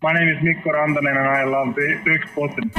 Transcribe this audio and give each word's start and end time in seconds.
My 0.00 0.12
name 0.12 0.28
is 0.28 0.40
Mikko 0.40 0.70
Randanen 0.70 1.16
and 1.16 1.26
I 1.26 1.42
love 1.42 1.74
Puckpodden. 2.04 2.70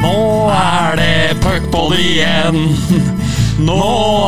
Nå 0.00 0.48
er 0.48 0.96
det 0.96 1.36
puckpod 1.44 1.92
igjen. 2.00 2.56
Nå 3.60 3.76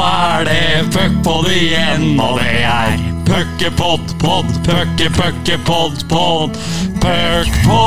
er 0.05 0.45
det 0.45 0.85
puckpod 0.93 1.49
igjen, 1.49 2.21
og 2.21 2.37
det 2.43 2.59
er 2.69 3.01
puckepott, 3.25 4.13
pod, 4.21 4.45
pucke, 4.67 5.09
pucke, 5.17 5.57
pod, 5.65 6.05
pod, 6.11 6.53
puckpod. 7.01 7.81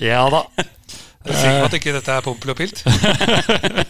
Ja 0.00 0.24
da. 0.32 0.40
Er 1.28 1.36
sikker 1.36 1.60
på 1.60 1.68
at 1.68 1.76
ikke 1.76 1.92
dette 1.98 2.16
er 2.16 2.24
Pompel 2.24 2.54
og 2.54 2.58
Pilt? 2.62 2.80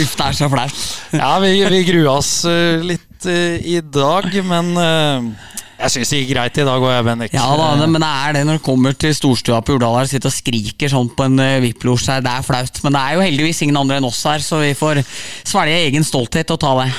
Uff, 0.00 0.18
det 0.18 0.26
er 0.26 0.34
så 0.34 0.50
flaut. 0.50 0.82
Ja, 1.14 1.38
vi, 1.38 1.54
vi 1.62 1.84
grua 1.92 2.18
oss 2.18 2.42
eh, 2.50 2.98
litt 3.20 3.28
eh, 3.28 3.66
i 3.76 3.80
dag, 3.80 4.28
men 4.44 4.76
eh, 4.76 5.48
jeg 5.80 5.92
syns 5.94 6.10
det 6.12 6.18
gikk 6.20 6.30
greit 6.34 6.58
i 6.60 6.64
dag 6.66 6.82
òg, 6.82 7.04
Bendik. 7.06 7.32
Ja 7.32 7.46
da, 7.56 7.70
det, 7.80 7.88
men 7.88 8.02
det 8.02 8.08
er 8.08 8.34
det 8.36 8.42
når 8.44 8.58
du 8.58 8.64
kommer 8.64 8.92
til 8.92 9.14
storstua 9.16 9.62
på 9.64 9.78
Urdal 9.78 9.96
her, 9.96 10.08
sitter 10.10 10.28
og 10.28 10.34
skriker 10.36 10.92
sånn 10.92 11.08
på 11.16 11.24
en 11.24 11.40
uh, 11.40 11.56
VIP-losj 11.64 12.10
her. 12.12 12.20
Det 12.24 12.34
er 12.34 12.44
flaut. 12.44 12.82
Men 12.84 12.96
det 12.96 13.00
er 13.00 13.16
jo 13.16 13.24
heldigvis 13.24 13.62
ingen 13.64 13.80
andre 13.80 13.96
enn 13.96 14.08
oss 14.08 14.20
her, 14.28 14.44
så 14.44 14.60
vi 14.60 14.74
får 14.76 15.00
svelge 15.08 15.78
egen 15.86 16.04
stolthet 16.04 16.52
og 16.52 16.60
ta 16.60 16.74
det. 16.82 16.90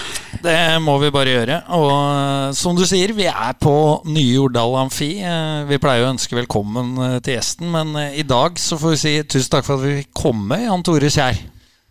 Det 0.41 0.57
må 0.81 0.97
vi 1.03 1.13
bare 1.13 1.35
gjøre. 1.37 1.59
Og 1.77 1.91
eh, 1.93 2.47
som 2.57 2.73
du 2.73 2.81
sier, 2.89 3.13
vi 3.13 3.29
er 3.29 3.53
på 3.61 3.75
nye 4.09 4.39
Jordal 4.39 4.79
Amfi. 4.81 5.11
Eh, 5.21 5.61
Vi 5.69 5.77
pleier 5.83 6.07
å 6.07 6.13
ønske 6.15 6.39
velkommen 6.39 6.95
eh, 7.05 7.17
til 7.21 7.37
gjesten, 7.37 7.69
men 7.69 7.93
eh, 8.01 8.17
i 8.23 8.25
dag 8.25 8.57
så 8.57 8.81
får 8.81 8.95
vi 8.95 9.01
si 9.03 9.17
tusen 9.29 9.53
takk 9.53 9.69
for 9.69 9.77
at 9.77 9.85
vi 9.85 9.99
fikk 10.01 10.13
komme, 10.23 10.63
Jan 10.65 10.81
Tore 10.87 11.13
Kjær. 11.13 11.37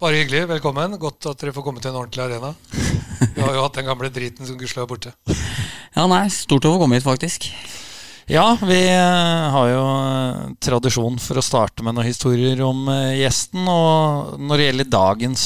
Bare 0.01 0.17
hyggelig. 0.17 0.47
Velkommen. 0.49 0.95
Godt 0.97 1.27
at 1.29 1.43
dere 1.43 1.53
får 1.53 1.65
komme 1.67 1.81
til 1.85 1.91
en 1.91 1.99
ordentlig 2.01 2.23
arena. 2.25 2.55
Vi 3.21 3.43
har 3.43 3.53
jo 3.53 3.65
hatt 3.67 3.75
den 3.77 3.85
gamle 3.85 4.09
driten 4.09 4.49
som 4.49 4.57
gudskjelov 4.57 4.87
er 4.87 4.89
borte. 4.89 5.13
Ja, 5.93 6.07
nei, 6.09 6.23
stort 6.33 6.65
å 6.65 6.71
få 6.73 6.79
komme 6.81 6.97
hit, 6.97 7.05
faktisk. 7.05 7.51
Ja, 8.31 8.47
vi 8.63 8.79
eh, 8.87 9.51
har 9.53 9.69
jo 9.69 9.83
eh, 9.85 10.55
tradisjon 10.65 11.21
for 11.21 11.37
å 11.37 11.45
starte 11.45 11.85
med 11.85 11.99
noen 11.99 12.09
historier 12.09 12.63
om 12.65 12.89
eh, 12.89 13.19
gjesten. 13.21 13.69
Og 13.69 14.41
når 14.41 14.57
det 14.57 14.69
gjelder 14.71 14.91
dagens 14.97 15.45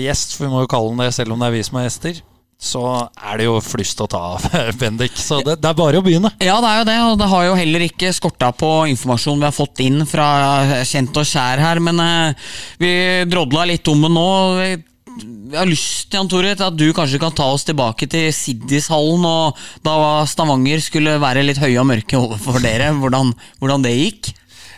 gjest, 0.00 0.32
for 0.38 0.46
vi 0.46 0.52
må 0.54 0.64
jo 0.64 0.72
kalle 0.72 0.94
den 0.94 1.04
det 1.04 1.12
selv 1.18 1.36
om 1.36 1.44
det 1.44 1.50
er 1.50 1.58
vi 1.58 1.64
som 1.68 1.76
er 1.76 1.88
gjester, 1.90 2.24
så 2.60 2.82
er 3.16 3.40
det 3.40 3.46
jo 3.46 3.54
flust 3.64 4.02
å 4.04 4.08
ta 4.10 4.20
av, 4.34 4.44
Bendik. 4.80 5.16
Så 5.16 5.40
det, 5.46 5.56
det 5.62 5.70
er 5.70 5.78
bare 5.78 6.02
å 6.02 6.04
begynne. 6.04 6.32
Ja, 6.44 6.58
det 6.60 6.68
er 6.68 6.82
jo 6.82 6.88
det, 6.90 6.98
og 7.08 7.16
det 7.22 7.30
har 7.32 7.46
jo 7.48 7.56
heller 7.56 7.86
ikke 7.86 8.12
skorta 8.12 8.52
på 8.52 8.70
informasjon 8.92 9.40
vi 9.40 9.48
har 9.48 9.56
fått 9.56 9.80
inn 9.86 10.04
fra 10.08 10.28
kjent 10.84 11.16
og 11.16 11.26
kjær 11.28 11.64
her, 11.64 11.80
men 11.82 12.04
eh, 12.04 12.52
vi 12.82 12.92
drodla 13.32 13.64
litt 13.72 13.88
om 13.90 14.06
det 14.06 14.12
nå. 14.14 14.30
Vi 14.60 14.70
vi 15.20 15.56
har 15.58 15.66
lyst 15.66 16.14
Jan 16.14 16.28
Tore, 16.30 16.52
til 16.54 16.66
at 16.68 16.76
du 16.78 16.86
kanskje 16.94 17.18
kan 17.20 17.34
ta 17.34 17.48
oss 17.52 17.64
tilbake 17.66 18.06
til 18.10 18.28
Siddishallen, 18.34 19.24
og 19.26 19.58
da 19.84 20.22
Stavanger 20.30 20.82
skulle 20.84 21.16
være 21.20 21.42
litt 21.44 21.58
høye 21.60 21.80
og 21.82 21.88
mørke 21.90 22.18
overfor 22.20 22.60
dere. 22.62 22.92
Hvordan, 23.00 23.32
hvordan 23.58 23.84
det 23.84 23.96
gikk? 23.96 24.30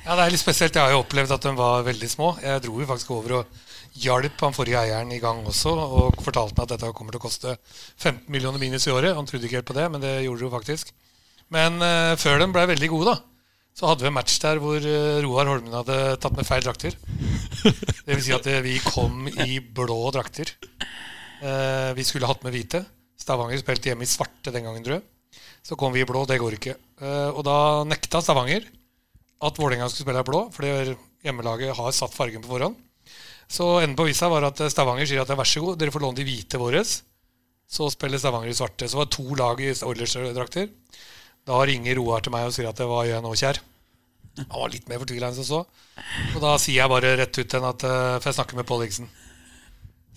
Ja, 0.06 0.16
Det 0.16 0.24
er 0.24 0.32
litt 0.34 0.42
spesielt. 0.42 0.74
Jeg 0.74 0.82
har 0.82 0.94
jo 0.96 1.02
opplevd 1.04 1.36
at 1.36 1.44
de 1.46 1.52
var 1.58 1.84
veldig 1.86 2.08
små. 2.10 2.32
Jeg 2.42 2.64
dro 2.64 2.80
jo 2.80 2.88
faktisk 2.88 3.12
over 3.14 3.36
og 3.42 3.60
hjalp 3.98 4.40
han 4.40 4.54
forrige 4.56 4.80
eieren 4.80 5.12
i 5.12 5.20
gang 5.22 5.42
også, 5.48 5.72
og 5.72 6.22
fortalte 6.24 6.56
han 6.58 6.66
at 6.66 6.74
dette 6.74 6.92
kommer 6.96 7.14
til 7.14 7.20
å 7.20 7.26
koste 7.26 7.56
15 8.00 8.24
millioner 8.32 8.62
minus 8.62 8.88
i 8.88 8.94
året. 8.94 9.16
Han 9.16 9.28
trodde 9.28 9.48
ikke 9.48 9.60
helt 9.60 9.68
på 9.68 9.76
det, 9.76 9.88
men 9.92 10.04
det 10.04 10.14
gjorde 10.24 10.40
det 10.40 10.48
jo 10.48 10.54
faktisk. 10.54 10.94
Men 11.52 11.76
uh, 11.84 12.14
før 12.20 12.40
de 12.40 12.48
ble 12.54 12.64
veldig 12.72 12.88
gode, 12.92 13.12
da, 13.12 13.32
så 13.76 13.88
hadde 13.88 14.04
vi 14.04 14.10
en 14.10 14.16
match 14.16 14.36
der 14.42 14.60
hvor 14.60 14.84
eh, 14.84 15.20
Roar 15.24 15.48
Holmen 15.48 15.72
hadde 15.72 15.96
tatt 16.20 16.34
med 16.36 16.44
feil 16.44 16.64
drakter. 16.64 16.96
Det 17.62 18.10
vil 18.10 18.24
si 18.24 18.34
at 18.36 18.48
eh, 18.50 18.60
vi 18.64 18.74
kom 18.84 19.30
i 19.30 19.62
blå 19.64 19.96
drakter. 20.12 20.50
Uh, 21.40 21.90
vi 21.96 22.04
skulle 22.04 22.28
hatt 22.28 22.44
med 22.44 22.52
hvite. 22.54 22.82
Stavanger 23.18 23.62
spilte 23.62 23.90
hjemme 23.90 24.04
i 24.04 24.10
svarte 24.10 24.52
den 24.52 24.68
gangen, 24.68 24.84
tror 24.84 24.98
jeg. 24.98 25.40
Så 25.64 25.78
kom 25.80 25.94
vi 25.94 26.02
i 26.02 26.06
blå, 26.08 26.26
det 26.28 26.36
går 26.42 26.58
ikke. 26.58 26.76
Uh, 27.00 27.30
og 27.32 27.40
da 27.48 27.56
nekta 27.88 28.20
Stavanger 28.22 28.68
at 29.42 29.58
Vålerenga 29.58 29.88
skulle 29.88 30.04
spille 30.04 30.22
i 30.22 30.28
blå, 30.28 30.42
fordi 30.54 30.94
hjemmelaget 31.24 31.74
har 31.78 31.96
satt 31.96 32.14
fargen 32.14 32.44
på 32.44 32.52
forhånd. 32.52 32.76
Så 33.52 33.66
enden 33.82 33.96
på 33.98 34.06
visa 34.08 34.30
var 34.32 34.46
at 34.48 34.60
Stavanger 34.72 35.08
sier 35.08 35.22
at 35.22 35.32
vær 35.36 35.48
så 35.48 35.60
god, 35.60 35.76
dere 35.80 35.92
får 35.92 36.04
låne 36.06 36.18
de 36.20 36.24
hvite 36.26 36.60
våre. 36.60 36.80
Så 36.82 37.88
spiller 37.92 38.20
Stavanger 38.20 38.52
i 38.52 38.56
svarte. 38.56 38.88
Så 38.88 38.98
var 38.98 39.08
det 39.08 39.16
to 39.18 39.36
lag 39.36 39.60
i 39.60 39.72
Oilers-drakter. 39.72 40.70
Da 41.48 41.58
ringer 41.68 41.98
Roar 41.98 42.24
til 42.24 42.32
meg 42.32 42.48
og 42.48 42.54
sier 42.56 42.70
at 42.70 42.80
hva 42.80 43.02
gjør 43.04 43.18
jeg 43.18 43.24
nå, 43.26 43.34
kjær. 43.42 43.60
Han 44.40 44.56
var 44.56 44.70
litt 44.72 44.86
mer 44.88 45.02
fortvila 45.02 45.28
enn 45.28 45.36
som 45.36 45.44
så. 45.44 45.64
Og 46.32 46.38
da 46.40 46.54
sier 46.60 46.80
jeg 46.80 46.92
bare 46.92 47.16
rett 47.20 47.36
ut 47.36 47.50
til 47.52 47.66
at 47.68 47.84
eh, 47.84 48.14
For 48.16 48.30
jeg 48.30 48.38
snakker 48.38 48.56
med 48.56 48.68
Paul 48.68 48.86
Iksen. 48.86 49.10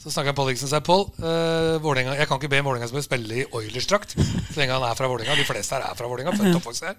Så 0.05 0.11
Paul 0.37 0.51
Higson 0.51 0.67
og 0.67 0.71
sier 0.71 0.83
Paul, 0.85 1.05
eh, 1.23 1.75
Vålinga, 1.81 2.13
jeg 2.19 2.27
kan 2.29 2.37
ikke 2.37 2.51
be 2.51 2.59
en 2.59 2.65
Vålerenga-spiller 2.67 3.05
spille 3.05 3.37
i 3.41 3.45
Oilers-drakt 3.57 4.13
så 4.13 4.59
lenge 4.59 4.75
han 4.75 4.83
er 4.85 4.97
fra 4.97 5.07
Vålerenga. 5.09 5.37
De 5.39 5.47
fleste 5.47 5.73
her 5.73 5.87
er 5.87 5.97
fra 5.97 6.09
Vålerenga. 6.11 6.93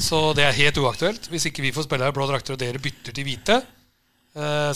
Så 0.00 0.20
det 0.38 0.46
er 0.46 0.56
helt 0.56 0.78
uaktuelt. 0.80 1.26
Hvis 1.28 1.50
ikke 1.50 1.66
vi 1.66 1.74
får 1.74 1.84
spille 1.88 2.08
i 2.08 2.14
blå 2.16 2.28
drakter, 2.30 2.54
og 2.56 2.62
dere 2.62 2.80
bytter 2.80 3.12
til 3.12 3.26
hvite, 3.26 3.58
eh, 3.60 3.79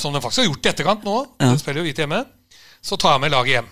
som 0.01 0.13
de 0.15 0.21
faktisk 0.21 0.43
har 0.43 0.49
gjort 0.49 0.67
i 0.67 0.71
etterkant 0.73 1.05
nå, 1.07 1.17
de 1.39 1.51
spiller 1.61 1.83
jo 1.83 1.87
hvite 1.87 2.03
hjemme, 2.03 2.21
så 2.85 2.97
tar 3.01 3.15
jeg 3.17 3.23
med 3.25 3.35
laget 3.35 3.53
hjem. 3.59 3.69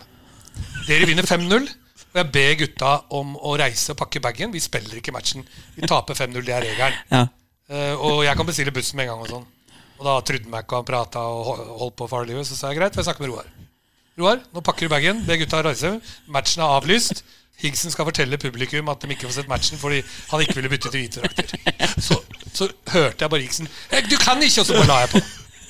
Dere 0.87 1.09
vinner 1.09 1.27
5-0. 1.27 1.71
Og 2.13 2.19
jeg 2.21 2.29
ber 2.33 2.55
gutta 2.61 2.91
om 3.17 3.31
å 3.41 3.55
reise 3.57 3.95
og 3.95 3.99
pakke 4.03 4.21
bagen. 4.21 4.53
Vi 4.53 4.61
spiller 4.61 4.99
ikke 5.01 5.15
matchen. 5.17 5.47
Vi 5.77 5.89
taper 5.89 6.17
5-0. 6.19 6.43
Det 6.45 6.53
er 6.53 6.67
regelen. 6.67 6.99
Ja. 7.09 7.23
Uh, 7.73 7.95
og 8.05 8.19
jeg 8.27 8.37
kan 8.37 8.49
bestille 8.49 8.75
bussen 8.75 8.99
med 9.01 9.07
en 9.09 9.15
gang. 9.15 9.23
Og 9.25 9.31
sånn 9.33 9.47
Og 9.97 10.05
da 10.05 10.17
trodde 10.21 10.45
han 10.45 10.53
meg 10.53 10.67
ikke, 10.67 10.81
han 10.83 10.89
prata 10.91 11.23
og 11.25 11.63
holdt 11.81 11.97
på 12.03 12.09
for 12.11 12.29
livet. 12.29 12.45
Så 12.49 12.59
sa 12.59 12.69
jeg 12.73 12.83
greit, 12.83 12.93
for 12.93 13.01
jeg 13.01 13.09
snakker 13.09 13.25
med 13.25 13.33
Roar. 13.33 13.49
Roar, 14.21 14.43
nå 14.53 14.61
pakker 14.67 14.91
du 14.91 14.93
bagen. 14.93 15.23
Ber 15.25 15.41
gutta 15.41 15.63
reise. 15.65 15.95
Matchen 16.37 16.65
er 16.67 16.75
avlyst. 16.77 17.25
Higsen 17.63 17.95
skal 17.95 18.09
fortelle 18.09 18.37
publikum 18.43 18.89
at 18.93 19.01
de 19.05 19.15
ikke 19.15 19.29
får 19.29 19.39
sett 19.39 19.49
matchen 19.49 19.79
fordi 19.81 20.01
han 20.33 20.41
ikke 20.43 20.57
ville 20.59 20.71
bytte 20.73 20.91
til 20.93 21.05
hvite 21.05 21.23
drakter. 21.23 21.53
Så, 22.09 22.17
så 22.53 22.67
hørte 22.91 23.23
jeg 23.23 23.31
bare 23.31 23.45
Higsen 23.45 23.69
«Eh, 23.93 24.03
Du 24.09 24.17
kan 24.21 24.41
ikke! 24.43 24.65
Og 24.65 24.67
så 24.67 24.77
bare 24.77 24.89
la 24.89 24.97
jeg 25.05 25.13
på. 25.15 25.21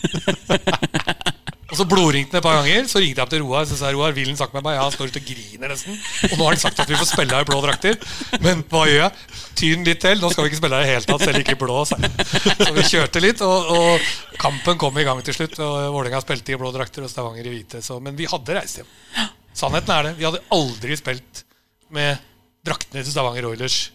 Og 1.73 1.79
så 1.79 1.87
blodringte 1.89 2.37
han 2.37 2.43
et 2.43 2.45
par 2.45 2.59
ganger. 2.59 2.85
Så 2.91 3.01
ringte 3.01 3.17
jeg 3.17 3.25
opp 3.25 3.31
til 3.33 3.41
Roar. 3.41 3.65
Så 3.65 3.79
sa 3.81 3.89
Roar, 3.95 4.13
vil 4.13 4.29
han 4.29 4.37
snakke 4.37 4.59
med 4.59 4.67
meg? 4.67 4.75
Ja, 4.77 4.83
han 4.85 4.93
står 4.93 5.09
ute 5.09 5.23
og 5.23 5.29
griner 5.31 5.73
nesten. 5.73 5.97
Og 6.29 6.35
nå 6.37 6.45
har 6.45 6.53
han 6.53 6.61
sagt 6.61 6.83
at 6.85 6.91
vi 6.91 6.99
får 7.01 7.09
spille 7.09 7.33
her 7.33 7.47
i 7.47 7.49
blå 7.49 7.61
drakter. 7.65 7.97
Men 8.45 8.61
hva 8.69 8.83
gjør 8.91 9.01
jeg? 9.07 9.39
Tyn 9.57 9.87
litt 9.89 10.03
til. 10.05 10.21
Nå 10.21 10.29
skal 10.35 10.45
vi 10.45 10.53
ikke 10.53 10.61
spille 10.61 10.77
her 10.77 10.85
i 10.85 10.91
det 10.91 10.99
hele 10.99 11.09
tatt, 11.09 11.25
selv 11.25 11.41
ikke 11.41 11.57
i 11.57 11.61
blå. 11.63 11.79
Så. 11.89 11.97
Så 12.61 12.69
vi 12.77 12.85
kjørte 12.91 13.25
litt, 13.25 13.41
og, 13.47 13.73
og 13.73 14.37
kampen 14.43 14.81
kom 14.85 15.01
i 15.01 15.07
gang 15.09 15.25
til 15.25 15.39
slutt. 15.39 15.57
Og 15.65 15.79
Vålerenga 15.97 16.21
spilte 16.27 16.53
i 16.53 16.61
blå 16.61 16.75
drakter 16.77 17.09
og 17.09 17.13
Stavanger 17.15 17.49
i 17.49 17.57
hvite. 17.57 17.81
Så, 17.89 17.97
men 18.05 18.21
vi 18.21 18.29
hadde 18.29 18.59
reist 18.61 18.83
hjem. 18.83 18.93
Sannheten 19.57 19.97
er 19.97 20.11
det. 20.11 20.17
Vi 20.21 20.29
hadde 20.29 20.45
aldri 20.53 21.01
spilt 21.01 21.45
med 21.97 22.21
draktene 22.69 23.01
til 23.01 23.17
Stavanger 23.17 23.49
Oilers 23.49 23.87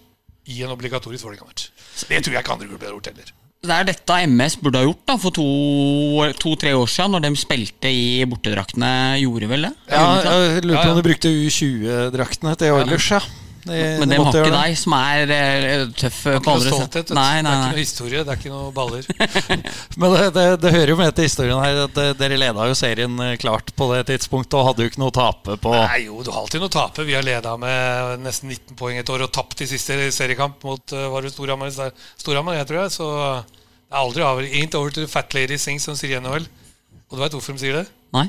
i 0.50 0.64
en 0.66 0.74
obligatorisk 0.74 1.30
Vålerenga-match. 1.30 1.70
Det 2.10 2.24
tror 2.26 2.40
jeg 2.40 2.42
ikke 2.42 2.58
andre 2.58 2.72
klubber 2.74 2.90
har 2.90 2.98
gjort 2.98 3.12
heller. 3.14 3.38
Det 3.68 3.76
er 3.76 3.90
dette 3.90 4.20
MS 4.28 4.60
burde 4.64 4.82
ha 4.82 4.88
gjort 4.88 5.04
da 5.10 5.18
for 5.22 5.36
to-tre 5.36 6.72
to, 6.74 6.84
år 6.84 6.92
siden, 6.92 7.16
når 7.16 7.26
de 7.28 7.34
spilte 7.40 7.92
i 7.92 8.24
bortedraktene. 8.30 8.92
Gjorde 9.24 9.52
vel 9.52 9.68
det? 9.70 9.74
Ja, 9.92 10.06
det? 10.22 10.38
jeg 10.38 10.64
lurer 10.64 10.78
på 10.78 10.78
Ja, 10.78 10.86
ja. 10.86 10.94
om 10.94 11.02
de 11.02 11.10
brukte 11.10 11.34
U20-draktene 11.34 12.56
til 12.60 12.78
Oilers, 12.78 13.12
ja. 13.18 13.22
De, 13.68 13.98
Men 14.00 14.08
de 14.10 14.16
de 14.16 14.24
har 14.24 14.36
ikke 14.38 14.54
deg, 14.54 14.76
som 14.80 14.94
er 14.96 15.32
eh, 15.34 15.82
tøff 15.98 16.20
Det 16.24 16.36
på 16.46 16.54
andre 16.54 16.72
stolthet. 16.72 17.12
Nei, 17.18 17.42
Det 17.44 17.50
er 17.52 17.58
ikke 17.58 17.74
noe 17.74 17.82
historie, 17.82 18.22
det 18.24 18.34
er 18.34 18.40
ikke 18.40 18.54
noe 18.54 18.70
baller. 18.76 19.10
Men 20.00 20.16
det, 20.16 20.30
det, 20.38 20.46
det 20.64 20.74
hører 20.76 20.94
jo 20.94 20.98
med 21.02 21.18
til 21.18 21.28
historien 21.28 21.60
her 21.64 21.82
at 21.84 22.00
eh, 22.04 22.14
dere 22.22 22.40
leda 22.40 22.70
jo 22.70 22.78
serien 22.80 23.20
eh, 23.26 23.36
klart 23.42 23.74
på 23.76 23.90
det 23.92 24.06
tidspunktet 24.12 24.58
og 24.60 24.70
hadde 24.70 24.86
jo 24.86 24.94
ikke 24.94 25.04
noe 25.04 25.12
å 25.12 25.18
tape 25.20 25.58
på. 25.64 25.76
Nei, 25.76 26.06
jo, 26.06 26.22
du 26.24 26.32
har 26.32 26.46
alltid 26.46 26.64
noe 26.64 26.72
å 26.72 26.76
tape. 26.78 27.08
Vi 27.08 27.18
har 27.18 27.28
leda 27.28 27.58
med 27.60 28.24
nesten 28.24 28.54
19 28.54 28.80
poeng 28.80 29.02
et 29.02 29.14
år 29.14 29.28
og 29.28 29.34
tapt 29.36 29.66
i 29.66 29.70
siste 29.70 30.00
seriekamp 30.16 30.64
mot 30.68 30.98
var 31.12 31.26
det 31.26 31.34
Storhamar, 31.36 31.74
Storhamar, 32.16 32.62
jeg 32.62 32.72
tror 32.72 32.86
jeg. 32.86 32.96
Så 32.96 33.12
det 33.88 33.96
er 33.96 34.04
aldri 34.04 34.24
over. 34.24 34.44
Ain't 34.44 34.76
over 34.76 34.92
to 34.92 35.04
the 35.04 35.08
fat 35.08 35.34
lady 35.34 35.56
sings, 35.56 35.86
som 35.88 35.96
sier 35.96 36.18
i 36.18 36.20
NHL. 36.20 36.48
Og 37.08 37.16
du 37.16 37.22
veit 37.22 37.36
hvorfor 37.36 37.56
de 37.56 37.62
sier 37.62 37.78
det? 37.80 37.86
Nei, 38.16 38.28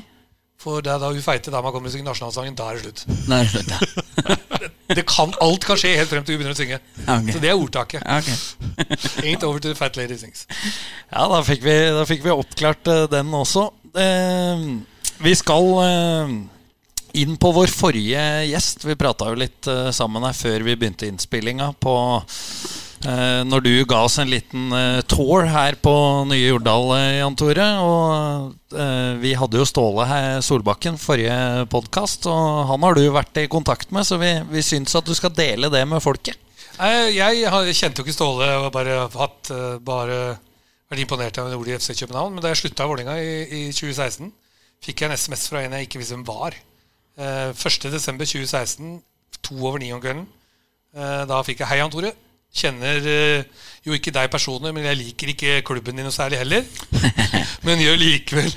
For 0.59 0.83
det 0.83 0.91
er 0.91 1.01
da 1.01 1.09
hun 1.11 1.23
feite 1.23 1.51
dama 1.51 1.71
kommer 1.71 1.91
og 1.91 1.93
synger 1.95 2.11
nasjonalsangen. 2.11 2.55
Da 2.55 2.69
er 2.69 2.79
det 2.79 2.85
slutt. 2.85 3.03
Da 3.27 3.39
er 3.39 3.47
det 3.47 3.51
slutt, 3.53 3.73
ja. 3.75 4.37
Det 4.89 5.03
kan, 5.05 5.29
alt 5.43 5.63
kan 5.67 5.77
skje 5.77 5.91
helt 5.99 6.09
frem 6.09 6.23
til 6.25 6.35
hun 6.35 6.39
begynner 6.41 6.55
å 6.55 6.57
synge. 6.57 6.79
Okay. 7.03 7.33
Så 7.35 7.41
det 7.43 7.51
er 7.51 7.59
ordtaket. 7.59 8.01
Okay. 8.01 8.37
ok. 8.87 9.03
Ain't 9.21 9.43
over 9.45 9.61
to 9.61 9.69
the 9.69 9.77
fat 9.77 9.99
lady 9.99 10.17
sings. 10.17 10.47
Ja, 11.11 11.27
da 11.29 11.43
fikk 11.45 11.61
vi, 11.63 11.75
da 11.93 12.07
fikk 12.09 12.25
vi 12.25 12.33
oppklart 12.33 12.89
uh, 12.89 13.03
den 13.11 13.29
også. 13.37 13.67
Uh, 13.93 14.65
vi 15.21 15.35
skal 15.37 15.69
uh, 15.77 16.33
inn 17.21 17.37
på 17.39 17.53
vår 17.53 17.71
forrige 17.71 18.25
gjest. 18.49 18.87
Vi 18.89 18.97
prata 18.99 19.29
jo 19.29 19.39
litt 19.39 19.69
sammen 19.95 20.25
her 20.25 20.35
før 20.35 20.65
vi 20.65 20.75
begynte 20.79 21.07
innspillinga 21.07 21.71
på 21.79 21.95
Når 22.99 23.63
du 23.63 23.71
ga 23.87 24.01
oss 24.03 24.17
en 24.19 24.27
liten 24.27 24.73
eh, 24.75 24.99
tour 25.07 25.45
her 25.47 25.77
på 25.79 25.93
nye 26.27 26.49
Jordal, 26.49 26.89
eh, 26.97 27.19
Jan 27.21 27.37
Tore. 27.39 27.67
Og 27.85 28.75
eh, 28.75 29.13
vi 29.21 29.31
hadde 29.39 29.61
jo 29.61 29.67
Ståle 29.67 30.07
her, 30.09 30.41
Solbakken 30.43 30.99
forrige 30.99 31.65
podkast, 31.71 32.27
og 32.27 32.67
han 32.73 32.83
har 32.83 32.99
du 32.99 33.05
vært 33.15 33.39
i 33.39 33.47
kontakt 33.51 33.93
med, 33.95 34.03
så 34.07 34.19
vi, 34.19 34.33
vi 34.51 34.65
syns 34.65 34.97
at 34.99 35.07
du 35.07 35.15
skal 35.15 35.31
dele 35.37 35.71
det 35.71 35.85
med 35.87 36.03
folket. 36.03 36.35
Jeg 36.79 37.75
kjente 37.75 37.99
jo 37.99 38.05
ikke 38.05 38.15
Ståle 38.15 38.51
og 38.61 38.69
bare 38.75 39.01
hatt 39.11 39.49
eh, 39.51 39.79
bare 39.83 40.19
vært 40.89 41.03
imponert 41.03 41.39
av 41.41 41.51
ordet 41.57 41.75
i 41.75 41.79
FC 41.79 41.97
København. 41.99 42.35
Men 42.35 42.43
da 42.43 42.53
jeg 42.53 42.63
slutta 42.63 42.87
i 42.87 42.91
Vålerenga 42.91 43.17
i, 43.19 43.33
i 43.45 43.61
2016, 43.75 44.31
fikk 44.83 45.03
jeg 45.03 45.09
en 45.09 45.19
SMS 45.19 45.49
fra 45.51 45.63
en 45.65 45.75
jeg 45.75 45.89
ikke 45.89 46.01
visste 46.01 46.15
hvem 46.15 46.27
var. 46.27 46.55
Eh, 47.19 47.51
1.12.2016, 47.51 48.97
to 49.43 49.59
over 49.59 49.79
ni 49.81 49.91
om 49.95 50.01
kvelden. 50.03 50.25
Eh, 50.95 51.23
da 51.29 51.41
fikk 51.45 51.63
jeg 51.63 51.71
Hei, 51.71 51.81
Jan 51.81 51.91
Tore. 51.93 52.13
Kjenner 52.49 53.05
eh, 53.05 53.65
jo 53.85 53.95
ikke 53.95 54.13
deg 54.13 54.29
personlig, 54.33 54.71
men 54.75 54.87
jeg 54.89 54.99
liker 54.99 55.33
ikke 55.33 55.57
klubben 55.67 55.99
din 55.99 56.07
noe 56.07 56.15
særlig 56.15 56.39
heller. 56.41 56.65
men 57.67 57.81
gjør 57.83 57.99
likevel 58.01 58.49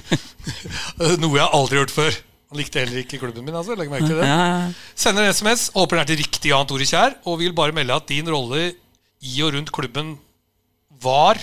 noe 1.22 1.38
jeg 1.38 1.48
aldri 1.48 1.76
har 1.76 1.82
gjort 1.82 1.96
før. 1.96 2.20
Han 2.52 2.60
likte 2.60 2.82
heller 2.82 3.00
ikke 3.00 3.20
klubben 3.20 3.46
min. 3.46 3.56
altså, 3.56 3.76
legg 3.78 3.88
merke 3.92 4.10
til 4.10 4.18
det. 4.20 4.28
Sender 4.98 5.24
en 5.24 5.32
SMS, 5.32 5.70
håper 5.76 5.96
den 5.96 6.02
er 6.02 6.10
til 6.10 6.20
riktig 6.20 6.50
Jan 6.52 6.68
Tore 6.68 6.88
Kjær, 6.88 7.14
og 7.24 7.38
vil 7.40 7.54
bare 7.56 7.72
melde 7.76 7.96
at 7.96 8.10
din 8.10 8.28
rolle 8.28 8.66
i 9.22 9.36
og 9.44 9.54
rundt 9.54 9.72
klubben 9.72 10.16
var 11.02 11.40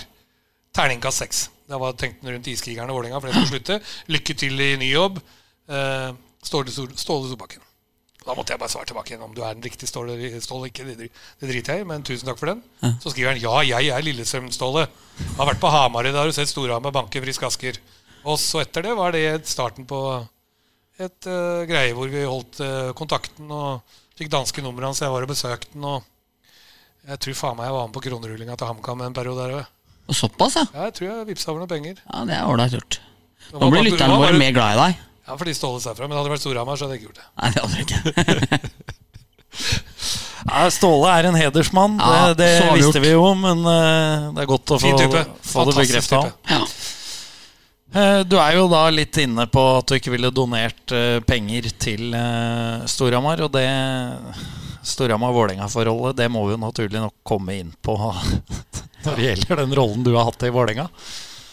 terningkast 0.76 1.24
seks. 1.24 1.40
Det 1.70 1.78
var 1.82 1.96
tenkten 1.98 2.30
rundt 2.30 2.50
Iskrigerne 2.50 2.92
og 2.92 3.00
Vålerenga, 3.00 3.18
for 3.22 3.30
det 3.30 3.38
skal 3.38 3.50
slutte. 3.54 3.80
Lykke 4.10 4.38
til 4.38 4.62
i 4.62 4.70
ny 4.78 4.92
jobb. 4.92 5.18
Eh, 5.70 6.10
Ståle 6.46 6.72
Ståle 6.72 7.30
Solbakken. 7.30 7.62
Da 8.20 8.34
måtte 8.36 8.52
jeg 8.52 8.60
bare 8.60 8.72
svare 8.72 8.88
tilbake 8.88 9.14
igjen 9.14 9.22
om 9.24 9.32
du 9.32 9.40
er 9.40 9.54
den 9.56 9.64
riktige 9.64 9.88
Ståle 9.88 10.12
eller 10.12 10.66
ikke. 10.68 10.84
Det, 10.84 11.08
driter 11.40 11.78
jeg 11.78 11.84
i, 11.84 11.86
men 11.88 12.04
tusen 12.04 12.28
takk 12.28 12.40
for 12.40 12.52
den. 12.52 12.60
Så 13.00 13.14
skriver 13.14 13.32
han 13.32 13.40
ja, 13.40 13.78
jeg 13.80 13.94
er 13.96 14.04
Lillestrøm-Ståle. 14.04 14.84
Har 15.38 15.48
vært 15.48 15.62
på 15.62 15.70
Hamar 15.72 16.04
i 16.04 16.12
dag, 16.12 16.20
har 16.20 16.28
du 16.28 16.36
sett 16.36 16.52
Storhamar 16.52 16.92
banke 16.92 17.22
Frisk 17.24 17.46
Asker. 17.48 17.80
Og 18.28 18.36
så 18.40 18.60
etter 18.60 18.84
det 18.84 18.92
var 18.98 19.16
det 19.16 19.48
starten 19.48 19.88
på 19.88 20.00
et 21.00 21.28
uh, 21.32 21.64
greie 21.68 21.96
hvor 21.96 22.12
vi 22.12 22.26
holdt 22.28 22.60
uh, 22.60 22.92
kontakten 22.96 23.48
og 23.48 23.98
fikk 24.20 24.28
danske 24.32 24.64
nummeret 24.64 24.90
hans. 24.90 25.00
Jeg 25.00 25.12
var 25.14 25.24
og 25.24 25.32
besøkte 25.32 25.72
den, 25.72 25.86
og 25.88 26.04
jeg 27.08 27.22
tror 27.24 27.38
faen 27.38 27.56
meg 27.56 27.70
jeg 27.70 27.76
var 27.78 27.86
med 27.88 27.96
på 27.96 28.04
kronerullinga 28.04 28.56
til 28.60 28.68
HamKam 28.68 29.06
en 29.06 29.16
periode 29.16 29.46
der 29.46 29.60
òg. 29.62 29.76
Og 30.10 30.16
Såpass, 30.18 30.58
ja. 30.58 30.66
Ja, 30.74 30.88
jeg 30.90 30.98
tror 30.98 31.08
jeg 31.08 31.28
vippsa 31.30 31.52
over 31.52 31.62
noen 31.62 31.70
penger. 31.70 32.02
ja. 32.04 32.24
Det 32.28 32.36
er 32.36 32.50
ålreit 32.50 32.74
gjort. 32.76 33.00
Nå 33.54 33.70
blir 33.72 33.86
lytterne 33.88 34.18
våre 34.20 34.36
mer 34.36 34.52
glad 34.54 34.76
i 34.76 34.80
deg. 34.84 35.06
Ja, 35.30 35.36
fordi 35.38 35.54
Ståle 35.54 35.78
sa 35.80 35.94
fra. 35.94 36.08
Men 36.08 36.18
hadde 36.18 36.26
det 36.26 36.34
vært 36.34 36.42
Storhamar, 36.42 36.78
så 36.78 36.88
hadde 36.88 36.96
jeg 36.96 37.04
ikke 37.04 37.12
gjort 37.12 37.20
det. 37.20 37.26
Nei, 37.38 37.50
det 37.54 37.62
hadde 37.62 37.76
jeg 37.78 37.84
ikke. 37.86 38.70
Ja, 40.50 40.62
Ståle 40.72 41.10
er 41.12 41.26
en 41.28 41.36
hedersmann, 41.36 41.98
Ja, 42.00 42.30
det, 42.32 42.46
det 42.48 42.70
visste 42.78 43.02
vi 43.02 43.10
jo, 43.12 43.26
men 43.38 43.60
uh, 43.60 44.30
det 44.34 44.40
er 44.42 44.48
godt 44.48 44.72
å 44.72 44.78
få, 44.80 44.92
få 45.44 45.64
det 45.68 45.74
bekrefta. 45.76 46.20
Ja. 46.48 46.60
Uh, 47.92 48.20
Du 48.24 48.38
er 48.40 48.56
jo 48.56 48.64
da 48.72 48.80
litt 48.94 49.20
inne 49.20 49.44
på 49.52 49.62
at 49.76 49.90
du 49.90 49.98
ikke 49.98 50.14
ville 50.14 50.32
donert 50.34 50.94
uh, 50.96 51.20
penger 51.28 51.68
til 51.78 52.16
Storhamar. 52.90 53.44
Og 53.46 53.52
det 53.54 53.66
Storhamar-Vålerenga-forholdet, 54.90 56.16
det 56.22 56.30
må 56.32 56.46
vi 56.48 56.56
jo 56.56 56.62
naturlig 56.64 57.04
nok 57.04 57.18
komme 57.22 57.60
inn 57.60 57.74
på 57.84 57.98
når 59.04 59.12
det 59.12 59.28
gjelder 59.28 59.62
den 59.66 59.76
rollen 59.76 60.06
du 60.08 60.14
har 60.16 60.32
hatt 60.32 60.48
i 60.48 60.54
Vålerenga. 60.56 60.88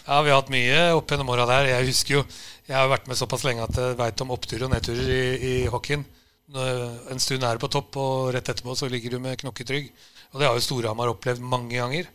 Ja, 0.08 0.22
vi 0.24 0.32
har 0.32 0.40
hatt 0.40 0.52
mye 0.54 0.76
opp 0.96 1.10
gjennom 1.12 1.30
åra 1.34 1.46
der. 1.50 1.68
Jeg 1.74 1.88
husker 1.90 2.14
jo 2.18 2.22
Jeg 2.68 2.76
har 2.76 2.88
vært 2.92 3.08
med 3.08 3.18
såpass 3.20 3.44
lenge 3.48 3.64
at 3.64 3.76
jeg 3.80 3.96
veit 4.00 4.22
om 4.24 4.32
oppturer 4.36 4.66
og 4.68 4.72
nedturer 4.74 5.10
i, 5.12 5.24
i 5.52 5.54
hockeyen. 5.72 6.04
En 7.12 7.20
stund 7.20 7.44
er 7.44 7.56
du 7.56 7.64
på 7.64 7.70
topp, 7.72 7.96
og 8.00 8.32
rett 8.36 8.50
etterpå 8.52 8.76
så 8.76 8.90
ligger 8.92 9.16
du 9.16 9.20
med 9.24 9.40
knokketrygg. 9.40 9.90
Og 10.34 10.40
det 10.40 10.48
har 10.48 10.56
jo 10.56 10.64
Storhamar 10.64 11.12
opplevd 11.12 11.44
mange 11.44 11.76
ganger. 11.76 12.08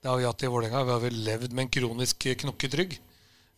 Det 0.00 0.10
har 0.10 0.20
vi 0.20 0.26
hatt 0.28 0.44
i 0.44 0.50
Vålerenga. 0.52 0.84
Vi 0.84 0.92
har 0.92 1.02
vel 1.04 1.20
levd 1.24 1.56
med 1.56 1.66
en 1.66 1.72
kronisk 1.72 2.28
knokketrygg. 2.44 2.96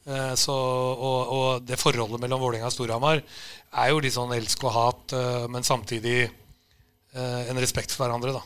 Eh, 0.06 0.34
Så, 0.38 0.54
og, 0.54 1.32
og 1.38 1.66
det 1.66 1.78
forholdet 1.82 2.22
mellom 2.22 2.42
Vålerenga 2.42 2.70
og 2.70 2.74
Storhamar 2.76 3.22
er 3.22 3.90
jo 3.90 4.02
litt 4.02 4.14
sånn 4.14 4.34
elsk 4.34 4.66
og 4.66 4.74
hat, 4.76 5.16
eh, 5.18 5.46
men 5.50 5.66
samtidig 5.66 6.18
eh, 6.26 7.42
en 7.50 7.58
respekt 7.62 7.90
for 7.94 8.06
hverandre. 8.06 8.34
da. 8.38 8.42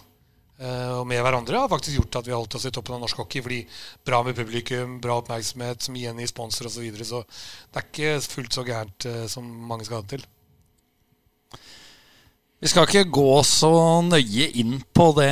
Eh, 0.60 0.92
og 0.98 1.06
med 1.08 1.22
hverandre 1.24 1.62
har 1.62 1.70
faktisk 1.72 1.96
gjort 1.96 2.20
at 2.20 2.26
vi 2.28 2.34
har 2.34 2.42
holdt 2.42 2.58
oss 2.58 2.66
i 2.68 2.72
toppen 2.74 2.98
av 2.98 3.04
norsk 3.04 3.22
hockey. 3.22 3.44
Fordi 3.44 3.60
bra 4.06 4.20
med 4.26 4.36
publikum, 4.36 4.98
bra 5.00 5.20
oppmerksomhet, 5.22 5.86
som 5.86 5.96
igjen 5.96 6.20
gir 6.20 6.30
sponsor 6.30 6.68
osv. 6.68 6.76
Så, 6.76 6.84
videre, 6.84 7.08
så 7.08 7.22
det 7.24 7.80
er 7.80 7.88
ikke 7.88 8.34
fullt 8.34 8.58
så 8.58 8.66
gærent 8.68 9.08
eh, 9.08 9.24
som 9.32 9.48
mange 9.70 9.88
skal 9.88 10.00
ha 10.00 10.06
det 10.06 10.18
til. 10.18 10.28
Vi 12.60 12.68
skal 12.68 12.84
ikke 12.84 13.06
gå 13.08 13.38
så 13.48 13.70
nøye 14.04 14.50
inn 14.60 14.74
på 14.92 15.06
det 15.16 15.30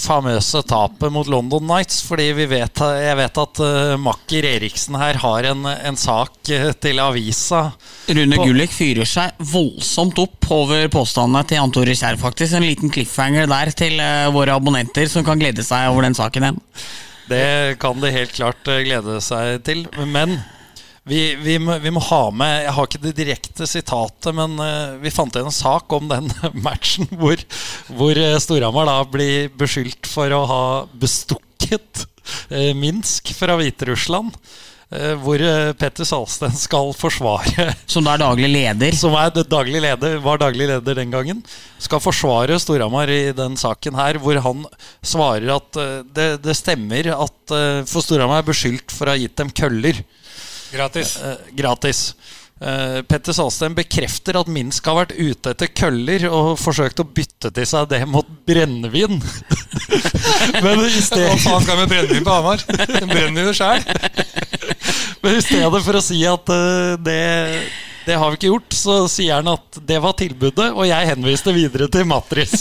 famøse 0.00 0.62
tapet 0.64 1.12
mot 1.12 1.28
London 1.28 1.66
Nights, 1.68 1.98
fordi 2.08 2.30
vi 2.38 2.46
vet, 2.54 2.80
jeg 3.02 3.18
vet 3.18 3.40
at 3.42 3.60
uh, 3.60 3.96
Makker 4.00 4.48
Eriksen 4.48 4.96
her 4.96 5.18
har 5.20 5.48
en, 5.50 5.66
en 5.68 5.98
sak 6.00 6.48
eh, 6.56 6.70
til 6.80 7.02
avisa. 7.04 7.66
Rune 8.08 8.38
På- 8.40 8.46
Gullik 8.48 8.72
fyrer 8.72 9.04
seg 9.04 9.36
voldsomt 9.52 10.16
opp 10.24 10.48
over 10.56 10.88
påstandene 10.96 11.44
til 11.50 11.60
Jan 11.60 11.76
Tore 11.76 11.98
Kjær, 12.00 12.16
faktisk. 12.24 12.56
En 12.56 12.64
liten 12.64 12.92
cliffhanger 12.96 13.52
der 13.52 13.74
til 13.76 14.00
uh, 14.00 14.32
våre 14.32 14.56
abonnenter 14.56 15.12
som 15.12 15.26
kan 15.26 15.36
glede 15.44 15.68
seg 15.68 15.90
over 15.92 16.08
den 16.08 16.16
saken 16.16 16.48
igjen. 16.48 16.62
Det 17.28 17.46
kan 17.82 18.00
de 18.00 18.16
helt 18.16 18.32
klart 18.32 18.64
glede 18.64 19.20
seg 19.20 19.60
til. 19.68 19.84
Men 20.16 20.38
vi, 21.06 21.36
vi, 21.38 21.54
må, 21.62 21.78
vi 21.78 21.92
må 21.94 22.02
ha 22.08 22.22
med 22.34 22.64
Jeg 22.64 22.74
har 22.74 22.88
ikke 22.88 23.02
det 23.04 23.14
direkte 23.14 23.66
sitatet, 23.70 24.32
men 24.34 24.58
eh, 24.62 24.98
vi 25.04 25.14
fant 25.14 25.38
en 25.38 25.54
sak 25.54 25.92
om 25.94 26.08
den 26.10 26.32
matchen 26.66 27.06
hvor, 27.14 27.38
hvor 27.94 28.18
eh, 28.18 28.38
Storhamar 28.42 28.88
da 28.90 29.00
blir 29.06 29.52
beskyldt 29.54 30.10
for 30.10 30.34
å 30.34 30.42
ha 30.50 30.62
bestukket 30.98 32.06
eh, 32.50 32.72
Minsk 32.74 33.30
fra 33.38 33.58
Hviterussland. 33.60 34.34
hvor 35.22 35.42
Petter 35.78 36.06
Salsten 36.06 36.52
skal 36.54 36.92
forsvare 36.94 37.72
Som 37.94 38.06
er 38.06 38.20
daglig 38.22 38.50
leder. 38.52 38.94
som 38.94 39.14
er 39.18 39.32
daglig 39.34 39.80
leder, 39.82 40.18
var 40.22 40.38
daglig 40.38 40.68
leder 40.70 40.94
den 40.94 41.10
gangen, 41.10 41.42
skal 41.78 42.02
forsvare 42.02 42.58
Storhamar 42.62 43.10
i 43.10 43.32
den 43.34 43.58
saken 43.58 43.98
her, 43.98 44.18
hvor 44.22 44.38
han 44.42 44.62
svarer 45.02 45.54
at 45.56 45.82
det, 46.14 46.28
det 46.42 46.54
stemmer 46.54 47.14
at 47.14 47.58
For 47.90 48.02
Storhamar 48.02 48.42
er 48.42 48.50
beskyldt 48.50 48.94
for 48.94 49.06
å 49.06 49.14
ha 49.14 49.22
gitt 49.22 49.38
dem 49.38 49.50
køller 49.50 50.02
Gratis. 50.72 51.16
eh, 51.22 51.36
gratis. 51.56 52.00
Eh, 52.60 53.02
Petter 53.04 53.34
Salsten 53.36 53.74
bekrefter 53.76 54.38
at 54.40 54.48
Minsk 54.48 54.86
har 54.88 54.96
vært 55.02 55.16
ute 55.18 55.52
etter 55.52 55.68
køller 55.76 56.24
og 56.30 56.54
forsøkt 56.60 57.02
å 57.02 57.04
bytte 57.04 57.50
til 57.52 57.66
seg 57.68 57.90
det 57.90 58.00
mot 58.08 58.28
brennevin. 58.48 59.18
Men 60.64 60.80
i 60.86 61.02
Hva 61.04 61.34
faen 61.36 61.66
skal 61.66 61.74
vi 61.76 61.82
med 61.82 61.90
brennevin 61.92 62.24
på 62.24 62.36
Hamar? 62.38 62.64
Brenner 63.12 63.50
jo 63.50 63.56
sjæl. 63.56 63.84
Men 65.22 65.36
i 65.36 65.44
stedet 65.44 65.82
for 65.84 65.98
å 66.00 66.04
si 66.04 66.22
at 66.28 66.54
eh, 66.56 66.94
det, 67.04 67.20
det 68.06 68.14
har 68.14 68.30
vi 68.30 68.36
ikke 68.38 68.50
gjort, 68.52 68.74
så 68.78 68.94
sier 69.10 69.40
han 69.40 69.48
at 69.50 69.78
det 69.88 69.96
var 70.02 70.14
tilbudet, 70.18 70.68
og 70.70 70.84
jeg 70.86 71.08
henviste 71.10 71.50
videre 71.54 71.88
til 71.90 72.06
Matris. 72.06 72.52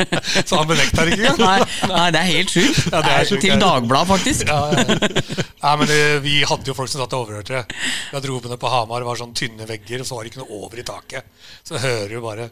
Så 0.48 0.56
han 0.56 0.68
benekter 0.70 1.10
ikke. 1.12 1.34
Nei, 1.42 1.58
nei, 1.90 2.06
det 2.14 2.20
er 2.22 2.30
helt 2.30 2.54
sjukt. 2.54 2.78
Ja, 2.88 3.02
det 3.04 3.12
er 3.12 3.28
sjukt, 3.28 3.42
Til 3.44 3.52
det 3.52 3.58
er- 3.58 3.64
Dagbladet, 3.64 4.08
faktisk. 4.14 4.48
Ja, 4.48 4.60
ja. 4.72 5.44
Nei, 5.64 5.74
men 5.80 5.90
det, 5.90 6.00
Vi 6.24 6.38
hadde 6.48 6.72
jo 6.72 6.76
folk 6.78 6.88
som 6.92 7.02
satt 7.04 7.16
og 7.16 7.26
overhørte 7.26 7.60
det. 7.60 8.24
Vi 8.24 8.56
på 8.64 8.72
Hamar, 8.72 9.04
var 9.04 9.20
sånn 9.20 9.36
tynne 9.36 9.68
vegger, 9.68 10.00
og 10.00 10.08
så 10.08 10.16
var 10.16 10.24
det 10.24 10.32
ikke 10.32 10.42
noe 10.42 10.60
over 10.62 10.80
i 10.80 10.86
taket. 10.88 11.28
Så 11.68 11.80
hører 11.84 12.08
du 12.16 12.20
bare 12.24 12.48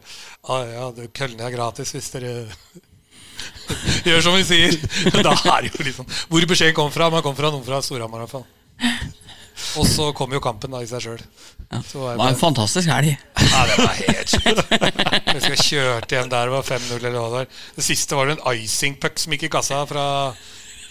ah, 0.49 0.63
ja, 0.69 0.87
Køllene 1.13 1.47
er 1.47 1.55
gratis 1.57 1.93
hvis 1.95 2.11
dere 2.13 2.35
gjør 4.07 4.23
som 4.27 4.37
vi 4.37 4.45
sier. 4.45 4.77
Da 5.25 5.33
er 5.57 5.65
det 5.65 5.73
jo 5.73 5.89
liksom 5.89 6.05
Hvor 6.29 6.49
beskjeden 6.53 6.77
kom 6.77 6.93
fra. 6.93 7.09
Man 7.13 7.25
kom 7.25 7.37
fra 7.37 7.49
noen 7.53 7.65
fra 7.65 7.81
Storhamar 7.81 8.21
i 8.21 8.27
hvert 8.27 8.37
fall. 8.37 8.47
Og 9.79 9.87
så 9.89 10.09
kom 10.17 10.33
jo 10.35 10.41
kampen 10.43 10.73
da 10.73 10.81
i 10.83 10.89
seg 10.89 11.03
sjøl. 11.05 11.21
Det 11.73 11.99
var 11.99 12.25
en 12.27 12.39
fantastisk 12.39 12.89
helg. 12.91 13.13
Ja, 13.13 13.61
det 13.69 13.77
var 13.79 13.95
helt 13.99 14.33
sjukt. 14.33 14.73
Jeg 14.73 15.37
husker 15.37 15.55
jeg 15.55 15.63
kjørte 15.67 16.17
hjem 16.17 16.33
der, 16.33 16.49
det 16.49 16.55
var 16.57 16.67
5-0 16.67 16.97
eller 16.99 17.15
hva 17.17 17.29
det 17.29 17.37
var. 17.37 17.47
Det 17.77 17.85
siste 17.87 18.19
var 18.19 18.29
det 18.29 18.37
en 18.37 18.59
icing 18.59 18.99
puck 19.01 19.21
som 19.21 19.33
gikk 19.35 19.47
i 19.47 19.53
kassa 19.53 19.83
fra 19.89 20.05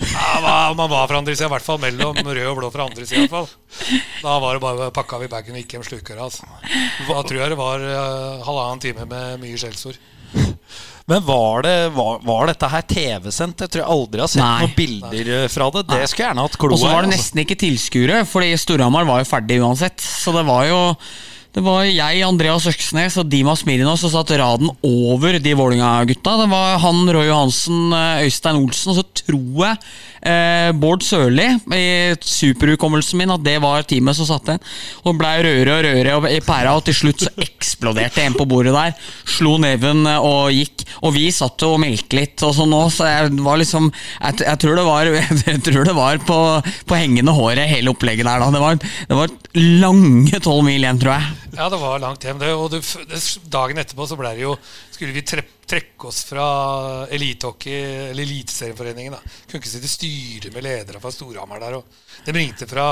ja, 0.03 0.73
Man 0.77 0.91
var 0.91 1.09
fra 1.09 1.21
andre 1.21 1.37
sida, 1.37 1.47
i 1.47 1.53
hvert 1.53 1.67
fall 1.67 1.81
mellom 1.83 2.17
rød 2.17 2.47
og 2.49 2.57
blå 2.59 2.71
fra 2.75 2.89
andre 2.89 3.07
sida. 3.07 3.45
Da 4.23 4.39
var 4.43 4.57
det 4.57 4.65
bare 4.65 4.91
pakka 4.95 5.21
vi 5.23 5.31
bagen 5.31 5.55
og 5.55 5.63
gikk 5.63 5.77
hjem 5.77 5.87
slukøra. 5.87 6.27
Altså. 6.27 6.49
Da 7.07 7.21
tror 7.23 7.39
jeg 7.39 7.53
det 7.53 7.61
var 7.61 7.85
uh, 7.85 8.43
halvannen 8.47 8.83
time 8.83 9.07
med 9.11 9.43
mye 9.45 9.61
skjellsord. 9.61 10.01
Men 11.11 11.25
var, 11.27 11.63
det, 11.67 11.77
var, 11.97 12.21
var 12.23 12.47
dette 12.53 12.69
her 12.71 12.85
TV-sendt? 12.87 13.65
Jeg 13.65 13.73
tror 13.75 13.83
jeg 13.83 13.91
aldri 13.97 14.23
har 14.23 14.31
sett 14.31 14.43
Nei. 14.45 14.61
noen 14.63 14.77
bilder 14.77 15.31
eh, 15.39 15.49
fra 15.51 15.69
det. 15.75 15.83
Det 15.91 15.99
skulle 16.07 16.25
jeg 16.25 16.29
gjerne 16.31 16.47
hatt 16.47 16.59
kloa 16.63 16.77
Og 16.77 16.83
så 16.83 16.89
var 16.89 17.03
det 17.03 17.09
altså. 17.11 17.17
nesten 17.17 17.43
ikke 17.43 17.59
tilskuere, 17.65 18.23
fordi 18.29 18.53
Storhamar 18.63 19.09
var 19.09 19.23
jo 19.25 19.29
ferdig 19.33 19.59
uansett. 19.65 19.99
Så 20.03 20.35
det 20.37 20.45
var 20.47 20.69
jo 20.71 20.81
det 21.53 21.61
var 21.61 21.83
jeg, 21.85 22.23
Andreas 22.25 22.65
Øksnes 22.71 23.19
og 23.21 23.27
Dimas 23.29 23.67
Mirinos 23.69 24.01
som 24.01 24.09
satt 24.15 24.31
raden 24.41 24.71
over 24.89 25.37
de 25.37 25.53
Vålerenga-gutta. 25.53 26.39
Det 26.41 26.47
var 26.49 26.79
han, 26.81 27.03
Roy 27.13 27.27
Johansen, 27.29 27.93
eh, 27.93 28.23
Øystein 28.25 28.57
Olsen, 28.57 28.95
og 28.95 28.97
så 28.97 29.05
tror 29.21 29.67
jeg 29.67 29.77
eh, 30.33 30.71
Bård 30.81 31.05
Sørli, 31.05 31.51
i 31.77 32.17
superhukommelsen 32.25 33.21
min, 33.21 33.35
at 33.35 33.45
det 33.45 33.59
var 33.61 33.85
teamet 33.85 34.17
som 34.17 34.31
satt 34.31 34.49
igjen. 34.49 34.65
Og 35.05 35.19
blei 35.21 35.35
rødere 35.45 35.77
og 35.77 35.85
rødere 35.85 36.33
i 36.33 36.41
pæra, 36.47 36.73
og 36.79 36.87
til 36.89 36.97
slutt 37.03 37.27
så 37.27 37.35
eksploderte 37.45 38.25
en 38.25 38.39
på 38.39 38.49
bordet 38.49 38.73
der. 38.73 38.97
Slo 39.29 39.59
neven 39.61 40.07
eh, 40.09 40.25
og 40.25 40.57
gikk. 40.57 40.87
Og 41.05 41.13
vi 41.19 41.27
satt 41.37 41.69
og 41.69 41.77
meldte 41.85 42.17
litt 42.17 42.47
og 42.49 42.57
sånn 42.57 42.73
òg, 42.79 42.89
så 42.97 43.11
jeg 43.11 43.37
var 43.45 43.61
liksom 43.61 43.93
Jeg, 43.93 44.41
jeg 44.47 44.59
tror 44.63 44.81
det 44.81 44.89
var, 44.89 45.13
tror 45.69 45.85
det 45.85 45.99
var 46.01 46.25
på, 46.25 46.41
på 46.89 46.97
hengende 46.97 47.37
håret, 47.37 47.69
hele 47.69 47.93
opplegget 47.93 48.25
der 48.25 48.41
da. 48.41 48.51
Det 48.57 48.65
var, 48.65 48.81
det 48.81 49.21
var 49.21 49.39
lange 49.85 50.41
tolv 50.41 50.65
mil 50.65 50.81
igjen, 50.81 51.05
tror 51.05 51.19
jeg. 51.19 51.42
Ja, 51.53 51.69
det 51.69 51.77
var 51.77 51.99
langt 52.01 52.25
hjem. 52.25 52.39
det 52.41 52.53
Og 52.57 52.71
det, 52.73 52.81
dagen 53.53 53.81
etterpå 53.83 54.07
så 54.09 54.17
det 54.39 54.47
jo 54.47 54.55
Skulle 54.91 55.13
vi 55.13 55.25
tre, 55.27 55.45
trekke 55.69 56.09
oss 56.09 56.23
fra 56.29 56.47
elitehockey, 57.13 57.77
eller 58.11 58.25
Eliteserieforeningen. 58.25 59.17
Kunne 59.49 59.61
ikke 59.61 59.73
sitte 59.73 59.89
i 59.89 59.93
styret 59.93 60.55
med 60.55 60.65
ledere 60.65 61.01
fra 61.01 61.13
Storhamar 61.13 61.61
der. 61.61 61.77
Og 61.77 62.25
de 62.27 62.35
ringte 62.37 62.69
fra 62.71 62.87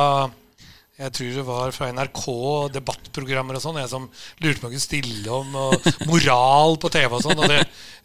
Jeg 1.00 1.12
tror 1.16 1.36
det 1.38 1.44
var 1.46 1.70
fra 1.72 1.88
NRK 1.96 2.22
og 2.28 2.72
debattprogrammer 2.74 3.56
og 3.56 3.62
sånn. 3.64 3.78
Jeg 3.80 3.88
som 3.88 4.04
lurte 4.44 4.60
på 4.60 4.68
om 4.68 4.74
jeg 4.74 4.76
kunne 4.76 4.84
stille 4.84 5.32
om 5.32 5.54
og 5.56 5.86
moral 6.10 6.76
på 6.82 6.90
TV 6.92 7.16
og 7.16 7.24
sånn. 7.24 7.40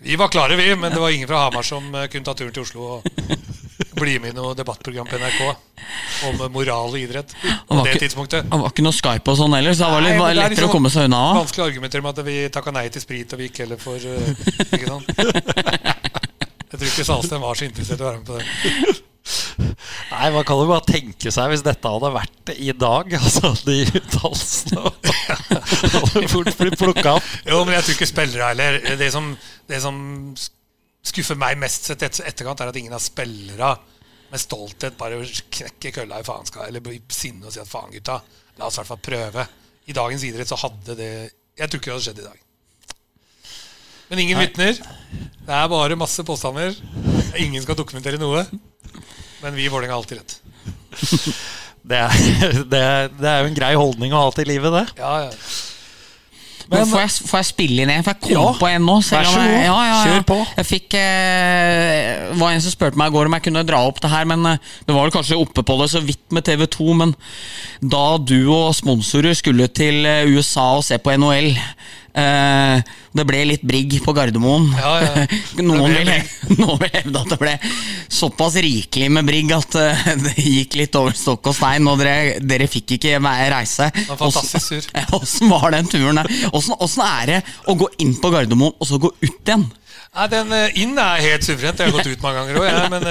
Vi 0.06 0.16
var 0.20 0.32
klare, 0.32 0.56
vi, 0.60 0.70
men 0.80 0.94
det 0.94 1.02
var 1.04 1.12
ingen 1.12 1.28
fra 1.28 1.46
Hamar 1.46 1.68
som 1.68 1.90
eh, 1.96 2.08
kunne 2.12 2.28
ta 2.28 2.36
turen 2.38 2.54
til 2.56 2.64
Oslo 2.64 2.98
og 2.98 3.04
bli 3.96 4.18
med 4.20 4.34
i 4.34 4.36
noe 4.36 4.56
debattprogram 4.56 5.08
på 5.08 5.20
NRK 5.20 5.42
om 6.30 6.42
moral 6.52 6.92
og 6.92 7.00
idrett 7.00 7.32
på 7.36 7.78
det 7.80 7.96
ikke- 7.96 8.02
tidspunktet. 8.06 8.48
Det 8.50 8.60
var 8.62 8.72
ikke 8.72 8.86
noe 8.86 8.96
Skype 8.96 9.32
og 9.32 9.40
sånn 9.40 9.56
heller, 9.56 9.76
så 9.76 9.86
det 9.86 9.92
var 9.96 10.06
litt 10.06 10.16
Nei, 10.16 10.20
det 10.20 10.30
er 10.30 10.40
lettere 10.40 10.56
liksom 10.56 10.70
å 10.70 10.76
komme 10.76 10.92
seg 10.92 11.10
unna. 11.10 11.24
Vanskelig 11.40 11.64
å 11.64 11.68
argumentere 11.72 12.06
med 12.06 12.20
at 12.20 12.28
vi 12.28 12.38
takka 12.60 12.76
nei 12.76 12.86
til 12.92 13.04
sprit, 13.04 13.36
og 13.36 13.40
vi 13.40 13.50
gikk 13.50 13.64
heller 13.66 13.82
for 13.82 13.96
uh, 13.96 14.32
Ikke 14.72 14.88
sant? 14.88 15.12
Jeg 16.76 16.80
tror 16.80 16.88
ikke 16.92 17.08
Salsten 17.08 17.44
var 17.44 17.56
så 17.56 17.68
interessert 17.70 18.02
i 18.02 18.04
å 18.04 18.10
være 18.10 18.24
med 18.24 18.28
på 18.28 18.40
det. 18.40 19.04
Nei, 19.60 20.30
Man 20.34 20.44
kan 20.48 20.60
jo 20.60 20.68
bare 20.70 20.86
tenke 20.88 21.32
seg 21.34 21.52
hvis 21.52 21.64
dette 21.66 21.92
hadde 21.92 22.12
vært 22.16 22.52
i 22.56 22.72
dag. 22.76 23.16
Altså, 23.20 23.54
De 23.68 23.78
uttalelsene 24.00 24.84
hadde 25.96 26.28
fort 26.32 26.52
blitt 26.60 26.78
plukka 26.80 27.16
opp. 27.20 27.32
Jo, 27.48 27.64
men 27.64 27.78
jeg 27.78 27.88
tror 27.88 27.98
ikke 27.98 28.10
spillere 28.12 28.52
heller. 28.52 28.80
Det 29.00 29.10
som, 29.14 29.32
det 29.72 29.82
som 29.84 29.98
skuffer 31.06 31.38
meg 31.40 31.60
mest 31.62 31.90
sett 31.92 32.04
etter 32.06 32.28
etterkant, 32.30 32.64
er 32.64 32.72
at 32.74 32.80
ingen 32.80 32.96
av 32.96 33.04
spillere 33.04 33.76
med 34.32 34.42
stolthet 34.42 34.98
bare 34.98 35.22
knekker 35.24 35.94
kølla 36.00 36.20
i 36.20 36.26
faenskap 36.26 36.66
eller 36.66 36.84
blir 36.84 37.04
sinne 37.14 37.46
og 37.46 37.54
sier 37.54 37.64
at 37.64 37.70
faen, 37.70 37.92
gutta, 37.94 38.18
la 38.58 38.68
oss 38.68 38.80
i 38.80 38.82
hvert 38.82 38.90
fall 38.90 39.04
prøve. 39.06 39.46
I 39.86 39.94
dagens 39.96 40.26
idrett 40.26 40.50
så 40.50 40.58
hadde 40.58 40.96
det 40.98 41.12
Jeg 41.56 41.70
tror 41.70 41.80
ikke 41.80 41.92
det 41.92 41.94
hadde 41.94 42.06
skjedd 42.08 42.24
i 42.24 42.26
dag. 42.26 42.42
Men 44.10 44.22
ingen 44.22 44.38
vitner. 44.42 44.80
Det 45.46 45.54
er 45.56 45.70
bare 45.72 45.98
masse 45.98 46.26
påstander. 46.26 46.76
Ingen 47.42 47.64
skal 47.64 47.78
dokumentere 47.78 48.20
noe. 48.22 48.44
Men 49.46 49.56
vi 49.58 49.68
i 49.68 49.70
Vålerenga 49.70 49.94
har 49.94 50.02
alltid 50.04 50.18
rett. 50.24 50.42
Det 51.86 51.98
er, 52.02 52.14
det, 52.72 52.80
er, 52.82 53.12
det 53.14 53.30
er 53.30 53.44
jo 53.44 53.50
en 53.52 53.58
grei 53.60 53.76
holdning 53.78 54.14
å 54.18 54.24
ha 54.24 54.30
til 54.34 54.48
livet, 54.50 54.74
det. 54.74 54.86
Ja, 54.98 55.12
ja. 55.28 55.28
Men 56.66 56.88
får, 56.90 57.04
jeg, 57.04 57.28
får 57.30 57.38
jeg 57.44 57.48
spille 57.52 57.84
inn 57.84 57.92
en? 57.94 58.02
For 58.02 58.16
jeg 58.16 58.24
kom 58.24 58.32
Ja, 58.34 58.46
på 58.58 58.70
en 58.72 58.88
nå. 58.88 58.96
vær 59.06 59.28
så 59.30 59.36
god. 59.38 59.52
Ja, 59.54 59.60
ja, 59.62 59.84
ja. 59.86 60.00
Kjør 60.08 60.24
på. 60.32 60.38
Jeg 60.58 60.66
fikk 60.66 60.96
eh, 60.98 62.24
var 62.42 62.56
en 62.56 62.64
som 62.66 62.74
spurte 62.74 62.98
meg 62.98 63.12
i 63.12 63.16
går 63.20 63.30
om 63.30 63.36
jeg 63.38 63.46
kunne 63.52 63.64
dra 63.70 63.84
opp 63.86 64.02
det 64.02 64.10
her, 64.10 64.26
men 64.34 64.48
eh, 64.50 64.72
det 64.88 64.96
var 64.96 65.06
vel 65.06 65.14
kanskje 65.14 65.38
oppe 65.38 65.62
på 65.62 65.78
det 65.84 65.92
så 65.94 66.02
vidt 66.02 66.24
med 66.34 66.48
TV2. 66.50 66.88
Men 67.04 67.14
da 67.86 68.04
du 68.18 68.40
og 68.50 68.74
sponsorer 68.82 69.38
skulle 69.38 69.70
til 69.78 70.10
eh, 70.10 70.26
USA 70.34 70.72
og 70.80 70.88
se 70.90 70.98
på 70.98 71.14
NHL 71.22 71.52
eh, 72.16 72.96
Det 73.16 73.26
ble 73.28 73.44
litt 73.52 73.64
brigg 73.66 73.98
på 74.04 74.14
Gardermoen. 74.16 74.68
Ja, 74.80 74.94
ja. 75.04 75.26
noen, 75.68 75.94
vil, 75.94 76.12
noen 76.62 76.82
vil 76.82 76.92
hevde 76.94 77.22
at 77.22 77.34
det 77.34 77.40
ble 77.42 77.54
såpass 78.16 78.58
rikelig 78.64 79.12
med 79.14 79.28
brigg 79.28 79.54
at 79.56 79.78
eh, 79.82 80.12
det 80.26 80.36
gikk 80.40 80.80
litt 80.82 81.00
over 81.00 81.16
stokk 81.18 81.52
og 81.52 81.58
stein, 81.58 81.88
og 81.92 82.02
dere, 82.02 82.42
dere 82.44 82.70
fikk 82.72 82.98
ikke 82.98 83.20
reise. 83.56 83.90
Åssen 84.16 85.52
var 85.52 85.72
den 85.76 85.90
turen 85.92 86.22
der? 86.22 86.32
Åssen 86.56 87.06
er 87.06 87.34
det 87.34 87.42
å 87.68 87.78
gå 87.80 87.90
inn 88.04 88.16
på 88.22 88.32
Gardermoen 88.34 88.76
og 88.76 88.90
så 88.90 89.02
gå 89.02 89.12
ut 89.22 89.42
igjen? 89.44 89.68
Nei, 90.16 90.28
den 90.32 90.52
eh, 90.56 90.78
inn 90.80 90.96
er 90.96 91.24
helt 91.24 91.44
suverent. 91.44 91.82
Jeg 91.82 91.92
har 91.92 91.98
gått 91.98 92.08
ut 92.08 92.22
mange 92.24 92.40
ganger 92.40 92.60
òg. 92.62 92.68
Ja, 92.70 92.86
men, 92.92 93.08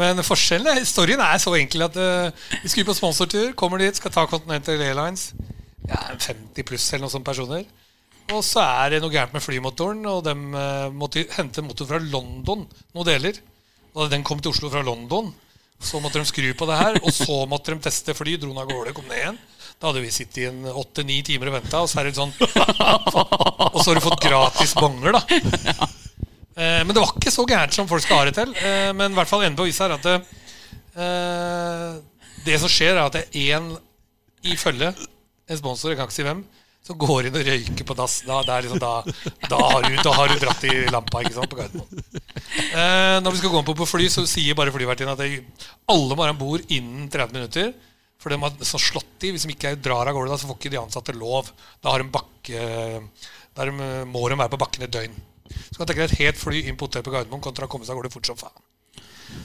men 0.00 0.22
forskjellen 0.24 0.70
er, 0.72 0.86
storyen 0.88 1.20
er 1.20 1.40
så 1.42 1.52
enkel 1.58 1.84
at 1.84 1.98
uh, 2.00 2.30
vi 2.62 2.70
skulle 2.72 2.88
på 2.88 2.96
sponsortur, 2.96 3.50
kommer 3.58 3.82
dit, 3.82 3.96
skal 3.96 4.14
ta 4.14 4.24
Continental 4.30 4.80
Airlines. 4.80 5.30
Ja, 5.90 6.00
50 6.16 6.64
pluss 6.64 6.86
eller 6.92 7.04
noen 7.04 7.12
sånne 7.12 7.28
personer. 7.28 7.66
Og 8.30 8.42
så 8.46 8.62
er 8.62 8.94
det 8.94 9.00
noe 9.02 9.12
gærent 9.12 9.34
med 9.34 9.42
flymotoren, 9.42 10.04
og 10.06 10.24
de 10.26 10.34
måtte 10.94 11.26
hente 11.34 11.64
motor 11.66 11.88
fra 11.90 11.98
London, 12.02 12.66
noen 12.94 13.08
deler. 13.08 13.40
Da 13.90 14.04
da 14.04 14.12
den 14.12 14.26
kom 14.26 14.38
til 14.38 14.52
Oslo 14.52 14.70
fra 14.70 14.82
London, 14.86 15.32
så 15.80 16.00
måtte 16.02 16.20
de 16.20 16.28
skru 16.28 16.50
på 16.54 16.68
det 16.68 16.76
her, 16.78 16.98
og 17.00 17.12
så 17.14 17.40
måtte 17.50 17.74
de 17.74 17.82
teste 17.82 18.14
fly, 18.14 18.36
dro 18.38 18.52
den 18.52 18.60
av 18.62 18.68
gårde, 18.70 18.92
kom 18.94 19.08
ned 19.08 19.18
igjen. 19.18 19.40
Da 19.80 19.88
hadde 19.88 20.02
vi 20.04 20.12
sittet 20.12 20.42
i 20.42 20.46
en 20.50 20.66
åtte-ni 20.68 21.22
timer 21.24 21.50
og 21.50 21.56
venta, 21.56 21.80
og 21.80 21.88
så 21.88 22.02
er 22.02 22.10
det 22.10 22.18
sånn 22.18 22.34
Og 23.70 23.78
så 23.80 23.86
har 23.88 23.96
du 23.96 24.04
fått 24.04 24.26
gratis 24.26 24.74
bonger, 24.76 25.16
da. 25.16 25.22
Eh, 26.60 26.82
men 26.84 26.92
det 26.92 27.00
var 27.00 27.14
ikke 27.16 27.32
så 27.32 27.46
gærent 27.48 27.72
som 27.72 27.88
folk 27.88 28.04
skal 28.04 28.20
ha 28.20 28.28
det 28.28 28.34
til. 28.36 28.52
Eh, 28.60 28.90
men 28.92 29.14
i 29.14 29.16
hvert 29.16 29.30
fall 29.30 29.46
enden 29.46 29.56
på 29.56 29.64
visa 29.64 29.86
er 29.86 29.94
at 29.96 30.04
det, 30.04 30.18
eh, 31.00 31.94
det 32.44 32.58
som 32.60 32.72
skjer, 32.72 32.92
er 32.98 33.06
at 33.06 33.16
det 33.16 33.22
er 33.30 33.56
én 33.56 33.70
i 34.50 34.56
følge, 34.60 34.92
en 35.50 35.60
sponsor, 35.60 35.92
jeg 35.94 35.98
kan 35.98 36.10
ikke 36.10 36.18
si 36.18 36.26
hvem, 36.26 36.44
som 36.86 36.98
går 36.98 37.28
inn 37.28 37.36
og 37.36 37.44
røyker 37.46 37.86
på 37.86 37.96
dass. 37.98 38.20
Da, 38.26 38.40
liksom 38.62 38.80
da, 38.80 38.92
da, 39.50 39.58
har 39.58 39.84
du, 39.86 39.98
da 40.00 40.14
har 40.16 40.32
du 40.32 40.40
dratt 40.40 40.64
i 40.68 40.74
lampa 40.92 41.22
ikke 41.22 41.36
sant, 41.36 41.52
på 41.52 41.60
Gardermoen. 41.60 42.06
Eh, 42.70 43.16
når 43.22 43.34
vi 43.34 43.40
skal 43.42 43.52
gå 43.52 43.60
om 43.60 43.66
på, 43.68 43.76
på 43.78 43.88
fly, 43.88 44.08
så 44.12 44.24
sier 44.28 44.56
bare 44.58 44.72
flyvertinnen 44.74 45.12
at 45.12 45.20
det, 45.20 45.68
alle 45.92 46.16
må 46.16 46.24
være 46.24 46.34
om 46.36 46.40
bord 46.40 46.72
innen 46.72 47.10
30 47.12 47.36
minutter. 47.36 47.72
For 48.20 48.32
de 48.32 48.40
har 48.42 48.56
så 48.68 48.80
slått 48.80 49.24
i. 49.24 49.32
Hvis 49.32 49.46
de 49.46 49.54
ikke 49.54 49.76
drar 49.80 50.08
av 50.08 50.16
gårde, 50.16 50.32
da, 50.32 50.40
så 50.40 50.48
får 50.48 50.58
ikke 50.58 50.74
de 50.74 50.80
ansatte 50.80 51.16
lov. 51.16 51.52
Da 51.84 51.94
har 51.94 52.02
de 52.02 52.12
bakke, 52.12 52.64
da 53.56 53.68
de, 53.68 53.90
må 54.08 54.26
de 54.28 54.40
være 54.40 54.52
på 54.56 54.60
bakken 54.60 54.88
et 54.88 54.96
døgn. 54.96 55.16
Så 55.50 55.78
kan 55.78 55.86
du 55.86 55.90
tenke 55.90 56.04
deg 56.04 56.10
et 56.10 56.20
helt 56.24 56.40
fly 56.40 56.60
inn 56.64 56.76
på 56.78 56.86
hotellet 56.86 57.06
på 57.06 57.14
Gardermoen 57.14 57.42
kontra 57.44 57.66
å 57.66 57.72
komme 57.72 57.86
seg 57.86 57.96
av 57.96 58.02
gårde 58.02 58.12
fort 58.12 58.28
som 58.28 58.38
faen. 58.38 58.68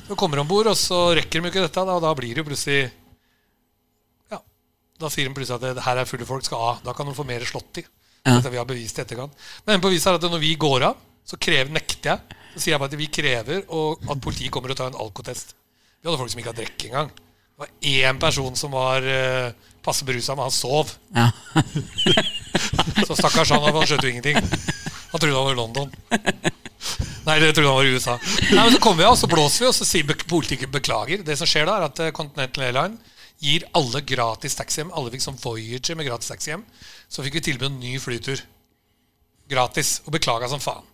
Så 0.08 0.18
kommer 0.18 0.40
de 0.40 0.44
om 0.44 0.50
bord, 0.50 0.68
og 0.70 0.78
så 0.80 1.08
rekker 1.18 1.42
de 1.42 1.52
ikke 1.52 1.64
dette, 1.66 1.84
da, 1.88 1.96
og 1.98 2.04
da 2.04 2.12
blir 2.18 2.34
det 2.34 2.42
jo 2.42 2.48
plutselig 2.50 2.90
da 5.02 5.10
sier 5.12 5.28
de 5.28 5.36
plutselig 5.36 5.58
at 5.60 5.66
det, 5.66 5.84
her 5.86 6.00
er 6.00 6.08
fulle 6.10 6.28
folk, 6.28 6.46
skal 6.48 6.62
av. 6.70 6.80
Da 6.86 6.94
kan 6.96 7.10
de 7.10 7.16
få 7.18 7.26
mer 7.28 7.44
slått 7.48 7.82
i. 7.82 7.86
Ja. 8.26 8.38
Dette 8.38 8.54
vi 8.54 8.60
har 8.60 8.68
bevist 8.70 8.98
i 8.98 9.04
etterkant. 9.04 9.36
Men 9.68 9.84
på 9.84 9.92
viset 9.94 10.10
er 10.12 10.18
at 10.18 10.26
når 10.32 10.42
vi 10.42 10.56
går 10.60 10.88
av, 10.88 11.04
så 11.26 11.38
krever, 11.42 11.74
nekter 11.76 12.14
jeg. 12.14 12.42
Så 12.56 12.64
sier 12.64 12.76
jeg 12.76 12.82
bare 12.82 12.94
at 12.94 13.00
vi 13.00 13.12
krever 13.12 13.64
og 13.76 14.10
at 14.10 14.24
politiet 14.24 14.54
kommer 14.54 14.72
og 14.72 14.80
tar 14.80 14.92
en 14.92 15.00
alkotest. 15.04 15.56
Vi 16.00 16.08
hadde 16.08 16.20
folk 16.22 16.32
som 16.32 16.42
ikke 16.42 16.54
hadde 16.54 16.64
drukket 16.64 16.90
engang. 16.92 17.12
Det 17.56 17.64
var 17.64 17.72
én 17.92 18.20
person 18.20 18.58
som 18.60 18.74
var 18.76 19.06
uh, 19.08 19.72
passe 19.84 20.08
berusa, 20.08 20.36
men 20.36 20.48
han 20.48 20.54
sov. 20.56 20.92
Ja. 21.16 21.30
Så 23.08 23.16
stakkars 23.16 23.52
han, 23.52 23.64
han 23.64 23.88
skjønte 23.88 24.08
jo 24.08 24.14
ingenting. 24.16 24.40
Han 25.12 25.22
trodde 25.22 25.36
han 25.36 25.48
var 25.48 25.56
i 25.56 25.60
London. 25.60 25.92
Nei, 27.26 27.38
det 27.42 27.54
trodde 27.56 27.70
han 27.70 27.78
var 27.80 27.88
i 27.88 27.96
USA. 27.96 28.16
Nei, 28.52 28.62
men 28.62 28.74
Så 28.76 28.82
kommer 28.84 29.04
vi 29.04 29.10
av, 29.10 29.18
så 29.20 29.30
blåser 29.32 29.66
vi, 29.66 29.70
og 29.72 29.76
så 29.78 29.88
sier 29.88 30.24
politikken 30.28 30.72
beklager. 30.74 31.24
Det 31.26 31.38
som 31.40 31.50
skjer 31.50 31.68
da, 31.70 31.80
er 31.80 31.88
at 31.90 32.02
eh, 32.04 32.14
Continental 32.16 32.68
Airline 32.68 33.15
gir 33.44 33.66
alle 33.78 34.02
gratis 34.06 34.58
taxihjem. 34.60 34.92
Alle 34.96 35.12
fikk 35.14 35.26
sånn 35.26 35.40
Voyager 35.42 35.98
med 36.00 36.08
gratis 36.10 36.32
taxihjem. 36.32 36.66
Så 37.10 37.26
fikk 37.26 37.40
vi 37.40 37.46
tilbud 37.50 37.70
om 37.70 37.80
ny 37.80 37.96
flytur. 38.02 38.44
Gratis. 39.52 40.00
Og 40.06 40.16
beklaga 40.16 40.50
som 40.52 40.64
faen. 40.64 40.86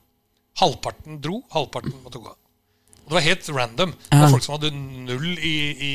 Halvparten 0.60 1.22
dro, 1.24 1.42
halvparten 1.54 1.96
måtte 2.04 2.20
gå. 2.22 2.32
Og 2.32 3.10
det 3.10 3.18
var 3.18 3.26
helt 3.26 3.50
random. 3.50 3.94
Det 4.08 4.20
var 4.20 4.34
folk 4.34 4.46
som 4.46 4.56
hadde 4.58 4.74
null 4.76 5.30
i, 5.38 5.56
i, 5.72 5.94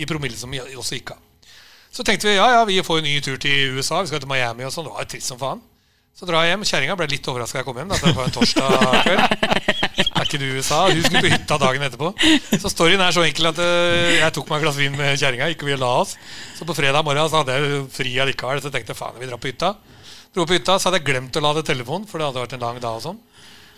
i 0.00 0.08
promille, 0.08 0.36
som 0.38 0.52
også 0.54 0.98
gikk 0.98 1.14
av. 1.16 1.22
Så 1.94 2.02
tenkte 2.06 2.26
vi 2.26 2.34
ja, 2.34 2.46
ja, 2.50 2.64
vi 2.66 2.80
får 2.82 3.00
en 3.00 3.06
ny 3.06 3.18
tur 3.22 3.36
til 3.40 3.76
USA. 3.76 4.00
Vi 4.02 4.10
skal 4.10 4.22
til 4.22 4.30
Miami 4.30 4.66
og 4.66 4.72
sånn. 4.74 4.88
Det 4.88 4.94
var 4.94 5.06
jo 5.06 5.10
trist 5.14 5.30
som 5.30 5.40
faen. 5.40 5.62
Så 6.14 6.28
drar 6.28 6.44
jeg 6.46 6.54
hjem. 6.54 6.64
Kjerringa 6.68 6.94
ble 6.98 7.08
litt 7.10 7.26
overraska 7.30 7.58
da 7.58 7.62
jeg 7.62 7.66
kom 7.66 7.78
hjem. 7.80 7.90
Da, 7.90 7.98
det 7.98 8.12
var 8.14 8.28
en 8.28 8.34
torsdag 8.34 8.68
kveld. 9.06 9.24
Er 10.14 10.26
ikke 10.28 10.38
du 10.38 10.44
i 10.46 10.52
USA? 10.58 10.84
Hun 10.86 11.02
skulle 11.02 11.22
på 11.24 11.30
hytta 11.32 11.56
dagen 11.58 11.82
etterpå. 11.86 12.12
Så 12.62 12.70
storyen 12.70 13.02
er 13.02 13.14
så 13.14 13.24
enkel 13.26 13.48
at 13.50 13.58
eh, 13.62 14.20
jeg 14.20 14.34
tok 14.36 14.48
meg 14.50 14.60
et 14.60 14.64
glass 14.64 14.78
vin 14.78 14.94
med 14.94 15.18
kjerringa. 15.18 15.48
Ikke 15.50 15.66
vi 15.66 15.74
la 15.78 15.90
oss. 16.04 16.14
Så 16.54 16.66
på 16.66 16.76
fredag 16.78 17.02
morgen 17.06 17.26
så 17.30 17.42
hadde 17.42 17.58
jeg 17.58 17.82
fri 17.94 18.14
allikevel. 18.22 18.62
Så 18.62 18.70
tenkte 18.74 18.94
jeg 18.94 19.00
faen, 19.00 19.18
vi 19.18 19.28
drar 19.28 19.42
på 19.42 19.50
hytta. 19.50 19.74
Dro 20.34 20.46
på 20.46 20.56
hytta, 20.56 20.78
Så 20.78 20.88
hadde 20.88 21.02
jeg 21.02 21.08
glemt 21.10 21.38
å 21.38 21.42
lade 21.42 21.66
telefonen, 21.66 22.06
for 22.10 22.22
det 22.22 22.30
hadde 22.30 22.46
vært 22.46 22.56
en 22.56 22.66
lang 22.66 22.80
dag. 22.82 22.98
og 22.98 23.04
sånn 23.04 23.20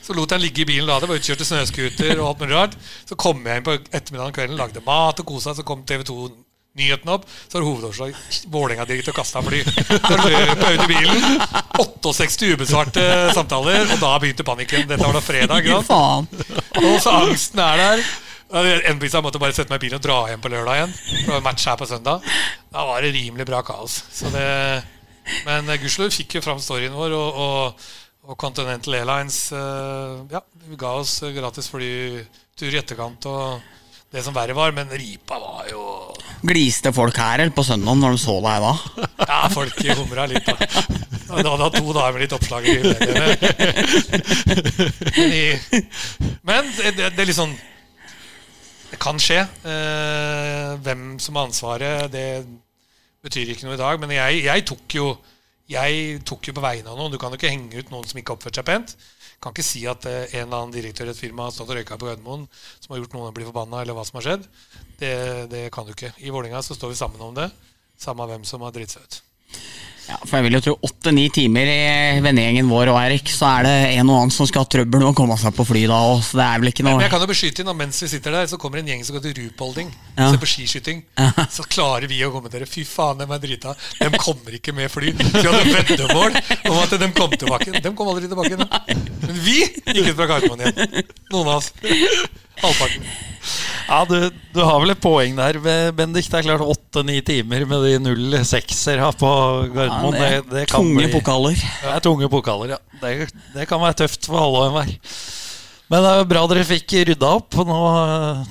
så 0.06 0.14
lot 0.14 0.30
jeg 0.30 0.38
den 0.38 0.44
ligge 0.44 0.62
i 0.62 0.66
bilen, 0.68 0.86
lade, 0.86 1.08
var 1.10 1.18
utkjørte 1.18 1.42
snøscooter 1.42 2.20
og 2.20 2.28
alt 2.28 2.42
mulig 2.44 2.54
rart. 2.54 2.74
Så 3.08 3.16
kom 3.18 3.40
jeg 3.42 3.58
inn 3.58 3.64
på 3.66 3.74
ettermiddagen 3.74 4.36
kvelden, 4.36 4.60
lagde 4.60 4.82
mat 4.86 5.18
og 5.18 5.26
kosa. 5.26 5.54
Så 5.56 5.64
kom 5.66 5.82
TV 5.82 6.04
2 6.06 6.28
nyheten 6.76 7.12
opp, 7.12 7.24
så 7.48 7.58
var 7.58 7.66
hovedårsak 7.66 8.50
Vålerenga-direktør 8.52 9.16
kasta 9.16 9.42
fly. 9.44 9.62
Så 9.64 10.18
løp 10.20 10.62
ut 10.62 10.84
i 10.84 10.90
bilen. 10.90 11.40
68 11.80 12.52
ubesvarte 12.54 13.06
samtaler, 13.36 13.86
og 13.96 14.02
da 14.02 14.12
begynte 14.22 14.46
panikken. 14.46 14.86
Dette 14.90 15.02
var 15.04 15.16
da 15.16 15.24
fredag. 15.24 15.68
Og 15.72 17.00
så 17.02 17.16
angsten 17.22 17.62
er 17.64 17.82
der. 17.82 18.06
Endelig 18.46 19.10
jeg 19.10 19.24
måtte 19.26 19.40
bare 19.42 19.56
sette 19.56 19.72
meg 19.72 19.80
i 19.80 19.86
bilen 19.88 19.98
og 19.98 20.04
dra 20.04 20.18
hjem 20.30 20.42
på 20.44 20.52
lørdag 20.52 20.80
igjen. 20.80 20.92
For 20.96 21.24
det 21.24 21.34
var 21.34 21.46
match 21.48 21.66
her 21.66 21.78
på 21.80 21.88
søndag. 21.90 22.28
Da 22.72 22.84
var 22.86 23.02
det 23.02 23.14
rimelig 23.16 23.46
bra 23.48 23.62
kaos. 23.66 23.98
Så 24.14 24.30
det, 24.34 24.46
men 25.48 25.72
gudskjelov 25.72 26.14
fikk 26.14 26.38
jo 26.38 26.44
fram 26.44 26.60
storyen 26.62 26.94
vår, 26.94 27.16
og, 27.16 27.40
og, 27.46 27.88
og 28.30 28.38
Continental 28.38 29.00
Airlines 29.00 29.40
eh, 29.54 30.20
ja, 30.30 30.44
ga 30.78 30.92
oss 31.00 31.18
gratis 31.34 31.70
flytur 31.72 32.70
i 32.70 32.78
etterkant. 32.78 33.26
Og 33.26 34.14
det 34.14 34.22
som 34.22 34.36
verre 34.36 34.54
var, 34.56 34.70
men 34.76 34.94
ripa 34.94 35.40
var 35.42 35.66
jo 35.72 35.82
Gliste 36.46 36.92
folk 36.94 37.16
her 37.18 37.42
eller 37.42 37.54
på 37.54 37.64
søndag 37.66 37.96
når 37.98 38.14
de 38.14 38.20
så 38.22 38.36
deg 38.44 38.64
da? 38.66 38.72
Ja, 39.30 39.38
folk 39.52 39.80
humra 39.98 40.26
litt, 40.30 40.46
da. 40.46 40.54
Du 41.26 41.32
hadde 41.34 41.64
hatt 41.64 41.78
to 41.80 41.94
dager 41.96 42.14
med 42.14 42.22
litt 42.22 42.34
oppslag 42.36 42.66
i 42.70 42.76
mediene. 42.84 43.26
Men, 46.46 46.68
det, 46.76 46.92
det, 46.94 47.08
er 47.10 47.26
litt 47.26 47.38
sånn 47.38 47.56
Det 48.92 49.00
kan 49.02 49.18
skje. 49.20 49.40
Eh, 49.66 50.76
hvem 50.86 51.16
som 51.22 51.38
har 51.38 51.48
ansvaret, 51.48 52.06
det 52.14 52.28
betyr 53.26 53.50
ikke 53.52 53.66
noe 53.66 53.74
i 53.74 53.82
dag. 53.82 53.98
Men 54.02 54.14
jeg, 54.14 54.44
jeg 54.46 54.66
tok 54.70 54.98
jo 55.00 55.08
Jeg 55.66 56.20
tok 56.22 56.46
jo 56.46 56.54
på 56.54 56.62
vegne 56.62 56.92
av 56.92 57.00
noen. 57.00 57.10
Du 57.10 57.18
kan 57.18 57.34
jo 57.34 57.40
ikke 57.40 57.50
henge 57.50 57.82
ut 57.82 57.90
noen 57.90 58.06
som 58.06 58.22
ikke 58.22 58.36
oppførte 58.36 58.62
seg 58.62 58.68
pent. 58.68 58.94
Kan 59.42 59.52
ikke 59.52 59.66
si 59.66 59.82
at 59.90 60.06
eh, 60.08 60.30
en 60.38 60.46
eller 60.46 60.62
annen 60.62 60.76
direktør 60.76 61.10
i 61.10 61.12
et 61.12 61.18
firma 61.18 61.48
har 61.48 61.52
stått 61.52 61.68
og 61.68 61.76
røyka 61.76 61.98
på 62.00 62.08
Gardermoen 62.08 62.46
som 62.78 62.94
har 62.94 63.02
gjort 63.02 63.16
noen 63.16 63.28
å 63.28 63.34
bli 63.36 63.44
forbanna, 63.48 63.82
eller 63.82 63.98
hva 63.98 64.06
som 64.06 64.20
har 64.20 64.28
skjedd. 64.30 64.46
Det, 65.00 65.14
det 65.52 65.66
kan 65.74 65.86
du 65.86 65.92
ikke. 65.92 66.12
I 66.24 66.32
Vålerenga 66.32 66.62
så 66.64 66.76
står 66.76 66.94
vi 66.94 66.98
sammen 66.98 67.20
om 67.20 67.34
det. 67.36 67.50
Samme 68.00 68.26
hvem 68.28 68.44
som 68.48 68.64
har 68.64 68.74
dritt 68.76 68.92
seg 68.96 69.04
ut. 69.04 69.22
Ja, 70.06 70.20
for 70.22 70.38
jeg 70.38 70.44
vil 70.46 70.54
jo 70.54 70.60
tro 70.62 70.72
åtte-ni 70.86 71.24
timer 71.34 71.66
i 71.66 72.18
vennegjengen 72.22 72.68
vår 72.70 72.92
og 72.92 72.98
Erik, 73.00 73.26
så 73.32 73.48
er 73.56 73.66
det 73.66 73.72
en 73.96 74.12
og 74.12 74.20
annen 74.20 74.30
som 74.34 74.46
skal 74.46 74.62
ha 74.62 74.68
trøbbel 74.70 75.02
med 75.02 75.08
å 75.08 75.16
komme 75.18 75.34
seg 75.40 75.56
på 75.56 75.66
fly 75.66 75.82
da 75.90 75.96
òg, 76.12 76.20
så 76.22 76.38
det 76.38 76.44
er 76.46 76.62
vel 76.62 76.70
ikke 76.70 76.86
Men 76.86 77.02
jeg 77.02 77.10
kan 77.10 77.24
jo 77.24 77.28
beskytte 77.32 77.64
inn, 77.64 77.70
og 77.72 77.78
mens 77.80 77.98
vi 78.04 78.10
sitter 78.12 78.36
der, 78.36 78.46
så 78.46 78.58
kommer 78.62 78.78
en 78.78 78.92
gjeng 78.92 79.02
som 79.02 79.16
går 79.16 79.24
til 79.26 79.34
Rupolding. 79.40 79.90
Ja. 80.14 80.30
Ser 80.30 80.38
på 80.44 80.50
skiskyting. 80.52 81.02
Så 81.56 81.66
klarer 81.66 82.06
vi 82.10 82.22
å 82.22 82.30
kommentere. 82.30 82.70
Fy 82.70 82.86
faen, 82.86 83.18
dem 83.18 83.34
er 83.34 83.42
drita. 83.42 83.74
De 83.98 84.12
kommer 84.14 84.54
ikke 84.60 84.76
med 84.78 84.92
fly. 84.94 85.10
Så 85.26 85.42
vi 85.42 85.46
hadde 85.50 85.74
veddemål 85.74 86.38
om 86.70 86.82
at 86.84 86.98
de 87.02 87.12
kom 87.18 87.34
tilbake. 87.34 87.74
De 87.82 87.94
kom 87.98 88.12
aldri 88.14 88.30
tilbake. 88.30 88.54
igjen. 88.54 89.06
Men 89.26 89.40
vi 89.42 89.58
gikk 89.64 90.12
ut 90.12 90.18
fra 90.20 90.30
Gardermoen 90.36 90.68
igjen. 90.68 91.10
Noen 91.34 91.50
av 91.50 91.56
oss. 91.58 91.72
Halvparten. 92.62 93.10
Ja, 93.86 94.00
du, 94.08 94.16
du 94.54 94.60
har 94.66 94.80
vel 94.82 94.90
et 94.96 95.00
poeng 95.02 95.36
der, 95.38 95.58
Bendik. 95.94 96.26
Det 96.32 96.40
er 96.40 96.46
klart 96.48 96.64
åtte-ni 96.66 97.20
timer 97.26 97.62
med 97.70 97.84
de 97.86 97.92
0-6-ere 98.02 99.12
på 99.20 99.30
Gardermoen. 99.76 100.16
Ja, 100.18 100.30
det, 100.42 100.50
det 100.50 100.64
kan 100.70 100.82
tunge 100.82 101.04
bli- 101.04 101.12
pokaler. 101.14 101.54
Det 101.60 101.92
er 101.94 102.02
tunge 102.04 102.28
pokaler, 102.32 102.74
ja. 102.76 102.80
Det, 103.02 103.12
det 103.54 103.68
kan 103.70 103.82
være 103.84 104.00
tøft 104.02 104.26
for 104.30 104.40
alle 104.42 104.62
og 104.64 104.70
enhver. 104.72 104.96
Men 105.86 106.02
det 106.02 106.08
er 106.10 106.16
jo 106.18 106.26
bra 106.32 106.40
dere 106.50 106.64
fikk 106.66 106.96
rydda 107.06 107.28
opp. 107.38 107.54
Nå, 107.68 107.76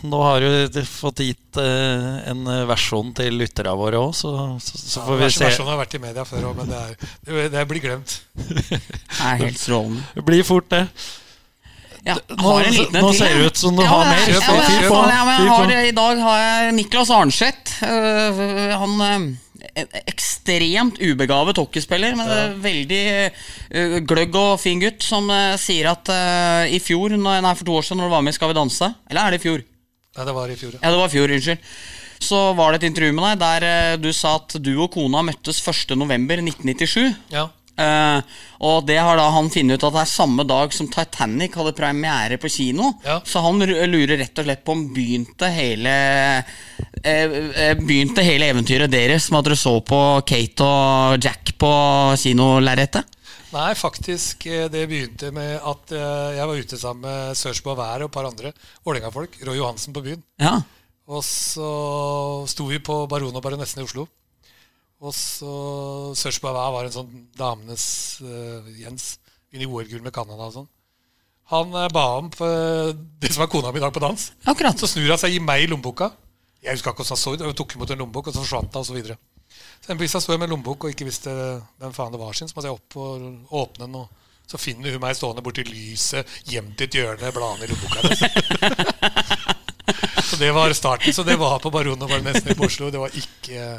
nå 0.07 0.19
har 0.23 0.45
du 0.71 0.77
fått 0.87 1.19
gitt 1.25 1.59
eh, 1.59 2.05
en 2.31 2.45
versjon 2.69 3.09
til 3.17 3.35
lytterne 3.41 3.73
våre 3.75 3.99
òg, 3.99 4.13
så, 4.15 4.31
så, 4.63 4.79
så 4.79 5.03
får 5.03 5.19
vi 5.19 5.27
se. 5.35 5.43
Versjonen 5.49 5.73
har 5.73 5.81
vært 5.81 5.97
i 5.99 6.01
media 6.05 6.23
før 6.29 6.47
òg, 6.53 6.61
men 6.61 6.71
det, 6.71 6.79
er, 6.79 7.11
det, 7.27 7.43
det 7.57 7.65
blir 7.73 7.83
glemt. 7.83 8.15
Det 8.39 8.79
er 8.79 9.43
helt 9.43 9.59
strålende. 9.59 10.07
Det 10.15 10.23
blir 10.31 10.47
fort, 10.47 10.71
det. 10.71 10.85
Ja, 12.05 12.15
Nå- 12.37 12.59
liten 12.69 13.01
nå 13.01 13.13
ser 13.17 13.33
det 13.33 13.45
ut 13.49 13.57
som 13.57 13.75
du 13.75 13.81
Ja, 13.81 13.87
har 13.89 14.05
mer. 14.05 14.27
Ja, 14.29 14.39
men- 14.51 14.67
kjør 14.69 14.89
på. 14.91 14.97
ja, 15.09 15.23
men 15.25 15.33
jeg 15.41 15.49
har, 15.49 15.71
I 15.87 15.91
dag 15.97 16.19
har 16.21 16.37
jeg 16.43 16.71
Niklas 16.77 17.09
Arnseth. 17.09 17.79
øh, 17.83 18.39
han 18.81 19.01
øh, 19.01 19.85
ekstremt 20.07 20.99
ubegavet 21.01 21.57
hockeyspiller, 21.57 22.15
men 22.15 22.29
øh, 22.29 22.63
veldig 22.63 23.31
øh, 23.71 23.95
gløgg 24.07 24.35
og 24.35 24.59
fin 24.61 24.79
gutt, 24.83 25.03
som 25.03 25.29
øh, 25.33 25.57
sier 25.57 25.89
at 25.95 26.09
øh, 26.13 26.75
i 26.75 26.79
fjor, 26.79 27.09
når- 27.17 27.41
nei, 27.41 27.55
for 27.55 27.65
to 27.65 27.75
år 27.79 27.81
siden, 27.81 27.97
når 28.03 28.09
du 28.11 28.15
var 28.15 28.21
med 28.21 28.33
i 28.33 28.37
Skal 28.37 28.53
vi 28.53 28.53
danse 28.59 28.91
Eller 29.09 29.21
er 29.21 29.31
det 29.31 29.41
i 29.41 29.47
fjor? 29.47 29.59
Nei, 30.17 30.25
det 30.25 30.35
var 30.35 30.47
i 30.47 30.55
fjor. 30.55 30.71
ja. 30.77 30.79
Ja, 30.83 30.91
det 30.93 30.99
var 31.01 31.07
i 31.07 31.15
fjor, 31.17 31.33
unnskyld. 31.35 31.57
Så 32.25 32.53
var 32.55 32.71
det 32.71 32.83
et 32.83 32.87
intervju 32.89 33.11
med 33.13 33.39
deg 33.39 33.61
der 33.61 33.97
du 33.97 34.11
sa 34.13 34.35
at 34.39 34.55
du 34.63 34.71
og 34.81 34.91
kona 34.93 35.21
møttes 35.21 35.59
1.11.1997. 35.61 37.15
Ja. 37.33 37.47
Eh, 37.75 38.35
og 38.65 38.85
det 38.87 38.97
har 39.03 39.17
da 39.19 39.25
han 39.35 39.49
funnet 39.51 39.75
ut 39.75 39.85
at 39.87 39.95
det 39.97 40.01
er 40.05 40.11
samme 40.11 40.45
dag 40.47 40.73
som 40.75 40.87
Titanic 40.91 41.57
hadde 41.59 41.75
premiere 41.75 42.37
på 42.41 42.51
kino. 42.51 42.93
Ja. 43.05 43.19
Så 43.27 43.43
han 43.43 43.59
lurer 43.59 44.15
rett 44.21 44.39
og 44.39 44.47
slett 44.47 44.63
på 44.65 44.75
om 44.75 44.85
begynte 44.95 45.49
hele 45.51 45.95
eh, 47.03 47.75
Begynte 47.79 48.23
hele 48.25 48.49
eventyret 48.53 48.91
deres 48.91 49.27
med 49.31 49.41
at 49.41 49.49
dere 49.49 49.59
så 49.59 49.75
på 49.85 50.01
Kate 50.27 50.69
og 50.69 51.19
Jack 51.23 51.55
på 51.59 51.73
kinolerretet? 52.21 53.11
Nei, 53.55 53.69
faktisk. 53.79 54.47
Det 54.71 54.81
begynte 54.89 55.29
med 55.31 55.61
at 55.63 55.93
jeg 55.95 56.47
var 56.49 56.59
ute 56.59 56.79
sammen 56.79 57.05
med 57.05 57.37
Sørsbo 57.39 57.75
Wær 57.77 58.03
og 58.03 58.09
et 58.09 58.15
par 58.17 58.27
andre 58.27 58.51
Vålerenga-folk. 58.83 59.37
Roy 59.47 59.61
Johansen 59.61 59.95
på 59.95 60.03
byen. 60.03 60.25
Ja. 60.41 60.57
Og 61.07 61.23
så 61.23 61.69
sto 62.49 62.67
vi 62.67 62.81
på 62.83 63.05
Baron 63.07 63.35
og 63.35 63.43
Baronessen 63.45 63.79
i 63.79 63.85
Oslo. 63.85 64.09
Og 65.03 65.11
så 65.13 65.51
Sørsbo 66.15 66.53
Wær 66.55 66.71
var 66.73 66.87
en 66.87 66.95
sånn 66.95 67.25
damenes 67.37 67.85
uh, 68.23 68.65
Jens. 68.79 69.15
Vinner 69.51 69.71
OL-gull 69.71 70.03
med 70.05 70.15
Canada 70.15 70.47
og 70.47 70.55
sånn. 70.55 70.69
Han 71.51 71.75
uh, 71.75 71.87
ba 71.93 72.05
om 72.17 72.31
eh, 72.41 72.91
det 73.21 73.29
som 73.35 73.43
er 73.45 73.51
kona 73.51 73.69
mi 73.73 73.77
i 73.77 73.83
dag 73.83 73.93
på 73.93 74.01
dans. 74.01 74.29
Akkurat. 74.49 74.79
Så 74.79 74.89
snur 74.89 75.11
han 75.11 75.21
seg 75.21 75.35
gir 75.35 75.43
meg 75.45 75.65
i 75.65 75.69
lommeboka. 75.69 76.09
Jeg 76.65 76.73
husker 76.73 76.95
ikke 76.95 77.03
hvordan 77.03 77.13
han 77.13 77.21
så 77.21 77.35
ut. 77.35 77.45
Hun 77.45 77.57
tok 77.59 77.75
imot 77.77 77.91
en 77.93 78.01
lommebok, 78.01 78.31
og 78.31 78.33
så 78.33 78.41
forsvant 78.41 78.73
hun, 78.73 78.81
og 78.81 78.87
så 78.87 78.95
videre. 78.95 79.17
Så 79.83 79.93
en 79.93 80.01
jeg 80.01 80.09
sto 80.09 80.33
jeg 80.33 80.41
med 80.41 80.49
en 80.49 80.55
lommebok 80.55 80.87
og 80.87 80.95
ikke 80.95 81.05
visste 81.05 81.31
hvem 81.77 81.93
faen 81.93 82.15
det 82.15 82.21
var 82.21 82.33
sin, 82.33 82.49
så 82.49 82.57
måtte 82.57 82.71
jeg 82.71 82.79
opp 82.79 82.97
og 82.97 83.59
åpne 83.61 83.85
den. 83.85 83.99
og 84.01 84.23
så 84.45 84.59
finner 84.61 84.93
hun 84.93 85.01
meg 85.01 85.15
stående 85.17 85.41
borti 85.45 85.63
lyset, 85.65 86.29
gjemt 86.45 86.81
i 86.81 86.85
et 86.85 86.97
hjørne, 86.97 87.31
bladene 87.33 87.65
i 87.65 87.69
lommeboka 87.71 88.01
hennes. 88.01 88.19
så 90.29 90.37
det 90.41 90.51
var 90.53 90.73
starten. 90.77 91.13
Så 91.13 91.25
det 91.25 91.37
var 91.41 91.57
på 91.61 91.71
Baron 91.73 92.01
og 92.01 92.09
Baronessen 92.09 92.53
i 92.53 92.57
Oslo. 92.65 92.91
Det 92.93 93.01
var 93.01 93.17
ikke, 93.21 93.69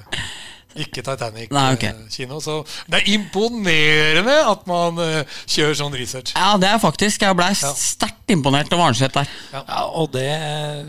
ikke 0.85 1.03
Titanic-kino. 1.07 2.39
Så 2.45 2.57
det 2.91 3.01
er 3.01 3.09
imponerende 3.15 4.35
at 4.53 4.67
man 4.69 4.99
eh, 5.03 5.39
kjører 5.49 5.79
sånn 5.79 5.97
research. 5.97 6.35
Ja, 6.37 6.55
det 6.61 6.69
er 6.71 6.81
faktisk 6.83 7.23
Jeg 7.27 7.37
blei 7.39 7.51
sterkt 7.57 8.33
imponert 8.33 8.73
over 8.75 8.89
Arnseth 8.91 9.15
der. 9.17 9.31
Ja, 9.55 9.63
og 9.87 10.11
det, 10.15 10.27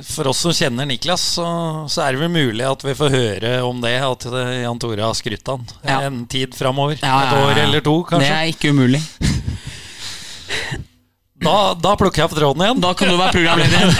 For 0.09 0.27
oss 0.31 0.41
som 0.45 0.55
kjenner 0.57 0.87
Niklas, 0.89 1.21
så, 1.37 1.47
så 1.91 2.05
er 2.07 2.15
det 2.17 2.23
vel 2.25 2.33
mulig 2.33 2.65
at 2.67 2.83
vi 2.85 2.95
får 2.97 3.13
høre 3.13 3.53
om 3.67 3.81
det. 3.83 3.95
At 4.03 4.25
eh, 4.31 4.53
Jan 4.63 4.79
Tore 4.81 5.05
har 5.05 5.17
skrytt 5.17 5.47
han 5.53 5.65
Ja. 5.85 6.01
en 6.09 6.23
tid 6.31 6.55
framover. 6.57 6.97
Ja, 7.01 7.07
ja, 7.07 7.27
Et 7.27 7.33
år 7.45 7.63
eller 7.67 7.85
to, 7.85 7.97
kanskje. 8.09 8.27
Det 8.27 8.37
er 8.37 8.53
ikke 8.53 8.73
umulig. 8.75 9.03
Da, 11.37 11.55
da 11.77 11.91
plukker 11.99 12.23
jeg 12.23 12.29
opp 12.31 12.37
tråden 12.37 12.63
igjen. 12.65 12.79
Da 12.81 12.93
kan 12.97 13.11
du 13.11 13.17
være 13.19 13.35
programleder. 13.37 13.91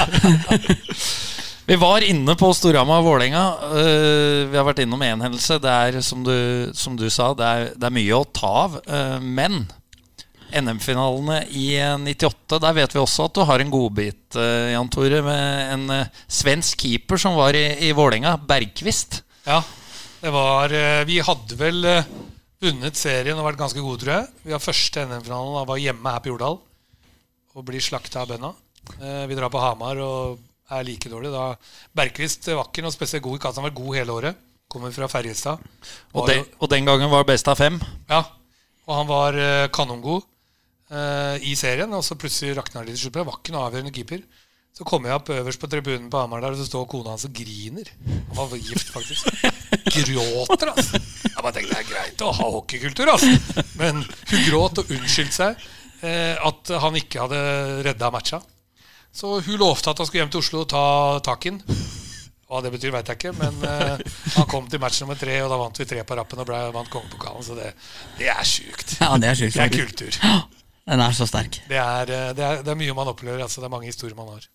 Vi 1.67 1.75
var 1.75 2.03
inne 2.05 2.31
på 2.39 2.47
Storhamar 2.55 3.01
Vålerenga. 3.03 3.43
Uh, 3.73 4.47
vi 4.47 4.55
har 4.55 4.63
vært 4.63 4.79
innom 4.85 5.01
én 5.03 5.19
hendelse. 5.19 5.57
Det 5.59 5.73
er, 5.73 5.97
som 6.05 6.23
du, 6.23 6.71
som 6.77 6.95
du 6.95 7.09
sa, 7.11 7.33
det 7.35 7.47
er, 7.47 7.65
det 7.75 7.89
er 7.89 7.97
mye 7.97 8.15
å 8.15 8.27
ta 8.31 8.53
av. 8.63 8.77
Uh, 8.87 9.17
men 9.19 9.65
NM-finalene 10.55 11.41
i 11.59 11.65
eh, 11.75 11.97
98, 11.99 12.59
der 12.63 12.75
vet 12.77 12.93
vi 12.95 13.01
også 13.01 13.25
at 13.27 13.35
du 13.35 13.43
har 13.49 13.59
en 13.59 13.71
godbit, 13.73 14.37
uh, 14.39 14.71
Jan 14.71 14.87
Tore, 14.93 15.19
med 15.25 15.73
en 15.73 15.89
eh, 15.91 16.21
svensk 16.31 16.85
keeper 16.85 17.19
som 17.19 17.35
var 17.35 17.57
i, 17.57 17.65
i 17.83 17.91
Vålerenga, 17.95 18.37
Bergqvist. 18.47 19.21
Ja, 19.47 19.59
det 20.21 20.31
var 20.33 20.71
eh, 20.73 21.03
Vi 21.07 21.19
hadde 21.23 21.59
vel 21.59 21.83
eh, 21.87 22.07
vunnet 22.63 22.97
serien 22.99 23.37
og 23.37 23.47
vært 23.49 23.59
ganske 23.59 23.83
gode, 23.83 24.01
tror 24.05 24.13
jeg. 24.15 24.31
Vi 24.47 24.55
har 24.55 24.63
første 24.63 25.03
NM-finalen 25.03 25.59
og 25.59 25.69
var 25.73 25.83
hjemme 25.83 26.15
her 26.15 26.23
på 26.23 26.31
Jordal 26.31 26.61
og 27.57 27.65
blir 27.67 27.83
slakta 27.83 28.23
av 28.23 28.31
bøndene. 28.31 28.55
Eh, 29.01 29.23
Vi 29.27 29.37
drar 29.37 29.51
på 29.51 29.61
Hamar 29.61 29.99
og 30.03 30.39
er 30.71 30.87
like 30.87 31.11
dårlig. 31.11 31.31
Da 31.33 31.51
Bergquist 31.97 32.49
var 32.51 32.67
ikke 32.67 32.83
noe 32.85 32.95
spesielt 32.95 33.25
god 33.25 33.39
i 33.39 33.43
kassa. 33.43 33.61
Han 33.61 33.69
var 33.69 33.77
god 33.77 33.99
hele 33.99 34.15
året. 34.15 34.41
Kommer 34.67 34.91
fra 34.91 35.07
Ferjestad. 35.11 35.61
Og, 36.13 36.27
de, 36.27 36.41
og 36.59 36.71
den 36.71 36.87
gangen 36.87 37.11
var 37.11 37.27
best 37.27 37.47
av 37.47 37.59
fem. 37.59 37.79
Ja, 38.09 38.25
og 38.87 38.97
han 38.97 39.07
var 39.07 39.37
eh, 39.39 39.69
kanongod 39.71 40.25
eh, 40.91 41.47
i 41.47 41.55
serien. 41.59 41.93
Og 41.95 42.03
så 42.03 42.19
plutselig 42.19 42.57
rakna 42.57 42.83
det 42.83 42.91
litt 42.91 42.99
til 42.99 43.07
slutt. 43.07 43.23
Var 43.29 43.39
ikke 43.39 43.55
noe 43.55 43.69
avgjørende 43.69 43.95
keeper. 43.95 44.25
Så 44.77 44.85
kommer 44.85 45.09
jeg 45.09 45.17
opp 45.17 45.31
øverst 45.33 45.61
på 45.61 45.69
tribunen 45.71 46.09
på 46.13 46.19
Hamar 46.21 46.43
der, 46.43 46.53
og 46.53 46.59
så 46.59 46.67
står 46.67 46.83
kona 46.91 47.15
hans 47.15 47.25
og 47.25 47.33
griner. 47.33 47.87
Han 48.37 48.51
var 48.51 48.59
gift, 48.61 48.91
faktisk. 48.93 49.31
Gråter, 49.95 50.69
altså. 50.69 50.99
Jeg 51.23 51.39
bare 51.39 51.53
tenkte 51.55 51.71
det 51.71 51.79
er 51.79 51.87
greit 51.89 52.21
å 52.21 52.29
ha 52.37 52.49
hockeykultur, 52.53 53.09
altså. 53.15 53.63
Men 53.79 54.03
hun 54.03 54.43
gråt 54.45 54.83
og 54.83 54.93
unnskyldte 54.93 55.33
seg 55.33 55.65
eh, 56.05 56.37
at 56.37 56.75
han 56.83 56.99
ikke 56.99 57.23
hadde 57.23 57.41
redda 57.87 58.11
matcha. 58.13 58.43
Så 59.13 59.39
hun 59.39 59.59
lovte 59.59 59.91
at 59.91 60.01
han 60.01 60.07
skulle 60.09 60.23
hjem 60.23 60.33
til 60.33 60.43
Oslo 60.43 60.63
og 60.65 60.69
ta 60.71 60.83
tak 61.25 61.47
i 61.47 61.53
den. 61.55 61.63
Hva 62.47 62.61
det 62.63 62.71
betyr, 62.71 62.93
veit 62.95 63.09
jeg 63.11 63.19
ikke, 63.19 63.33
men 63.35 63.57
uh, 63.59 63.97
han 64.37 64.45
kom 64.47 64.69
til 64.71 64.79
match 64.79 65.01
nummer 65.03 65.17
tre, 65.19 65.33
og 65.43 65.49
da 65.51 65.57
vant 65.59 65.79
vi 65.81 65.87
tre 65.89 66.03
på 66.07 66.15
rappen 66.15 66.39
og 66.39 66.47
ble, 66.47 66.59
vant 66.71 66.91
kongepokalen. 66.93 67.43
Så 67.43 67.57
det, 67.57 67.73
det 68.21 68.29
er 68.31 68.47
sjukt. 68.47 68.93
Ja, 69.01 69.09
det 69.19 69.33
er 69.33 69.39
sjukt. 69.41 69.57
Det 69.57 69.65
er 69.65 69.73
kultur. 69.73 70.19
Den 70.87 71.03
er 71.03 71.17
så 71.17 71.27
sterk. 71.27 71.59
Det 71.67 71.79
er, 71.81 72.13
eh, 72.15 72.29
det 72.37 72.45
er, 72.47 72.61
det 72.63 72.71
er 72.71 72.79
mye 72.79 72.95
man 72.95 73.11
opplever. 73.11 73.41
Altså, 73.43 73.59
det 73.59 73.67
er 73.67 73.73
mange 73.73 73.89
historier 73.91 74.15
man 74.15 74.31
har. 74.31 74.47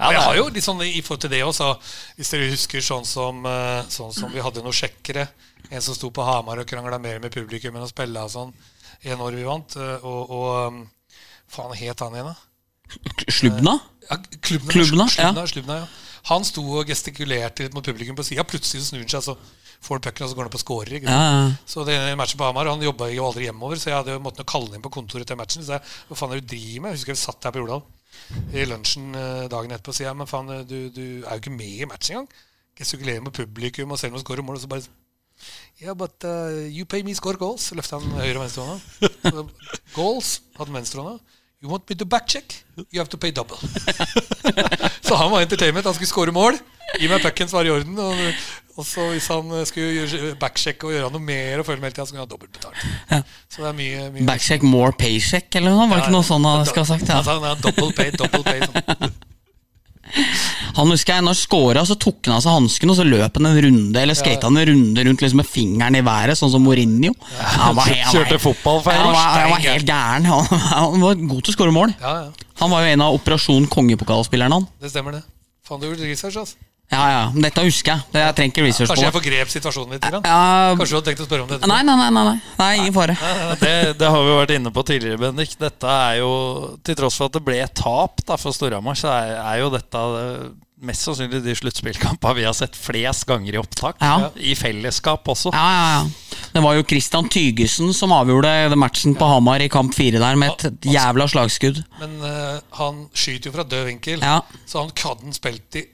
Ja, 0.00 0.12
jeg 0.14 0.20
har 0.22 0.36
jo 0.38 0.44
litt 0.54 0.64
sånn 0.64 0.78
i 0.86 1.02
forhold 1.04 1.24
til 1.26 1.32
det 1.34 1.40
også, 1.44 1.72
hvis 2.16 2.30
dere 2.32 2.52
husker 2.52 2.84
sånn 2.84 3.04
som, 3.04 3.42
eh, 3.44 3.80
sånn 3.92 4.14
som 4.16 4.30
vi 4.32 4.40
hadde 4.40 4.62
noen 4.64 4.76
sjekkere. 4.76 5.26
En 5.70 5.82
som 5.84 5.98
sto 5.98 6.12
på 6.14 6.24
Hamar 6.24 6.62
og 6.62 6.70
krangla 6.70 7.00
mer 7.02 7.18
med 7.20 7.34
publikum 7.34 7.74
enn 7.74 7.84
å 7.84 7.90
spille 7.90 8.22
og 8.22 8.30
sånn. 8.32 8.54
En 9.10 9.26
år 9.26 9.34
vi 9.34 9.44
vant. 9.48 9.76
Og, 9.98 10.30
og 10.30 10.46
um, 10.70 10.80
faen 11.50 11.76
het 11.76 12.06
han 12.06 12.14
igjen, 12.16 12.30
da? 12.30 12.49
Slubna? 13.28 13.78
Ja, 14.08 14.18
Klubna, 14.40 14.72
Klubna, 14.72 15.08
Slubna, 15.08 15.46
Slubna, 15.46 15.80
ja. 15.82 15.90
Han 16.28 16.44
sto 16.44 16.62
og 16.76 16.88
gestikulerte 16.90 17.64
litt 17.64 17.76
mot 17.76 17.86
publikum 17.86 18.16
på 18.18 18.26
sida. 18.26 18.44
Plutselig 18.44 18.84
snur 18.84 19.00
han 19.04 19.12
seg, 19.12 19.24
så 19.24 19.36
får 19.80 19.96
han 19.96 20.04
pucken, 20.04 20.26
og 20.26 20.30
så 20.30 20.36
går 20.36 20.44
han 20.44 20.50
opp 20.50 20.58
og 20.58 20.62
scorer. 20.62 20.96
Ikke? 20.98 21.14
Ja, 21.14 21.30
ja. 21.30 21.46
Så 21.70 21.84
det 21.88 21.96
matchen 22.20 22.40
på 22.40 22.48
Hamar 22.48 22.68
Han 22.68 22.84
jobba 22.84 23.08
jo 23.12 23.24
aldri 23.30 23.46
hjemover, 23.48 23.80
så 23.80 23.92
jeg 23.92 23.98
hadde 24.00 24.18
jo 24.18 24.24
måttet 24.24 24.48
kalle 24.50 24.76
inn 24.76 24.84
på 24.84 24.92
kontoret 24.92 25.28
til 25.30 25.40
matchen. 25.40 25.64
Så 25.64 25.78
jeg, 25.78 25.94
hva 26.10 26.18
faen 26.18 26.34
er 26.34 26.42
det 26.42 26.46
du 26.48 26.52
driver 26.52 26.84
med? 26.84 26.92
Jeg 26.92 27.00
husker 27.00 27.16
vi 27.16 27.22
satt 27.22 27.40
der 27.46 27.56
på 27.56 27.64
Jordal 27.64 27.86
i 28.54 28.64
lunsjen 28.66 29.14
eh, 29.14 29.44
dagen 29.50 29.72
etterpå 29.74 29.92
og 29.92 29.96
sa 29.96 30.12
men 30.18 30.28
faen, 30.28 30.50
eh, 30.54 30.64
du, 30.66 30.78
du 30.94 31.04
er 31.22 31.36
jo 31.36 31.42
ikke 31.42 31.54
med 31.54 31.84
i 31.84 31.88
matchen 31.88 32.18
engang. 32.18 32.42
Gestikulerer 32.78 33.22
med 33.24 33.34
publikum 33.36 33.94
og 33.94 34.00
selv 34.00 34.14
om 34.14 34.20
du 34.20 34.24
scorer 34.24 34.44
mål, 34.46 34.58
og 34.58 34.64
så 34.64 34.70
bare 34.70 34.88
Yeah, 35.80 35.94
but 35.96 36.12
uh, 36.24 36.68
you 36.68 36.84
pay 36.84 37.00
me 37.02 37.14
score 37.16 37.38
goals. 37.40 37.70
Løfta 37.72 37.96
han 37.96 38.18
høyre 38.20 38.36
og 38.36 38.42
venstrehånda. 38.44 39.44
Goals 39.94 40.42
hadde 40.58 40.66
han 40.68 40.76
venstrehånda. 40.76 41.38
You 41.62 41.68
want 41.68 41.88
me 41.90 41.94
to 41.96 42.06
backcheck? 42.06 42.64
You 42.90 43.00
have 43.00 43.10
to 43.10 43.18
pay 43.18 43.30
double. 43.30 43.56
så 45.06 45.14
han 45.14 45.30
var 45.30 45.40
entertainment. 45.40 45.84
Han 45.84 45.94
skulle 45.94 46.08
score 46.08 46.32
mål. 46.32 46.56
Gi 46.96 47.08
meg 47.10 47.20
pucken, 47.20 47.50
var 47.52 47.68
i 47.68 47.70
orden. 47.74 47.98
Og, 48.00 48.22
og 48.80 48.86
så 48.88 49.04
hvis 49.10 49.26
han 49.28 49.52
skulle 49.68 49.90
gjøre 49.92 50.30
backcheck 50.40 50.86
og 50.88 50.94
gjøre 50.94 51.10
noe 51.12 51.20
mer 51.20 51.60
og 51.60 51.68
følge 51.68 51.82
med 51.82 51.90
hele 51.90 51.98
tida, 51.98 52.06
så 52.08 52.14
kunne 52.14 52.22
han 52.22 52.28
ha 52.28 52.32
dobbelt 52.32 52.56
betalt. 52.56 53.28
Så 53.52 53.60
det 53.60 53.68
er 53.68 53.76
mye, 53.76 54.06
mye 54.14 54.24
Backcheck 54.30 54.64
more 54.64 54.96
paycheck, 54.96 55.52
eller 55.60 55.76
noe? 55.76 55.84
Var 55.90 56.00
det 56.00 56.06
ikke 56.06 56.16
noe 56.16 56.28
sånn 56.30 56.48
han 56.48 56.64
skal 56.70 56.86
ha 56.86 56.88
sagt? 56.94 57.12
Ja. 57.12 57.20
Altså, 57.20 57.36
han 57.36 57.44
er 57.50 57.60
double 57.66 57.92
pay, 57.98 58.16
double 58.16 58.40
pay. 58.46 58.64
Sånn. 58.64 58.80
Han 60.76 60.92
husker 60.92 61.16
jeg, 61.16 61.24
når 61.24 61.34
han 61.34 61.38
scora, 61.38 61.82
så 61.88 61.96
tok 62.00 62.28
han 62.28 62.36
av 62.36 62.44
seg 62.44 62.54
hansken 62.54 62.92
og 62.92 62.98
så 62.98 63.06
løp 63.06 63.38
han 63.38 63.48
en 63.50 63.58
runde 63.66 64.02
Eller 64.02 64.18
skata 64.18 64.48
han 64.48 64.58
en 64.60 64.68
runde 64.70 65.04
rundt 65.08 65.24
liksom 65.24 65.42
med 65.42 65.48
fingeren 65.48 65.98
i 65.98 66.04
været, 66.06 66.38
sånn 66.38 66.52
som 66.52 66.64
Mourinho. 66.64 67.12
Han 67.40 67.76
var, 67.78 67.90
han 67.90 68.14
Kjørte 68.14 68.40
fotballfeiring. 68.42 69.10
Han 69.10 69.16
var, 69.16 69.28
han 69.40 69.52
var 69.54 69.66
helt 69.66 69.90
gæren. 69.90 70.30
Han, 70.30 70.64
han 70.70 71.04
var 71.04 71.20
god 71.34 71.42
til 71.42 71.54
å 71.54 71.58
skåre 71.58 71.74
mål. 71.76 71.94
Ja, 72.00 72.16
ja. 72.24 72.48
Han 72.62 72.72
var 72.72 72.84
jo 72.84 72.94
en 72.94 73.04
av 73.06 73.16
Operasjon 73.16 73.68
kongepokalspillerne, 73.72 74.60
han. 74.60 74.68
Det 74.82 74.92
stemmer, 74.92 75.18
det. 75.18 75.24
Faen, 75.66 75.80
du 75.80 75.88
gjorde 75.90 76.08
research, 76.08 76.36
altså. 76.42 76.69
Ja, 76.90 77.02
ja, 77.10 77.18
Dette 77.34 77.62
husker 77.62 77.92
jeg. 77.92 78.06
Det, 78.10 78.22
jeg 78.24 78.34
trenger 78.38 78.50
ikke 78.54 78.64
research 78.66 78.90
Kanskje 78.90 79.04
jeg 79.06 79.14
forgrep 79.14 79.52
situasjonen 79.52 79.92
litt? 79.94 80.06
Grann? 80.10 80.24
Ja, 80.26 80.72
Kanskje 80.74 80.90
du 80.90 80.96
hadde 80.98 81.10
tenkt 81.12 81.20
å 81.22 81.26
spørre 81.28 81.44
om 81.44 81.50
dette? 81.52 81.68
nei, 81.70 81.82
nei, 81.86 81.94
nei, 82.00 82.24
nei. 82.30 82.38
Det 82.56 82.64
er 82.66 82.78
ingen 82.80 82.96
fare. 82.96 83.14
Det, 83.60 83.74
det 84.00 84.08
har 84.10 84.24
vi 84.26 84.32
vært 84.40 84.54
inne 84.56 84.72
på 84.74 84.82
tidligere, 84.88 85.20
Bendik. 85.22 85.52
Dette 85.60 85.92
er 86.10 86.16
jo, 86.18 86.32
Til 86.82 86.98
tross 86.98 87.20
for 87.20 87.30
at 87.30 87.36
det 87.38 87.44
ble 87.46 87.60
et 87.62 87.76
tap 87.78 88.24
da, 88.26 88.34
for 88.40 88.56
Storhamar, 88.56 88.98
så 88.98 89.12
er, 89.14 89.36
er 89.38 89.60
jo 89.62 89.68
dette 89.70 90.02
eh, 90.18 90.48
mest 90.90 91.04
sannsynlig 91.06 91.42
de 91.44 91.54
sluttspillkampene 91.60 92.34
vi 92.40 92.46
har 92.48 92.56
sett 92.56 92.74
flest 92.74 93.26
ganger 93.28 93.54
i 93.54 93.60
opptak. 93.60 94.00
Ja. 94.02 94.32
I 94.40 94.56
fellesskap 94.58 95.28
også. 95.30 95.52
Ja, 95.54 95.68
ja, 95.76 95.86
ja. 96.00 96.42
Det 96.50 96.64
var 96.64 96.74
jo 96.74 96.82
Christian 96.90 97.28
Tygesen 97.30 97.92
som 97.94 98.10
avgjorde 98.16 98.74
matchen 98.80 99.14
på 99.14 99.28
Hamar 99.30 99.62
i 99.62 99.68
kamp 99.70 99.94
fire 99.94 100.18
der, 100.18 100.34
med 100.40 100.56
et 100.66 100.90
jævla 100.90 101.28
slagskudd. 101.30 101.82
Men 102.02 102.18
uh, 102.24 102.58
han 102.80 103.04
skyter 103.14 103.52
jo 103.52 103.56
fra 103.60 103.68
død 103.70 103.86
vinkel, 103.92 104.24
Ja. 104.26 104.40
så 104.66 104.82
han 104.82 104.90
hadde 105.04 105.36
spilt 105.38 105.78
i 105.78 105.86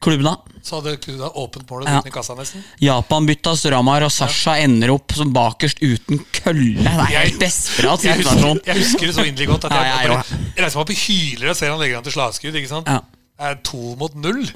Klubben, 0.00 0.24
da. 0.24 0.36
Så 0.64 0.78
hadde 0.78 0.94
Kuda 0.96 1.28
åpent 1.36 1.68
mål 1.68 1.82
Ja. 1.84 1.98
uten 2.00 2.08
i 2.08 2.12
kassa, 2.14 2.34
nesten. 2.34 2.62
Japan 2.80 3.26
bytta 3.28 3.52
Storhamar, 3.56 4.02
og 4.06 4.10
Sasha 4.12 4.54
ender 4.62 4.94
opp 4.94 5.12
som 5.12 5.32
bakerst 5.32 5.82
uten 5.84 6.22
kølle. 6.32 6.80
Det 6.80 6.86
er 6.88 7.18
helt 7.18 7.40
desperat 7.42 8.02
Jeg 8.06 8.16
situasjon. 8.22 8.56
husker, 8.56 8.72
jeg 8.72 8.78
husker 8.80 9.06
det 9.06 9.14
så 9.18 9.24
inderlig 9.28 9.48
godt. 9.50 9.64
At 9.68 9.72
jeg, 9.76 9.84
Ja, 9.84 9.98
jeg 10.00 10.08
jeg, 10.10 10.38
jeg 10.56 10.64
reiser 10.64 10.78
meg 10.78 10.84
opp 10.86 10.90
og 10.94 11.02
hyler 11.04 11.50
og 11.52 11.56
ser 11.56 11.70
han 11.74 11.80
legger 11.82 11.98
an 11.98 12.06
til 12.08 12.12
slagskudd. 12.16 12.54
Ikke 12.62 12.68
sant? 12.72 12.88
Ja. 12.88 13.00
Det 13.40 13.50
er 13.50 13.60
to 13.64 13.82
mot 14.00 14.14
null. 14.16 14.46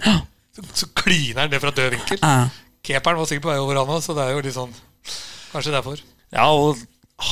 Så, 0.54 0.64
så 0.74 0.86
kliner 0.96 1.40
han 1.44 1.50
det 1.50 1.60
fra 1.60 1.70
død 1.76 1.90
vinkel. 1.98 2.18
Ja. 2.22 2.48
Keeperen 2.84 3.16
var 3.20 3.26
sikkert 3.28 3.42
på 3.44 3.52
vei 3.52 3.58
over 3.60 3.76
han 3.82 3.92
òg, 3.98 4.00
så 4.04 4.14
det 4.16 4.24
er 4.24 4.32
jo 4.36 4.40
litt 4.44 4.56
sånn 4.56 4.72
Kanskje 5.52 5.72
derfor. 5.76 6.00
Ja, 6.32 6.48
og 6.50 6.76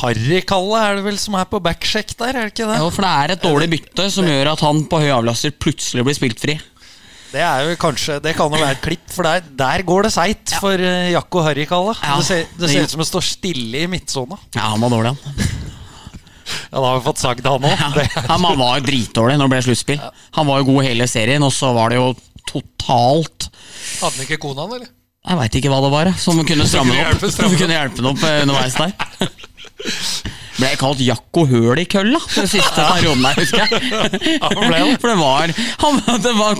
Harry-Kalle 0.01 0.79
er 0.85 0.97
det 1.01 1.05
vel 1.05 1.17
som 1.19 1.35
er 1.35 1.45
på 1.51 1.59
backsjekk 1.65 2.13
der, 2.21 2.37
er 2.37 2.47
det 2.47 2.53
ikke 2.55 2.69
det? 2.71 2.77
Jo, 2.79 2.91
for 2.95 3.03
det 3.03 3.11
er 3.25 3.33
et 3.35 3.43
dårlig 3.43 3.69
bytte 3.73 4.05
som 4.15 4.25
gjør 4.29 4.53
at 4.53 4.61
han 4.65 4.85
på 4.87 5.01
høy 5.03 5.11
avlaster 5.17 5.51
plutselig 5.59 6.05
blir 6.07 6.15
spilt 6.15 6.39
fri. 6.43 6.55
Det 7.33 7.41
er 7.41 7.65
jo 7.65 7.77
kanskje 7.81 8.19
Det 8.21 8.35
kan 8.37 8.53
jo 8.53 8.61
være 8.61 8.77
et 8.77 8.83
klipp, 8.85 9.05
for 9.13 9.25
der, 9.25 9.45
der 9.57 9.85
går 9.89 10.07
det 10.07 10.13
seigt 10.13 10.53
for 10.61 10.77
uh, 10.77 11.11
Jakko 11.15 11.45
Harry-Kalle. 11.47 11.95
Ja. 12.03 12.19
Det, 12.21 12.27
ser, 12.29 12.47
det 12.61 12.71
ser 12.71 12.87
ut 12.87 12.95
som 12.95 13.03
det 13.03 13.09
står 13.09 13.27
stille 13.27 13.85
i 13.85 13.91
midtsona. 13.91 14.37
Ja, 14.55 14.73
han 14.75 14.85
var 14.85 14.93
dårlig, 14.93 15.15
han. 15.15 15.61
Ja, 16.73 16.81
da 16.81 16.85
har 16.85 16.99
vi 16.99 17.05
fått 17.07 17.23
sagt 17.23 17.45
det, 17.45 17.49
han 17.53 17.65
òg. 17.65 17.79
Ja, 17.79 18.25
han 18.29 18.45
var 18.61 18.81
jo 18.81 18.85
dritdårlig 18.85 19.39
når 19.39 19.49
det 19.49 19.55
ble 19.55 19.63
sluttspill. 19.69 20.03
Han 20.37 20.49
var 20.49 20.61
jo 20.61 20.69
god 20.73 20.89
hele 20.89 21.07
serien, 21.09 21.45
og 21.47 21.55
så 21.55 21.73
var 21.77 21.93
det 21.93 22.01
jo 22.01 22.11
totalt 22.49 23.49
Hadde 24.03 24.17
han 24.17 24.25
ikke 24.27 24.41
kona, 24.43 24.67
eller? 24.67 24.91
Jeg 25.23 25.39
veit 25.39 25.57
ikke 25.61 25.71
hva 25.71 25.79
det 25.85 25.91
var, 25.93 26.09
som 26.19 26.41
kunne 26.43 26.67
stramme 26.67 26.97
den 26.99 27.15
opp. 27.15 27.25
Som 27.31 27.55
kunne 27.55 27.77
hjelpe 27.77 28.01
den 28.01 28.09
opp 28.11 28.25
eh, 28.27 28.41
underveis 28.43 28.75
der. 28.75 28.91
Ble 30.59 30.69
jeg 30.73 30.79
kalt 30.81 31.03
Jakko 31.03 31.45
Høl 31.49 31.81
i 31.81 31.87
kølla 31.89 32.19
den 32.35 32.49
siste 32.51 32.83
perioden 32.89 33.23
der, 33.25 33.39
husker 33.39 33.63
jeg. 33.63 33.71
For 35.01 35.13
det 35.13 35.17
var, 35.21 35.55
han, 35.85 36.01
det 36.27 36.35
var 36.39 36.59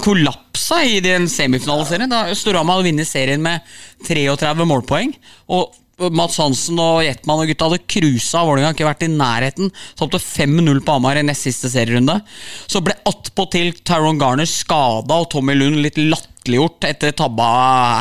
kollapsa 0.73 0.85
i 0.85 1.01
den 1.01 1.29
semifinaliserien. 1.29 2.11
Da 2.11 2.35
Storhamar 2.35 2.83
vinner 2.83 3.05
serien 3.05 3.43
med 3.43 3.61
33 4.07 4.65
målpoeng. 4.65 5.15
Og 5.49 5.73
Mats 6.13 6.39
Hansen 6.41 6.79
og 6.81 7.05
Jetman 7.05 7.43
og 7.43 7.47
gutta 7.51 7.69
hadde 7.69 7.85
cruisa. 7.87 8.43
Vålerenga 8.43 8.73
ikke 8.73 8.89
vært 8.89 9.05
i 9.05 9.13
nærheten. 9.13 9.73
Tapte 9.99 10.19
5-0 10.19 10.83
på 10.83 10.97
Hamar 10.97 11.21
i 11.21 11.23
nest 11.23 11.47
siste 11.47 11.71
serierunde. 11.71 12.21
Så 12.67 12.83
ble 12.83 12.97
attpåtil 13.07 13.75
Tyrone 13.85 14.19
Garner 14.19 14.49
skada 14.49 15.21
og 15.21 15.31
Tommy 15.31 15.55
Lund 15.55 15.83
litt 15.83 16.01
latterliggjort 16.01 16.89
etter 16.89 17.13
tabba 17.15 17.51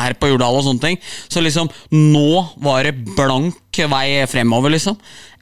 her 0.02 0.16
på 0.18 0.32
Jordal 0.32 0.58
og 0.58 0.66
sånne 0.66 0.86
ting. 0.86 1.02
Så 1.30 1.44
liksom, 1.44 1.70
nå 1.92 2.46
var 2.64 2.88
det 2.88 2.96
blank 3.14 3.60
vei 3.72 4.24
fremover, 4.28 4.74
liksom. 4.74 4.96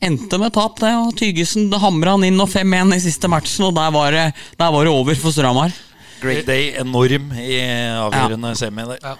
Endte 0.04 0.38
med 0.40 0.52
tap, 0.54 0.78
det. 0.82 0.92
Og 0.96 1.14
Tygesen 1.16 1.70
hamra 1.80 2.16
han 2.16 2.26
inn 2.28 2.42
og 2.42 2.50
5-1 2.50 2.98
i 2.98 3.04
siste 3.08 3.30
matchen, 3.30 3.70
og 3.70 3.78
der 3.78 3.94
var 3.94 4.14
det, 4.14 4.26
der 4.60 4.74
var 4.74 4.84
det 4.84 4.92
over 4.92 5.18
for 5.18 5.34
Storhamar. 5.34 5.72
Great 6.20 6.46
Day 6.48 6.70
enorm 6.80 7.30
i 7.36 7.58
avgjørende 8.04 8.54
semi 8.58 8.86
der. 8.92 9.02
Ja. 9.02 9.16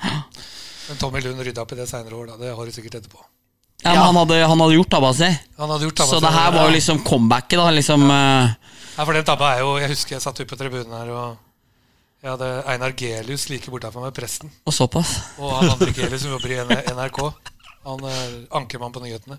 Men 0.90 0.98
Tommy 1.00 1.20
Lund 1.24 1.42
rydda 1.46 1.62
opp 1.62 1.72
i 1.72 1.78
det 1.78 1.86
seinere 1.90 2.16
år, 2.18 2.32
da. 2.32 2.38
Det 2.40 2.54
har 2.56 2.66
du 2.66 2.74
sikkert 2.74 2.98
etterpå. 3.00 3.20
Ja, 3.80 3.94
men 3.94 4.02
han 4.10 4.16
hadde, 4.20 4.40
han 4.44 4.60
hadde 4.60 4.74
gjort 4.76 4.90
tabba 4.92 5.12
si. 5.16 5.28
Så 5.56 6.18
det 6.20 6.32
her 6.34 6.50
var 6.52 6.66
jo 6.68 6.74
liksom 6.74 6.98
comebacket, 7.06 7.56
da. 7.60 7.70
Liksom, 7.72 8.02
ja. 8.10 8.24
Ja, 8.96 9.04
for 9.06 9.16
den 9.16 9.24
tabba 9.24 9.54
er 9.54 9.62
jo 9.62 9.70
Jeg 9.80 9.88
husker 9.94 10.16
jeg 10.18 10.22
satt 10.24 10.40
ute 10.42 10.50
på 10.50 10.58
tribunen 10.60 10.92
her, 10.92 11.08
og 11.14 11.38
jeg 12.20 12.34
hadde 12.34 12.48
Einar 12.68 12.92
Gelius 12.92 13.46
like 13.48 13.70
bortafor 13.72 14.04
meg, 14.04 14.12
presten. 14.12 14.50
og 14.68 14.74
såpass. 14.76 15.14
Og 15.40 15.54
han 15.56 15.70
andre 15.72 15.94
Gelius 15.96 16.26
som 16.26 16.34
jobber 16.34 16.52
i 16.52 16.58
NRK. 16.92 17.20
Han 17.86 18.04
er 18.04 18.34
ankermann 18.60 18.92
på 18.92 19.00
nyhetene. 19.00 19.38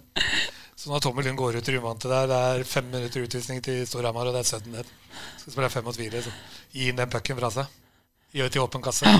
Så 0.75 0.89
når 0.89 1.03
Tommy 1.03 1.23
Lund 1.25 1.38
går 1.38 1.57
ut 1.57 1.62
i 1.62 1.65
triumfante 1.67 2.10
der, 2.10 2.29
det 2.31 2.39
er 2.51 2.63
fem 2.67 2.88
minutter 2.89 3.25
utvisning 3.27 3.62
til 3.65 3.84
Storhamar, 3.88 4.29
og 4.29 4.34
det 4.34 4.41
er 4.41 4.49
17. 4.60 4.95
Så 5.12 5.43
Skal 5.43 5.53
spille 5.57 5.69
fem 5.73 5.86
mot 5.86 5.97
fire, 5.97 6.23
gi 6.71 6.89
inn 6.89 6.97
den 6.97 7.12
pucken 7.12 7.38
fra 7.38 7.51
seg. 7.53 7.77
Gjør 8.34 8.49
det 8.49 8.55
til 8.55 8.63
åpen 8.65 8.86
kasse. 8.86 9.12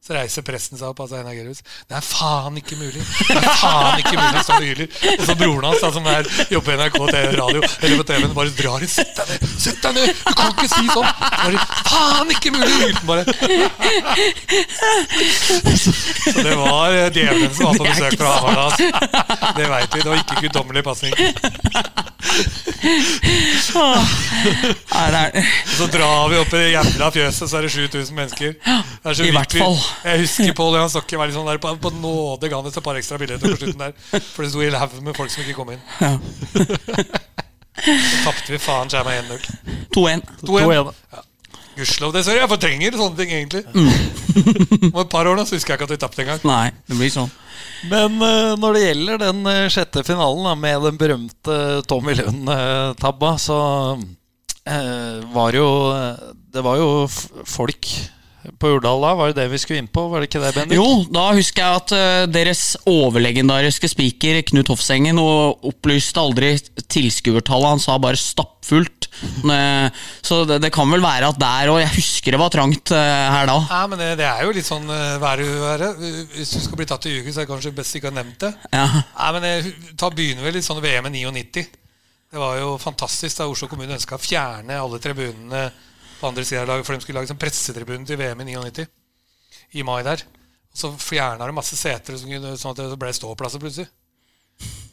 Så 0.00 0.14
reiser 0.16 0.40
presten 0.40 0.78
seg 0.80 0.88
opp, 0.88 1.02
altså 1.04 1.18
Einar 1.18 1.34
Gerhus. 1.36 1.58
Det 1.84 1.92
er 1.92 2.00
faen 2.00 2.54
ikke 2.56 2.72
mulig! 2.80 3.02
Det 3.28 3.36
er 3.36 3.58
faen 3.60 3.98
ikke 4.00 4.14
mulig! 4.16 4.40
står 4.46 4.54
han 4.54 4.64
hyler. 4.64 4.86
Og 5.12 5.24
så 5.28 5.34
broren 5.36 5.66
hans, 5.68 5.82
da, 5.84 5.90
som 5.92 6.06
er, 6.08 6.30
jobber 6.54 6.72
i 6.72 6.76
NRK 6.80 6.96
TV 7.10 7.34
radio, 7.36 7.60
eller 7.68 8.00
på 8.00 8.06
TV-en, 8.08 8.32
bare 8.38 8.54
drar 8.56 8.80
i 8.80 8.88
Sett 8.88 9.12
deg 9.18 9.28
ned! 9.34 9.44
Sett 9.60 9.82
deg 9.84 9.92
ned! 9.98 10.08
Du 10.24 10.32
kan 10.38 10.54
ikke 10.54 10.70
si 10.72 10.84
sånn! 10.88 11.04
Bare, 11.20 11.58
faen 11.90 12.32
ikke 12.32 12.54
mulig! 12.56 12.72
Hylte 12.80 13.04
bare. 13.10 13.24
Så 16.24 16.46
det 16.48 16.56
var 16.62 16.96
eh, 16.96 17.12
djevelen 17.20 17.52
som 17.58 17.68
var 17.68 17.74
på 17.76 17.84
besøk 17.90 18.16
fra 18.24 18.30
Hamar. 18.40 18.72
Det 19.60 19.68
veit 19.74 19.90
vi. 19.94 20.00
Det 20.00 20.08
var 20.08 20.24
ikke 20.24 20.40
guddommelig 20.46 20.82
pasning. 20.88 21.12
Er, 25.00 25.44
Så 25.76 25.86
drar 25.92 26.28
vi 26.30 26.38
opp 26.40 26.52
i 26.54 26.58
det 26.58 26.70
jævla 26.72 27.10
fjøset, 27.14 27.50
så 27.50 27.58
er 27.58 27.66
det 27.66 27.72
7000 27.72 28.16
mennesker. 28.16 28.54
Det 28.56 29.10
er 29.12 29.14
så 29.18 29.26
I 29.26 29.32
hvert 29.34 29.56
fall. 29.56 29.78
Jeg 30.04 30.22
husker 30.24 30.52
Pål 30.58 30.76
Johan 30.78 30.92
Stokke 30.92 31.20
var 31.20 31.32
sånn 31.34 31.48
der 31.50 31.60
på, 31.62 31.72
på 31.80 31.92
nåde 31.96 32.50
ga 32.50 32.60
han 32.60 32.70
et 32.70 32.80
par 32.84 33.00
ekstra 33.00 33.18
billetter 33.20 33.54
på 33.54 33.60
slutten 33.60 33.82
der. 33.86 33.96
For 34.34 34.44
det 34.44 34.52
sto 34.52 34.64
i 34.64 34.70
lauv 34.72 35.00
med 35.04 35.16
folk 35.18 35.32
som 35.32 35.44
ikke 35.44 35.56
kom 35.58 35.74
inn. 35.74 35.82
Så 37.80 38.16
tapte 38.26 38.52
vi 38.52 38.60
faen 38.60 38.90
skjerma 38.92 39.16
1-0. 39.22 39.44
2-1. 39.96 40.24
2-1. 40.44 40.94
Gudskjelov. 41.76 42.12
Det 42.12 42.24
sorry. 42.26 42.40
jeg 42.42 42.50
fortrenger 42.50 42.96
sånne 42.98 43.16
ting, 43.16 43.30
egentlig. 43.32 43.62
Mm. 43.72 44.90
Om 44.92 45.00
et 45.04 45.12
par 45.12 45.28
år 45.30 45.38
nå 45.38 45.46
så 45.48 45.56
husker 45.56 45.74
jeg 45.74 45.80
ikke 45.80 45.88
at 45.88 45.94
vi 45.94 46.00
tapte 46.02 46.24
engang. 46.24 46.42
Nei, 46.48 46.66
det 46.88 46.98
blir 46.98 47.12
sånn. 47.14 47.30
Men 47.90 48.20
eh, 48.20 48.54
når 48.60 48.76
det 48.76 48.82
gjelder 48.84 49.20
den 49.22 49.44
eh, 49.48 49.66
sjette 49.72 50.04
finalen 50.04 50.46
da, 50.48 50.54
med 50.58 50.86
den 50.88 51.00
berømte 51.00 51.58
Tommy 51.88 52.14
Lund-tabba, 52.18 53.34
så 53.40 53.60
eh, 54.68 55.20
var 55.32 55.56
jo 55.56 55.68
Det 56.50 56.64
var 56.66 56.80
jo 56.80 56.90
folk 57.08 57.88
på 58.60 58.70
Jordal 58.72 59.02
da. 59.04 59.12
Var 59.18 59.32
det 59.32 59.42
det 59.42 59.50
vi 59.52 59.58
skulle 59.60 59.80
inn 59.82 59.90
på? 59.90 60.06
Var 60.10 60.22
det 60.22 60.30
ikke 60.30 60.42
det, 60.42 60.52
Bendik? 60.56 60.76
Jo, 60.78 61.02
da 61.12 61.26
husker 61.36 61.62
jeg 61.62 61.80
at 61.80 61.92
uh, 61.94 62.28
deres 62.30 62.62
overlegendariske 62.88 63.90
speaker 63.92 64.40
Knut 64.50 64.70
Hofsengen 64.72 65.20
og 65.20 65.66
opplyste 65.70 66.22
aldri 66.22 66.54
tilskuertallet. 66.90 67.74
Han 67.76 67.82
sa 67.82 67.98
bare 68.02 68.20
stappfullt. 68.20 69.08
Uh, 69.40 69.90
Så 70.24 70.44
det, 70.48 70.60
det 70.62 70.70
kan 70.72 70.88
vel 70.88 71.02
være 71.02 71.28
at 71.32 71.38
der 71.40 71.70
og 71.72 71.80
Jeg 71.80 71.90
husker 71.96 72.32
det 72.32 72.38
var 72.40 72.52
trangt 72.52 72.92
uh, 72.94 72.98
her 73.34 73.48
da. 73.48 73.56
Ja, 73.68 73.80
men 73.90 74.00
det, 74.00 74.08
det 74.20 74.26
er 74.28 74.44
jo 74.46 74.54
litt 74.54 74.68
sånn 74.68 74.86
uh, 74.88 75.18
være 75.20 75.44
uvære. 75.48 75.90
Hvis 76.36 76.54
du 76.54 76.60
skal 76.62 76.78
bli 76.80 76.86
tatt 76.88 77.08
i 77.08 77.16
ljuget, 77.16 77.34
så 77.34 77.42
er 77.42 77.48
det 77.48 77.50
kanskje 77.50 77.74
best 77.76 77.98
ikke 77.98 78.08
å 78.08 78.14
ha 78.14 78.18
nevnt 78.20 78.46
det. 78.46 78.52
Ja. 78.72 78.86
Nei, 78.86 79.30
men 79.36 79.44
da 79.44 79.52
ta 80.04 80.12
begynner 80.14 80.46
vel 80.46 80.56
litt 80.56 80.68
sånn 80.68 80.80
VM 80.84 81.10
i 81.10 81.14
99. 81.18 81.66
Det 82.30 82.38
var 82.38 82.60
jo 82.60 82.76
fantastisk 82.80 83.40
da 83.42 83.48
Oslo 83.50 83.66
kommune 83.68 83.96
ønska 83.96 84.16
å 84.16 84.22
fjerne 84.22 84.78
alle 84.78 85.00
tribunene 85.02 85.64
på 86.20 86.28
andre 86.28 86.44
sida 86.44 86.64
av 86.64 86.70
laget, 86.70 86.86
for 86.86 86.96
de 86.96 87.04
skulle 87.04 87.20
lage 87.20 87.30
sånn 87.32 87.40
pressetribune 87.40 88.06
til 88.08 88.20
VM 88.20 88.44
i 88.44 88.52
99. 88.52 88.86
I 89.80 89.86
mai 89.86 90.02
der. 90.06 90.22
Og 90.70 90.78
så 90.82 90.92
fjerna 91.00 91.48
de 91.48 91.56
masse 91.56 91.78
seter, 91.78 92.18
sånn 92.20 92.74
at 92.74 92.82
det 92.84 93.00
ble 93.00 93.12
ståplasser 93.16 93.62
plutselig. 93.62 93.88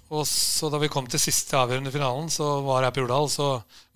Og 0.07 0.23
så 0.23 0.69
da 0.71 0.79
vi 0.79 0.87
kom 0.91 1.07
til 1.11 1.19
siste 1.19 1.57
avgjørende 1.59 1.91
finalen, 1.91 2.29
så 2.31 2.61
var 2.63 2.85
jeg 2.85 2.95
på 2.95 3.03
Jordal, 3.03 3.27
så 3.31 3.47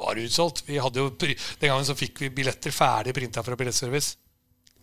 var 0.02 0.18
det 0.18 0.28
utsolgt. 0.28 0.66
Vi 0.68 0.80
hadde 0.84 1.00
jo, 1.00 1.12
Den 1.16 1.70
gangen 1.70 1.88
så 1.88 1.96
fikk 1.96 2.26
vi 2.26 2.34
billetter 2.42 2.76
ferdig 2.76 3.16
printa 3.16 3.44
fra 3.44 3.56
Billettservice. 3.56 4.18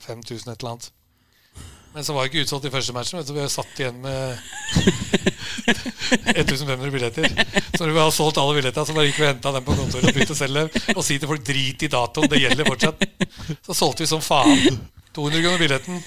5000 0.01 0.53
et 0.53 0.63
eller 0.63 0.73
annet. 0.73 0.89
Men 1.95 2.05
så 2.05 2.13
var 2.15 2.25
det 2.25 2.31
ikke 2.33 2.45
utsolgt 2.45 2.67
i 2.69 2.71
første 2.71 2.93
matchen, 2.95 3.23
så 3.27 3.35
vi 3.35 3.41
har 3.43 3.49
satt 3.51 3.81
igjen 3.81 3.97
med 4.05 4.39
1500 6.35 6.91
billetter. 6.93 7.27
Så 7.75 7.87
når 7.87 7.95
vi 7.97 8.03
har 8.03 8.13
solgt 8.15 8.39
alle 8.41 8.55
billettene, 8.59 8.87
så 8.87 8.95
bare 8.97 9.09
gikk 9.09 9.19
vi 9.21 9.27
og 9.27 9.33
henta 9.33 9.53
dem 9.57 9.67
på 9.67 9.77
kontoret 9.79 10.09
og 10.11 10.15
begynte 10.17 10.37
å 10.37 10.39
selge 10.39 10.63
dem. 10.67 10.95
Og 10.95 11.05
si 11.07 11.17
til 11.19 11.31
folk 11.31 11.45
drit 11.49 11.85
i 11.87 11.91
datoen, 11.93 12.29
det 12.31 12.43
gjelder 12.43 12.69
fortsatt. 12.69 13.05
Så 13.67 13.77
solgte 13.77 14.05
vi 14.05 14.11
som 14.13 14.23
faen. 14.25 14.79
200 15.17 15.43
kroner 15.43 15.63
billetten. 15.65 16.03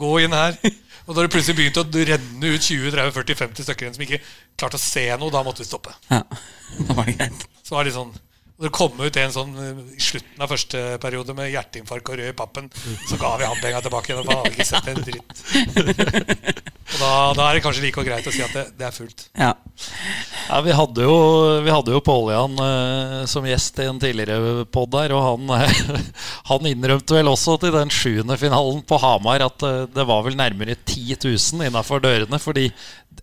Gå 0.00 0.10
inn 0.26 0.34
her. 0.36 0.58
Og 1.06 1.14
da 1.16 1.22
det 1.24 1.32
plutselig 1.32 1.56
begynte 1.58 1.82
å 1.86 2.06
renne 2.10 2.50
ut 2.54 2.66
20-30-40-50 2.66 3.66
stykker 3.66 3.86
igjen 3.86 3.96
som 3.96 4.04
ikke 4.06 4.20
klarte 4.60 4.78
å 4.78 4.82
se 4.82 5.06
noe, 5.18 5.32
da 5.32 5.40
måtte 5.46 5.62
vi 5.64 5.70
stoppe. 5.70 5.94
ja. 6.12 6.20
Da 6.86 6.94
var 6.94 7.08
det 7.08 7.16
greit. 7.18 7.40
Så 7.66 7.74
var 7.74 7.82
det 7.82 7.90
litt 7.90 7.96
sånn 7.96 8.12
Og 8.60 8.66
det 8.66 8.72
kom 8.76 8.98
ut 9.00 9.16
en 9.16 9.32
sånn 9.32 9.54
eh, 9.56 9.78
i 9.96 10.02
slutten 10.04 10.44
av 10.44 10.50
første 10.52 10.82
periode 11.00 11.32
med 11.36 11.48
hjerteinfarkt 11.48 12.10
og 12.12 12.18
rød 12.20 12.28
i 12.28 12.36
pappen. 12.36 12.66
Så 13.08 13.16
ga 13.20 13.32
vi 13.40 13.48
han 13.48 13.62
penga 13.62 13.80
tilbake 13.80 14.12
igjen. 14.12 14.20
Og 14.20 14.28
han 14.28 14.42
hadde 14.42 14.52
ikke 14.52 14.68
sett 14.68 14.90
en 14.92 15.00
dritt. 15.06 16.60
Og 16.90 16.98
da, 16.98 17.10
da 17.38 17.46
er 17.46 17.56
det 17.56 17.62
kanskje 17.64 17.84
like 17.86 18.04
greit 18.04 18.26
å 18.26 18.34
si 18.34 18.42
at 18.44 18.52
det, 18.56 18.64
det 18.76 18.86
er 18.88 18.94
fullt. 18.94 19.24
Ja. 19.38 19.54
Ja, 20.50 20.58
Vi 20.66 20.74
hadde 20.74 21.06
jo, 21.06 21.16
vi 21.64 21.72
hadde 21.72 21.94
jo 21.94 22.02
Pål 22.04 22.32
Jan 22.34 22.62
eh, 22.66 23.16
som 23.30 23.46
gjest 23.46 23.78
i 23.80 23.86
en 23.88 24.00
tidligere 24.02 24.66
pod 24.74 24.90
der, 24.92 25.14
og 25.16 25.22
han, 25.24 25.54
eh, 25.56 26.02
han 26.50 26.68
innrømte 26.68 27.16
vel 27.16 27.30
også 27.30 27.56
til 27.62 27.72
den 27.76 27.94
sjuende 27.94 28.36
finalen 28.40 28.82
på 28.84 28.98
Hamar 29.00 29.46
at 29.46 29.64
eh, 29.64 29.86
det 29.94 30.06
var 30.10 30.26
vel 30.26 30.36
nærmere 30.40 30.76
10 30.76 31.16
000 31.22 31.70
innafor 31.70 32.02
dørene, 32.04 32.42
fordi 32.42 32.68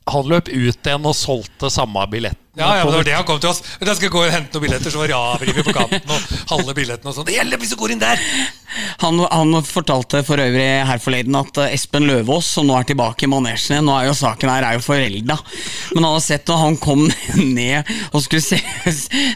han 0.07 0.31
løp 0.31 0.49
ut 0.49 0.87
igjen 0.87 1.07
og 1.11 1.17
solgte 1.17 1.69
samme 1.73 2.07
billetten. 2.09 2.46
Ja, 2.57 2.77
ja, 2.77 2.83
men 2.83 2.91
det 2.91 2.97
var 2.97 3.07
det 3.11 3.17
han 3.17 3.27
kom 3.27 3.39
til 3.41 3.51
oss. 3.51 3.61
Men 3.79 3.91
Jeg 3.91 3.99
skal 3.99 4.13
gå 4.13 4.21
og 4.23 4.31
hente 4.33 4.57
noen 4.57 4.65
billetter, 4.65 4.93
så 4.93 5.03
var 5.03 5.11
Ravriver 5.13 5.67
på 5.67 5.75
kanten 5.77 6.13
og 6.13 6.31
halve 6.55 6.73
billetten 6.77 7.11
og 7.11 7.13
sånn. 7.13 7.27
Det 7.29 7.37
gjelder 7.37 7.61
hvis 7.61 7.73
du 7.75 7.77
går 7.79 7.93
inn 7.93 8.01
der! 8.01 8.23
Han, 9.01 9.19
han 9.31 9.53
fortalte 9.63 10.19
for 10.27 10.41
øvrig 10.41 10.65
her 10.85 10.99
forleden 11.01 11.37
at 11.39 11.59
eh, 11.63 11.73
Espen 11.77 12.03
Løvaas, 12.05 12.49
som 12.57 12.67
nå 12.67 12.75
er 12.77 12.87
tilbake 12.89 13.25
i 13.25 13.29
manesjen 13.31 13.77
igjen 13.77 13.87
Nå 13.87 13.93
er 13.95 14.09
jo 14.09 14.15
saken 14.17 14.51
her 14.51 14.65
er 14.67 14.75
jo 14.75 14.83
forelda, 14.83 15.37
men 15.95 16.03
han 16.03 16.13
har 16.17 16.23
sett 16.25 16.49
når 16.51 16.59
han 16.61 16.77
kom 16.81 17.05
ned 17.57 17.87
og 18.11 18.21
skulle 18.25 18.43
se, 18.43 18.59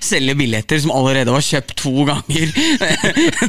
selge 0.03 0.36
billetter 0.38 0.81
som 0.84 0.91
allerede 0.93 1.34
var 1.34 1.45
kjøpt 1.45 1.73
to 1.79 2.05
ganger 2.10 2.51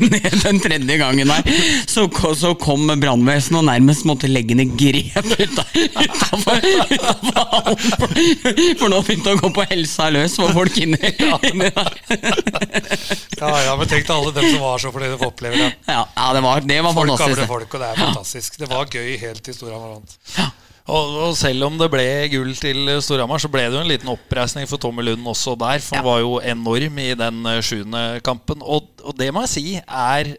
ned 0.07 0.39
den 0.45 0.63
tredje 0.63 0.99
gangen 1.03 1.33
der, 1.35 1.51
så, 1.91 2.07
så 2.39 2.55
kom 2.61 2.87
brannvesenet 2.93 3.61
og 3.61 3.67
nærmest 3.73 4.07
måtte 4.09 4.31
legge 4.31 4.57
ned 4.59 4.77
grep 4.79 5.19
utafor 5.99 6.63
hallen. 6.63 7.79
For, 7.99 8.09
for 8.79 8.93
nå 8.93 9.03
begynte 9.03 9.33
han 9.33 9.41
å 9.41 9.43
gå 9.43 9.53
på 9.59 9.62
helsa 9.71 10.09
løs 10.15 10.35
for 10.41 10.53
folk 10.57 10.77
inni, 10.83 10.99
inni 11.51 11.69
der. 11.71 12.01
Ja, 13.39 13.53
ja, 13.67 13.77
men 13.79 13.89
tenk 13.91 14.07
deg 14.07 14.13
alle 14.17 14.33
dem 14.37 14.49
som 14.51 14.61
var 14.65 14.83
så 14.83 14.93
fornøyde 14.95 15.17
med 15.19 15.25
å 15.27 15.31
oppleve 15.33 15.61
det. 15.61 15.71
Ja, 15.89 16.03
ja, 16.17 16.27
det 16.37 16.43
var, 16.45 16.61
det 16.67 16.81
var 16.87 16.97
Folk, 16.97 17.13
fantastisk. 17.13 17.39
Gamle 17.41 17.49
folk, 17.55 17.75
og 17.79 17.83
det 17.85 17.89
er 17.93 18.03
fantastisk. 18.07 18.59
Det 18.63 18.69
var 18.73 18.93
gøy 18.99 19.17
helt 19.23 19.43
til 19.47 19.57
Storhamar 19.57 19.97
vant. 19.97 20.19
Og, 20.93 21.13
og 21.29 21.35
selv 21.39 21.63
om 21.69 21.77
det 21.79 21.87
ble 21.93 22.07
gull 22.33 22.55
til 22.59 22.91
Storhamar, 23.07 23.39
så 23.43 23.51
ble 23.53 23.69
det 23.69 23.77
jo 23.79 23.83
en 23.85 23.91
liten 23.91 24.11
oppreisning 24.11 24.67
for 24.71 24.83
Tommy 24.83 25.05
Lund 25.07 25.27
også 25.31 25.55
der. 25.61 25.79
For 25.85 25.99
han 25.99 26.03
Ja. 26.03 26.09
var 26.11 26.23
jo 26.25 26.33
enorm 26.43 26.99
i 26.99 27.13
den 27.19 27.45
eh, 27.47 27.61
sjuende 27.63 28.01
kampen. 28.27 28.65
Og, 28.67 28.89
og 29.07 29.15
det 29.19 29.31
må 29.35 29.45
jeg 29.47 29.53
si 29.55 29.67
er 29.79 30.33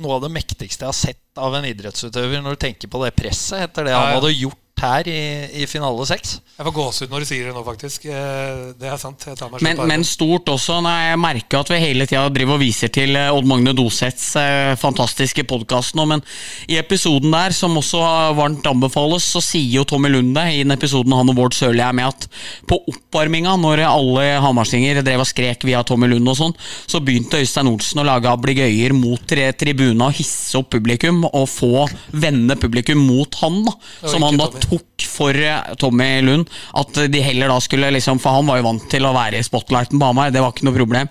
noe 0.00 0.16
av 0.16 0.22
det 0.24 0.30
mektigste 0.32 0.86
jeg 0.86 0.88
har 0.88 0.96
sett 0.96 1.40
av 1.40 1.52
en 1.58 1.66
idrettsutøver, 1.68 2.40
når 2.40 2.56
du 2.56 2.60
tenker 2.62 2.88
på 2.88 3.00
det 3.04 3.10
presset 3.18 3.66
etter 3.66 3.84
det 3.88 3.92
Ja, 3.92 4.00
han 4.06 4.16
hadde 4.16 4.30
gjort 4.32 4.59
her 4.82 5.08
i, 5.10 5.20
i 5.62 5.66
finale 5.70 6.04
seks. 6.08 6.38
Jeg 6.60 6.66
får 6.66 6.74
gåsehud 6.76 7.12
når 7.12 7.22
du 7.24 7.28
sier 7.28 7.46
det 7.48 7.54
nå, 7.56 7.62
faktisk. 7.64 8.04
Eh, 8.10 8.72
Det 8.80 8.88
er 8.90 8.98
sant. 9.00 9.22
Jeg 9.28 9.38
tar 9.38 9.48
meg 9.52 9.62
Men, 9.64 9.80
men 9.88 10.04
stort 10.04 10.48
også. 10.52 10.80
Når 10.84 10.98
jeg 11.06 11.20
merker 11.22 11.62
at 11.62 11.70
vi 11.72 11.78
hele 11.80 12.06
tida 12.08 12.26
driver 12.32 12.58
og 12.58 12.62
viser 12.64 12.92
til 12.92 13.16
eh, 13.16 13.30
Odd 13.32 13.48
Magne 13.48 13.72
Doseths 13.76 14.34
eh, 14.40 14.74
fantastiske 14.80 15.44
podkast 15.48 15.96
nå, 15.98 16.04
men 16.10 16.24
i 16.68 16.76
episoden 16.80 17.32
der, 17.32 17.54
som 17.56 17.76
også 17.80 18.00
varmt 18.36 18.66
anbefales, 18.68 19.24
så 19.30 19.42
sier 19.44 19.80
jo 19.80 19.86
Tommy 19.88 20.10
Lunde 20.12 20.44
i 20.52 20.60
den 20.62 20.74
episoden 20.74 21.14
han 21.16 21.32
og 21.32 21.38
Bård 21.38 21.56
Sørli 21.56 21.82
er 21.84 21.96
med, 21.96 22.10
at 22.12 22.28
på 22.68 22.80
oppvarminga, 22.92 23.56
når 23.60 23.84
alle 23.88 24.26
hamarsinger 24.44 25.00
drev 25.06 25.24
og 25.24 25.28
skrek 25.30 25.64
via 25.68 25.80
Tommy 25.86 26.10
Lund 26.12 26.28
og 26.30 26.38
sånn, 26.38 26.56
så 26.90 27.00
begynte 27.04 27.40
Øystein 27.40 27.70
Olsen 27.70 28.02
å 28.02 28.06
lage 28.06 28.30
abligøyer 28.30 28.94
mot 28.96 29.22
tre 29.30 29.48
tribuna 29.56 30.10
og 30.10 30.18
hisse 30.20 30.58
opp 30.60 30.70
publikum, 30.74 31.24
og 31.30 31.48
få 31.50 31.86
vende 32.12 32.56
publikum 32.60 33.00
mot 33.08 33.40
han, 33.42 33.62
da. 33.66 33.74
Som 34.04 34.24
han 34.26 34.38
da 34.40 34.50
Tok 34.70 35.06
for 35.10 35.36
eh, 35.36 35.72
Tommy 35.80 36.20
Lund. 36.24 36.50
At 36.78 37.02
de 37.10 37.22
heller 37.24 37.50
da 37.50 37.58
skulle 37.62 37.90
liksom 37.92 38.20
For 38.22 38.38
han 38.38 38.46
var 38.48 38.60
jo 38.60 38.68
vant 38.68 38.86
til 38.92 39.06
å 39.06 39.14
være 39.16 39.40
i 39.40 39.46
spotlighten 39.46 40.00
på 40.00 40.10
Hamar, 40.12 40.30
det 40.32 40.42
var 40.42 40.54
ikke 40.54 40.68
noe 40.68 40.78
problem. 40.78 41.10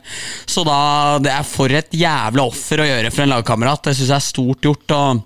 Så 0.49 0.63
da 0.67 0.79
Det 1.23 1.33
er 1.33 1.47
for 1.47 1.75
et 1.75 1.91
jævla 1.93 2.47
offer 2.47 2.83
å 2.83 2.87
gjøre 2.87 3.11
for 3.13 3.25
en 3.25 3.35
lagkamerat. 3.35 3.83
Det 3.89 3.97
syns 3.97 4.13
jeg 4.13 4.17
er 4.17 4.29
stort 4.29 4.69
gjort. 4.69 4.95
Og 4.95 5.25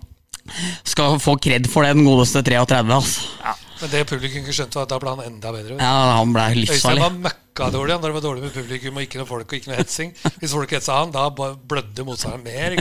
skal 0.83 1.19
få 1.23 1.37
kred 1.39 1.69
for 1.71 1.85
det, 1.85 1.93
den 1.95 2.07
godeste 2.07 2.43
33. 2.43 2.81
Altså. 2.91 3.53
Men 3.83 3.91
det 3.91 4.01
publikum 4.07 4.45
ikke 4.45 4.53
skjønte, 4.55 4.79
var 4.79 4.85
at 4.87 4.91
da 4.93 4.97
ble 5.01 5.11
han 5.11 5.25
enda 5.25 5.49
bedre. 5.51 5.75
Ja, 5.75 5.95
han 6.15 6.29
ble 6.31 6.43
Øystein 6.53 6.61
livsfarlig. 6.61 7.01
var 7.03 7.15
møkkadårlig 7.25 7.97
når 7.97 8.05
det 8.05 8.15
var 8.15 8.23
dårlig 8.23 8.43
med 8.45 8.53
publikum 8.55 8.95
og 8.99 9.03
ikke 9.03 9.19
noe 9.19 9.27
folk 9.27 9.49
og 9.49 9.57
ikke 9.57 9.71
noe 9.71 9.79
hetsing. 9.81 10.13
Hvis 10.39 10.53
folk 10.55 10.75
hetsa 10.77 10.99
han, 11.01 11.11
da 11.11 11.25
blødde 11.33 12.05
motstanderen 12.07 12.45
mer. 12.47 12.77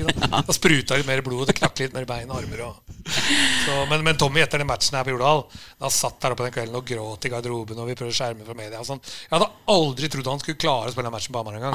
Da 0.47 0.55
spruta 0.55 1.01
litt 1.01 1.09
mer 1.09 1.25
blod, 1.27 1.49
det 1.51 1.57
knakk 1.59 1.83
litt 1.83 1.97
mer 1.97 2.07
bein 2.07 2.31
og 2.31 2.39
armer. 2.39 2.63
Og. 2.69 2.95
Så, 3.11 3.81
men, 3.91 4.07
men 4.07 4.23
Tommy 4.23 4.45
etter 4.45 4.63
den 4.63 4.71
matchen 4.71 4.95
her 4.95 5.03
på 5.03 5.11
Jordal 5.11 5.41
Da 5.51 5.89
han 5.89 5.93
satt 5.95 6.21
der 6.23 6.37
oppe 6.37 6.47
den 6.47 6.55
kvelden 6.55 6.79
og 6.79 6.87
gråt 6.87 7.27
i 7.27 7.33
garderoben 7.33 7.81
og 7.83 7.91
vi 7.91 7.99
prøvde 7.99 8.15
å 8.15 8.19
skjerme 8.21 8.47
fra 8.47 8.59
media. 8.63 8.79
Og 8.79 8.87
sånn. 8.93 9.03
Jeg 9.03 9.35
hadde 9.35 9.51
aldri 9.75 10.15
trodd 10.15 10.31
han 10.37 10.47
skulle 10.47 10.63
klare 10.63 10.93
å 10.93 10.95
spille 10.95 11.11
den 11.11 11.19
matchen 11.19 11.35
på 11.35 11.43
Hamar 11.43 11.59
engang. 11.59 11.75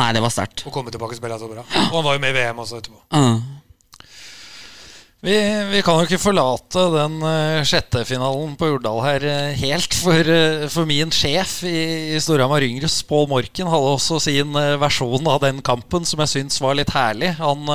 Og 0.63 0.79
komme 0.79 0.95
tilbake 0.95 1.19
og 1.19 1.19
spille 1.19 1.43
så 1.43 1.51
bra. 1.51 1.67
Og 1.89 1.95
han 1.99 2.07
var 2.07 2.15
jo 2.15 2.23
med 2.23 2.31
i 2.31 2.39
VM 2.39 2.63
også 2.63 2.79
etterpå. 2.79 3.03
Uh. 3.11 3.66
Vi, 5.17 5.34
vi 5.71 5.80
kan 5.82 5.97
jo 5.97 6.06
ikke 6.06 6.21
forlate 6.21 6.82
den 6.93 7.15
uh, 7.25 7.63
sjette 7.65 8.03
finalen 8.06 8.51
på 8.58 8.67
Jordal 8.69 8.99
her 9.01 9.23
uh, 9.25 9.56
helt. 9.58 9.95
For, 9.97 10.30
uh, 10.30 10.67
for 10.69 10.86
min 10.86 11.10
sjef 11.10 11.63
i, 11.65 12.13
i 12.13 12.19
Storhamar 12.21 12.62
Yngres, 12.62 12.99
Pål 13.10 13.25
Morken, 13.32 13.65
hadde 13.71 13.95
også 13.95 14.19
sin 14.21 14.53
versjon 14.53 15.25
av 15.25 15.41
den 15.41 15.63
kampen 15.65 16.06
som 16.06 16.21
jeg 16.21 16.34
syns 16.36 16.62
var 16.62 16.77
litt 16.77 16.93
herlig. 16.93 17.34
Han, 17.41 17.65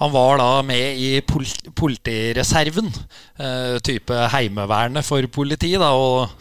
han 0.00 0.14
var 0.16 0.40
da 0.40 0.48
med 0.64 0.96
i 1.04 1.18
pol 1.28 1.44
politireserven, 1.76 2.88
type 3.84 4.26
Heimevernet 4.32 5.04
for 5.04 5.28
politi. 5.36 5.74
da, 5.76 5.92
og 5.92 6.32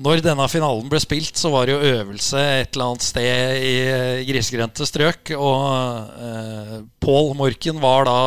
når 0.00 0.22
denne 0.24 0.46
finalen 0.48 0.88
ble 0.88 1.00
spilt, 1.02 1.36
så 1.36 1.50
var 1.52 1.68
det 1.68 1.74
jo 1.74 1.90
øvelse 1.92 2.40
et 2.40 2.72
eller 2.72 2.86
annet 2.92 3.04
sted 3.04 3.64
i 3.66 3.72
eh, 3.84 4.22
grisgrendte 4.28 4.86
strøk. 4.88 5.32
Og 5.36 6.14
eh, 6.24 6.76
Pål 7.04 7.34
Morken 7.36 7.80
var 7.82 8.08
da 8.08 8.20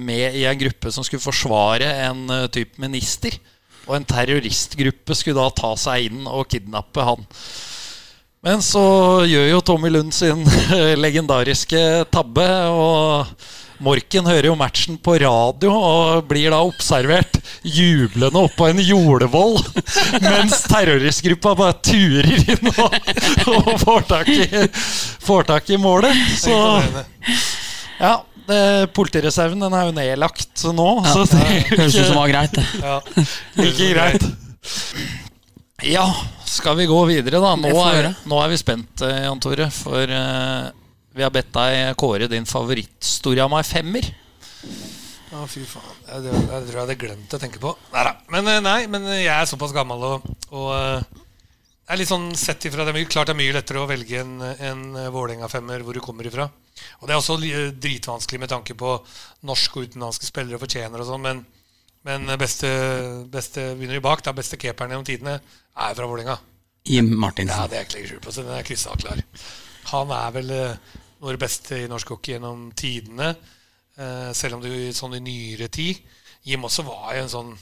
med 0.00 0.34
i 0.34 0.46
en 0.50 0.58
gruppe 0.58 0.90
som 0.94 1.06
skulle 1.06 1.22
forsvare 1.22 1.86
en 2.08 2.24
uh, 2.32 2.46
type 2.50 2.80
minister. 2.82 3.36
Og 3.86 3.98
en 3.98 4.08
terroristgruppe 4.08 5.14
skulle 5.14 5.38
da 5.38 5.54
ta 5.54 5.74
seg 5.78 6.08
inn 6.08 6.26
og 6.26 6.48
kidnappe 6.50 7.06
han. 7.06 7.22
Men 8.44 8.60
så 8.64 8.84
gjør 9.28 9.46
jo 9.52 9.62
Tommy 9.64 9.92
Lund 9.92 10.12
sin 10.16 10.42
eh, 10.76 10.96
legendariske 10.98 11.84
tabbe, 12.12 12.48
og 12.74 13.30
Morken 13.82 14.26
hører 14.28 14.46
jo 14.50 14.54
matchen 14.58 14.98
på 15.02 15.16
radio 15.22 15.72
og 15.74 16.28
blir 16.30 16.52
da 16.54 16.60
observert 16.62 17.40
jublende 17.66 18.44
oppå 18.46 18.68
en 18.70 18.78
jordvoll 18.84 19.58
mens 20.22 20.60
terroristgruppa 20.70 21.54
bare 21.58 21.78
turer 21.82 22.30
inn 22.54 22.70
og, 22.70 22.94
og 23.50 23.72
får, 23.82 24.06
tak 24.12 24.30
i, 24.30 24.46
får 25.26 25.50
tak 25.50 25.74
i 25.74 25.80
målet. 25.80 26.14
Så 26.38 26.54
ja, 27.98 28.14
politireserven 28.94 29.60
den 29.66 29.74
er 29.74 29.88
jo 29.88 29.96
nedlagt 29.96 30.64
nå, 30.70 30.88
så 31.10 31.26
det 31.32 31.44
Høres 31.72 31.98
ut 31.98 32.06
som 32.06 32.18
var 32.20 32.30
greit. 32.32 32.54
det. 32.54 32.66
Ja. 32.82 33.00
ikke 33.68 33.90
greit. 33.94 34.30
Ja, 35.84 36.06
skal 36.48 36.76
vi 36.78 36.86
gå 36.88 37.00
videre, 37.08 37.40
da? 37.42 37.54
Nå 37.58 37.72
er, 37.90 38.12
nå 38.30 38.38
er 38.40 38.52
vi 38.52 38.58
spent, 38.60 39.02
eh, 39.04 39.24
Jan 39.26 39.40
Tore. 39.42 39.66
For 39.74 40.08
eh, 40.08 40.70
vi 41.14 41.22
har 41.22 41.32
bedt 41.34 41.52
deg 41.54 41.94
kåre 42.00 42.28
din 42.30 42.46
favoritt-Storhamar 42.48 43.66
femmer. 43.66 44.06
Å, 45.34 45.44
fy 45.50 45.64
faen. 45.66 45.98
Jeg, 46.06 46.24
jeg, 46.28 46.40
jeg 46.46 46.64
tror 46.68 46.74
jeg 46.74 46.80
hadde 46.82 46.96
glemt 47.00 47.34
å 47.34 47.40
tenke 47.42 47.60
på. 47.62 47.74
Neida. 47.94 48.14
Men 48.30 48.50
eh, 48.50 48.62
nei, 48.62 48.80
men 48.90 49.06
jeg 49.16 49.30
er 49.34 49.48
såpass 49.50 49.74
gammel 49.74 50.04
og, 50.06 50.26
og 50.54 50.68
eh, 50.76 51.22
er 51.90 52.00
litt 52.00 52.10
sånn 52.10 52.30
sett 52.38 52.64
ifra 52.68 52.86
det 52.86 52.94
Klart 53.10 53.28
det 53.30 53.34
er 53.34 53.40
mye 53.40 53.56
lettere 53.56 53.82
å 53.82 53.88
velge 53.90 54.22
en, 54.22 54.38
en 54.40 54.84
Vålerenga-femmer 55.14 55.82
hvor 55.84 55.96
du 55.96 56.02
kommer 56.04 56.26
ifra. 56.30 56.46
Og 57.00 57.06
det 57.08 57.14
er 57.14 57.20
også 57.20 57.38
dritvanskelig 57.82 58.40
med 58.44 58.52
tanke 58.52 58.76
på 58.78 58.96
norske 59.46 59.80
og 59.80 59.90
utenlandske 59.90 60.28
spillere 60.30 60.58
og 60.58 60.64
fortjener 60.64 61.02
og 61.02 61.10
sånn, 61.10 61.22
men, 61.26 61.44
men 62.08 62.34
beste, 62.40 62.70
beste 63.30 63.70
begynner 63.74 63.98
vi 64.00 64.06
bak. 64.06 64.24
Da 64.24 64.34
beste 64.36 64.58
keeperen 64.60 64.94
gjennom 64.94 65.06
tidene 65.08 65.38
er 65.38 65.94
fra 65.98 66.08
Vålerenga. 66.08 66.38
Jim 66.84 67.12
Ja, 67.14 67.20
Martinsen. 67.26 67.68
det 67.70 67.78
er 67.78 67.82
jeg 67.82 67.88
ikke 67.88 67.98
legger 67.98 68.12
skjul 68.12 68.24
på, 68.26 68.32
så 68.34 68.44
den 68.44 68.56
er 68.58 68.66
krystallklar. 68.66 69.22
Han 69.92 70.10
er 70.16 70.34
vel 70.34 70.50
eh, 70.52 70.92
noe 71.24 71.32
av 71.32 71.38
det 71.38 71.44
beste 71.46 71.78
i 71.80 71.88
norsk 71.88 72.10
hockey 72.12 72.34
gjennom 72.34 72.66
tidene. 72.76 73.32
Eh, 73.96 74.30
selv 74.36 74.58
om 74.58 74.64
det 74.64 74.92
sånn 74.92 75.14
i 75.16 75.22
nyere 75.22 75.68
tid 75.72 76.00
Jim 76.44 76.66
også 76.66 76.82
var 76.82 77.12
jo 77.14 77.20
en 77.22 77.30
sånn 77.30 77.52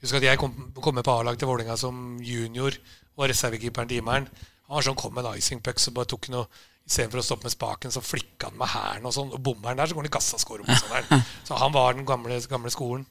Husk 0.00 0.16
at 0.16 0.24
jeg 0.24 0.40
kom, 0.40 0.54
kom 0.80 0.96
med 0.96 1.04
på 1.04 1.12
A-lag 1.12 1.36
til 1.36 1.44
Vålerenga 1.50 1.74
som 1.76 2.16
junior 2.24 2.72
og 3.18 3.26
reservekeeperen 3.28 3.90
til 3.90 4.00
Imeren. 4.00 4.30
Han 4.64 4.78
var 4.78 4.86
sånn, 4.86 4.96
kom 4.96 5.12
med 5.12 5.28
en 5.28 5.36
icing 5.36 5.60
puck 5.60 5.76
så 5.76 5.92
bare 5.92 6.08
tok 6.08 6.30
noe 6.32 6.48
Istedenfor 6.88 7.20
å 7.20 7.22
stoppe 7.22 7.44
med 7.44 7.52
spaken, 7.52 7.92
så 7.92 8.00
flikka 8.02 8.48
han 8.48 8.56
med 8.58 8.72
hælen 8.72 9.04
og 9.06 9.12
sånn. 9.14 9.28
Og 9.36 9.42
bommer 9.44 9.68
han 9.68 9.78
der, 9.78 9.90
så 9.90 9.94
går 9.94 10.06
han 10.06 10.08
i 10.08 10.14
kassa 10.16 10.40
og. 10.40 10.64
Så 11.46 11.58
han 11.60 11.74
var 11.76 11.92
den 11.94 12.08
gamle, 12.08 12.40
gamle 12.50 12.72
skolen. 12.72 13.04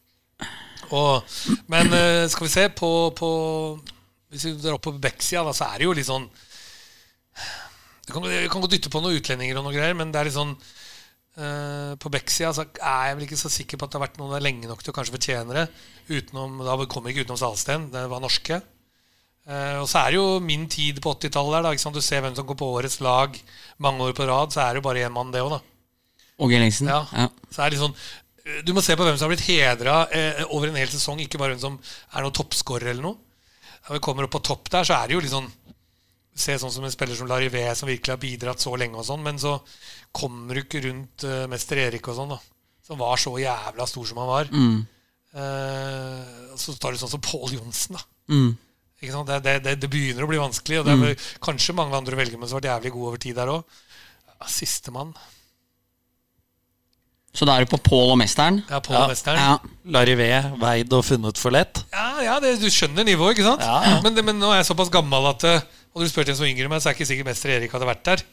Og, 0.89 1.37
men 1.71 1.93
eh, 1.93 2.25
skal 2.33 2.47
vi 2.47 2.51
se 2.51 2.65
på, 2.73 2.89
på 3.15 3.29
Hvis 4.33 4.49
vi 4.49 4.55
drar 4.57 4.79
opp 4.79 4.87
på 4.89 4.97
Beck-sida, 4.97 5.45
da, 5.45 5.53
så 5.55 5.69
er 5.69 5.79
det 5.79 5.87
jo 5.87 5.93
litt 5.95 6.09
sånn 6.09 6.25
Du 8.09 8.15
kan, 8.15 8.25
jeg 8.25 8.49
kan 8.49 8.63
godt 8.63 8.73
dytte 8.73 8.89
på 8.89 9.01
noen 9.03 9.19
utlendinger 9.19 9.59
og 9.59 9.67
noe 9.67 9.75
greier, 9.75 9.93
men 9.97 10.09
det 10.13 10.21
er 10.21 10.31
litt 10.31 10.39
sånn 10.39 10.57
Uh, 11.39 11.93
På 12.01 12.09
Beck-sida 12.11 12.49
så 12.51 12.65
er 12.65 13.03
jeg 13.07 13.15
vel 13.15 13.25
ikke 13.27 13.37
så 13.39 13.51
sikker 13.53 13.79
på 13.79 13.85
at 13.85 13.93
det 13.93 13.99
har 13.99 14.03
vært 14.07 14.17
noen 14.19 14.33
der 14.33 14.43
lenge 14.43 14.67
nok 14.67 14.81
til 14.83 14.91
å 14.91 14.95
kanskje 14.97 15.13
fortjene 15.13 15.55
det. 15.55 15.65
Utenom, 16.09 16.57
da 16.65 16.75
kommer 16.89 17.13
ikke 17.13 17.23
utenom 17.23 17.39
Salsten, 17.39 17.85
det 17.93 18.01
var 18.11 18.19
norske. 18.19 18.57
Uh, 19.47 19.79
og 19.79 19.87
så 19.87 20.01
er 20.01 20.11
det 20.11 20.19
jo 20.19 20.25
min 20.43 20.65
tid 20.69 20.99
på 21.01 21.13
80-tallet 21.15 21.69
der. 21.69 21.93
Du 21.95 22.01
ser 22.03 22.25
hvem 22.25 22.35
som 22.35 22.47
går 22.49 22.59
på 22.59 22.71
årets 22.75 22.99
lag 23.05 23.37
mange 23.79 24.09
år 24.09 24.17
på 24.17 24.27
rad. 24.27 24.51
Så 24.51 24.65
er 24.65 24.73
det 24.73 24.81
jo 24.81 24.87
bare 24.89 25.05
én 25.07 25.15
mann, 25.15 25.31
det 25.31 25.45
òg, 25.45 25.55
da. 25.55 25.61
Åge 26.43 26.59
Ellingsen. 26.59 26.91
Ja. 26.91 27.05
Ja. 27.15 27.29
Så 27.53 27.63
er 27.63 27.71
det 27.71 27.79
sånn 27.79 27.95
eh, 27.95 28.59
Du 28.67 28.73
må 28.75 28.83
se 28.83 28.95
på 28.95 29.07
hvem 29.07 29.17
som 29.17 29.29
har 29.29 29.33
blitt 29.33 29.47
hedra 29.47 30.01
uh, 30.11 30.43
over 30.49 30.69
en 30.69 30.81
hel 30.81 30.91
sesong, 30.91 31.23
ikke 31.23 31.39
bare 31.41 31.55
hvem 31.55 31.63
som 31.63 31.79
er 31.79 32.25
noen 32.25 32.35
toppskårer 32.35 32.91
eller 32.91 33.05
noe. 33.05 33.19
Når 33.87 33.95
vi 33.95 34.03
kommer 34.05 34.27
opp 34.27 34.35
på 34.35 34.43
topp 34.51 34.69
der, 34.75 34.85
så 34.85 34.99
er 34.99 35.07
det 35.07 35.15
jo 35.15 35.23
litt 35.23 35.33
sånn 35.33 35.49
Se 36.39 36.55
sånn 36.59 36.71
som 36.71 36.85
en 36.87 36.93
spiller 36.93 37.17
som 37.19 37.27
Larivé, 37.27 37.65
som 37.75 37.89
virkelig 37.89 38.13
har 38.13 38.21
bidratt 38.21 38.63
så 38.63 38.71
lenge, 38.79 38.95
og 39.01 39.07
sånn, 39.07 39.23
men 39.25 39.39
så 39.41 39.57
kommer 40.15 40.55
du 40.55 40.63
ikke 40.63 40.83
rundt 40.85 41.25
uh, 41.27 41.43
mester 41.51 41.81
Erik 41.83 42.07
og 42.07 42.15
sånn, 42.15 42.31
da. 42.31 42.39
Som 42.87 43.01
var 43.01 43.19
så 43.21 43.33
jævla 43.41 43.87
stor 43.89 44.07
som 44.07 44.21
han 44.23 44.29
var. 44.29 44.53
Mm. 44.53 44.77
Uh, 45.35 46.55
så 46.57 46.73
tar 46.79 46.95
du 46.95 47.01
sånn 47.01 47.11
som 47.11 47.23
Pål 47.23 47.57
Johnsen, 47.57 47.99
da. 47.99 48.05
Mm. 48.31 48.53
Ikke 48.99 49.15
sant? 49.15 49.29
Det, 49.29 49.41
det, 49.45 49.57
det, 49.65 49.75
det 49.83 49.91
begynner 49.91 50.25
å 50.25 50.31
bli 50.31 50.39
vanskelig, 50.39 50.79
og 50.79 50.87
det 50.87 50.95
er 50.95 51.03
mm. 51.03 51.27
kanskje 51.43 51.75
mange 51.75 51.99
andre 51.99 52.15
å 52.15 52.19
velge 52.19 52.39
men 52.39 52.49
som 52.49 52.57
har 52.57 52.63
vært 52.63 52.71
jævlig 52.73 52.95
gode 52.95 53.11
over 53.11 53.21
tid 53.25 53.37
der 53.39 53.53
òg. 53.53 53.83
Sistemann. 54.47 55.13
Så 57.35 57.45
da 57.45 57.55
er 57.55 57.65
du 57.65 57.71
på 57.71 57.79
Pål 57.83 58.15
og 58.15 58.17
Mesteren? 58.19 58.63
Ja, 58.69 58.79
Paul 58.83 58.97
Ja. 58.97 59.07
Mesteren. 59.07 59.39
Ja. 59.39 59.57
Larivé 59.93 60.29
veid 60.59 60.93
og 60.95 61.05
funnet 61.05 61.37
for 61.37 61.53
lett. 61.53 61.83
Ja, 61.93 62.07
ja 62.25 62.37
det, 62.43 62.55
du 62.61 62.67
skjønner 62.73 63.05
nivået, 63.05 63.37
ikke 63.37 63.45
sant? 63.51 63.63
Ja, 63.63 63.77
ja. 63.85 63.99
Men, 64.03 64.15
det, 64.17 64.25
men 64.25 64.41
nå 64.41 64.49
er 64.51 64.63
jeg 64.63 64.69
såpass 64.71 64.91
gammel 64.93 65.29
at 65.29 65.45
eh, 65.47 65.67
Hadde 65.93 66.05
du 66.05 66.11
spurt 66.11 66.31
en 66.31 66.37
som 66.37 66.47
yngre 66.47 66.67
enn 66.67 66.73
meg, 66.73 66.81
så 66.83 66.91
er 66.91 66.97
ikke 66.97 67.07
sikkert 67.09 67.29
mester 67.31 67.53
Erik 67.55 67.73
hadde 67.73 67.87
vært 67.89 68.03
der. 68.05 68.25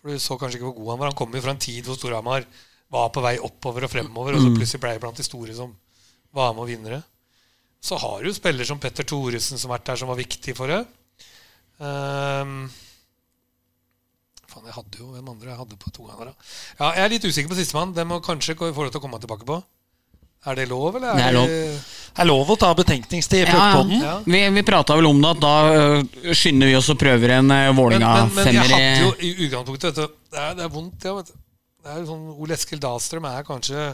For 0.00 0.12
du 0.12 0.22
så 0.22 0.36
kanskje 0.40 0.60
ikke 0.60 0.68
hvor 0.70 0.76
god 0.78 0.92
han 0.92 1.00
var. 1.00 1.10
Han 1.12 1.18
kom 1.18 1.34
jo 1.36 1.42
fra 1.44 1.54
en 1.54 1.62
tid 1.62 1.86
hvor 1.86 1.98
Storhamar 1.98 2.46
var 2.90 3.10
på 3.14 3.22
vei 3.24 3.36
oppover 3.46 3.86
og 3.86 3.92
fremover, 3.92 4.36
og 4.36 4.44
så 4.44 4.52
plutselig 4.54 4.82
ble 4.82 4.94
jeg 4.94 5.02
blant 5.02 5.18
de 5.20 5.26
store 5.26 5.56
som 5.56 5.74
var 6.34 6.54
med 6.54 6.64
og 6.64 6.70
vinnere. 6.70 7.00
Så 7.80 7.96
har 8.00 8.22
du 8.22 8.30
spillere 8.34 8.68
som 8.68 8.80
Petter 8.82 9.06
Thoresen 9.08 9.60
som 9.60 9.70
har 9.70 9.78
vært 9.78 9.90
der, 9.90 10.00
som 10.00 10.10
var 10.10 10.18
viktig 10.20 10.54
for 10.58 10.70
det. 10.70 10.80
Um, 11.80 12.66
faen, 14.50 14.66
jeg 14.68 14.76
hadde 14.76 15.00
jo 15.00 15.12
hvem 15.14 15.30
andre 15.32 15.52
jeg 15.52 15.60
hadde 15.62 15.78
på 15.80 15.92
to 15.94 16.08
ganger. 16.08 16.32
da. 16.32 16.48
Ja, 16.80 16.90
jeg 16.98 17.04
er 17.04 17.14
litt 17.14 17.28
usikker 17.28 17.52
på 17.52 17.60
sistemann. 17.60 17.94
Det 17.96 18.04
må 18.08 18.20
kanskje 18.24 18.58
få 18.58 18.70
lov 18.74 18.92
til 18.92 19.00
å 19.00 19.04
komme 19.04 19.22
tilbake 19.22 19.48
på. 19.48 19.60
Er 20.46 20.56
det 20.56 20.68
lov, 20.70 20.96
eller? 20.96 21.16
Det 21.18 21.24
er 21.24 21.34
lov. 21.36 21.50
Det 22.10 22.24
er 22.24 22.26
lov 22.26 22.48
å 22.52 22.56
ta 22.58 22.70
betenkningstid 22.74 23.42
i 23.42 23.44
Ja, 23.44 23.66
ja. 23.76 23.98
Ja. 24.00 24.14
Vi, 24.24 24.40
vi 24.56 24.62
prata 24.66 24.96
vel 24.96 25.06
om 25.10 25.20
det, 25.20 25.34
at 25.36 25.42
da 25.42 25.52
øh, 25.72 26.32
skynder 26.32 26.70
vi 26.70 26.78
oss 26.78 26.88
og 26.92 26.98
prøver 27.00 27.36
en 27.36 27.52
uh, 27.52 27.68
Men, 27.76 28.02
men, 28.02 28.32
men 28.34 28.50
jeg 28.50 28.64
hadde 28.72 29.04
jo 29.04 29.12
i 29.20 29.30
utgangspunktet 29.46 29.90
vet 29.90 30.00
du, 30.00 30.16
det, 30.32 30.40
er, 30.40 30.56
det 30.58 30.64
er 30.64 30.72
vondt, 30.72 31.06
ja. 31.06 31.14
Vet 31.18 31.30
du. 31.30 31.36
Det 31.80 31.92
er 31.92 32.02
sånn, 32.08 32.26
Ole 32.34 32.56
Eskil 32.56 32.80
Dahlstrøm 32.82 33.28
er 33.30 33.46
kanskje 33.46 33.84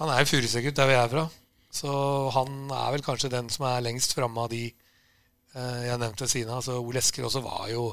Han 0.00 0.10
er 0.10 0.24
jo 0.24 0.30
Furuset-gutt 0.32 0.78
der 0.78 0.90
vi 0.90 0.96
er 0.98 1.12
fra. 1.12 1.26
Så 1.70 1.90
han 2.34 2.72
er 2.74 2.88
vel 2.96 3.04
kanskje 3.06 3.30
den 3.30 3.50
som 3.52 3.68
er 3.68 3.84
lengst 3.84 4.16
framme 4.16 4.42
av 4.42 4.50
de 4.50 4.64
eh, 4.70 5.78
jeg 5.86 6.00
nevnte 6.00 6.24
ved 6.24 6.32
siden 6.32 6.54
av. 6.56 6.64
Så 6.66 6.80
Ole 6.80 6.98
Eskil 7.02 7.28
også 7.28 7.44
var 7.44 7.68
jo 7.70 7.92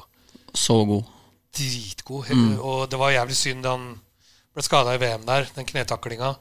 Så 0.50 0.80
god. 0.88 1.06
dritgod. 1.54 2.32
Og 2.58 2.88
det 2.90 2.98
var 2.98 3.14
jævlig 3.14 3.38
synd 3.38 3.62
da 3.66 3.76
han 3.76 3.90
ble 4.56 4.64
skada 4.66 4.96
i 4.96 5.02
VM 5.02 5.28
der, 5.28 5.46
den 5.54 5.68
knetaklinga. 5.68 6.32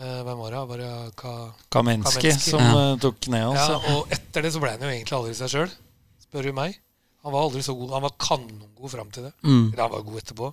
Eh, 0.00 0.20
hvem 0.26 0.38
var 0.42 0.50
det? 0.50 0.62
Var 0.70 0.80
det 0.82 0.92
Ka 1.16 1.32
Kamenski, 1.70 2.20
Kamenski. 2.20 2.50
som 2.50 2.60
Ja. 2.60 2.92
eh, 2.92 2.96
tok 2.98 3.20
kneet 3.20 3.44
hans. 3.46 3.68
ja, 3.68 3.94
og 3.94 4.08
etter 4.10 4.42
det 4.42 4.50
så 4.52 4.60
ble 4.60 4.70
han 4.74 4.80
jo 4.82 4.88
egentlig 4.90 5.12
aldri 5.18 5.34
seg 5.38 5.48
sjøl, 5.52 5.70
spør 6.24 6.42
du 6.48 6.52
meg. 6.52 6.78
Han 7.22 7.32
var 7.32 7.42
aldri 7.46 7.62
så 7.62 7.74
god. 7.78 7.92
Han 7.92 8.02
var 8.02 8.14
kanongod 8.18 8.90
fram 8.90 9.10
til 9.10 9.22
det. 9.28 9.32
Mm. 9.44 9.72
Eller 9.72 9.82
han 9.82 9.92
var 9.92 10.02
god 10.02 10.18
etterpå. 10.22 10.48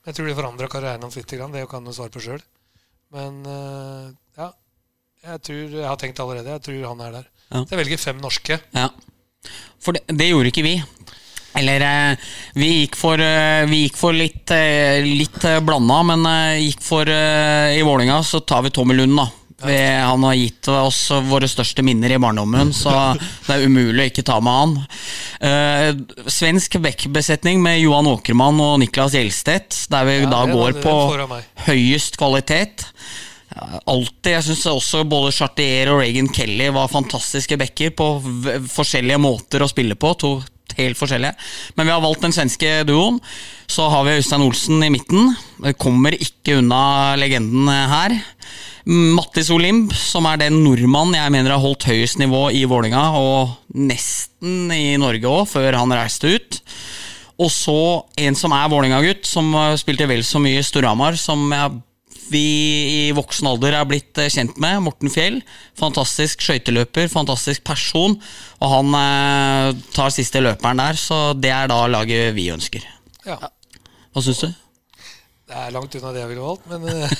Men 0.00 0.06
jeg 0.10 0.14
tror 0.16 0.26
det 0.26 0.36
forandra 0.40 0.68
karrieren 0.68 1.02
hans 1.02 1.16
litt. 1.16 1.26
Det 1.28 1.68
kan 1.70 1.84
han 1.84 1.92
svare 1.94 2.10
på 2.10 2.20
sjøl. 2.24 2.40
Men 3.12 3.44
eh, 3.46 4.10
ja, 4.38 4.52
jeg 5.22 5.42
tror 5.42 5.70
Jeg 5.76 5.86
har 5.86 5.96
tenkt 5.96 6.18
allerede. 6.18 6.46
Jeg 6.56 6.62
tror 6.62 6.88
han 6.88 7.00
er 7.00 7.12
der. 7.12 7.26
Ja. 7.50 7.62
Så 7.64 7.68
jeg 7.76 7.78
velger 7.84 7.98
fem 7.98 8.18
norske. 8.18 8.60
Ja. 8.74 8.88
For 9.78 9.92
det, 9.92 10.02
det 10.08 10.30
gjorde 10.30 10.50
ikke 10.50 10.62
vi. 10.66 10.82
Eller 11.54 11.80
eh, 11.80 12.16
vi 12.54 12.70
gikk 12.80 12.96
for, 12.98 13.20
eh, 13.20 13.64
vi 13.70 13.84
gikk 13.84 13.98
for 13.98 14.16
litt, 14.16 14.50
eh, 14.54 15.02
litt 15.04 15.42
blanda, 15.66 16.02
men 16.12 16.26
gikk 16.62 16.82
for 16.84 17.10
I 17.10 17.82
Vålinga 17.86 18.22
så 18.24 18.40
tar 18.40 18.62
vi 18.66 18.74
Tommy 18.74 18.94
Lund, 18.94 19.16
da. 19.18 19.28
Vi, 19.60 19.76
han 19.76 20.22
har 20.24 20.38
gitt 20.38 20.70
oss 20.72 21.10
våre 21.28 21.44
største 21.50 21.82
minner 21.84 22.14
i 22.14 22.20
barndommen, 22.22 22.70
så 22.72 22.94
det 23.46 23.58
er 23.58 23.66
umulig 23.68 24.06
å 24.06 24.08
ikke 24.08 24.24
ta 24.24 24.38
med 24.40 24.56
han. 24.56 24.76
Uh, 25.40 26.24
svensk 26.32 26.78
backbesetning 26.80 27.60
med 27.60 27.82
Johan 27.82 28.08
Åkermann 28.08 28.60
og 28.64 28.78
Niklas 28.80 29.18
Gjelstedt, 29.18 29.82
der 29.92 30.08
vi 30.08 30.14
Ja, 30.22 30.30
da 30.32 30.46
går 30.48 30.80
på 30.80 30.94
høyest 31.66 32.16
kvalitet. 32.20 32.86
Altid, 33.50 33.82
Alltid, 33.90 34.30
jeg 34.30 34.44
synes 34.46 34.66
også 34.70 35.00
Både 35.10 35.32
Chartier 35.34 35.88
og 35.90 35.98
Reagan 36.04 36.28
Kelly 36.30 36.68
var 36.70 36.86
fantastiske 36.88 37.56
backer 37.58 37.90
på 37.98 38.06
forskjellige 38.70 39.18
måter 39.18 39.64
å 39.64 39.68
spille 39.68 39.96
på. 39.98 40.12
To 40.22 40.30
helt 40.78 40.98
forskjellige. 40.98 41.34
Men 41.76 41.88
vi 41.88 41.94
har 41.94 42.02
valgt 42.04 42.24
den 42.26 42.34
svenske 42.36 42.80
duoen. 42.88 43.20
Så 43.70 43.88
har 43.90 44.04
vi 44.06 44.16
Øystein 44.18 44.44
Olsen 44.44 44.82
i 44.82 44.90
midten. 44.92 45.34
Kommer 45.78 46.16
ikke 46.16 46.58
unna 46.60 47.16
legenden 47.20 47.68
her. 47.68 48.16
Mattis 48.90 49.50
Olimb, 49.52 49.92
som 49.94 50.26
er 50.26 50.40
den 50.40 50.62
nordmann 50.64 51.12
jeg 51.14 51.30
mener 51.32 51.54
har 51.54 51.62
holdt 51.62 51.84
høyest 51.90 52.18
nivå 52.18 52.46
i 52.56 52.64
Vålinga 52.66 53.02
og 53.20 53.52
nesten 53.76 54.72
i 54.72 54.96
Norge 54.98 55.28
òg, 55.28 55.44
før 55.50 55.76
han 55.78 55.92
reiste 55.94 56.32
ut. 56.32 56.60
Og 57.40 57.52
så 57.52 57.76
en 58.20 58.36
som 58.36 58.52
er 58.56 58.72
Vålinga-gutt, 58.72 59.28
som 59.28 59.52
spilte 59.80 60.08
vel 60.08 60.24
så 60.26 60.40
mye 60.42 60.60
i 60.60 60.66
Storhamar, 60.66 61.16
som 61.20 61.44
jeg, 61.52 61.78
vi 62.32 62.42
i 63.08 63.12
voksen 63.16 63.48
alder 63.50 63.76
er 63.80 63.88
blitt 63.90 64.16
uh, 64.22 64.28
kjent 64.30 64.56
med. 64.62 64.80
Morten 64.86 65.10
Fjell. 65.12 65.40
Fantastisk 65.80 66.42
skøyteløper, 66.46 67.10
fantastisk 67.12 67.64
person. 67.66 68.16
Og 68.60 68.74
han 68.76 68.94
uh, 68.96 69.76
tar 69.96 70.10
siste 70.14 70.42
løperen 70.44 70.80
der, 70.82 70.98
så 71.00 71.20
det 71.38 71.52
er 71.54 71.70
da 71.72 71.82
laget 71.90 72.34
vi 72.38 72.48
ønsker. 72.54 72.86
Ja. 73.26 73.36
Hva 74.14 74.22
syns 74.26 74.42
du? 74.46 74.50
Det 75.50 75.58
er 75.58 75.72
langt 75.74 75.94
unna 75.98 76.12
det 76.14 76.20
jeg 76.22 76.28
ville 76.30 76.44
valgt, 76.46 76.66
men 76.70 76.84
eh, 76.86 77.10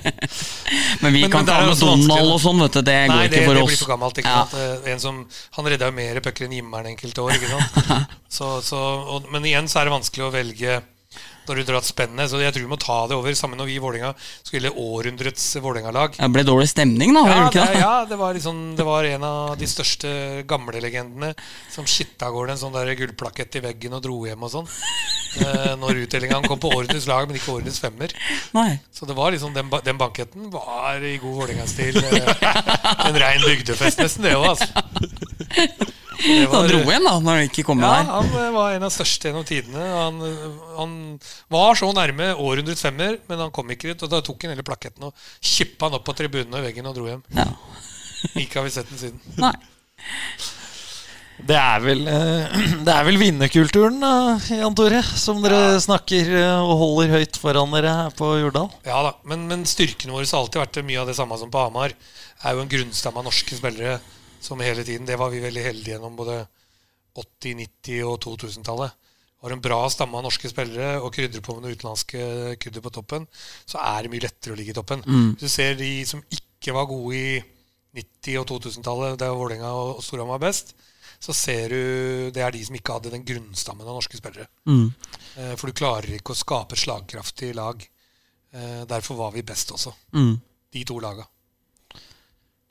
Men 1.02 1.12
vi 1.12 1.20
Men- 1.26 1.30
kan 1.32 1.42
ikke 1.44 1.52
ha 1.58 1.66
med 1.68 1.76
Donald 1.82 2.30
og 2.32 2.38
sånn, 2.40 2.60
vet 2.62 2.72
du. 2.78 2.80
Det 2.86 2.94
Nei, 2.94 3.08
går 3.10 3.20
det, 3.20 3.36
ikke 3.36 3.48
for 3.50 3.54
det 3.58 3.62
oss. 3.64 3.68
blir 3.72 3.80
for 3.82 3.90
gammelt. 3.92 4.20
ikke 4.22 4.30
Ja. 4.32 4.44
sant? 4.46 4.54
Eh, 4.86 4.92
En 4.94 5.00
som, 5.02 5.18
han 5.58 5.68
redda 5.68 5.90
jo 5.90 5.92
mer 5.98 6.20
pucker 6.24 6.46
enn 6.46 6.54
Jimmeren 6.56 6.86
enkelte 6.94 7.20
år. 7.20 7.34
ikke 7.36 7.50
sant? 7.52 8.16
Så, 8.40 8.48
så, 8.64 8.78
og, 9.16 9.28
men 9.32 9.44
igjen 9.44 9.68
så 9.68 9.80
er 9.82 9.90
det 9.90 9.92
vanskelig 9.98 10.24
å 10.24 10.32
velge 10.32 10.78
når 11.48 11.60
du 11.60 11.62
drar 11.68 11.80
et 11.80 11.88
spennet. 11.88 12.30
Så 12.30 12.40
jeg 12.42 12.54
tror 12.54 12.66
vi 12.66 12.70
må 12.70 12.78
ta 12.80 12.98
det 13.10 13.16
over. 13.18 13.34
Sammen 13.38 13.60
når 13.60 13.70
vi 13.70 13.76
i 13.78 13.82
Vålerenga 13.82 14.12
skulle 14.42 14.72
århundrets 14.72 15.46
Vålerenga-lag. 15.60 16.18
Det 16.18 16.30
ble 16.34 16.44
dårlig 16.46 16.68
stemning, 16.72 17.14
da. 17.16 17.24
Ja, 17.28 17.48
det 17.54 17.66
ja 17.80 17.94
det, 18.08 18.18
var 18.20 18.36
liksom, 18.36 18.60
det 18.78 18.86
var 18.86 19.08
en 19.08 19.26
av 19.26 19.56
de 19.60 19.68
største 19.70 20.10
gamle 20.50 20.82
legendene 20.82 21.32
som 21.70 21.88
skitta 21.88 22.28
av 22.28 22.36
gårde 22.36 22.56
en 22.56 22.62
sånn 22.64 22.76
der 22.76 22.92
gullplakett 22.98 23.60
i 23.60 23.64
veggen 23.64 23.96
og 23.96 24.04
dro 24.04 24.20
hjem 24.28 24.46
og 24.46 24.54
sånn. 24.54 24.70
Eh, 25.40 25.72
når 25.78 26.04
utdelinga 26.04 26.40
kom 26.46 26.58
på 26.58 26.72
århundrets 26.74 27.06
lag, 27.10 27.28
men 27.28 27.38
ikke 27.38 27.54
århundrets 27.54 27.82
femmer. 27.82 28.14
Nei. 28.56 28.70
Så 28.94 29.06
det 29.06 29.16
var 29.18 29.34
liksom, 29.34 29.54
den, 29.54 29.70
den 29.86 30.00
banketten 30.00 30.50
var 30.54 31.02
i 31.02 31.16
god 31.22 31.36
Vålerenga-stil. 31.42 32.00
eh, 32.02 33.06
en 33.08 33.20
rein 33.22 33.44
bygdefest, 33.46 34.02
nesten, 34.02 34.26
det 34.26 34.36
òg, 34.38 34.50
altså. 34.54 35.29
Han 36.20 36.66
dro 36.68 36.80
igjen 36.84 37.06
da, 37.06 37.14
når 37.22 37.38
han 37.38 37.46
ikke 37.48 37.64
kom 37.64 37.80
Ja, 37.80 37.90
der. 37.96 38.10
han 38.12 38.34
eh, 38.36 38.50
var 38.52 38.74
en 38.76 38.84
av 38.84 38.92
største 38.92 39.30
gjennom 39.30 39.46
tidene. 39.48 39.80
Han, 39.80 40.20
han 40.76 40.94
var 41.52 41.78
så 41.80 41.88
nærme 41.96 42.34
århundrets 42.34 42.84
femmer, 42.84 43.16
men 43.30 43.40
han 43.46 43.54
kom 43.56 43.72
ikke 43.72 43.92
dit. 43.92 44.04
Og 44.04 44.12
da 44.12 44.20
tok 44.24 44.44
han 44.44 44.52
hele 44.52 44.66
plaketten 44.66 45.08
og 45.08 45.26
kippa 45.40 45.88
han 45.88 45.96
opp 45.96 46.04
på 46.10 46.16
tribunen 46.18 46.58
og 46.58 46.66
veggen 46.66 46.90
og 46.90 46.96
dro 46.98 47.08
hjem. 47.08 47.24
Ja. 47.36 47.48
Ikke 48.36 48.60
har 48.60 48.68
vi 48.68 48.74
sett 48.74 48.90
den 48.92 49.00
siden. 49.00 49.22
Nei. 49.40 49.54
Det 51.48 51.56
er 51.56 51.80
vel, 51.80 52.02
eh, 52.04 52.60
det 52.84 52.92
er 52.92 53.06
vel 53.08 53.16
vinnerkulturen, 53.20 53.96
Jan 54.52 54.76
Tore, 54.76 55.00
som 55.16 55.40
dere 55.40 55.78
snakker 55.80 56.28
eh, 56.36 56.60
og 56.60 56.76
holder 56.84 57.14
høyt 57.16 57.40
foran 57.40 57.72
dere 57.72 57.94
her 57.96 58.16
på 58.16 58.34
Jordal. 58.42 58.68
Ja 58.84 59.00
da, 59.08 59.14
men, 59.24 59.46
men 59.48 59.64
styrkene 59.68 60.12
våre 60.12 60.28
har 60.28 60.42
alltid 60.42 60.60
vært 60.66 60.82
mye 60.84 61.00
av 61.00 61.08
det 61.08 61.16
samme 61.16 61.40
som 61.40 61.52
på 61.52 61.64
Hamar. 61.64 61.96
Er 62.44 62.56
jo 62.56 62.64
en 62.64 62.72
grunnstamme 62.72 63.20
av 63.22 63.28
norske 63.28 63.56
spillere 63.56 63.98
som 64.40 64.60
hele 64.60 64.84
tiden. 64.84 65.06
Det 65.06 65.18
var 65.20 65.30
vi 65.32 65.40
veldig 65.44 65.62
heldige 65.64 65.94
gjennom 65.96 66.16
både 66.18 66.40
80-, 67.16 67.66
90- 67.84 68.02
og 68.08 68.18
2000-tallet. 68.24 68.92
Har 69.40 69.54
en 69.54 69.62
bra 69.64 69.78
stamme 69.88 70.18
av 70.18 70.26
norske 70.26 70.50
spillere 70.52 70.98
og 71.00 71.14
krydrer 71.16 71.40
på 71.40 71.54
med 71.56 71.64
noen 71.64 71.76
utenlandske 71.78 72.56
krydder 72.60 72.82
på 72.84 72.92
toppen, 72.92 73.24
så 73.64 73.80
er 73.80 74.04
det 74.04 74.10
mye 74.12 74.26
lettere 74.26 74.52
å 74.52 74.58
ligge 74.58 74.74
i 74.74 74.76
toppen. 74.76 75.00
Hvis 75.06 75.46
du 75.46 75.48
ser 75.48 75.78
de 75.80 75.88
som 76.08 76.20
ikke 76.28 76.74
var 76.76 76.84
gode 76.90 77.16
i 77.16 77.40
90- 77.96 78.36
og 78.42 78.46
2000-tallet, 78.52 79.16
der 79.18 79.32
Vålerenga 79.32 79.70
og 79.72 80.02
Storhamar 80.04 80.36
var 80.36 80.50
best, 80.50 80.74
så 81.20 81.32
ser 81.36 81.72
du 81.72 81.80
det 82.32 82.44
er 82.44 82.52
de 82.52 82.60
som 82.64 82.76
ikke 82.76 82.98
hadde 82.98 83.10
den 83.12 83.24
grunnstammen 83.28 83.88
av 83.88 83.96
norske 83.96 84.16
spillere. 84.20 84.46
Mm. 84.68 84.86
Eh, 85.36 85.54
For 85.56 85.68
du 85.68 85.76
klarer 85.76 86.14
ikke 86.16 86.32
å 86.32 86.38
skape 86.38 86.76
slagkraftig 86.80 87.50
lag. 87.56 87.80
Eh, 88.52 88.84
Derfor 88.88 89.16
var 89.16 89.32
vi 89.32 89.42
best 89.42 89.72
også, 89.72 89.92
Mm. 90.12 90.40
de 90.72 90.84
to 90.84 90.98
laga. 91.00 91.26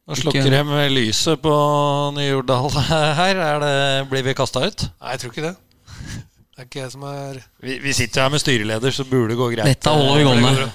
Nå 0.09 0.15
slukker 0.17 0.49
de 0.49 0.59
med 0.65 0.87
lyset 0.89 1.37
på 1.41 1.55
Ny-Jordal 2.15 2.71
her. 3.19 3.37
Er 3.37 3.59
det, 3.61 3.73
blir 4.09 4.23
vi 4.25 4.33
kasta 4.37 4.63
ut? 4.65 4.87
Nei, 4.97 5.11
jeg 5.13 5.21
tror 5.21 5.35
ikke 5.35 5.43
det. 5.45 5.55
Det 6.49 6.63
er 6.63 6.65
ikke 6.65 6.79
jeg 6.81 6.93
som 6.95 7.03
er 7.07 7.37
Vi, 7.61 7.75
vi 7.83 7.93
sitter 7.93 8.25
her 8.25 8.31
med 8.33 8.41
styreleder, 8.41 8.95
så 8.95 9.05
burde 9.05 9.35
det 9.35 9.37
gå 9.37 9.51
greit. 9.53 9.69
Dette 9.69 9.93
holder 9.93 10.17
vi 10.17 10.25
gående. 10.25 10.71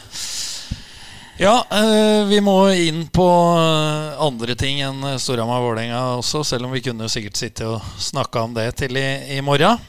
Ja, 1.42 1.66
eh, 1.66 2.22
vi 2.30 2.38
må 2.46 2.54
inn 2.78 3.08
på 3.10 3.26
eh, 3.58 4.20
andre 4.22 4.54
ting 4.54 4.78
enn 4.86 5.02
eh, 5.02 5.16
Storhamar-Vålerenga 5.18 6.02
også, 6.20 6.44
selv 6.46 6.68
om 6.68 6.76
vi 6.76 6.84
kunne 6.84 7.08
sikkert 7.10 7.40
sitte 7.40 7.66
og 7.72 7.88
snakka 7.98 8.44
om 8.46 8.54
det 8.54 8.68
til 8.78 8.94
i, 9.00 9.08
i 9.34 9.40
morgen. 9.42 9.82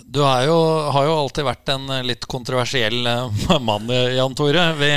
Du 0.00 0.22
er 0.24 0.46
jo, 0.48 0.56
har 0.96 1.10
jo 1.10 1.18
alltid 1.26 1.44
vært 1.44 1.74
en 1.74 1.92
litt 2.08 2.24
kontroversiell 2.24 3.04
mann, 3.68 3.92
Jan 4.16 4.38
Tore. 4.38 4.64
Vi, 4.80 4.90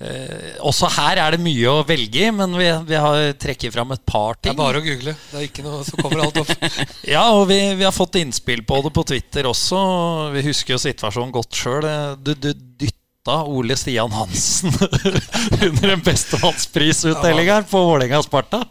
eh, 0.00 0.56
også 0.66 0.88
her 0.96 1.20
er 1.22 1.36
det 1.36 1.40
mye 1.44 1.70
å 1.70 1.84
velge 1.86 2.24
i, 2.26 2.30
men 2.34 2.56
vi, 2.58 2.66
vi 2.88 2.98
har 3.00 3.32
trekker 3.40 3.72
fram 3.74 3.92
et 3.94 4.02
par 4.08 4.34
ting. 4.40 4.50
Det 4.50 4.56
er 4.56 4.60
bare 4.62 4.80
å 4.82 4.84
google. 4.84 5.14
Det 5.30 5.38
er 5.40 5.46
ikke 5.48 5.64
noe, 5.66 5.84
så 5.86 5.98
kommer 6.00 6.24
alt 6.26 6.40
opp. 6.42 6.50
Ja, 7.14 7.24
og 7.36 7.46
vi, 7.50 7.60
vi 7.78 7.86
har 7.86 7.94
fått 7.94 8.18
innspill 8.20 8.64
på 8.66 8.80
det 8.86 8.92
på 8.96 9.04
Twitter 9.12 9.46
også. 9.50 9.80
Vi 10.34 10.44
husker 10.48 10.76
jo 10.76 10.82
situasjonen 10.82 11.32
godt 11.34 11.54
sjøl. 11.62 11.86
Du, 12.24 12.32
du 12.34 12.50
dytta 12.54 13.40
Ole 13.48 13.76
Stian 13.80 14.12
Hansen 14.12 14.74
under 15.68 15.94
en 15.94 16.02
bestemannsprisutdeling 16.04 17.48
her 17.52 17.64
på 17.68 17.80
Vålerenga-Sparta. 17.88 18.64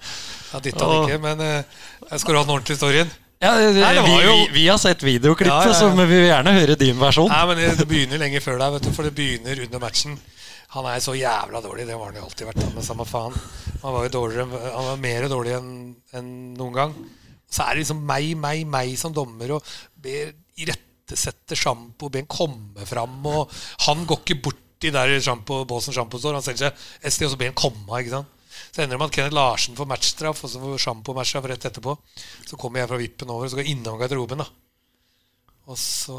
Jeg 0.53 0.67
dytta 0.69 0.86
han 0.89 1.07
ikke, 1.07 1.19
men 1.24 1.39
eh, 1.41 1.84
jeg 2.11 2.21
skal 2.21 2.36
du 2.36 2.38
ha 2.38 2.43
den 2.45 2.53
ordentlige 2.57 2.78
storyen? 2.82 3.13
Ja, 3.43 3.55
det 3.59 3.82
var 3.82 4.05
vi, 4.05 4.11
jo- 4.24 4.36
vi, 4.38 4.51
vi 4.55 4.67
har 4.69 4.78
sett 4.80 5.01
videoklippet, 5.03 5.51
Ja, 5.51 5.65
ja, 5.65 5.74
ja. 5.74 5.80
så 5.80 5.89
vi 5.97 6.05
vil 6.07 6.28
gjerne 6.30 6.53
høre 6.55 6.76
din 6.80 6.99
versjon. 7.01 7.28
Nei, 7.34 7.41
men 7.49 7.57
det, 7.59 7.71
det 7.82 7.88
begynner 7.89 8.21
lenge 8.21 8.39
før 8.45 8.61
deg, 8.61 8.78
for 8.95 9.03
det 9.09 9.11
begynner 9.17 9.59
under 9.65 9.82
matchen. 9.84 10.13
Han 10.74 10.88
er 10.89 11.01
så 11.03 11.13
jævla 11.13 11.61
dårlig. 11.61 11.86
Det 11.88 11.97
var 11.97 12.09
han 12.09 12.17
jo 12.17 12.28
alltid 12.28 12.49
vært. 12.49 12.63
Men 12.74 12.86
samme 12.86 13.05
faen. 13.05 13.36
Han 13.84 13.93
var 13.93 14.07
jo 14.07 14.13
dårligere 14.15 14.61
Han 14.74 14.88
var 14.88 15.03
mer 15.03 15.28
dårlig 15.30 15.57
enn 15.57 15.74
en 16.17 16.32
noen 16.57 16.78
gang. 16.78 16.95
Så 17.53 17.61
er 17.61 17.76
det 17.76 17.84
liksom 17.84 18.01
meg, 18.09 18.32
meg, 18.41 18.63
meg 18.65 18.95
som 18.97 19.13
dommer 19.13 19.57
og 19.59 19.74
ber 20.01 20.32
irettesette 20.57 21.57
sjampo, 21.57 22.09
ber 22.09 22.24
han 22.24 22.32
komme 22.32 22.88
fram. 22.89 23.19
Og 23.30 23.53
han 23.86 24.05
går 24.09 24.24
ikke 24.24 24.39
borti 24.49 24.93
der 24.93 25.13
sjampo, 25.21 25.61
båsen 25.69 25.93
sjampo 25.93 26.21
står. 26.21 26.39
Han 26.39 26.45
selger 26.45 26.71
seg 26.71 26.88
et 27.05 27.28
og 27.28 27.36
så 27.36 27.41
ber 27.41 27.51
han 27.51 27.59
komme. 27.59 28.01
ikke 28.01 28.15
sant? 28.15 28.39
Så 28.74 28.82
ender 28.82 28.95
det 28.95 29.01
med 29.01 29.11
at 29.11 29.15
Kenneth 29.17 29.38
Larsen 29.38 29.78
får 29.78 29.89
matchstraff, 29.89 30.41
og 30.45 30.49
så 30.49 30.61
får 30.61 30.82
sjampo 30.82 31.13
matchstraff 31.13 31.45
rett 31.49 31.69
etterpå. 31.69 31.93
Så 32.49 32.57
kommer 32.57 32.82
jeg 32.82 32.89
fra 32.89 33.01
vippen 33.01 33.34
over, 33.34 33.45
og 33.45 33.53
så 33.53 33.59
går 33.59 33.67
jeg 33.67 33.78
innom 33.78 33.99
garderoben. 34.01 34.41
da 34.41 34.49
Og 35.69 35.78
så 35.78 36.17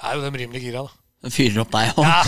er 0.00 0.16
jo 0.16 0.24
dem 0.24 0.40
rimelig 0.40 0.64
gira, 0.64 0.86
da. 0.88 1.09
Fyrer 1.28 1.60
opp 1.60 1.72
deg 1.74 1.98
òg. 2.00 2.06
Ja, 2.06 2.22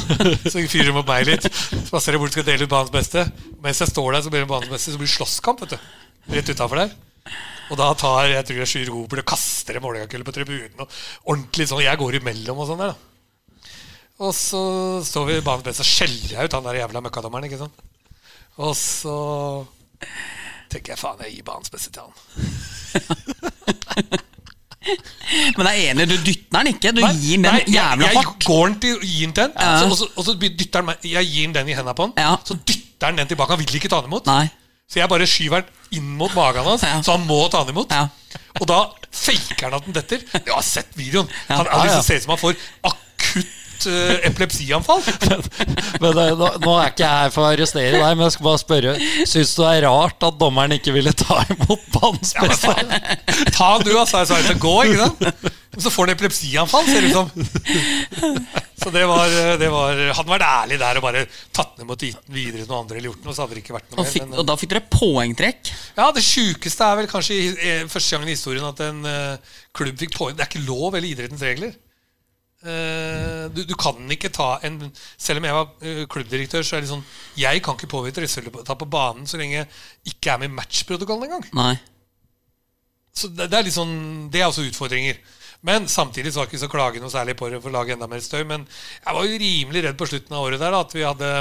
så 0.52 0.60
fyrer 0.68 0.90
de 0.90 0.98
opp 1.00 1.08
meg 1.08 1.24
litt. 1.24 1.46
Så 1.48 1.88
passer 1.88 2.12
jeg 2.12 2.20
du 2.20 2.34
skal 2.34 2.44
dele 2.44 2.66
ut 2.66 2.72
banens 2.72 2.92
beste. 2.92 3.24
Mens 3.64 3.80
jeg 3.80 3.88
står 3.88 4.10
der, 4.12 4.24
så 4.26 4.32
blir 4.32 4.44
det 4.44 4.50
banens 4.50 4.68
beste 4.68 4.92
Så 4.92 5.00
blir 5.00 5.08
det 5.08 5.14
slåsskamp. 5.14 5.62
vet 5.64 5.72
du 5.72 6.34
Rett 6.36 6.52
utafor 6.52 6.76
der. 6.82 6.92
Og 7.72 7.78
da 7.80 7.86
tar 7.96 8.28
jeg 8.28 8.44
tror 8.44 8.60
jeg 8.60 8.68
Sjur 8.68 8.90
Robert 8.92 9.22
og 9.22 9.30
kaster 9.32 9.78
en 9.78 9.84
Vålerenga-kølle 9.86 10.26
på 10.28 10.34
tribunen. 10.36 10.76
Og 10.84 10.98
ordentlig 11.24 11.66
sånn 11.70 11.80
Jeg 11.86 12.00
går 12.02 12.18
imellom 12.20 12.60
og 12.60 12.68
sånn 12.68 12.82
der, 12.84 12.92
da. 12.92 12.98
Og 14.22 14.34
så 14.36 14.60
står 15.08 15.24
vi 15.30 15.38
i 15.40 15.46
banens 15.46 15.64
beste 15.70 15.86
og 15.86 15.88
skjeller 15.88 16.34
jeg 16.36 16.50
ut 16.50 16.58
han 16.58 16.68
der 16.68 16.82
jævla 16.82 17.00
møkkadommeren. 17.06 17.48
Ikke 17.48 17.62
sant? 17.62 17.80
Og 18.60 18.76
så 18.76 19.16
tenker 20.68 20.92
jeg 20.92 21.00
faen, 21.00 21.24
jeg 21.24 21.38
gir 21.38 21.48
banens 21.48 21.72
beste 21.72 21.88
til 21.96 22.04
han. 22.04 22.12
Men 25.56 25.68
jeg 25.68 25.82
er 25.84 25.90
enig, 25.92 26.06
du 26.10 26.16
dytter 26.26 26.58
den 26.58 26.70
ikke. 26.74 26.92
Du 26.96 27.00
Nei, 27.04 27.12
gir 27.18 27.36
den 27.38 27.44
nei, 27.46 27.52
jeg- 27.60 27.74
jævla 27.76 28.06
jeg, 28.08 28.16
hardt. 28.18 28.46
Går 28.46 28.64
den 28.68 28.78
til, 28.84 28.96
gir 29.02 29.26
den 29.26 29.34
til 29.36 29.44
den, 29.44 29.52
Ja. 29.58 29.78
så, 29.78 29.86
og, 29.90 29.96
så, 29.98 30.08
og 30.16 30.24
så 30.26 30.34
dytter 30.38 30.80
den, 30.82 30.94
Jeg 31.12 31.26
gir 31.30 31.44
den 31.46 31.54
den 31.60 31.68
i 31.68 31.76
hendene 31.78 31.94
på 31.98 32.08
han, 32.08 32.12
Ja. 32.18 32.36
så 32.44 32.56
dytter 32.58 33.06
han 33.10 33.16
den 33.22 33.28
tilbake. 33.30 33.50
Han 33.56 33.58
vil 33.62 33.76
ikke 33.80 33.88
ta 33.92 34.00
den 34.02 34.10
imot. 34.12 34.26
Nei. 34.26 34.48
Så 34.92 34.98
jeg 35.00 35.08
bare 35.08 35.26
skyver 35.26 35.62
den 35.62 36.00
inn 36.00 36.10
mot 36.18 36.34
magen 36.34 36.64
hans, 36.66 36.82
Ja. 36.82 37.00
så 37.02 37.16
han 37.16 37.26
må 37.26 37.48
ta 37.50 37.62
den 37.64 37.72
imot. 37.76 37.90
Ja. 37.90 38.08
Og 38.60 38.66
da 38.68 38.80
faker 39.12 39.68
han 39.70 39.74
at 39.74 39.84
den 39.86 39.94
detter. 39.96 40.20
Jeg 40.32 40.52
har 40.52 40.62
sett 40.62 40.88
videoen. 40.96 41.28
Han, 41.48 41.66
han 41.66 41.86
liksom 41.86 42.02
ser 42.02 42.16
ut 42.20 42.22
som 42.26 42.34
han 42.36 42.38
får 42.42 42.56
akutt 43.82 44.20
eh, 44.22 44.28
epilepsianfall. 44.30 45.02
Men 46.02 46.14
men 46.16 46.34
nå, 46.38 46.48
nå 46.62 46.72
er 46.82 46.90
ikke 46.92 47.04
jeg 47.04 47.18
her 47.22 47.30
for 47.34 47.44
å 47.46 47.50
arrestere 47.52 47.92
deg, 47.98 48.16
men 48.16 48.24
jeg 48.26 48.32
skal 48.34 48.46
bare 48.46 48.60
spørre 48.60 48.92
Syns 49.28 49.52
du 49.54 49.60
det 49.62 49.68
er 49.76 49.84
rart 49.86 50.24
at 50.26 50.38
dommeren 50.40 50.74
ikke 50.74 50.94
ville 50.96 51.12
ta 51.14 51.38
imot 51.52 51.84
banens 51.94 52.32
Ja, 52.34 52.46
beste? 52.48 52.74
Ta 53.54 53.68
han 53.76 53.84
du, 53.86 53.92
altså. 54.00 54.22
Jeg 54.22 54.30
sa 54.32 54.40
skal 54.46 54.58
gå, 54.62 54.72
ikke 54.88 55.06
sant? 55.06 55.52
Men 55.72 55.84
så 55.86 55.92
får 55.94 56.08
han 56.08 56.14
epilepsianfall, 56.16 56.88
ser 56.90 57.06
det 57.06 57.12
ut 57.12 57.16
som. 57.16 58.48
Så 58.82 58.90
det 58.90 59.04
var, 59.06 59.30
det 59.60 59.68
var 59.72 59.94
Hadde 59.94 60.16
han 60.18 60.32
vært 60.34 60.44
ærlig 60.48 60.78
der 60.82 60.98
og 60.98 61.04
bare 61.06 61.22
tatt 61.54 61.78
ned 61.78 61.86
mot 61.88 62.02
videre 62.02 62.58
til 62.64 62.66
noen 62.66 62.80
andre, 62.82 62.98
eller 62.98 63.12
gjort 63.12 63.24
noe, 63.28 63.36
så 63.36 63.44
hadde 63.44 63.56
det 63.56 63.62
ikke 63.62 63.76
vært 63.78 63.92
noe 63.94 64.02
Og, 64.02 64.08
mer. 64.10 64.26
men- 64.26 64.42
og 64.42 64.48
da 64.50 64.56
fikk 64.58 64.74
dere 64.74 64.84
poengtrekk. 64.92 65.72
Ja, 66.00 66.08
det 66.16 66.24
sjukeste 66.26 66.88
er 66.90 66.98
vel 67.00 67.08
kanskje 67.12 67.38
i, 67.38 67.46
eh, 67.54 67.86
første 67.92 68.16
gangen 68.16 68.32
i 68.32 68.36
historien 68.36 68.66
at 68.68 68.82
en 68.88 69.04
eh, 69.06 69.54
klubb 69.76 69.96
fikk 70.02 70.16
poeng. 70.18 70.36
Det 70.36 70.44
er 70.44 70.50
ikke 70.50 70.66
lov 70.66 70.90
eller 70.98 71.08
idrettens 71.08 71.46
regler. 71.46 71.72
Eh, 72.62 73.48
du, 73.50 73.64
du 73.66 73.74
kan 73.74 73.98
ikke 74.14 74.30
ta 74.30 74.60
en 74.62 74.76
Selv 75.18 75.40
om 75.40 75.46
jeg 75.48 75.54
var 75.56 75.70
eh, 75.82 76.04
klubbdirektør, 76.06 76.62
så 76.62 76.76
er 76.76 76.84
det 76.84 76.92
sånn 76.92 77.02
Jeg 77.34 77.58
kan 77.66 77.74
ikke 77.74 77.90
påvirke 77.90 78.22
resultatet 78.22 78.78
på 78.78 78.86
banen 78.86 79.26
så 79.26 79.40
lenge 79.40 79.56
jeg 79.56 80.12
ikke 80.12 80.30
er 80.30 80.38
med 80.38 80.52
i 80.52 80.54
matchprotokollen 80.60 81.26
engang. 81.26 81.48
Nei. 81.58 81.74
Så 83.10 83.32
det, 83.34 83.48
det 83.50 83.58
er 83.58 83.66
litt 83.66 83.74
sånn 83.74 83.96
Det 84.30 84.44
er 84.44 84.46
også 84.46 84.68
utfordringer. 84.68 85.18
Men 85.66 85.90
samtidig 85.90 86.30
så 86.30 86.42
var 86.42 86.50
ikke 86.50 86.62
så 86.62 86.70
klage 86.70 87.02
noe 87.02 87.10
særlig 87.10 87.34
på 87.38 87.50
det 87.50 87.58
for 87.62 87.70
å 87.70 87.76
lage 87.80 87.94
enda 87.94 88.06
mer 88.10 88.22
støy. 88.22 88.44
Men 88.46 88.64
jeg 88.66 89.18
var 89.18 89.26
jo 89.26 89.42
rimelig 89.42 89.84
redd 89.86 89.98
på 89.98 90.08
slutten 90.10 90.38
av 90.38 90.46
året 90.46 90.62
der 90.62 90.74
da, 90.74 90.80
at 90.86 90.94
vi 90.96 91.04
hadde 91.06 91.32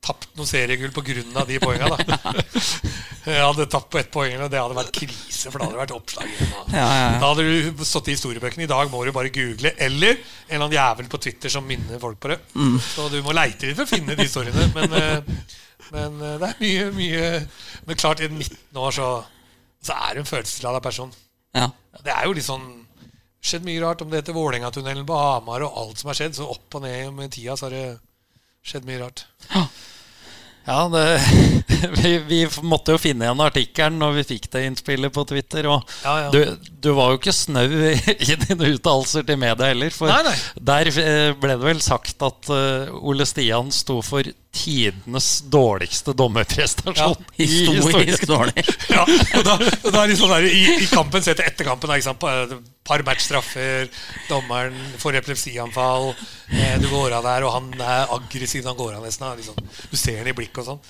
tapt 0.00 0.30
noen 0.38 0.48
seriegull 0.48 0.92
pga. 0.96 1.44
de 1.46 1.58
poengene. 1.60 1.96
Da. 2.00 2.32
Jeg 3.30 3.42
hadde 3.44 3.66
tapt 3.70 3.90
på 3.92 4.00
ett 4.00 4.10
poeng, 4.12 4.38
og 4.40 4.50
det 4.52 4.60
hadde 4.60 4.76
vært 4.78 4.94
krise, 4.96 5.50
for 5.50 5.60
da 5.60 5.66
hadde 5.66 5.76
det 5.76 5.82
vært 5.82 5.94
oppslag. 5.96 6.30
Da. 6.40 6.62
Ja, 6.72 6.84
ja, 6.84 7.00
ja. 7.04 7.18
da 7.20 7.32
hadde 7.32 7.44
du 7.44 7.84
stått 7.84 8.08
i 8.08 8.16
historiebøkene. 8.16 8.64
I 8.64 8.70
dag 8.70 8.90
må 8.92 9.02
du 9.04 9.12
bare 9.14 9.32
google, 9.34 9.74
eller 9.76 10.16
en 10.16 10.22
eller 10.48 10.64
annen 10.64 10.76
jævel 10.78 11.10
på 11.12 11.20
Twitter 11.26 11.52
som 11.52 11.66
minner 11.68 12.00
folk 12.00 12.20
på 12.22 12.32
det. 12.32 12.38
Mm. 12.56 12.78
Så 12.80 13.10
du 13.12 13.18
må 13.26 13.36
leite 13.36 13.68
litt 13.68 13.76
for 13.76 13.84
å 13.84 13.92
finne 13.92 14.16
de 14.16 14.24
historiene. 14.24 14.70
Men, 14.76 14.96
eh, 14.96 15.54
men 15.92 16.16
eh, 16.24 16.36
det 16.40 16.48
er 16.48 16.60
mye, 16.64 16.90
mye 16.96 17.30
Men 17.84 18.00
klart, 18.00 18.24
i 18.24 18.30
19 18.30 18.80
år 18.80 18.96
så, 18.96 19.10
så 19.84 19.96
er 20.08 20.16
du 20.16 20.24
en 20.24 20.32
følelsesladet 20.32 20.84
person. 20.84 21.12
Ja. 21.56 21.68
Det 22.00 22.14
er 22.14 22.24
jo 22.24 22.36
litt 22.38 22.48
sånn 22.48 22.68
skjedd 23.44 23.66
mye 23.68 23.82
rart. 23.84 24.00
Om 24.00 24.12
det 24.12 24.22
heter 24.22 24.36
Vålerengatunnelen 24.36 25.04
på 25.08 25.18
Hamar 25.18 25.66
og 25.66 25.76
alt 25.82 26.00
som 26.00 26.12
har 26.12 26.18
skjedd. 26.22 26.40
Så 26.40 26.48
opp 26.48 26.80
og 26.80 26.88
ned 26.88 27.12
med 27.16 27.36
tida 27.36 27.56
så 27.58 27.68
har 27.68 27.76
det 27.76 27.88
skjedd 28.66 28.86
mye 28.88 29.00
rart. 29.02 29.24
Ja, 30.70 30.84
det, 30.92 31.04
vi, 32.02 32.10
vi 32.28 32.40
måtte 32.68 32.94
jo 32.94 33.00
finne 33.00 33.24
igjen 33.26 33.40
artikkelen 33.42 33.96
når 33.98 34.18
vi 34.20 34.24
fikk 34.34 34.50
det 34.52 34.62
innspillet 34.68 35.14
på 35.14 35.24
Twitter. 35.26 35.66
Og 35.72 35.94
Ja, 36.04 36.16
ja. 36.26 36.28
Du, 36.34 36.68
du 36.84 36.90
var 36.94 37.14
jo 37.14 37.20
ikke 37.20 37.34
snau 37.34 37.64
i, 37.64 37.94
i 37.96 38.36
dine 38.44 38.74
uttalelser 38.76 39.24
til 39.26 39.40
media 39.40 39.70
heller. 39.72 39.90
For 39.94 40.12
Nei, 40.12 40.20
nei. 40.28 40.36
der 40.70 40.92
eh, 40.92 41.32
ble 41.40 41.56
det 41.56 41.64
vel 41.64 41.82
sagt 41.84 42.22
at 42.26 42.52
eh, 42.54 42.92
Ole 43.00 43.26
Stian 43.26 43.72
sto 43.74 43.98
for 44.04 44.28
tidenes 44.50 45.28
dårligste 45.46 46.12
dommerprestasjon 46.18 46.96
Ja, 46.98 47.14
Historisk 47.38 48.26
dårlig. 48.26 48.64
Ja, 48.90 49.04
og 49.06 49.44
da, 49.46 49.54
og 49.60 49.92
da 49.94 50.06
det 50.10 50.16
sånn 50.18 50.32
der, 50.34 50.48
i, 50.50 50.64
I 50.82 50.88
kampen 50.90 51.22
så 51.22 51.36
etter 51.36 51.68
kampen 51.68 51.92
ikke 51.94 52.08
sant, 52.08 52.26
par, 52.86 53.04
matchstraffer, 53.06 53.86
dommeren 54.28 54.74
får 54.98 55.20
epilepsianfall, 55.20 56.10
eh, 56.50 56.74
du 56.82 56.88
går 56.90 57.14
av 57.20 57.28
der, 57.28 57.46
og 57.46 57.54
han 57.54 57.70
er 57.78 58.10
aggressiv. 58.16 58.66
Han 58.66 58.78
går 58.78 58.98
av 58.98 59.06
nesten. 59.06 59.30
Liksom, 59.38 59.62
du 59.90 59.96
ser 59.96 60.20
han 60.20 60.32
i 60.32 60.36
blikket 60.36 60.64
og 60.64 60.72
sånn. 60.72 60.84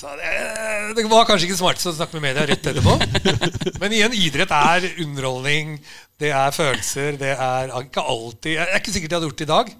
Så 0.00 0.14
det, 0.16 0.30
det 0.96 1.04
var 1.10 1.26
kanskje 1.28 1.48
ikke 1.48 1.58
smartest 1.58 1.90
å 1.90 1.96
snakke 1.98 2.16
med 2.16 2.30
media 2.30 2.46
rett 2.48 2.70
etterpå. 2.70 2.94
Men 3.82 3.92
igjen, 3.96 4.14
idrett 4.16 4.54
er 4.54 4.86
underholdning, 5.02 5.74
det 6.22 6.30
er 6.36 6.54
følelser, 6.54 7.18
det 7.20 7.34
er 7.34 7.72
ikke 7.82 8.04
alltid 8.12 8.54
Jeg 8.54 8.68
er 8.68 8.78
ikke 8.78 8.94
sikkert 8.94 9.10
jeg 9.10 9.18
hadde 9.18 9.28
gjort 9.32 9.42
det 9.42 9.48
i 9.48 9.50
dag. 9.50 9.72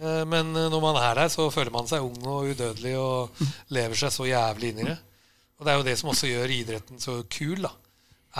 Eh, 0.00 0.24
Men 0.28 0.54
eh, 0.56 0.68
når 0.72 0.82
man 0.82 0.98
er 1.00 1.18
der, 1.22 1.28
så 1.32 1.48
føler 1.52 1.72
man 1.74 1.88
seg 1.90 2.04
ung 2.04 2.18
og 2.24 2.48
udødelig 2.50 2.96
og 3.00 3.42
lever 3.76 3.98
seg 4.00 4.14
så 4.14 4.28
jævlig 4.28 4.72
inn 4.72 4.82
i 4.84 4.88
det. 4.90 4.98
Og 5.60 5.66
det 5.66 5.72
er 5.72 5.78
jo 5.80 5.86
det 5.90 5.96
som 6.00 6.10
også 6.12 6.30
gjør 6.30 6.54
idretten 6.56 7.02
så 7.02 7.18
kul, 7.28 7.60
da. 7.66 7.74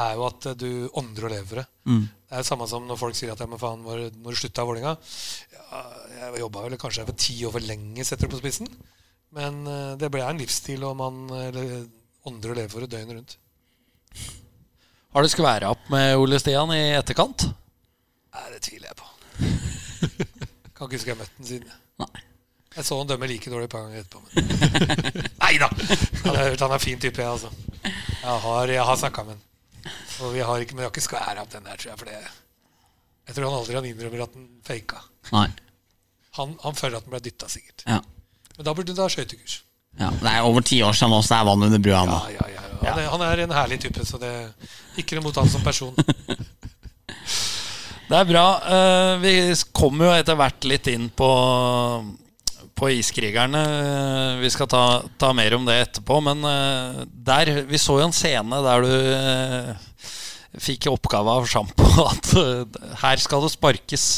Er 0.00 0.14
jo 0.16 0.24
at 0.28 0.46
eh, 0.52 0.56
du 0.56 0.70
ånder 1.00 1.26
og 1.28 1.34
lever 1.34 1.48
for 1.50 1.60
det. 1.62 1.66
Det 1.90 2.38
er 2.38 2.44
jo 2.44 2.48
samme 2.52 2.68
som 2.70 2.86
når 2.86 3.00
folk 3.00 3.18
sier 3.18 3.32
at 3.34 3.42
ja, 3.42 3.48
men 3.50 3.60
faen, 3.60 3.82
når, 3.84 4.06
når 4.22 4.36
du 4.36 4.38
slutta 4.38 4.62
Vålerenga 4.62 4.92
ja, 4.94 5.80
Jeg 6.20 6.42
jobba 6.44 6.62
vel 6.62 6.76
kanskje 6.78 7.06
for 7.08 7.18
ti 7.18 7.36
år 7.48 7.54
for 7.56 7.66
lenge, 7.66 8.04
setter 8.06 8.28
du 8.30 8.36
på 8.36 8.40
spissen. 8.42 8.70
Men 9.34 9.64
det 9.98 10.08
ble 10.10 10.22
en 10.26 10.38
livsstil, 10.38 10.82
og 10.86 10.96
man 10.98 11.18
åndrer 11.30 12.52
og 12.52 12.58
lever 12.58 12.70
for 12.70 12.82
det 12.86 12.90
døgnet 12.94 13.18
rundt. 13.18 13.36
Har 15.14 15.26
du 15.26 15.30
skværa 15.30 15.72
opp 15.74 15.90
med 15.90 16.14
Ole 16.22 16.38
Stian 16.42 16.70
i 16.74 16.80
etterkant? 16.98 17.48
Nei, 18.30 18.46
det 18.54 18.62
tviler 18.66 18.90
jeg 18.92 18.98
på. 19.00 19.10
kan 20.80 20.88
ikke 20.88 20.96
huske 20.96 21.10
jeg 21.10 21.16
har 21.16 21.20
møtt 21.20 21.38
den 21.38 21.46
siden. 21.46 21.72
Nei. 22.00 22.26
Jeg 22.76 22.86
så 22.86 22.96
han 22.96 23.08
dømme 23.10 23.26
like 23.28 23.50
dårlig 23.52 23.66
et 23.66 23.72
par 23.72 23.82
ganger 23.84 24.00
etterpå. 24.00 24.20
Men. 24.24 25.26
Nei 25.42 25.54
da! 25.60 25.68
Han 26.24 26.36
er, 26.38 26.54
han 26.54 26.74
er 26.76 26.80
fin 26.80 27.00
type, 27.02 27.20
jeg, 27.20 27.28
altså. 27.28 27.50
Jeg 27.82 28.36
har, 28.44 28.72
jeg 28.72 28.86
har 28.88 29.00
snakka 29.00 29.24
med 29.26 29.34
han. 29.34 29.42
Og 30.20 30.32
vi 30.36 30.44
har 30.46 30.62
ikke, 30.62 30.76
men 30.76 30.84
vi 30.84 30.86
har 30.86 30.92
ikke 30.94 31.04
skværa 31.04 31.42
opp 31.42 31.50
den 31.52 31.66
der, 31.66 31.76
tror 31.80 31.90
jeg. 31.90 31.98
For 32.00 32.08
det, 32.08 32.20
jeg 33.26 33.36
tror 33.36 33.48
han 33.48 33.58
aldri 33.58 33.76
han 33.76 33.88
innrømmer 33.90 34.22
at 34.24 34.38
han 34.38 34.46
faka. 34.70 35.02
Nei. 35.34 35.48
Han, 36.38 36.54
han 36.62 36.78
føler 36.78 37.00
at 37.00 37.08
han 37.08 37.16
ble 37.16 37.20
dytta, 37.26 37.50
sikkert. 37.50 37.84
Ja. 37.84 37.98
Men 38.56 38.68
da 38.70 38.74
burde 38.78 38.94
du 38.94 38.96
ta 39.02 39.10
skøytekurs. 39.12 39.58
ja. 39.98 40.12
Det 40.22 40.32
er 40.32 40.46
over 40.46 40.64
ti 40.64 40.80
år 40.86 40.96
siden 40.96 41.12
nå, 41.12 41.20
så 41.26 41.40
er 41.40 41.50
vann 41.50 41.66
under 41.68 41.82
brua 41.82 42.06
nå. 42.08 42.22
Ja, 42.30 42.46
ja, 42.46 42.48
ja. 42.54 42.64
ja. 42.70 42.94
Han, 42.94 43.02
er, 43.02 43.10
han 43.16 43.26
er 43.26 43.44
en 43.44 43.56
herlig 43.58 43.82
type, 43.82 44.06
så 44.06 44.22
det 44.22 44.32
ikke 45.00 45.18
noe 45.18 45.28
mot 45.28 45.42
han 45.42 45.50
som 45.50 45.66
person. 45.66 45.92
Det 48.10 48.18
er 48.18 48.26
bra. 48.26 48.46
Eh, 48.66 49.12
vi 49.22 49.32
kommer 49.70 50.08
jo 50.08 50.14
etter 50.18 50.34
hvert 50.34 50.64
litt 50.66 50.88
inn 50.90 51.04
på, 51.14 51.28
på 52.74 52.88
Iskrigerne. 52.90 53.60
Vi 54.40 54.50
skal 54.50 54.66
ta, 54.72 54.82
ta 55.14 55.30
mer 55.36 55.54
om 55.54 55.68
det 55.68 55.76
etterpå. 55.84 56.18
Men 56.26 56.42
eh, 56.42 57.04
der 57.06 57.52
Vi 57.70 57.78
så 57.78 58.00
jo 58.00 58.08
en 58.08 58.16
scene 58.16 58.58
der 58.66 58.82
du 58.82 58.90
eh, 59.14 60.10
fikk 60.58 60.90
oppgave 60.90 61.38
av 61.38 61.46
Sjampo 61.46 61.86
at 62.10 62.34
her 63.04 63.22
skal 63.22 63.46
det 63.46 63.54
sparkes 63.54 64.10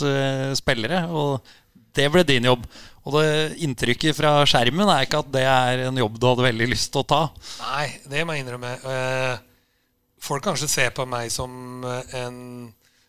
spillere. 0.56 1.04
Og 1.12 1.54
det 1.92 2.08
ble 2.16 2.24
din 2.24 2.48
jobb. 2.48 2.64
Og 3.04 3.20
det 3.20 3.30
inntrykket 3.60 4.16
fra 4.16 4.38
skjermen 4.48 4.88
er 4.88 5.04
ikke 5.04 5.20
at 5.20 5.32
det 5.36 5.44
er 5.44 5.88
en 5.90 6.00
jobb 6.00 6.16
du 6.16 6.30
hadde 6.30 6.48
veldig 6.48 6.72
lyst 6.72 6.94
til 6.94 7.04
å 7.04 7.10
ta. 7.12 7.24
Nei, 7.66 7.90
det 8.08 8.24
må 8.24 8.38
jeg 8.38 8.46
innrømme. 8.46 8.76
Folk 10.22 10.46
kanskje 10.46 10.70
ser 10.80 10.94
på 10.96 11.04
meg 11.04 11.28
som 11.34 11.82
en 11.84 12.38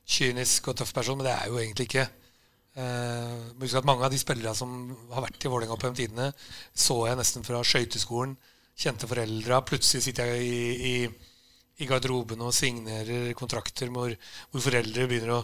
kynisk 0.09 0.69
og 0.69 0.77
tøff 0.79 0.93
person, 0.95 1.17
men 1.19 1.27
det 1.27 1.33
er 1.35 1.49
jo 1.49 1.59
egentlig 1.61 1.87
ikke. 1.89 2.07
Uh, 2.73 3.51
husk 3.61 3.77
at 3.77 3.85
Mange 3.85 4.05
av 4.07 4.13
de 4.13 4.17
spillerne 4.17 4.57
som 4.57 4.71
har 5.13 5.27
vært 5.27 5.45
i 5.45 5.51
Vålerenga 5.51 5.75
opp 5.75 5.83
gjennom 5.85 5.99
tidene, 5.99 6.31
så 6.73 7.03
jeg 7.07 7.19
nesten 7.19 7.45
fra 7.45 7.61
skøyteskolen. 7.65 8.33
Kjente 8.73 9.09
foreldra. 9.09 9.61
Plutselig 9.67 10.01
sitter 10.07 10.31
jeg 10.33 10.47
i, 10.47 10.63
i, 10.89 10.95
i 11.83 11.89
garderoben 11.89 12.41
og 12.41 12.55
signerer 12.57 13.29
kontrakter 13.37 13.91
hvor, 13.93 14.15
hvor 14.49 14.65
foreldre 14.65 15.07
begynner 15.09 15.37
å 15.37 15.43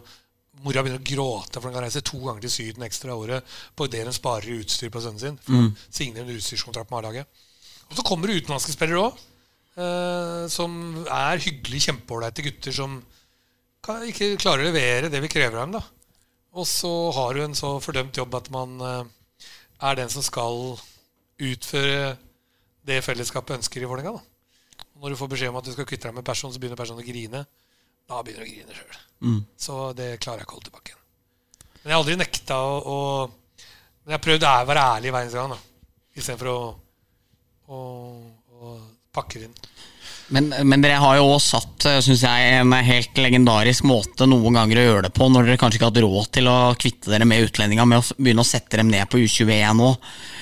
Mora 0.59 0.81
begynner 0.83 0.99
å 0.99 1.05
gråte, 1.05 1.59
for 1.59 1.69
hun 1.69 1.75
kan 1.77 1.85
reise 1.85 2.01
to 2.03 2.17
ganger 2.19 2.43
til 2.43 2.51
Syden 2.51 2.83
ekstra 2.83 3.13
året 3.15 3.45
på 3.77 3.85
det 3.87 4.01
hun 4.03 4.15
sparer 4.15 4.49
i 4.49 4.57
utstyr 4.59 4.89
på 4.91 4.99
sønnen 4.99 5.21
sin. 5.21 5.37
For 5.45 5.55
mm. 5.55 5.69
signerer 5.87 6.25
en 6.25 6.39
utstyrskontrakt 6.39 6.89
med 6.89 6.99
A-laget. 6.99 7.43
Og 7.87 7.95
så 7.95 8.03
kommer 8.03 8.27
det 8.27 8.41
utenlandske 8.41 8.73
spillere 8.73 9.05
òg, 9.05 9.21
uh, 9.79 10.43
som 10.51 10.73
er 11.05 11.39
hyggelige, 11.45 11.85
kjempeålreite 11.87 12.43
gutter 12.49 12.75
som 12.75 12.97
kan 13.85 14.03
ikke 14.05 14.35
klarer 14.39 14.65
å 14.65 14.69
levere 14.69 15.11
det 15.11 15.21
vi 15.23 15.31
krever 15.31 15.59
av 15.59 15.67
dem. 15.67 15.79
da. 15.79 15.83
Og 16.59 16.67
så 16.67 16.91
har 17.15 17.35
du 17.35 17.43
en 17.43 17.55
så 17.57 17.75
fordømt 17.83 18.17
jobb 18.17 18.35
at 18.39 18.49
man 18.53 18.79
eh, 18.81 19.03
er 19.89 19.99
den 19.99 20.11
som 20.11 20.25
skal 20.25 20.79
utføre 21.39 22.17
det 22.89 22.99
fellesskapet 23.05 23.59
ønsker 23.59 23.83
i 23.83 23.89
Vålerenga. 23.89 24.19
Når 24.99 25.13
du 25.13 25.19
får 25.19 25.31
beskjed 25.31 25.53
om 25.53 25.59
at 25.59 25.67
du 25.67 25.71
skal 25.75 25.87
kvitte 25.87 26.09
deg 26.09 26.17
med 26.17 26.27
person, 26.27 26.51
så 26.51 26.59
begynner 26.59 26.79
personen 26.79 27.03
å 27.03 27.07
grine. 27.07 27.43
Da 28.09 28.23
begynner 28.25 28.43
du 28.43 28.49
å 28.49 28.53
grine 28.53 28.75
sjøl. 28.75 28.97
Mm. 29.19 29.39
Så 29.59 29.77
det 29.95 30.09
klarer 30.23 30.41
jeg 30.41 30.47
ikke 30.47 30.55
å 30.55 30.59
holde 30.59 30.71
tilbake. 30.71 30.97
Men 31.79 31.91
jeg 31.91 31.95
har 31.95 32.01
aldri 32.01 32.17
nekta 32.19 32.57
å, 32.59 32.79
å 32.79 32.97
Men 34.03 34.15
jeg 34.15 34.17
har 34.17 34.25
prøvd 34.25 34.45
å 34.47 34.53
være 34.71 34.83
ærlig 34.95 35.11
i 35.11 35.13
verdens 35.13 35.37
gang, 35.37 35.53
da. 35.53 35.59
Istedenfor 36.17 36.49
å, 36.49 36.59
å, 37.69 37.79
å 38.57 38.73
pakke 39.15 39.39
det 39.39 39.49
inn. 39.49 39.57
Men, 40.29 40.49
men, 40.63 40.83
dere 40.83 40.99
har 41.01 41.17
jo 41.17 41.25
også 41.33 41.57
satt 41.57 41.85
synes 42.05 42.21
jeg, 42.21 42.49
en 42.59 42.73
helt 42.85 43.17
legendarisk 43.17 43.85
måte 43.89 44.27
noen 44.29 44.59
ganger 44.59 44.81
å 44.81 44.83
gjøre 44.83 45.03
det 45.07 45.11
på, 45.15 45.29
når 45.31 45.47
dere 45.47 45.61
kanskje 45.61 45.79
ikke 45.79 45.87
har 45.87 45.93
hatt 45.95 46.01
råd 46.05 46.29
til 46.37 46.49
å 46.51 46.57
kvitte 46.79 47.13
dere 47.13 47.27
med 47.29 47.47
utlendinga 47.47 47.85
med 47.89 48.01
å 48.03 48.17
begynne 48.19 48.45
å 48.45 48.49
sette 48.49 48.81
dem 48.81 48.91
ned 48.91 49.09
på 49.09 49.21
U21 49.23 49.79
nå. 49.79 49.89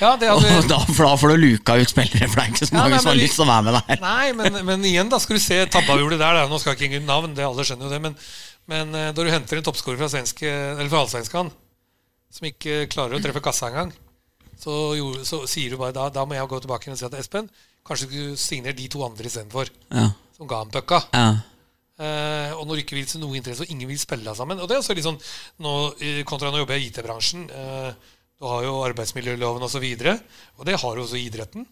Ja, 0.02 0.16
hadde... 0.16 0.58
da, 0.68 0.82
for 0.90 1.06
da 1.08 1.14
får 1.22 1.34
du 1.34 1.46
luka 1.46 1.78
ut 1.80 1.94
spillere, 1.94 2.28
for 2.28 2.42
det 2.42 2.48
er 2.48 2.52
ikke 2.56 2.70
så 2.70 2.76
mange 2.76 2.90
ja, 2.90 2.98
nei, 2.98 3.04
som 3.06 3.12
har 3.14 3.22
lyst 3.22 3.40
til 3.40 3.46
å 3.46 3.50
være 3.52 3.68
med 3.70 3.78
der. 3.80 4.02
Nei, 4.04 4.28
men, 4.42 4.60
men 4.72 4.90
igjen, 4.92 5.14
da 5.14 5.22
skal 5.24 5.40
du 5.40 5.46
se 5.46 5.62
tabba 5.72 5.96
gjorde 6.02 6.20
der. 6.20 6.42
Da. 6.42 6.50
Nå 6.52 6.60
skal 6.64 6.76
ikke 6.76 6.90
ingen 6.90 7.08
navn, 7.08 7.38
det 7.38 7.48
alle 7.48 7.68
skjønner 7.68 7.88
jo 7.88 7.94
det. 7.96 8.02
Men, 8.04 8.20
men 8.68 8.92
da 8.98 9.16
du 9.16 9.32
henter 9.32 9.62
en 9.62 9.70
toppskårer 9.70 10.02
fra, 10.04 10.12
svenske, 10.12 10.52
fra 10.84 11.06
allsvenskan 11.06 11.54
som 12.38 12.50
ikke 12.50 12.86
klarer 12.92 13.18
å 13.18 13.24
treffe 13.24 13.42
kassa 13.44 13.72
engang, 13.72 13.94
så, 14.60 14.74
så 15.26 15.44
sier 15.50 15.74
du 15.74 15.80
bare 15.80 15.96
da, 15.96 16.10
da 16.14 16.26
må 16.28 16.36
jeg 16.36 16.50
gå 16.50 16.60
tilbake 16.64 16.92
og 16.92 17.00
si 17.00 17.08
at 17.08 17.18
Espen, 17.18 17.48
Kanskje 17.88 18.10
du 18.12 18.22
signerer 18.40 18.76
de 18.76 18.88
to 18.92 19.04
andre 19.06 19.30
istedenfor, 19.30 19.70
ja. 19.94 20.10
som 20.36 20.50
ga 20.50 20.60
ham 20.64 20.74
pucka. 20.74 21.00
Ja. 21.14 21.30
Uh, 21.98 22.52
og 22.60 22.68
når 22.68 22.78
du 22.78 22.82
ikke 22.84 22.98
vil 22.98 23.08
se 23.10 23.18
noe 23.18 23.40
interesse, 23.40 23.66
og 23.66 23.72
ingen 23.74 23.90
vil 23.90 23.98
spille 23.98 24.30
sammen 24.38 24.60
Og 24.62 24.68
det 24.70 24.76
er 24.76 24.84
også 24.84 24.94
litt 24.94 25.06
sånn 25.08 25.16
nå, 25.66 25.72
Kontra 26.30 26.52
nå 26.54 26.60
jobber 26.62 26.78
jeg 26.78 26.84
i 26.84 26.90
IT-bransjen. 26.92 27.48
Uh, 27.50 28.14
du 28.38 28.46
har 28.46 28.68
jo 28.68 28.76
arbeidsmiljøloven 28.86 29.66
osv., 29.66 29.66
og, 29.66 29.72
så 29.74 29.82
videre, 29.82 30.14
og 30.60 30.68
det 30.70 30.76
har 30.78 31.00
jo 31.00 31.08
også 31.08 31.18
idretten. 31.18 31.66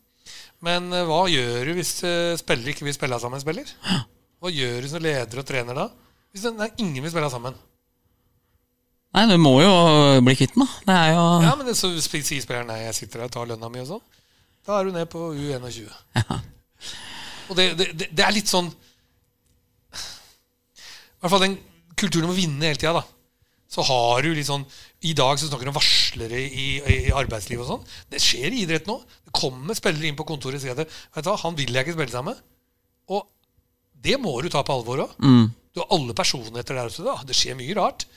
Men 0.65 0.89
uh, 0.95 1.03
hva 1.05 1.19
gjør 1.29 1.69
du 1.69 1.75
hvis 1.77 1.93
spiller 2.41 2.73
ikke 2.73 2.87
vil 2.87 2.97
spille 2.97 3.21
sammen 3.21 3.43
spiller? 3.43 3.69
Hva 4.41 4.49
gjør 4.53 4.81
du 4.81 4.89
som 4.89 5.05
leder 5.05 5.43
og 5.43 5.47
trener 5.47 5.77
da? 5.77 5.85
Hvis 6.33 6.47
det, 6.47 6.55
nei, 6.57 6.71
ingen 6.81 7.05
vil 7.05 7.13
spille 7.13 7.29
sammen? 7.31 7.59
Nei, 9.15 9.27
du 9.29 9.37
må 9.39 9.53
jo 9.61 9.71
bli 10.25 10.33
kvitt 10.35 10.57
den, 10.57 10.65
da. 10.65 10.81
Det 10.89 10.95
er 11.03 11.13
jo 11.13 11.23
Ja, 11.45 11.53
men 11.55 11.69
det, 11.69 11.77
så 11.77 11.93
sier 12.01 12.41
spilleren 12.43 12.67
nei, 12.67 12.81
jeg 12.87 12.97
sitter 12.97 13.21
der 13.21 13.29
og 13.29 13.35
tar 13.37 13.47
lønna 13.53 13.69
mi 13.71 13.85
og 13.85 13.93
sånn. 13.93 14.03
Da 14.65 14.79
er 14.79 14.87
du 14.87 14.95
ned 14.95 15.09
på 15.11 15.19
U21. 15.37 15.85
Ja. 16.17 16.39
Og 17.49 17.57
det, 17.59 17.65
det, 17.77 18.09
det, 18.09 18.23
er 18.25 18.33
litt 18.33 18.49
sånn 18.49 18.71
I 19.93 19.99
hvert 21.21 21.33
fall 21.35 21.43
den 21.43 21.59
kulturen 21.93 22.25
om 22.25 22.33
å 22.33 22.37
vinne 22.37 22.65
hele 22.65 22.79
tida. 22.81 23.03
Så 23.69 23.85
har 23.85 24.25
du 24.25 24.31
litt 24.33 24.47
sånn 24.47 24.65
I 25.05 25.13
dag 25.17 25.37
så 25.37 25.49
snakker 25.49 25.67
du 25.67 25.71
om 25.73 25.77
varslere 25.77 26.39
i, 26.41 26.65
i, 26.79 26.97
i 27.09 27.13
arbeidslivet 27.13 27.63
og 27.65 27.69
sånn. 27.75 27.85
Det 28.09 28.21
skjer 28.23 28.49
i 28.49 28.63
idrett 28.65 28.89
nå. 28.89 28.97
Det 29.27 29.35
kommer 29.35 29.77
spillere 29.77 30.09
inn 30.09 30.17
på 30.17 30.27
kontoret 30.27 30.57
og 30.59 30.63
sier 30.65 30.73
at 30.73 30.85
vet 30.85 31.25
du 31.25 31.29
hva, 31.29 31.37
han 31.43 31.57
vil 31.57 31.73
jeg 31.73 31.85
ikke 31.85 31.97
spille 31.97 32.15
sammen 32.15 32.33
med. 32.33 32.43
Og 33.13 33.21
det 34.05 34.17
må 34.21 34.33
du 34.41 34.49
ta 34.53 34.61
på 34.65 34.73
alvor 34.79 35.05
òg. 35.05 35.15
Mm. 35.21 35.45
Du 35.75 35.81
har 35.83 35.91
alle 35.93 36.15
personligheter 36.17 36.77
der 36.77 36.89
ute. 36.89 37.17
Det 37.27 37.37
skjer 37.37 37.57
mye 37.59 37.77
rart. 37.77 38.07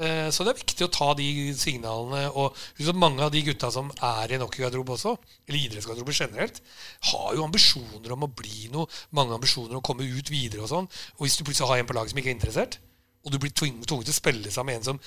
Eh, 0.00 0.28
så 0.32 0.44
det 0.46 0.54
er 0.54 0.60
viktig 0.62 0.86
å 0.86 0.92
ta 0.92 1.10
de 1.18 1.28
signalene. 1.58 2.22
Og 2.40 2.56
mange 2.96 3.24
av 3.26 3.32
de 3.34 3.42
gutta 3.44 3.68
som 3.74 3.90
er 3.92 4.32
i 4.32 4.38
en 4.38 4.44
hockeygarderobe 4.46 4.94
også, 4.96 5.12
eller 5.48 5.58
idrettsgarderobe 5.60 6.14
generelt, 6.16 6.62
har 7.10 7.34
jo 7.36 7.44
ambisjoner 7.44 8.14
om 8.16 8.24
å 8.24 8.32
bli 8.40 8.70
noe, 8.72 8.88
mange 9.16 9.36
ambisjoner 9.36 9.76
om 9.76 9.82
å 9.82 9.88
komme 9.90 10.08
ut 10.08 10.32
videre 10.32 10.64
og 10.64 10.72
sånn. 10.72 10.88
Og 11.18 11.26
hvis 11.26 11.36
du 11.36 11.44
plutselig 11.44 11.68
har 11.68 11.82
en 11.82 11.90
på 11.90 11.96
laget 11.98 12.14
som 12.14 12.22
ikke 12.22 12.32
er 12.32 12.38
interessert, 12.38 12.80
og 13.20 13.34
du 13.34 13.38
blir 13.40 13.52
tvunget 13.52 13.86
til 13.90 14.00
å 14.00 14.16
spille 14.16 14.50
sammen 14.52 14.72
med 14.72 14.80
en 14.80 14.88
som 14.92 15.00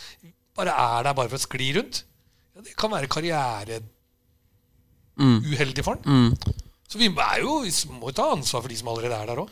bare 0.54 0.74
er 0.78 1.08
der 1.08 1.18
bare 1.18 1.32
for 1.32 1.40
å 1.40 1.46
skli 1.48 1.72
rundt, 1.80 2.04
ja, 2.54 2.62
det 2.62 2.76
kan 2.78 2.94
være 2.94 3.10
karriereuheldig 3.10 3.82
mm. 5.18 5.88
for 5.88 5.98
den. 5.98 6.06
Mm. 6.06 6.62
Så 6.86 7.00
vi, 7.02 7.10
jo, 7.42 7.54
vi 7.66 7.72
må 7.98 8.12
jo 8.12 8.18
ta 8.20 8.30
ansvar 8.36 8.62
for 8.62 8.70
de 8.70 8.78
som 8.78 8.92
allerede 8.92 9.18
er 9.18 9.32
der 9.32 9.42
òg. 9.42 9.50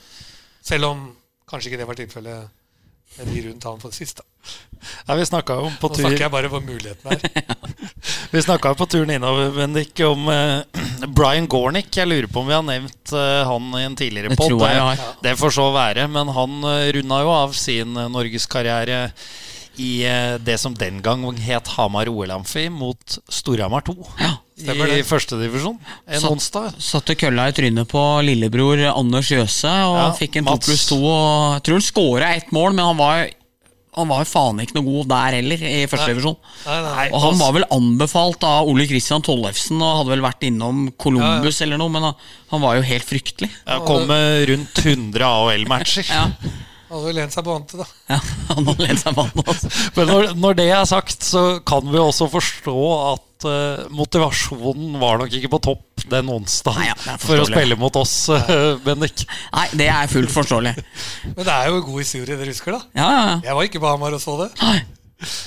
Selv 0.62 0.92
om 0.92 1.00
kanskje 1.50 1.72
ikke 1.72 1.82
det 1.82 1.88
var 1.90 1.98
tilfellet 1.98 2.61
med 3.18 3.28
de 3.28 3.42
rundt 3.48 3.68
han 3.68 3.82
for 3.82 3.96
sist, 3.96 4.22
da. 4.22 4.28
Nei, 5.06 5.18
vi 5.20 5.26
snakka 5.30 5.58
jo 5.60 5.68
på 5.78 5.92
tur 5.92 6.02
Nå 6.02 6.10
snakker 6.10 6.24
jeg 6.24 6.34
bare 6.34 6.50
hvor 6.50 6.64
muligheten 6.66 7.12
her. 7.12 7.52
vi 8.34 8.42
snakka 8.42 8.74
på 8.80 8.88
turen 8.90 9.14
innover, 9.14 9.52
Bendik, 9.54 9.94
om 10.08 10.26
uh, 10.32 10.64
Brian 11.18 11.48
Gornick. 11.52 11.92
Jeg 11.94 12.10
lurer 12.10 12.30
på 12.32 12.42
om 12.42 12.50
vi 12.50 12.58
har 12.58 12.66
nevnt 12.66 13.14
uh, 13.14 13.44
han 13.48 13.70
i 13.78 13.86
en 13.86 13.98
tidligere 14.00 14.34
pod. 14.34 14.58
Det, 14.58 14.72
ja. 14.74 14.90
det 15.22 15.38
får 15.40 15.56
så 15.60 15.70
være. 15.76 16.08
Men 16.12 16.34
han 16.34 16.58
uh, 16.66 16.90
runda 16.98 17.22
jo 17.22 17.34
av 17.36 17.56
sin 17.58 17.94
uh, 17.98 18.10
norgeskarriere 18.12 19.08
i 19.82 20.04
det 20.44 20.58
som 20.60 20.74
den 20.76 20.98
gang 21.02 21.24
het 21.42 21.70
Hamar 21.78 22.10
OL-amfi 22.12 22.66
mot 22.70 23.16
Storhamar 23.32 23.86
2. 23.88 23.96
Ja, 24.20 24.34
I 24.62 25.04
førstedivisjon 25.08 25.78
en 25.78 26.22
satt, 26.22 26.32
onsdag. 26.32 26.80
Satte 26.82 27.18
kølla 27.20 27.50
i 27.50 27.56
trynet 27.58 27.90
på 27.92 28.02
lillebror 28.26 28.84
Anders 28.94 29.32
Jøse 29.34 29.72
og 29.90 30.00
ja, 30.00 30.08
fikk 30.18 30.42
en 30.42 30.50
2 30.52 30.58
pluss 30.68 30.88
to. 30.90 31.00
Jeg 31.02 31.64
tror 31.68 31.80
han 31.80 31.86
skåra 31.86 32.34
ett 32.40 32.52
mål, 32.56 32.76
men 32.78 32.92
han 32.92 33.00
var 33.00 33.30
han 33.92 34.08
var 34.08 34.24
faen 34.24 34.62
ikke 34.64 34.78
noe 34.78 34.88
god 34.88 35.10
der 35.12 35.36
heller, 35.36 35.64
i 35.68 35.84
første 35.92 36.14
divisjon. 36.14 36.38
Og 37.12 37.18
han 37.26 37.40
var 37.42 37.56
vel 37.58 37.66
anbefalt 37.76 38.46
av 38.48 38.70
Ole 38.72 38.86
Kristian 38.88 39.24
Tollefsen 39.26 39.82
og 39.84 39.98
hadde 39.98 40.14
vel 40.14 40.24
vært 40.24 40.46
innom 40.48 40.86
Columbus 40.96 41.60
ja, 41.60 41.66
ja. 41.66 41.68
eller 41.68 41.82
noe, 41.82 41.92
men 41.92 42.08
han 42.08 42.64
var 42.64 42.80
jo 42.80 42.86
helt 42.88 43.08
fryktelig. 43.10 43.52
Ja, 43.66 43.82
kom 43.84 44.08
med 44.08 44.48
rundt 44.54 44.84
100 44.86 45.28
AHL-matcher. 45.28 46.08
ja. 46.08 46.28
Han 46.92 47.00
hadde 47.00 47.12
lent 47.16 47.32
seg 47.32 47.46
på 47.48 47.54
vannet, 47.54 47.74
da. 47.80 47.86
Ja, 48.12 48.18
han 48.50 48.66
hadde 48.68 48.84
lent 48.84 49.00
seg 49.00 49.16
på 49.16 49.24
vantet 49.24 49.76
Men 49.96 50.10
når, 50.10 50.26
når, 50.44 50.58
det 50.60 50.66
er 50.76 50.90
sagt, 50.90 51.24
så 51.24 51.44
kan 51.64 51.88
vi 51.88 52.02
også 52.02 52.28
forstå 52.34 52.74
at 53.14 53.46
uh, 53.48 53.86
motivasjonen 53.96 54.98
var 55.00 55.22
nok 55.22 55.32
ikke 55.38 55.54
på 55.54 55.62
topp 55.70 56.04
den 56.12 56.28
onsdag 56.34 56.82
ja, 56.84 56.96
for 57.22 57.40
å 57.40 57.46
spille 57.48 57.78
mot 57.80 57.96
oss, 57.96 58.16
uh, 58.28 58.76
Bendik. 58.84 59.24
Nei, 59.56 59.66
det 59.80 59.88
er 59.94 60.12
fullt 60.12 60.34
forståelig. 60.34 60.74
Men 61.30 61.42
det 61.46 61.54
er 61.56 61.70
jo 61.70 61.80
en 61.80 61.86
god 61.88 62.02
historie 62.04 62.36
dere 62.36 62.52
husker, 62.52 62.76
da. 62.76 62.84
Ja, 62.98 63.08
ja, 63.08 63.22
ja. 63.30 63.38
Jeg 63.48 63.58
var 63.60 63.70
ikke 63.70 63.84
på 63.84 63.92
Hamar 63.94 64.18
og 64.18 64.24
så 64.24 64.36
det. 64.44 64.52
Nei. 64.60 64.80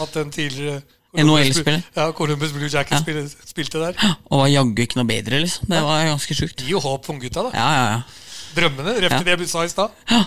At 0.01 0.17
den 0.17 0.33
tidligere 0.33 0.81
NHL-spiller. 1.15 1.83
Ja, 1.95 2.09
Columbus 2.17 2.55
Blue 2.55 2.71
Jackets 2.73 3.05
ja. 3.07 3.27
spilte 3.47 3.83
der. 3.83 3.99
Og 4.31 4.41
var 4.47 4.49
jaggu 4.51 4.81
ikke 4.87 4.99
noe 4.99 5.11
bedre, 5.13 5.43
liksom. 5.45 5.69
Det 5.71 5.83
var 5.85 6.09
ganske 6.09 6.39
sjukt. 6.41 6.65
Gi 6.65 6.73
jo 6.73 6.81
håp 6.83 7.05
for 7.07 7.21
gutta, 7.23 7.51
da. 7.51 7.53
Ja, 7.53 7.69
ja, 7.77 7.85
ja. 7.93 8.33
Drømmene. 8.55 8.97
Ref 9.05 9.19
til 9.19 9.29
det 9.29 9.37
du 9.43 9.47
sa 9.51 9.67
i 9.67 9.71
stad. 9.71 9.95
Ja. 10.11 10.25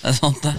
Det 0.00 0.08
er 0.08 0.16
sant, 0.16 0.40
det. 0.40 0.52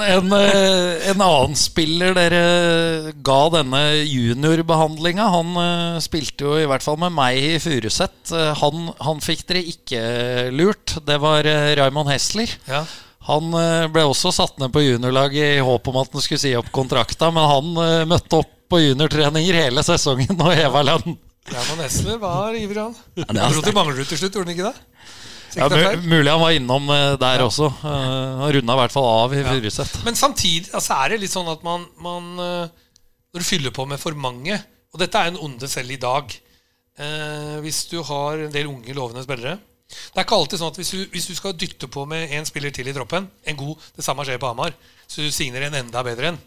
en, 0.00 0.30
en, 0.32 0.32
eh, 0.32 1.10
annen 1.12 1.56
spiller 1.58 2.14
dere 2.16 3.12
ga 3.26 3.40
denne 3.52 3.82
juniorbehandlinga, 4.08 5.26
han 5.34 5.50
uh, 5.58 5.98
spilte 6.00 6.46
jo 6.46 6.54
i 6.56 6.64
hvert 6.70 6.84
fall 6.84 6.96
med 7.02 7.12
meg 7.18 7.36
i 7.36 7.58
Furuset. 7.60 8.32
Uh, 8.32 8.50
han, 8.62 8.88
han, 9.04 9.20
fikk 9.20 9.44
dere 9.50 9.64
ikke 9.74 10.02
lurt. 10.56 10.96
Det 11.04 11.20
var 11.20 11.44
Raymond 11.76 12.08
Hessler. 12.12 12.56
Ja. 12.70 12.86
Han 13.28 13.52
ble 13.92 14.02
også 14.08 14.32
satt 14.32 14.56
ned 14.58 14.72
på 14.72 14.80
juniorlag 14.82 15.34
i 15.36 15.60
håp 15.62 15.90
om 15.92 15.98
at 16.00 16.14
han 16.16 16.24
skulle 16.24 16.40
si 16.40 16.54
opp 16.56 16.70
kontrakta, 16.74 17.28
men 17.34 17.44
han 17.46 18.08
møtte 18.08 18.40
opp 18.40 18.54
på 18.72 18.80
juniortreninger 18.80 19.58
hele 19.66 19.84
sesongen 19.84 20.40
og 20.40 20.54
heva 20.56 20.82
lønn. 20.88 21.18
Raymond 21.50 21.84
Hessler 21.84 22.16
var 22.22 22.56
ivrig, 22.56 22.80
han. 22.80 22.96
Ja, 23.20 23.28
han 23.44 23.54
dro 23.54 23.62
til 23.64 23.76
Manglerud 23.76 24.08
til 24.08 24.18
slutt, 24.18 24.34
gjorde 24.34 24.48
han 24.48 24.56
ikke 24.56 24.70
det? 24.70 25.16
Ja, 25.56 25.68
mulig 26.02 26.30
han 26.30 26.42
var 26.42 26.54
innom 26.54 26.90
eh, 26.94 27.14
der 27.20 27.40
ja. 27.40 27.46
også. 27.46 27.70
Uh, 27.82 28.42
han 28.42 28.52
runda 28.56 28.76
i 28.76 28.80
hvert 28.82 28.94
fall 28.94 29.08
av 29.08 29.34
i 29.34 29.42
Furuset. 29.46 29.96
Men 30.06 30.18
samtidig 30.18 30.70
altså, 30.76 30.98
er 30.98 31.14
det 31.14 31.22
litt 31.24 31.34
sånn 31.34 31.50
at 31.50 31.64
man, 31.66 31.86
man, 32.02 32.28
eh, 32.44 32.92
Når 33.30 33.42
du 33.42 33.46
fyller 33.46 33.74
på 33.74 33.86
med 33.86 34.00
for 34.02 34.16
mange 34.18 34.56
Og 34.90 35.00
dette 35.02 35.18
er 35.18 35.30
en 35.30 35.40
onde 35.40 35.68
selv 35.70 35.90
i 35.94 36.00
dag. 36.00 36.36
eh, 36.98 37.56
hvis 37.64 37.84
du 37.90 38.00
har 38.02 38.46
en 38.46 38.54
del 38.54 38.70
unge, 38.70 38.94
lovende 38.94 39.24
spillere 39.26 39.56
Det 39.90 40.18
er 40.18 40.26
ikke 40.26 40.38
alltid 40.38 40.62
sånn 40.62 40.72
at 40.72 40.80
hvis 40.80 40.94
du, 40.94 41.00
hvis 41.14 41.28
du 41.30 41.34
skal 41.34 41.56
dytte 41.58 41.90
på 41.90 42.06
med 42.06 42.30
en 42.30 42.46
spiller 42.46 42.70
til 42.70 42.88
i 42.88 42.94
troppen, 42.94 43.26
en 43.26 43.58
god, 43.58 43.90
det 43.96 44.06
samme 44.06 44.26
skjer 44.26 44.38
på 44.38 44.50
Hamar, 44.52 44.76
så 45.10 45.24
du 45.24 45.32
signer 45.34 45.66
en 45.66 45.80
enda 45.80 46.04
bedre 46.06 46.30
en 46.30 46.38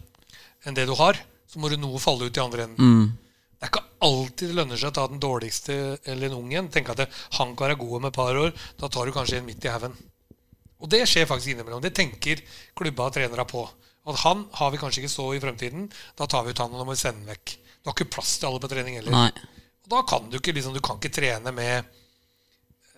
enn 0.64 0.76
det 0.76 0.86
du 0.88 0.94
har, 0.96 1.18
så 1.44 1.60
må 1.60 1.68
du 1.68 1.76
noe 1.76 2.00
falle 2.00 2.24
ut 2.24 2.38
i 2.38 2.40
andre 2.40 2.64
enden. 2.64 2.80
Det 3.64 3.70
er 3.70 3.78
ikke 3.78 4.04
alltid 4.04 4.50
det 4.50 4.56
lønner 4.58 4.76
seg 4.76 4.90
å 4.90 4.94
ta 4.98 5.02
den 5.08 5.20
dårligste 5.22 5.74
eller 6.12 6.28
en 6.28 6.34
ung 6.36 6.50
en. 6.52 6.66
Tenke 6.68 6.92
at 6.92 6.98
det, 7.00 7.06
han 7.38 7.54
kan 7.56 7.70
være 7.70 7.78
god 7.80 7.94
om 7.96 8.08
et 8.10 8.16
par 8.18 8.36
år. 8.36 8.50
Da 8.76 8.90
tar 8.92 9.08
du 9.08 9.12
kanskje 9.16 9.38
en 9.38 9.46
midt 9.46 9.64
i 9.64 9.70
haugen. 9.72 9.94
Og 10.84 10.90
det 10.92 11.00
skjer 11.08 11.24
faktisk 11.30 11.54
innimellom. 11.54 11.80
Det 11.80 11.94
tenker 11.96 12.42
klubba 12.76 13.06
og 13.08 13.14
trenere 13.16 13.46
på. 13.48 13.62
At 14.04 14.20
han 14.20 14.44
har 14.58 14.74
vi 14.74 14.82
kanskje 14.82 15.00
ikke 15.00 15.14
så 15.14 15.30
i 15.32 15.40
fremtiden. 15.40 15.88
Da 16.20 16.28
tar 16.28 16.44
vi 16.44 16.52
ut 16.52 16.60
han, 16.60 16.76
og 16.76 16.82
da 16.82 16.84
må 16.84 16.92
vi 16.92 17.00
sende 17.00 17.24
han 17.24 17.32
vekk. 17.32 17.54
Du 17.80 17.88
har 17.88 17.96
ikke 17.96 18.10
plass 18.18 18.34
til 18.36 18.50
alle 18.50 18.60
på 18.60 18.68
trening 18.74 19.00
heller. 19.00 19.16
Nei. 19.16 19.56
Og 19.86 19.92
da 19.96 20.04
kan 20.12 20.28
du 20.28 20.36
ikke 20.42 20.52
liksom, 20.58 20.76
du 20.76 20.84
kan 20.84 21.00
ikke 21.00 21.14
trene 21.22 21.52
med 21.56 21.92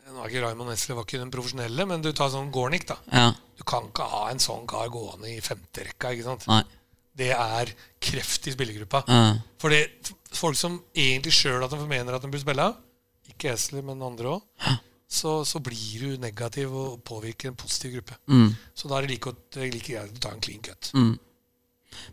Nå 0.07 0.23
er 0.23 0.31
ikke 0.31 0.43
Raymond 0.45 0.71
Nesle 0.71 0.95
var 0.95 1.03
ikke 1.03 1.19
den 1.19 1.33
profesjonelle, 1.35 1.87
men 1.91 2.03
du 2.03 2.13
tar 2.15 2.29
sånn 2.31 2.53
Gornik, 2.55 2.85
da. 2.87 2.95
Ja. 3.11 3.31
Du 3.59 3.65
kan 3.67 3.89
ikke 3.89 4.07
ha 4.07 4.29
en 4.31 4.43
sånn 4.43 4.67
kar 4.71 4.87
gående 4.91 5.31
i 5.33 5.41
femterekka. 5.43 6.13
ikke 6.15 6.27
sant? 6.27 6.47
Nei. 6.51 6.61
Det 7.17 7.33
er 7.35 7.73
kreft 8.03 8.47
i 8.47 8.55
spillergruppa. 8.55 9.03
Ja. 9.11 9.25
Folk 10.33 10.57
som 10.59 10.81
egentlig 10.95 11.33
sjøl 11.33 11.63
mener 11.87 12.17
at 12.17 12.23
de 12.23 12.31
burde 12.31 12.43
spille, 12.43 12.67
ikke 13.31 13.53
Esler, 13.53 13.83
men 13.87 14.03
andre 14.03 14.37
òg, 14.37 14.43
så, 15.07 15.45
så 15.47 15.61
blir 15.63 16.03
du 16.03 16.17
negativ 16.23 16.73
og 16.75 16.99
påvirker 17.07 17.53
en 17.53 17.59
positiv 17.59 17.99
gruppe. 17.99 18.17
Mm. 18.27 18.51
Så 18.75 18.89
da 18.91 18.99
er 18.99 19.07
det 19.07 19.15
like, 19.15 19.33
like 19.63 19.87
greit 19.87 20.19
å 20.19 20.23
ta 20.23 20.33
en 20.35 20.43
clean 20.43 20.63
cut. 20.65 20.91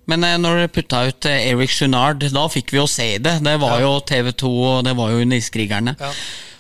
Men 0.10 0.24
eh, 0.24 0.38
når 0.40 0.62
dere 0.62 0.72
putta 0.72 1.04
ut 1.10 1.28
eh, 1.30 1.50
Eric 1.52 1.74
Junard, 1.82 2.24
da 2.34 2.48
fikk 2.52 2.74
vi 2.74 2.80
jo 2.80 2.88
se 2.90 3.18
det. 3.18 3.40
Det 3.44 3.56
var 3.62 3.80
Ja. 3.80 3.86
jo 3.88 3.94
TV2, 4.00 4.52
og 4.70 4.84
det 4.88 4.96
var 4.98 5.12
jo 5.12 5.26
Nissekrigerne. 5.28 5.96
Ja. 6.00 6.12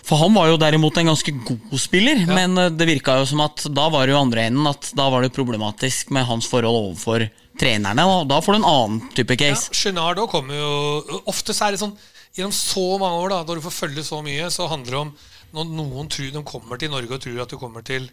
For 0.04 0.20
han 0.20 0.34
var 0.36 0.50
jo 0.52 0.58
derimot 0.60 0.98
en 1.00 1.14
ganske 1.14 1.32
god 1.48 1.80
spiller, 1.80 2.26
men 2.28 2.58
eh, 2.60 2.72
det 2.74 2.90
virka 2.90 3.20
jo 3.22 3.30
som 3.30 3.44
at 3.46 3.64
da 3.72 3.88
var 3.94 4.08
det 4.08 4.16
jo 4.16 4.24
andre 4.24 4.50
enden 4.50 4.68
at 4.68 4.92
da 4.98 5.08
var 5.14 5.24
det 5.24 5.32
problematisk 5.36 6.12
med 6.12 6.28
hans 6.28 6.50
forhold 6.50 6.90
overfor 6.90 7.30
trenerne. 7.60 8.06
Og 8.10 8.26
da 8.30 8.40
får 8.44 8.56
du 8.56 8.60
en 8.62 8.70
annen 8.70 9.12
type 9.18 9.38
Ja, 9.38 9.42
case. 9.44 9.74
Chenard 9.76 10.22
også 10.22 10.32
kommer 10.38 10.58
jo 10.58 11.22
Ofte 11.30 11.54
så 11.56 11.68
er 11.68 11.76
det 11.76 11.84
sånn 11.84 11.96
Gjennom 12.34 12.54
så 12.56 12.86
mange 12.98 13.20
år, 13.22 13.30
da 13.30 13.44
når 13.46 13.60
du 13.60 13.66
får 13.68 13.76
følge 13.76 14.04
så 14.08 14.24
mye, 14.26 14.48
så 14.50 14.66
handler 14.72 14.90
det 14.90 15.02
om 15.04 15.12
når 15.54 15.68
noen 15.70 16.08
tror 16.10 16.32
de 16.34 16.42
kommer 16.50 16.80
til 16.82 16.90
Norge 16.90 17.14
og 17.14 17.22
tror 17.22 17.44
at 17.44 17.52
du 17.54 17.60
kommer 17.62 17.84
til 17.86 18.08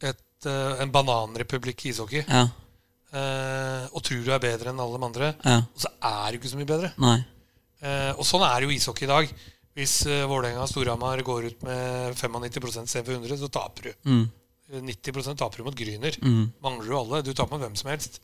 et, 0.00 0.46
eh, 0.48 0.80
en 0.80 0.92
bananrepublikk 0.94 1.84
i 1.84 1.90
ishockey, 1.90 2.22
Ja, 2.24 2.46
eh, 3.12 3.84
og 3.92 4.00
tror 4.00 4.24
du 4.24 4.32
er 4.32 4.40
bedre 4.40 4.72
enn 4.72 4.80
alle 4.80 4.96
de 4.96 5.04
andre, 5.10 5.28
ja, 5.44 5.58
og 5.60 5.84
så 5.84 5.92
er 5.92 6.32
du 6.32 6.38
ikke 6.38 6.54
så 6.54 6.56
mye 6.56 6.70
bedre. 6.72 6.92
nei. 6.96 7.18
Eh, 7.84 8.14
og 8.16 8.24
sånn 8.24 8.48
er 8.48 8.64
jo 8.64 8.72
ishockey 8.72 9.04
i 9.04 9.12
dag. 9.12 9.34
Hvis 9.78 10.00
uh, 10.08 10.26
Vålerenga 10.28 10.64
og 10.64 10.70
Storhamar 10.70 11.22
går 11.24 11.46
ut 11.52 11.62
med 11.62 12.16
95 12.18 12.82
istedenfor 12.82 13.16
100, 13.16 13.38
så 13.38 13.48
taper 13.52 13.90
du. 13.90 13.92
Mm. 14.10 14.24
Eh, 14.72 14.82
90 14.82 15.36
taper 15.38 15.60
du 15.62 15.68
mot 15.68 15.78
Gryner. 15.78 16.16
Mm. 16.20 16.50
Mangler 16.64 16.90
du 16.90 16.96
alle. 16.98 17.22
Du 17.22 17.32
taper 17.32 17.54
mot 17.54 17.62
hvem 17.62 17.78
som 17.78 17.92
helst. 17.92 18.20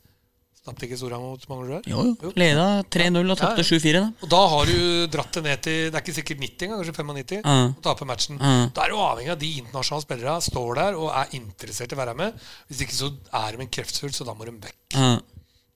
Tapte 0.67 0.83
ikke 0.89 0.97
Storhamar 0.99 1.31
mot 1.37 1.45
Manglerud 1.47 1.75
her? 1.77 1.85
Jo, 1.93 2.03
jo. 2.25 2.31
Leda 2.35 2.65
3-0 2.91 3.21
og 3.31 3.39
tapte 3.39 3.63
Ja, 3.63 3.69
7-4. 3.69 3.93
da. 4.03 4.09
Og 4.27 4.31
da 4.33 4.41
har 4.51 4.67
du 4.67 5.07
dratt 5.15 5.37
det 5.39 5.43
ned 5.47 5.61
til 5.63 5.77
Det 5.93 5.95
er 5.95 6.03
ikke 6.03 6.15
sikkert 6.17 6.41
90 6.43 6.67
engang, 6.67 6.81
kanskje 6.83 6.97
95. 6.99 7.39
Ja. 7.47 7.55
Og 7.71 7.79
taper 7.87 8.09
matchen. 8.11 8.41
Da 8.75 8.83
er 8.87 8.91
du 8.91 8.97
avhengig 8.99 9.31
av 9.37 9.39
de 9.45 9.51
internasjonale 9.63 10.07
spillerne 10.09 10.43
står 10.49 10.75
der 10.81 10.99
og 10.99 11.13
er 11.23 11.37
interessert 11.39 11.95
i 11.95 11.99
å 11.99 12.01
være 12.03 12.17
med. 12.19 12.43
Hvis 12.67 12.83
ikke 12.83 12.99
så 12.99 13.13
er 13.45 13.55
de 13.57 13.63
en 13.63 13.73
kreftfull, 13.79 14.13
så 14.17 14.27
da 14.27 14.35
må 14.35 14.49
de 14.51 14.57
vekk. 14.67 14.99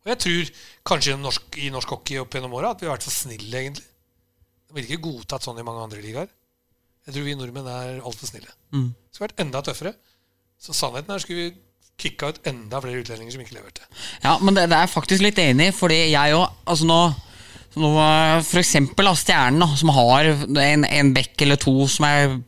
Og 0.00 0.10
jeg 0.10 0.18
tror 0.26 0.50
kanskje 0.90 1.14
i 1.14 1.20
norsk, 1.22 1.56
i 1.60 1.70
norsk 1.70 1.94
hockey 1.94 2.18
opp 2.18 2.34
gjennom 2.34 2.54
åra 2.58 2.74
at 2.74 2.82
vi 2.82 2.88
har 2.88 2.96
vært 2.96 3.06
for 3.06 3.14
snille, 3.14 3.52
egentlig. 3.62 3.86
Det 4.66 4.74
blir 4.74 4.86
ikke 4.90 5.04
godtatt 5.06 5.44
sånn 5.46 5.58
i 5.60 5.66
mange 5.66 5.82
andre 5.86 6.02
ligaer. 6.02 6.28
Jeg 7.06 7.14
tror 7.14 7.24
vi 7.26 7.34
nordmenn 7.38 7.66
er 7.70 7.98
altfor 8.02 8.26
snille. 8.30 8.50
Mm. 8.74 8.90
Skulle 9.10 9.28
vært 9.28 9.42
enda 9.46 9.62
tøffere. 9.66 9.94
Så 10.60 10.74
sannheten 10.76 11.14
er 11.14 11.22
skulle 11.22 11.46
vi 11.46 11.54
kicka 12.00 12.30
ut 12.32 12.44
enda 12.48 12.82
flere 12.82 13.02
utlendinger 13.02 13.34
som 13.34 13.42
ikke 13.44 13.58
leverte. 13.58 13.88
Ja, 14.24 14.36
men 14.40 14.56
det, 14.56 14.68
det 14.70 14.78
er 14.78 14.86
jeg 14.86 14.94
faktisk 14.94 15.24
litt 15.24 15.40
enig 15.42 15.70
i, 15.70 15.76
fordi 15.76 16.00
jeg 16.12 16.36
òg 16.36 16.46
altså 16.70 16.88
nå, 16.88 17.00
nå 17.80 17.90
For 18.48 18.60
eksempel 18.62 19.06
da, 19.06 19.16
Stjernen, 19.18 19.76
som 19.78 19.92
har 19.94 20.32
en, 20.32 20.86
en 20.86 21.12
bekk 21.14 21.46
eller 21.46 21.60
to 21.60 21.74
som 21.90 22.08
jeg 22.08 22.40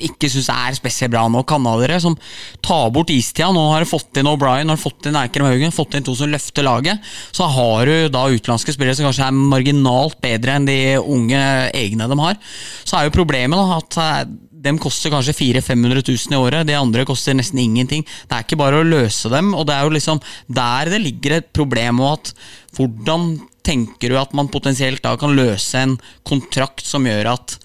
ikke 0.00 0.30
syns 0.32 0.48
er 0.52 0.76
spesielt 0.76 1.12
bra 1.12 1.26
nå. 1.28 1.42
Canadiere 1.48 1.98
som 2.02 2.16
tar 2.64 2.90
bort 2.94 3.10
istida. 3.12 3.50
Nå 3.52 3.66
har 3.72 3.84
du 3.84 3.90
fått 3.90 4.20
inn 4.20 4.28
O'Brien, 4.30 4.70
har 4.70 4.80
fått 4.80 5.08
inn 5.08 5.18
Eikrem 5.20 5.48
Haugen, 5.48 5.74
fått 5.74 5.96
inn 5.98 6.06
to 6.06 6.14
som 6.16 6.30
løfter 6.32 6.66
laget. 6.66 7.02
Så 7.36 7.48
har 7.50 7.90
du 7.90 8.12
da 8.12 8.26
utenlandske 8.30 8.74
spillere 8.76 8.96
som 8.96 9.08
kanskje 9.08 9.26
er 9.28 9.40
marginalt 9.54 10.20
bedre 10.22 10.56
enn 10.56 10.68
de 10.68 10.78
unge 11.00 11.42
egne 11.76 12.08
de 12.10 12.20
har. 12.22 12.38
Så 12.84 12.96
er 12.96 13.08
jo 13.08 13.18
problemet 13.18 13.60
da 13.60 13.80
at 13.80 14.00
eh, 14.00 14.22
dem 14.60 14.78
koster 14.82 15.12
kanskje 15.14 15.32
400 15.38 15.62
500 15.64 16.02
000 16.08 16.34
i 16.34 16.40
året. 16.40 16.66
De 16.68 16.76
andre 16.76 17.06
koster 17.08 17.36
nesten 17.38 17.62
ingenting. 17.62 18.04
Det 18.28 18.36
er 18.36 18.44
ikke 18.44 18.58
bare 18.60 18.82
å 18.82 18.86
løse 18.86 19.30
dem. 19.32 19.54
Og 19.56 19.64
det 19.68 19.76
er 19.76 19.86
jo 19.86 19.94
liksom 19.96 20.20
der 20.48 20.90
det 20.92 21.00
ligger 21.04 21.38
et 21.38 21.48
problem. 21.56 22.02
Og 22.04 22.12
at 22.18 22.32
hvordan 22.76 23.38
tenker 23.66 24.12
du 24.12 24.18
at 24.20 24.32
man 24.36 24.48
potensielt 24.52 25.02
da 25.04 25.14
kan 25.20 25.34
løse 25.36 25.80
en 25.80 25.96
kontrakt 26.28 26.84
som 26.86 27.08
gjør 27.08 27.32
at 27.34 27.56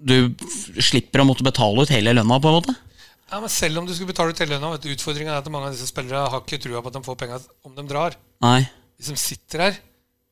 du 0.00 0.30
slipper 0.80 1.20
å 1.22 1.26
måtte 1.28 1.44
betale 1.44 1.84
ut 1.84 1.92
hele 1.92 2.14
lønna, 2.16 2.38
på 2.40 2.48
en 2.50 2.58
måte? 2.60 2.74
Ja, 3.30 3.38
men 3.38 3.52
Selv 3.52 3.78
om 3.78 3.86
du 3.86 3.92
skulle 3.94 4.10
betale 4.10 4.32
ut 4.34 4.40
hele 4.42 4.56
lønna, 4.56 4.72
utfordringa 4.74 5.36
er 5.36 5.42
at 5.42 5.50
mange 5.52 5.68
av 5.68 5.76
disse 5.76 5.86
spillere 5.90 6.24
har 6.32 6.40
ikke 6.42 6.58
trua 6.64 6.80
på 6.82 6.90
at 6.90 6.96
de 6.98 7.02
får 7.06 7.18
penga 7.20 7.38
om 7.68 7.76
de 7.76 7.84
drar. 7.90 8.16
Nei. 8.42 8.64
Hvis 8.98 9.12
de 9.12 9.20
sitter 9.20 9.64
her 9.66 9.78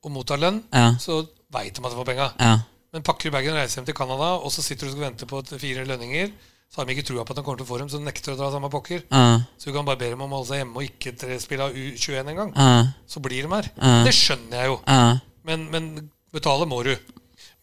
og 0.03 0.15
mottar 0.15 0.41
lønn, 0.41 0.63
Ja. 0.75 0.95
så 0.99 1.21
veit 1.53 1.75
de 1.75 1.85
at 1.85 1.93
de 1.93 1.99
får 2.01 2.09
penga. 2.09 2.33
Ja. 2.41 2.57
Men 2.95 3.05
pakker 3.05 3.29
du 3.29 3.35
bagen 3.35 3.53
og 3.53 3.61
reiser 3.61 3.81
hjem 3.81 3.89
til 3.91 3.97
Canada, 3.99 4.31
og 4.41 4.53
så 4.55 4.65
sitter 4.65 4.89
du 4.89 4.97
og 4.97 5.03
venter 5.05 5.29
på 5.29 5.43
fire 5.51 5.85
lønninger, 5.89 6.33
så 6.69 6.81
har 6.81 6.89
de 6.89 6.95
ikke 6.97 7.07
trua 7.09 7.25
på 7.25 7.33
at 7.33 7.41
de 7.41 7.45
kommer 7.45 7.61
til 7.61 7.67
å 7.67 7.71
få 7.71 7.79
dem, 7.81 7.89
så 7.89 8.01
de 8.01 8.07
nekter 8.07 8.35
å 8.35 8.39
dra 8.39 8.51
samme 8.53 8.69
pokker. 8.73 9.05
Uh. 9.09 9.41
Så 9.57 9.71
du 9.71 9.77
kan 9.77 9.87
bare 9.89 10.01
be 10.01 10.11
dem 10.13 10.25
om 10.25 10.33
å 10.33 10.41
holde 10.41 10.51
seg 10.51 10.63
hjemme 10.63 10.81
og 10.81 10.89
ikke 10.89 11.39
spille 11.41 11.69
U21 11.73 12.33
engang. 12.35 12.53
Uh. 12.57 12.91
Så 13.09 13.23
blir 13.25 13.47
de 13.47 13.53
her. 13.55 13.71
Uh. 13.81 14.03
Det 14.05 14.13
skjønner 14.17 14.61
jeg 14.61 14.73
jo. 14.73 14.77
Uh. 14.85 15.21
Men, 15.49 15.65
men 15.73 15.89
betale 16.35 16.69
må 16.69 16.83
du. 16.85 16.93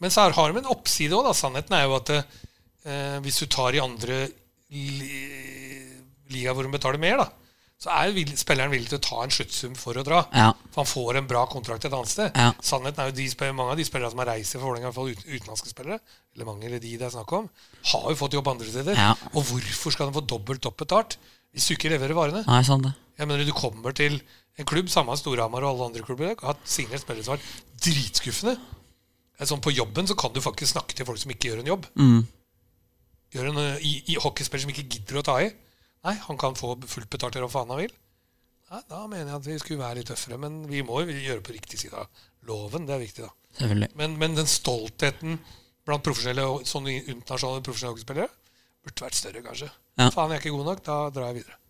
Men 0.01 0.13
så 0.13 0.25
har 0.33 0.53
de 0.53 0.61
en 0.61 0.73
oppside 0.73 1.17
òg. 1.17 1.29
Sannheten 1.37 1.77
er 1.77 1.85
jo 1.85 1.97
at 1.99 2.11
eh, 2.15 3.17
hvis 3.23 3.37
du 3.41 3.45
tar 3.51 3.77
i 3.77 3.83
andre 3.83 4.25
li 4.73 5.11
liga 6.33 6.55
hvor 6.55 6.65
de 6.65 6.73
betaler 6.73 7.01
mer, 7.01 7.21
da, 7.21 7.44
så 7.81 7.91
er 7.91 8.07
jo 8.07 8.13
vill- 8.15 8.37
spilleren 8.39 8.71
villig 8.71 8.87
til 8.89 8.97
å 8.97 9.03
ta 9.03 9.23
en 9.23 9.33
sluttsum 9.35 9.73
for 9.75 9.97
å 9.99 10.03
dra. 10.07 10.21
Ja. 10.33 10.53
For 10.71 10.83
han 10.83 10.89
får 10.89 11.17
en 11.19 11.27
bra 11.27 11.45
kontrakt 11.51 11.85
et 11.85 11.93
annet 11.93 12.09
sted. 12.09 12.31
Ja. 12.35 12.53
Sannheten 12.63 13.03
er 13.03 13.09
jo 13.11 13.15
de, 13.17 13.51
mange 13.51 13.71
av 13.75 13.77
de 13.77 13.85
spillerne 13.85 14.11
som 14.13 14.21
har 14.23 14.29
reist 14.31 14.55
til 14.55 14.61
Vålerenga, 14.63 14.87
i 14.87 14.91
hvert 14.91 14.95
fall 14.95 15.11
ut, 15.11 15.25
utenlandske 15.27 15.69
spillere, 15.73 15.99
eller 16.35 16.45
mange 16.47 16.65
eller 16.69 16.79
de 16.79 16.93
det 16.97 17.07
er 17.09 17.13
snakk 17.17 17.33
om, 17.35 17.49
har 17.91 18.07
jo 18.09 18.15
fått 18.15 18.37
jobb 18.37 18.47
andre 18.53 18.69
steder. 18.71 18.95
Ja. 18.95 19.11
Og 19.33 19.43
hvorfor 19.43 19.91
skal 19.91 20.07
de 20.09 20.17
få 20.17 20.23
dobbelt 20.25 20.65
opp 20.71 20.77
betalt 20.77 21.17
hvis 21.55 21.67
du 21.67 21.75
ikke 21.75 21.91
leverer 21.91 22.15
varene? 22.17 22.45
Nei, 22.47 22.61
sånn 22.67 22.83
det. 22.87 22.93
Jeg 23.19 23.27
mener 23.27 23.45
Du 23.47 23.53
kommer 23.55 23.93
til 23.95 24.21
en 24.57 24.65
klubb, 24.67 24.87
samme 24.91 25.15
Storhamar 25.19 25.63
og 25.63 25.75
alle 25.75 25.89
andre 25.91 26.03
klubber, 26.07 26.33
har 26.41 26.57
signert 26.63 27.03
spillere 27.03 27.23
som 27.27 27.35
har 27.35 27.43
vært 27.43 27.83
dritskuffende. 27.83 28.55
Sånn 29.43 29.59
På 29.63 29.71
jobben 29.75 30.07
så 30.07 30.15
kan 30.15 30.31
du 30.31 30.39
faktisk 30.39 30.71
snakke 30.77 30.95
til 30.95 31.05
folk 31.07 31.19
som 31.19 31.31
ikke 31.31 31.51
gjør 31.51 31.59
en 31.59 31.71
jobb. 31.73 31.87
Mm. 31.99 32.21
Gjør 33.35 33.49
en 33.51 33.59
uh, 33.59 33.83
i, 33.83 33.97
i 34.13 34.15
hockeyspiller 34.15 34.63
som 34.63 34.71
ikke 34.71 34.87
gidder 34.87 35.19
å 35.19 35.25
ta 35.27 35.35
i. 35.43 35.49
Nei, 36.05 36.15
han 36.27 36.37
kan 36.37 36.57
få 36.57 36.75
fullt 36.85 37.09
betalt 37.09 37.35
eller 37.35 37.47
hva 37.47 37.55
faen 37.59 37.73
han 37.73 37.81
vil. 37.81 37.93
Nei, 38.71 38.81
da 38.89 39.03
mener 39.09 39.29
jeg 39.29 39.39
at 39.39 39.49
vi 39.49 39.57
skulle 39.61 39.81
være 39.81 39.99
litt 39.99 40.09
tøffere. 40.11 40.39
Men 40.41 40.63
vi 40.69 40.81
må 40.85 41.01
jo 41.03 41.13
gjøre 41.13 41.43
på 41.45 41.55
riktig 41.55 41.81
side 41.81 41.97
av 41.97 42.25
loven. 42.49 42.87
Det 42.87 42.95
er 42.95 43.03
viktig, 43.03 43.27
da. 43.27 43.33
Men, 43.97 44.17
men 44.19 44.37
den 44.37 44.49
stoltheten 44.49 45.37
blant 45.85 46.05
profesjonelle 46.05 46.47
og 46.49 46.65
sånne 46.67 46.97
internasjonale 46.97 47.63
profesjonelle 47.65 47.95
hockeyspillere 47.95 48.31
burde 48.85 49.05
vært 49.05 49.17
større, 49.17 49.43
kanskje. 49.45 49.69
Ja. 49.97 50.09
Faen, 50.13 50.33
jeg 50.33 50.41
er 50.41 50.43
ikke 50.43 50.57
god 50.57 50.69
nok. 50.71 50.81
Da 50.85 50.97
drar 51.13 51.31
jeg 51.31 51.43
videre. 51.43 51.61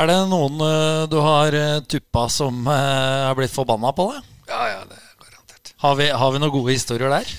Er 0.00 0.06
det 0.06 0.18
noen 0.30 0.60
eh, 0.62 1.04
du 1.10 1.16
har 1.24 1.54
uh, 1.56 1.82
tuppa 1.90 2.28
som 2.30 2.60
eh, 2.70 3.22
har 3.26 3.34
blitt 3.38 3.54
forbanna 3.54 3.90
på 3.96 4.06
deg? 4.12 4.28
Ja, 4.50 4.60
ja, 4.70 4.82
det 4.86 4.98
er 4.98 5.24
garantert. 5.24 5.72
Har 5.82 5.96
vi, 5.98 6.06
har 6.22 6.34
vi 6.34 6.42
noen 6.42 6.54
gode 6.54 6.76
historier 6.76 7.10
der? 7.10 7.32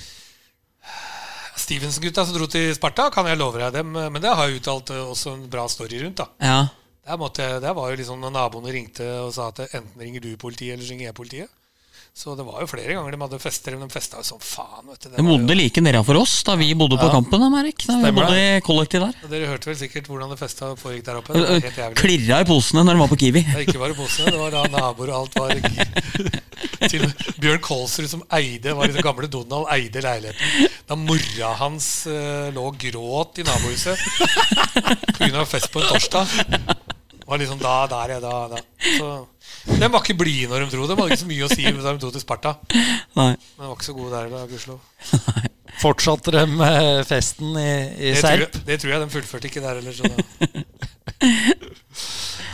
Stevenson-gutta 1.72 2.26
som 2.28 2.36
dro 2.36 2.50
til 2.52 2.74
Sparta, 2.76 3.06
kan 3.16 3.30
jeg 3.30 3.40
love 3.40 3.62
deg 3.62 3.78
dem. 3.80 3.94
Men 3.96 4.20
det 4.20 4.34
har 4.36 4.50
jeg 4.50 4.60
uttalt 4.60 4.92
eh, 4.92 5.06
også 5.14 5.38
en 5.38 5.48
bra 5.52 5.64
story 5.72 6.02
rundt. 6.04 6.20
da 6.20 6.28
Ja. 6.44 6.60
Der, 7.08 7.18
måtte, 7.18 7.46
der 7.64 7.74
var 7.74 7.90
jo 7.90 7.98
liksom 7.98 8.20
når 8.22 8.34
naboene 8.36 8.74
ringte 8.76 9.08
og 9.24 9.32
sa 9.34 9.48
at 9.50 9.64
enten 9.72 10.04
ringer 10.04 10.22
du 10.22 10.36
politiet, 10.38 10.76
eller 10.76 10.86
så 10.86 10.94
ringer 10.94 11.08
jeg 11.08 11.16
politiet. 11.18 11.54
Så 12.12 12.34
det 12.36 12.44
var 12.44 12.60
jo 12.60 12.68
flere 12.68 12.92
ganger 12.92 13.16
de 13.16 13.20
hadde 13.24 13.38
fester. 13.40 13.76
De 13.80 13.88
festa 13.90 14.20
jo 14.20 14.26
som 14.28 14.40
faen. 14.44 14.84
vet 14.92 15.00
du 15.00 15.10
Det 15.10 15.16
De 15.16 15.24
bodde 15.24 15.56
jo, 15.56 15.58
like 15.58 15.82
nedenfor 15.82 16.20
oss 16.20 16.34
da 16.44 16.58
vi 16.60 16.68
bodde 16.76 16.98
på 17.00 17.08
Kampen. 17.10 17.40
da, 17.40 17.48
Erik. 17.62 17.86
Da 17.88 17.96
vi 18.04 18.12
bodde 18.18 18.36
i 18.36 18.60
kollektiv 18.66 19.06
der. 19.06 19.16
og 19.24 19.32
dere 19.32 19.48
hørte 19.48 19.72
vel 19.72 19.78
sikkert 19.80 20.10
hvordan 20.12 20.34
det 20.34 20.38
festa 20.42 20.74
foregikk 20.76 21.06
der 21.08 21.22
oppe. 21.22 21.34
Det 21.34 21.46
var 21.48 21.64
helt 21.64 21.80
jævlig. 21.82 21.98
Klirra 22.02 22.42
i 22.44 22.50
posene 22.52 22.84
når 22.84 23.00
de 23.00 23.04
var 23.04 23.12
på 23.14 23.20
Kiwi. 23.24 23.46
Det 23.48 23.64
ikke 23.64 23.80
bare 23.80 23.98
posene, 23.98 24.36
det 24.36 24.44
var 24.44 24.52
da 24.58 24.66
naboer 24.76 25.14
og 25.16 25.18
alt 25.22 25.40
var 25.40 25.56
Til 26.92 27.08
Bjørn 27.42 27.62
Kolsrud 27.64 28.10
som 28.12 28.24
eide 28.36 28.76
var 28.76 28.90
liksom 28.90 29.06
gamle 29.08 29.32
Donald, 29.32 29.70
eide 29.72 30.04
leiligheten. 30.04 30.70
Da 30.90 30.98
mora 31.00 31.56
hans 31.62 31.90
uh, 32.12 32.52
lå 32.54 32.68
og 32.74 32.80
gråt 32.82 33.40
i 33.40 33.48
nabohuset 33.48 33.98
pga. 35.18 35.46
fest 35.48 35.72
på 35.72 35.82
en 35.82 35.94
torsdag. 35.94 36.28
Det 37.16 37.26
var 37.26 37.40
liksom 37.40 37.62
da, 37.62 37.76
der, 37.88 38.18
ja, 38.18 38.20
da, 38.20 38.34
da. 38.52 38.66
Så 38.98 39.12
De 39.68 39.88
var 39.92 40.02
ikke 40.02 40.18
blide 40.18 40.50
når 40.50 40.66
de 40.66 40.72
dro. 40.74 40.88
De 40.90 40.98
hadde 40.98 41.14
ikke 41.14 41.22
så 41.24 41.30
mye 41.30 41.48
å 41.48 41.52
si 41.52 41.66
da 41.68 41.92
de 41.92 41.98
dro 42.02 42.12
til 42.14 42.24
Sparta. 42.24 42.56
Nei. 43.20 43.32
Men 43.36 43.66
de 43.66 43.68
var 43.68 43.76
ikke 43.76 43.90
så 43.90 43.98
gode 43.98 44.14
der, 44.16 44.32
da, 44.34 44.46
gudskjelov. 44.50 45.50
fortsatte 45.82 46.34
de 46.36 46.44
med 46.52 47.06
festen 47.10 47.56
i, 47.58 47.70
i 47.96 48.12
Det 48.12 48.20
tror, 48.20 48.28
Serp. 48.28 48.42
jeg, 48.58 48.66
det 48.68 48.80
tror 48.82 48.94
jeg 48.94 49.04
de 49.04 49.12
fullførte 49.16 49.52
ikke 49.52 49.64
der 49.66 49.82
heller. 49.82 49.96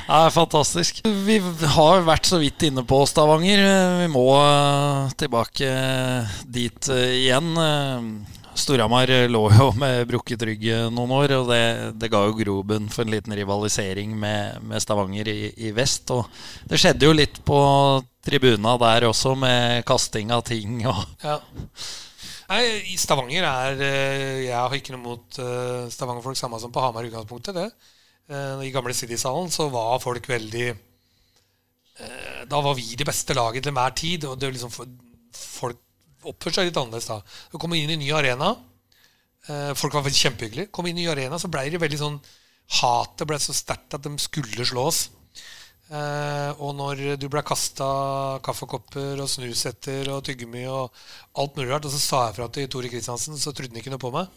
Det 0.08 0.16
er 0.16 0.32
fantastisk. 0.32 1.02
Vi 1.28 1.36
har 1.74 2.06
vært 2.08 2.30
så 2.30 2.38
vidt 2.40 2.64
inne 2.64 2.84
på 2.88 3.02
Stavanger. 3.10 3.60
Vi 4.00 4.08
må 4.14 4.24
eh, 4.40 5.10
tilbake 5.20 5.68
dit 6.48 6.88
eh, 6.94 7.18
igjen. 7.26 7.50
Eh, 8.58 8.62
Storhamar 8.62 9.08
lå 9.30 9.44
jo 9.54 9.72
med 9.82 10.08
brukket 10.10 10.42
rygg 10.50 10.66
noen 10.92 11.12
år, 11.12 11.34
og 11.38 11.52
det, 11.52 11.62
det 12.02 12.10
ga 12.12 12.24
jo 12.26 12.36
grobunn 12.38 12.90
for 12.90 13.06
en 13.06 13.14
liten 13.14 13.36
rivalisering 13.38 14.18
med, 14.18 14.62
med 14.66 14.82
Stavanger 14.82 15.30
i, 15.30 15.54
i 15.68 15.72
vest. 15.72 16.10
Og 16.12 16.26
det 16.68 16.80
skjedde 16.82 17.06
jo 17.08 17.16
litt 17.16 17.40
på 17.46 17.60
tribuna 18.28 18.76
der 18.82 19.08
også, 19.08 19.36
med 19.40 19.86
kasting 19.88 20.34
av 20.36 20.44
ting 20.48 20.84
og 20.88 21.06
Ja. 21.24 21.40
Nei, 22.48 22.96
Stavanger 22.96 23.44
er 23.44 23.82
eh, 23.84 24.46
Jeg 24.46 24.56
har 24.56 24.72
ikke 24.72 24.94
noe 24.96 25.04
mot 25.04 25.40
eh, 25.44 25.90
Stavanger-folk, 25.92 26.38
samme 26.40 26.60
som 26.64 26.72
på 26.72 26.80
Hamar 26.80 27.04
i 27.04 27.10
utgangspunktet. 27.12 27.58
det. 27.58 27.68
Eh, 28.32 28.64
I 28.64 28.72
gamle 28.72 28.96
City-salen 28.96 29.52
så 29.52 29.68
var 29.72 30.00
folk 30.00 30.30
veldig 30.32 30.68
eh, 30.72 32.46
Da 32.48 32.62
var 32.64 32.78
vi 32.80 32.96
det 32.96 33.08
beste 33.08 33.36
laget 33.36 33.66
til 33.66 33.74
enhver 33.74 33.92
tid. 34.00 34.30
Og 34.32 34.40
det 34.40 34.54
liksom, 34.56 34.72
folk 35.36 35.82
oppførte 36.32 36.60
seg 36.60 36.70
litt 36.70 36.80
annerledes 36.80 37.10
da. 37.10 37.22
Du 37.52 37.58
kom 37.62 37.76
inn 37.78 37.90
i 37.92 37.98
en 37.98 38.04
ny 38.04 38.12
arena. 38.16 38.56
eh, 39.48 39.74
Folk 39.78 39.94
var 39.94 40.06
veldig 40.08 40.24
kjempehyggelige. 40.24 40.72
Kom 40.72 40.88
inn 40.88 40.98
i 40.98 41.06
en 41.06 41.08
ny 41.08 41.14
arena, 41.14 41.40
så 41.40 41.52
ble 41.52 41.70
det 41.70 41.82
veldig 41.82 42.02
sånn 42.04 42.20
Hatet 42.82 43.24
ble 43.30 43.38
så 43.40 43.54
sterkt 43.56 43.96
at 43.96 44.04
de 44.04 44.12
skulle 44.20 44.66
slå 44.68 44.90
oss. 44.90 45.06
Eh, 45.88 46.50
og 46.60 46.74
når 46.76 47.16
du 47.16 47.30
ble 47.32 47.40
kasta 47.48 47.86
kaffekopper 48.44 49.22
og 49.24 49.30
snusetter 49.32 50.10
og 50.12 50.26
tyggegummi 50.28 50.66
og 50.68 50.92
alt 51.40 51.56
mulig 51.56 51.70
rart, 51.72 51.88
og 51.88 51.94
så 51.94 52.02
sa 52.04 52.20
jeg 52.26 52.36
fra 52.36 52.50
til 52.52 52.68
Tore 52.68 52.92
Kristiansen, 52.92 53.40
så 53.40 53.54
trodde 53.56 53.72
han 53.72 53.80
ikke 53.80 53.94
noe 53.94 54.04
på 54.04 54.12
meg. 54.12 54.28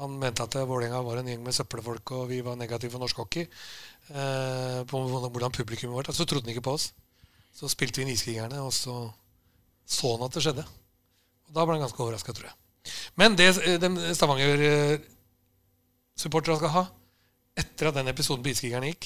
Han 0.00 0.18
mente 0.18 0.42
at 0.42 0.56
Vålerenga 0.66 1.04
var 1.06 1.20
en 1.20 1.30
gjeng 1.30 1.44
med 1.46 1.54
søppelfolk, 1.54 2.10
og 2.16 2.26
vi 2.32 2.40
var 2.42 2.58
negative 2.58 2.90
for 2.96 3.04
norsk 3.04 3.22
hockey. 3.22 3.46
Eh, 4.10 4.82
på 4.90 5.04
hvordan 5.06 5.54
publikummet 5.54 5.94
vårt 5.94 6.10
Så 6.16 6.26
trodde 6.26 6.48
han 6.48 6.56
ikke 6.56 6.66
på 6.66 6.74
oss. 6.74 6.90
Så 7.54 7.70
spilte 7.70 8.00
vi 8.00 8.08
Niskrigerne, 8.10 8.58
og 8.64 8.72
så 8.74 9.12
så 9.90 10.14
han 10.14 10.26
at 10.26 10.34
det 10.34 10.42
skjedde. 10.44 10.64
Og 11.50 11.54
da 11.56 11.62
ble 11.66 11.74
han 11.76 11.84
ganske 11.84 12.02
overraska, 12.04 12.30
tror 12.36 12.46
jeg. 12.46 12.54
Men 13.20 13.30
det 13.36 13.48
eh, 13.58 13.80
de 13.82 13.88
Stavanger-supporterne 14.16 16.58
skal 16.62 16.74
ha, 16.76 16.84
etter 17.58 17.84
at 17.90 17.96
den 17.98 18.12
episoden 18.12 18.44
på 18.44 18.50
Iskrigerne 18.54 18.90
gikk 18.92 19.04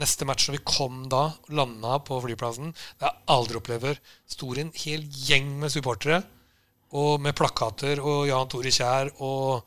Neste 0.00 0.24
match 0.24 0.44
når 0.46 0.54
vi 0.56 0.64
kom 0.64 0.94
da, 1.12 1.24
landa 1.52 1.92
på 2.06 2.14
flyplassen 2.24 2.68
Det 2.72 3.04
har 3.04 3.12
jeg 3.12 3.26
aldri 3.34 3.54
opplevd 3.58 3.84
før. 3.84 3.96
Sto 4.32 4.46
en 4.54 4.78
hel 4.80 5.02
gjeng 5.26 5.48
med 5.60 5.70
supportere 5.74 6.18
og 6.96 7.20
med 7.22 7.36
plakater 7.38 8.00
og 8.02 8.28
Jan 8.30 8.48
Tore 8.50 8.72
Kjær 8.74 9.12
og, 9.22 9.62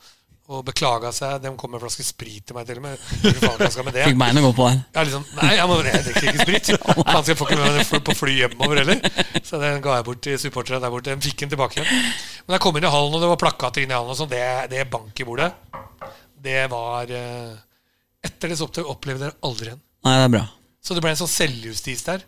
og 0.51 0.65
beklaga 0.67 1.11
seg. 1.15 1.37
De 1.43 1.51
kom 1.55 1.71
med 1.71 1.79
en 1.79 1.83
flaske 1.85 2.03
sprit 2.03 2.43
til 2.47 2.57
meg 2.57 2.65
til 2.67 2.81
og 2.81 2.83
med. 2.83 3.03
Hva 3.23 3.31
faen 3.39 3.61
jeg 3.63 3.73
skal 3.75 3.85
med 3.87 3.95
det? 3.95 4.03
Fikk 4.09 4.17
beina 4.19 4.41
gå 4.43 4.49
på 4.57 4.65
den. 4.67 4.81
Ja, 4.97 5.03
liksom, 5.07 5.23
nei, 5.39 5.51
jeg, 5.55 5.67
må, 5.71 5.77
jeg 5.87 6.01
drikker 6.07 6.27
ikke 6.33 6.43
sprit. 6.47 6.71
Faen, 6.97 7.23
skal 7.23 7.31
jeg 7.31 7.39
få 7.39 7.47
ikke 7.47 7.59
med 7.61 7.77
meg 7.79 8.03
på 8.09 8.15
fly 8.19 8.33
hjemover 8.41 8.81
heller. 8.81 8.99
Så 9.47 9.61
den 9.61 9.79
ga 9.85 9.95
jeg 9.99 10.07
bort 10.09 10.21
til 10.27 10.39
supporterne 10.43 10.81
der 10.83 10.91
borte. 10.93 11.15
De 11.15 11.29
fikk 11.29 11.45
den 11.45 11.53
tilbake 11.55 11.79
igjen. 11.79 12.03
Men 12.43 12.57
jeg 12.57 12.63
kom 12.67 12.79
inn 12.81 12.89
i 12.89 12.91
hallen, 12.97 13.15
og 13.15 13.23
det 13.23 13.31
var 13.31 13.39
plakater 13.45 13.85
inn 13.85 13.93
i 13.93 13.97
hallen, 13.97 14.11
og 14.11 14.19
sånn, 14.19 14.31
det, 14.33 14.43
det 14.73 14.83
bank 14.91 15.23
i 15.23 15.27
bordet, 15.31 15.47
det 16.43 16.65
var 16.73 17.07
eh, 17.15 17.53
Etter 18.27 18.51
det 18.51 18.57
så 18.59 18.67
opp- 18.67 18.83
opplevde 18.97 19.29
jeg 19.29 19.35
aldri 19.47 19.69
igjen. 19.71 19.79
Nei, 20.03 20.17
det 20.19 20.27
er 20.27 20.33
bra. 20.35 20.43
Så 20.83 20.95
det 20.95 21.01
ble 21.05 21.11
en 21.15 21.19
sånn 21.23 21.31
selvjustis 21.31 22.03
der. 22.07 22.23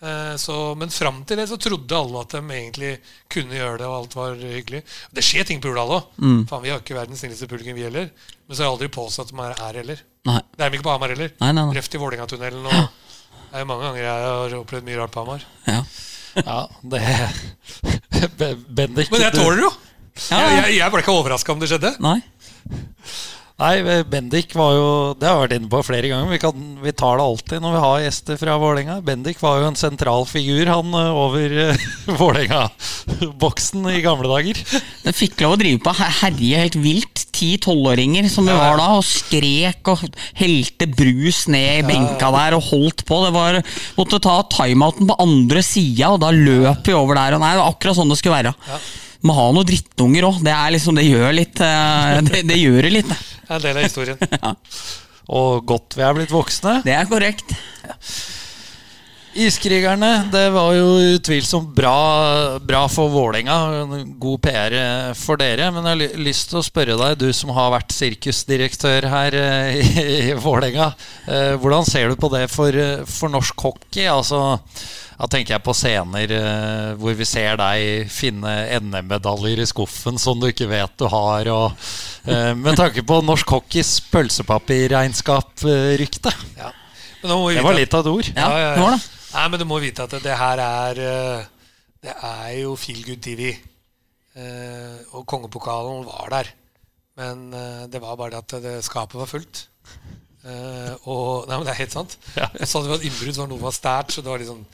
Eh, 0.00 0.34
Så, 0.38 0.56
men 0.78 0.90
fram 0.94 1.24
til 1.26 1.36
det 1.40 1.48
så 1.50 1.56
trodde 1.58 1.96
alle 1.98 2.20
at 2.22 2.34
de 2.36 2.42
egentlig 2.54 2.92
kunne 3.32 3.56
gjøre 3.58 3.78
det, 3.80 3.86
og 3.88 3.96
alt 4.02 4.14
var 4.18 4.36
hyggelig. 4.38 4.82
Det 5.14 5.24
skjer 5.26 5.44
ting 5.48 5.60
på 5.62 5.72
Hurdal 5.72 5.90
òg. 5.96 6.12
Faen, 6.48 6.62
Vi 6.62 6.70
har 6.70 6.78
ikke 6.82 6.94
verdens 6.98 7.20
snilleste 7.24 7.48
publikum, 7.50 7.74
vi 7.74 7.82
heller. 7.88 8.10
Men 8.46 8.56
så 8.56 8.62
har 8.62 8.68
jeg 8.70 8.76
aldri 8.76 8.88
påstått 8.94 9.32
at 9.32 9.34
de 9.34 9.42
er 9.48 9.58
her 9.64 9.80
heller. 9.82 10.04
Nei. 10.28 10.40
Det 10.56 10.64
er 10.64 10.70
de 10.70 10.78
ikke 10.78 10.86
på 10.86 10.94
Hamar 10.94 11.08
heller. 11.14 11.32
Nei, 11.40 11.50
nei, 11.52 11.64
nei. 11.64 11.74
Røft 11.78 11.94
i 11.94 11.98
Vålerengatunnelen 12.02 12.66
Og 12.66 12.72
det 12.78 13.56
er 13.56 13.64
jo 13.64 13.68
mange 13.70 13.84
ganger 13.88 14.02
jeg 14.04 14.28
har 14.28 14.54
opplevd 14.60 14.84
mye 14.88 14.98
rart 15.00 15.12
på 15.14 15.24
Hamar. 15.24 15.44
Ja. 15.66 15.82
Ja, 16.38 16.58
det 16.84 17.02
Be- 18.38 18.54
Bendik 18.68 19.10
Men 19.10 19.22
jeg 19.24 19.32
tåler 19.34 19.56
det 19.56 19.64
jo! 19.64 19.70
Ja, 20.28 20.38
Jeg, 20.38 20.50
ja. 20.50 20.62
jeg, 20.66 20.76
jeg 20.78 20.90
ble 20.92 21.00
ikke 21.02 21.14
overraska 21.14 21.52
om 21.54 21.60
det 21.62 21.68
skjedde. 21.70 21.92
Nei. 22.04 22.18
Nei, 23.58 23.82
Bendik 24.06 24.52
var 24.54 24.74
jo 24.76 24.90
Det 25.18 25.26
har 25.26 25.40
vært 25.40 25.56
inne 25.56 25.66
på 25.70 25.80
flere 25.82 26.06
ganger. 26.06 26.30
Vi, 26.30 26.38
kan, 26.38 26.66
vi 26.78 26.92
tar 26.94 27.18
det 27.18 27.24
alltid 27.26 27.62
når 27.64 27.72
vi 27.74 27.80
har 27.82 28.02
gjester 28.04 28.36
fra 28.38 28.54
Vålerenga. 28.62 29.00
Bendik 29.02 29.40
var 29.42 29.58
jo 29.58 29.70
en 29.72 29.78
sentral 29.78 30.28
figur, 30.30 30.70
han 30.70 30.94
eh, 30.94 31.18
over 31.24 31.56
uh, 31.72 31.86
Vålerenga-boksen 32.20 33.88
i 33.90 34.04
gamle 34.04 34.30
dager. 34.30 34.60
Den 35.02 35.16
fikk 35.16 35.42
lov 35.42 35.56
å 35.56 35.58
drive 35.58 35.82
på 35.82 35.96
herje 35.98 36.62
helt 36.62 36.78
vilt. 36.78 37.24
Ti-tolvåringer 37.38 38.30
som 38.30 38.46
vi 38.46 38.54
var 38.54 38.78
da, 38.78 38.92
og 39.00 39.06
skrek 39.06 39.90
og 39.90 40.06
helte 40.38 40.86
brus 40.94 41.44
ned 41.50 41.80
i 41.80 41.86
benka 41.86 42.30
der 42.34 42.54
og 42.60 42.70
holdt 42.70 43.02
på. 43.10 43.20
Det 43.26 43.34
var, 43.34 43.60
Måtte 43.98 44.22
ta 44.22 44.38
timeouten 44.54 45.10
på 45.10 45.18
andre 45.26 45.66
sida, 45.66 46.14
og 46.14 46.22
da 46.22 46.30
løp 46.30 46.86
vi 46.86 46.94
over 46.94 47.18
der. 47.18 47.34
Og 47.34 47.42
nei, 47.42 47.52
det 47.56 47.62
var 47.64 47.74
akkurat 47.74 47.98
sånn 47.98 48.14
det 48.14 48.22
skulle 48.22 48.38
være. 48.38 48.54
Må 49.26 49.34
ha 49.34 49.48
noen 49.50 49.66
drittunger 49.66 50.28
òg. 50.28 50.40
Det, 50.46 50.54
er 50.54 50.74
liksom, 50.76 50.98
det 50.98 51.06
gjør 51.08 51.34
litt 51.34 51.62
eh, 51.64 52.18
det, 52.30 52.42
det 52.48 52.58
gjør 52.60 52.82
det 52.86 52.94
litt. 53.00 53.12
det. 53.12 53.20
Er 53.48 53.56
en 53.58 53.64
del 53.64 53.80
av 53.80 53.86
historien. 53.88 54.18
Og 55.38 55.64
godt 55.68 55.98
vi 55.98 56.04
er 56.06 56.16
blitt 56.16 56.32
voksne. 56.32 56.80
Det 56.86 56.94
er 56.96 57.08
korrekt. 57.08 57.56
Iskrigerne, 59.38 60.24
det 60.32 60.48
var 60.50 60.72
jo 60.74 60.86
utvilsomt 61.14 61.68
bra, 61.76 62.58
bra 62.64 62.80
for 62.90 63.12
Vålerenga. 63.12 63.58
God 64.18 64.40
PR 64.42 64.74
for 65.14 65.38
dere. 65.38 65.68
Men 65.74 65.86
jeg 65.86 66.08
har 66.08 66.24
lyst 66.24 66.48
til 66.50 66.58
å 66.58 66.64
spørre 66.64 66.96
deg, 66.98 67.20
du 67.20 67.28
som 67.36 67.52
har 67.54 67.70
vært 67.76 67.94
sirkusdirektør 67.94 69.06
her 69.12 69.36
eh, 69.38 69.78
i, 70.02 70.32
Vålerenga. 70.32 70.88
Eh, 71.28 71.52
hvordan 71.60 71.86
ser 71.86 72.10
du 72.10 72.18
på 72.18 72.32
det 72.32 72.46
for, 72.50 72.74
eh, 72.74 73.04
for 73.06 73.30
norsk 73.30 73.68
hockey? 73.68 74.08
Altså, 74.10 74.40
da 75.18 75.26
tenker 75.26 75.56
jeg 75.56 75.64
på 75.66 75.72
scener 75.74 76.30
eh, 76.30 76.94
hvor 77.00 77.14
vi 77.18 77.24
ser 77.26 77.56
deg 77.58 78.06
finne 78.12 78.52
NM-medaljer 78.78 79.58
i 79.64 79.66
skuffen 79.66 80.18
som 80.22 80.38
du 80.38 80.46
ikke 80.48 80.68
vet 80.70 80.94
du 81.00 81.06
har. 81.10 81.48
Og, 81.50 81.72
eh, 82.30 82.54
med 82.54 82.76
tanke 82.78 83.02
på 83.06 83.22
norsk 83.26 83.48
hockeys 83.56 84.00
pølsepapirregnskap-rykte. 84.12 86.30
Ja. 86.60 86.70
Det 87.18 87.62
var 87.64 87.74
litt 87.74 87.94
av 87.98 88.06
et 88.06 88.12
ord. 88.12 88.26
Ja, 88.30 88.58
ja, 88.62 88.70
ja. 88.78 88.94
Nei, 89.34 89.46
men 89.50 89.60
du 89.60 89.66
må 89.68 89.76
vite 89.82 90.06
at 90.06 90.14
det 90.22 90.36
her 90.38 90.58
er 90.62 90.94
eh, 91.02 91.42
Det 92.06 92.14
er 92.14 92.62
jo 92.62 92.78
Feel 92.78 93.02
Good 93.02 93.18
TV. 93.26 93.58
Eh, 94.38 95.02
og 95.18 95.26
kongepokalen 95.26 96.06
var 96.06 96.30
der. 96.36 96.46
Men 97.18 97.50
det 97.90 97.98
var 97.98 98.14
bare 98.14 98.30
det 98.30 98.38
at 98.44 98.62
det 98.62 98.86
skapet 98.86 99.18
var 99.18 99.26
fullt. 99.26 99.66
Eh, 100.46 100.92
og 101.10 101.48
Nei, 101.48 101.56
men 101.56 101.66
det 101.66 101.74
er 101.74 101.82
helt 101.82 101.96
sant. 101.96 102.14
Ja. 102.38 102.46
Jeg 102.54 102.68
sa 102.70 102.82
det 102.82 102.92
var 102.92 103.00
et 103.00 103.08
innbrudd, 103.08 103.34
så 103.34 103.42
var 103.42 103.50
noe 103.50 103.64
var 103.64 103.74
stært, 103.74 104.14
så 104.14 104.22
det 104.22 104.30
var 104.30 104.42
litt 104.42 104.50
sånn 104.50 104.66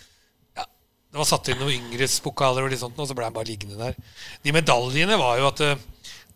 Det 1.14 1.20
var 1.20 1.28
satt 1.30 1.46
inn 1.52 1.60
noen 1.62 1.76
yngrespokaler 1.76 2.64
og 2.66 2.72
litt 2.72 2.80
sånt, 2.82 2.96
og 2.98 3.06
så 3.06 3.14
ble 3.14 3.28
han 3.28 3.34
bare 3.36 3.46
liggende 3.46 3.76
der. 3.78 3.94
De 4.42 4.50
medaljene 4.56 5.14
var 5.20 5.36
jo 5.38 5.46
at 5.46 5.60
eh, 5.62 5.82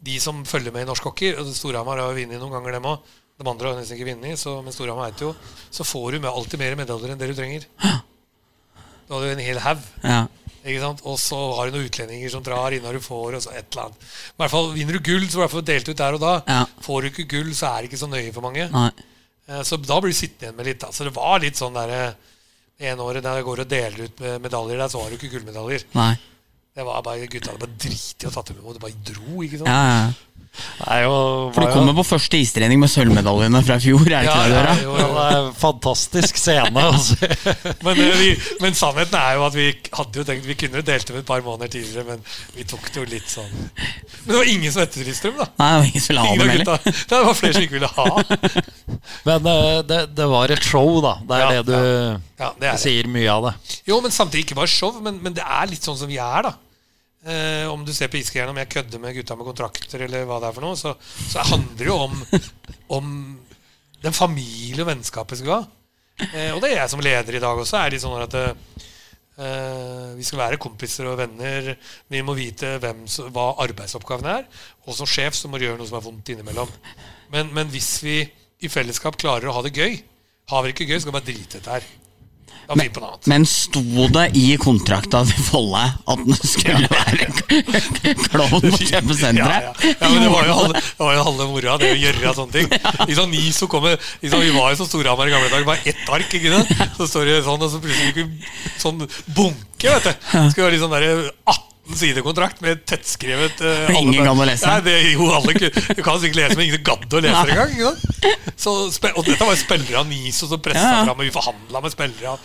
de 0.07 0.18
som 0.22 0.45
følger 0.47 0.70
med 0.70 0.85
i 0.85 0.89
norsk 0.89 1.09
hockey 1.09 1.33
og 1.35 1.49
Storhamar 1.51 1.99
har 1.99 2.12
jo 2.12 2.20
vunnet 2.20 2.39
noen 2.39 2.55
ganger, 2.55 2.76
dem 2.79 2.87
òg. 2.87 3.09
De 3.39 3.47
andre 3.51 3.72
har 3.72 3.81
nesten 3.81 3.99
ikke 3.99 4.12
vunnet, 4.12 4.39
så, 4.39 4.55
men 4.62 4.74
Storhamar 4.74 5.11
eit 5.11 5.24
jo. 5.24 5.33
Så 5.74 5.83
får 5.87 6.14
du 6.14 6.20
med 6.22 6.31
alltid 6.31 6.62
mer 6.62 6.79
medaljer 6.79 7.11
enn 7.16 7.18
det 7.18 7.31
du 7.33 7.35
trenger. 7.41 7.66
Da 7.83 9.16
hadde 9.16 9.26
du 9.26 9.35
en 9.35 9.43
hel 9.49 9.59
haug. 9.66 9.83
Ja. 10.07 10.20
Og 11.09 11.14
så 11.22 11.37
har 11.57 11.66
du 11.70 11.76
noen 11.79 11.87
utlendinger 11.91 12.31
som 12.33 12.43
drar 12.47 12.74
inn 12.76 12.83
når 12.87 12.99
du 12.99 13.05
får, 13.09 13.35
og 13.39 13.43
så 13.45 13.55
et 13.57 13.66
eller 13.72 13.89
annet. 13.89 14.09
I 14.35 14.41
hvert 14.43 14.53
fall 14.55 14.72
Vinner 14.79 14.99
du 14.99 15.03
gull, 15.11 15.26
så 15.31 15.39
i 15.39 15.43
hvert 15.43 15.55
fall 15.55 15.66
delt 15.74 15.91
ut 15.91 16.01
der 16.05 16.18
og 16.18 16.22
da. 16.22 16.33
Ja. 16.51 16.62
Får 16.87 17.03
du 17.03 17.11
ikke 17.11 17.29
gull, 17.35 17.51
så 17.57 17.70
er 17.70 17.83
det 17.83 17.91
ikke 17.91 18.03
så 18.03 18.11
nøye 18.14 18.31
for 18.37 18.47
mange. 18.47 18.66
Nei. 18.74 18.91
Eh, 19.49 19.62
Så 19.66 19.79
da 19.83 19.99
blir 20.03 20.12
du 20.14 20.18
sittende 20.18 20.51
igjen 20.53 20.59
med 20.62 20.70
litt. 20.70 20.81
Da. 20.83 20.91
Så 20.95 21.07
det 21.09 21.14
var 21.16 21.41
litt 21.43 21.57
sånn 21.59 21.74
der 21.79 21.95
eh, 21.99 22.35
ene 22.79 23.03
året 23.03 23.24
der 23.24 23.41
jeg 23.41 23.47
går 23.49 23.62
og 23.64 23.70
deler 23.70 24.05
ut 24.07 24.20
med 24.22 24.43
medaljer 24.45 24.79
der, 24.79 24.91
så 24.93 25.03
har 25.03 25.11
du 25.11 25.18
ikke 25.18 25.33
gullmedaljer. 25.35 25.87
Nei. 25.99 26.12
Det 26.79 26.87
var 26.87 27.03
bare 27.03 27.26
Gutta 27.26 27.51
hadde 27.53 27.64
bare 27.66 27.76
driti 27.83 28.29
og 28.31 28.35
tatt 28.39 28.53
dem 28.53 28.62
imot. 28.62 28.79
Det 28.79 28.85
bare 28.87 29.05
dro. 29.11 29.43
ikke 29.43 29.59
sant? 29.64 29.70
Ja, 29.74 29.83
ja. 29.91 30.09
Nei, 30.59 30.95
jo, 31.05 31.11
For 31.55 31.61
du 31.61 31.66
du 31.66 31.70
jo- 31.70 31.74
kommer 31.76 31.95
på 31.95 32.03
første 32.09 32.39
istrening 32.43 32.81
med 32.83 32.91
sølvmedaljene 32.91 33.61
fra 33.62 33.76
i 33.79 33.83
fjor, 33.85 34.01
er 34.09 34.24
det 34.24 34.31
ikke 34.33 34.47
det? 34.51 34.62
Ja, 34.64 34.72
jo. 34.83 34.95
det 34.97 35.26
er 35.37 35.51
fantastisk 35.61 36.41
scene. 36.41 36.83
Altså. 36.83 37.14
Men, 37.87 38.01
eh, 38.03 38.16
vi, 38.18 38.31
men 38.64 38.74
sannheten 38.74 39.14
er 39.20 39.37
jo 39.39 39.45
at 39.47 39.55
vi 39.55 39.66
hadde 39.95 40.18
jo 40.18 40.24
tenkt 40.26 40.49
Vi 40.49 40.57
kunne 40.59 40.83
delt 40.83 41.07
dem 41.07 41.20
et 41.20 41.29
par 41.29 41.45
måneder 41.47 41.70
tidligere, 41.76 42.05
men 42.09 42.24
vi 42.57 42.64
tok 42.66 42.89
det 42.91 42.99
jo 43.03 43.07
litt 43.12 43.31
sånn 43.31 43.53
Men 43.55 44.33
det 44.33 44.37
var 44.41 44.51
ingen 44.51 44.72
som 44.74 44.83
hette 44.83 44.99
Tristrum, 45.05 45.37
da. 45.39 45.47
Nei, 45.62 45.68
det 45.70 45.79
var 45.79 45.89
ingen 45.93 46.03
som 46.03 46.14
ville 46.14 46.26
ha 46.26 46.35
Ingen 46.35 46.49
dem 46.49 46.59
gutta. 46.59 46.95
Det 47.12 47.22
var 47.29 47.39
flere 47.39 47.55
som 47.55 47.66
ikke 47.68 47.79
ville 47.79 47.93
ha. 47.95 48.09
Men 49.29 49.51
eh, 49.55 49.83
det, 49.93 50.01
det 50.18 50.31
var 50.35 50.55
et 50.59 50.70
show, 50.72 50.91
da. 51.05 51.14
Det 51.29 51.39
er 51.39 51.45
Ja, 51.45 51.51
det 51.53 51.66
du 51.68 51.76
Ja, 51.79 52.51
det 52.59 52.66
er 52.66 52.72
det. 52.72 52.79
sier 52.83 53.07
mye 53.14 53.31
av 53.37 53.47
det. 53.51 53.55
Jo, 53.93 54.01
men 54.03 54.11
samtidig 54.14 54.49
ikke 54.49 54.59
bare 54.59 54.70
show, 54.74 54.99
men, 55.05 55.22
men 55.22 55.35
det 55.39 55.45
er 55.47 55.70
litt 55.70 55.87
sånn 55.87 55.99
som 55.99 56.11
vi 56.11 56.18
er, 56.22 56.49
da. 56.51 56.57
Eh, 57.29 57.64
om 57.70 57.85
du 57.85 57.93
ser 57.95 58.11
på 58.12 58.20
Iskrigerne, 58.20 58.55
om 58.55 58.61
jeg 58.62 58.72
kødder 58.72 59.03
med 59.03 59.16
gutta 59.18 59.37
med 59.37 59.49
kontrakter, 59.51 60.05
eller 60.07 60.26
hva 60.29 60.41
det 60.43 60.51
er 60.51 60.57
for 60.57 60.64
noe, 60.64 60.79
så, 60.81 60.95
så 61.29 61.45
handler 61.51 61.81
det 61.83 61.91
jo 61.91 61.99
om, 62.07 62.20
om 62.99 63.11
den 64.03 64.16
familie 64.16 64.85
og 64.85 64.91
vennskapet 64.91 65.43
skal 65.43 65.59
ha. 65.59 65.62
Eh, 66.33 66.53
og 66.55 66.62
det 66.62 66.72
er 66.72 66.81
jeg 66.81 66.95
som 66.95 67.05
leder 67.05 67.39
i 67.39 67.43
dag 67.43 67.61
også. 67.61 67.79
er 67.79 67.95
litt 67.95 68.05
sånn 68.05 68.22
at 68.24 68.39
Eh, 69.39 70.16
vi 70.18 70.24
skal 70.26 70.41
være 70.41 70.59
kompiser 70.59 71.07
og 71.07 71.20
venner. 71.20 71.76
Vi 72.11 72.22
må 72.26 72.35
vite 72.35 72.74
hvem, 72.83 73.05
hva 73.31 73.53
arbeidsoppgavene 73.62 74.35
er. 74.41 74.49
Og 74.87 74.97
som 74.99 75.07
sjef 75.07 75.37
så 75.39 75.51
må 75.51 75.61
du 75.61 75.68
gjøre 75.68 75.79
noe 75.79 75.87
som 75.87 76.01
er 76.01 76.07
vondt 76.09 76.33
innimellom. 76.35 76.72
Men, 77.31 77.53
men 77.55 77.70
hvis 77.70 77.93
vi 78.03 78.18
i 78.59 78.70
fellesskap 78.72 79.18
klarer 79.20 79.47
å 79.47 79.55
ha 79.55 79.61
det 79.62 79.70
gøy 79.76 80.01
Har 80.51 80.64
vi 80.64 80.72
ikke 80.72 80.87
gøy, 80.89 80.97
så 80.97 81.05
skal 81.05 81.12
vi 81.12 81.18
bare 81.18 81.29
drite 81.29 81.45
i 81.45 81.61
dette 81.61 81.74
her. 81.76 81.87
Annet. 82.69 82.99
Men 83.31 83.47
sto 83.49 83.81
det 84.12 84.27
i 84.37 84.45
kontrakta 84.61 85.23
til 85.29 85.45
Folle 85.47 85.85
at 86.09 86.21
den 86.25 86.37
skulle 86.37 86.89
være 86.93 87.29
klovn 88.29 88.61
på 88.66 88.73
Ja, 88.83 89.01
kjøpesenteret? 89.01 89.69
ja. 89.69 89.93
ja, 90.03 90.11
men 90.12 90.21
det 90.27 90.33
var 90.35 90.45
jo 90.51 90.57
halve, 90.59 90.83
det 90.83 91.01
var 91.07 91.14
jo 91.16 91.23
halve 91.31 91.47
moroa, 91.53 91.77
det 91.81 91.93
å 91.95 91.99
gjøre 92.03 92.35
sånne 92.37 92.53
ting. 92.59 92.69
Ikke 93.07 93.16
sant, 93.23 93.33
Niso 93.33 93.69
kommer, 93.73 93.97
sant, 94.21 94.45
Vi 94.45 94.53
var 94.57 94.75
jo 94.75 94.81
så 94.83 94.89
Storhamar 94.91 95.31
i 95.31 95.35
gamle 95.35 95.49
dager, 95.53 95.64
bare 95.69 95.89
ett 95.89 96.12
ark. 96.12 96.29
ikke 96.41 96.53
sant? 96.53 96.93
Så 97.01 97.09
står 97.09 97.31
det 97.33 97.39
sånn, 97.49 97.64
og 97.64 97.73
så 97.73 97.81
plutselig 97.81 98.12
fikk 98.12 98.21
vi 98.21 98.79
sånn 98.85 99.01
bunke. 99.33 99.89
vet 99.89 100.05
du. 100.05 100.12
Det 100.12 100.45
skulle 100.53 100.69
være 100.69 100.83
sånn 100.85 100.95
der 100.99 101.09
18 101.49 101.64
sider 101.97 102.24
kontrakt 102.26 102.61
med 102.64 102.82
tettskrevet 102.89 103.62
uh, 103.64 103.93
Ingen 104.01 104.26
gadd 104.26 104.43
å 104.45 104.49
lese. 104.49 104.68
Nei, 104.68 104.80
det, 104.84 104.97
jo, 105.14 105.28
alle, 105.32 105.55
du 105.57 106.03
kan 106.05 106.20
sikkert 106.20 106.41
lese, 106.43 106.57
men 106.59 106.66
ingen 106.68 106.82
gadd 106.84 107.07
å 107.07 107.22
lese 107.24 107.45
det 107.49 107.55
engang. 107.55 107.95
Og 109.14 109.22
dette 109.28 109.45
var 109.45 109.55
jo 109.55 109.61
spillere 109.61 110.03
av 110.03 110.11
Niso 110.11 110.51
som 110.51 110.61
pressa 110.62 110.84
ja. 110.84 111.07
fram, 111.07 111.16
og 111.16 111.24
vi 111.24 111.32
forhandla 111.34 111.84
med 111.84 111.95
spillere. 111.95 112.36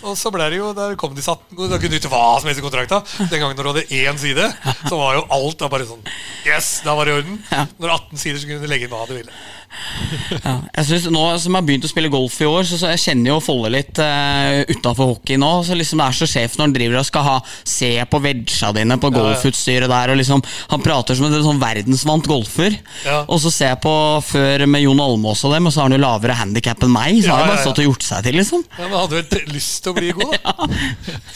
Og 0.00 0.16
så 0.16 0.30
ble 0.32 0.46
det 0.52 0.60
jo, 0.60 0.70
der 0.76 0.94
kom 1.00 1.12
de 1.16 1.20
satt 1.24 1.42
Da 1.52 1.76
kunne 1.76 1.92
du 1.92 1.98
ikke 1.98 2.12
hva 2.12 2.38
som 2.40 2.48
helst 2.48 2.62
i 2.62 2.64
kontrakta. 2.64 3.02
Den 3.20 3.42
gangen 3.42 3.58
når 3.58 3.66
du 3.66 3.70
hadde 3.72 3.98
én 4.00 4.20
side, 4.20 4.46
så 4.86 4.96
var 4.96 5.18
jo 5.18 5.26
alt 5.36 5.60
da 5.60 5.68
bare 5.72 5.88
sånn 5.88 6.04
Yes, 6.46 6.78
da 6.86 6.94
var 6.96 7.08
det 7.08 7.12
i 7.12 7.20
orden. 7.20 7.36
Når 7.82 7.96
18 7.98 8.22
sider, 8.22 8.40
så 8.40 8.48
kunne 8.48 8.64
du 8.64 8.70
legge 8.70 8.88
inn 8.88 8.94
hva 8.94 9.04
du 9.08 9.12
ville. 9.18 9.34
Ja. 10.44 10.52
Jeg 10.76 10.86
synes 10.86 11.06
Nå 11.12 11.22
som 11.42 11.54
jeg 11.54 11.58
har 11.58 11.66
begynt 11.66 11.86
å 11.86 11.90
spille 11.90 12.10
golf 12.12 12.36
i 12.42 12.46
år, 12.48 12.64
så, 12.68 12.78
så 12.80 12.90
jeg 12.92 13.00
kjenner 13.02 13.32
jo 13.32 13.38
Folle 13.44 13.70
litt 13.72 13.98
uh, 14.02 14.60
utafor 14.70 15.04
hockey 15.14 15.36
nå. 15.40 15.50
Så 15.66 15.76
liksom 15.78 16.00
Det 16.00 16.06
er 16.06 16.14
så 16.20 16.28
sjef 16.30 16.56
når 16.56 16.64
han 16.68 16.74
driver 16.76 16.96
og 17.00 17.06
skal 17.08 17.26
ha 17.26 17.36
se 17.46 17.90
på 18.10 18.20
wedga 18.24 18.68
dine 18.76 18.96
på 19.00 19.10
golfutstyret 19.14 19.90
der. 19.90 20.06
Og 20.14 20.20
liksom 20.20 20.40
Han 20.72 20.84
prater 20.84 21.18
som 21.18 21.28
en 21.28 21.36
sånn 21.44 21.62
verdensvant 21.62 22.28
golfer. 22.30 22.72
Ja. 23.06 23.18
Og 23.26 23.38
så 23.42 23.52
ser 23.54 23.68
jeg 23.74 23.82
på 23.84 23.94
før 24.30 24.66
med 24.70 24.84
Jon 24.84 25.02
Almaas 25.04 25.44
og 25.46 25.54
dem, 25.54 25.68
og 25.68 25.72
så 25.74 25.82
har 25.82 25.90
han 25.90 25.96
jo 25.98 26.02
lavere 26.02 26.38
handikap 26.40 26.78
enn 26.86 26.94
meg. 26.94 27.20
Så 27.24 27.32
har 27.32 27.44
han 27.44 27.52
bare 27.54 27.64
stått 27.64 27.82
og 27.82 27.88
gjort 27.90 28.06
seg 28.06 28.26
til, 28.26 28.34
liksom. 28.40 28.60
Ja, 28.76 28.86
men 28.86 28.98
hadde 28.98 29.22
vel 29.22 29.54
lyst 29.54 29.80
til 29.84 29.94
å 29.94 29.98
bli 30.00 30.10
god, 30.18 30.36
da. 30.42 30.52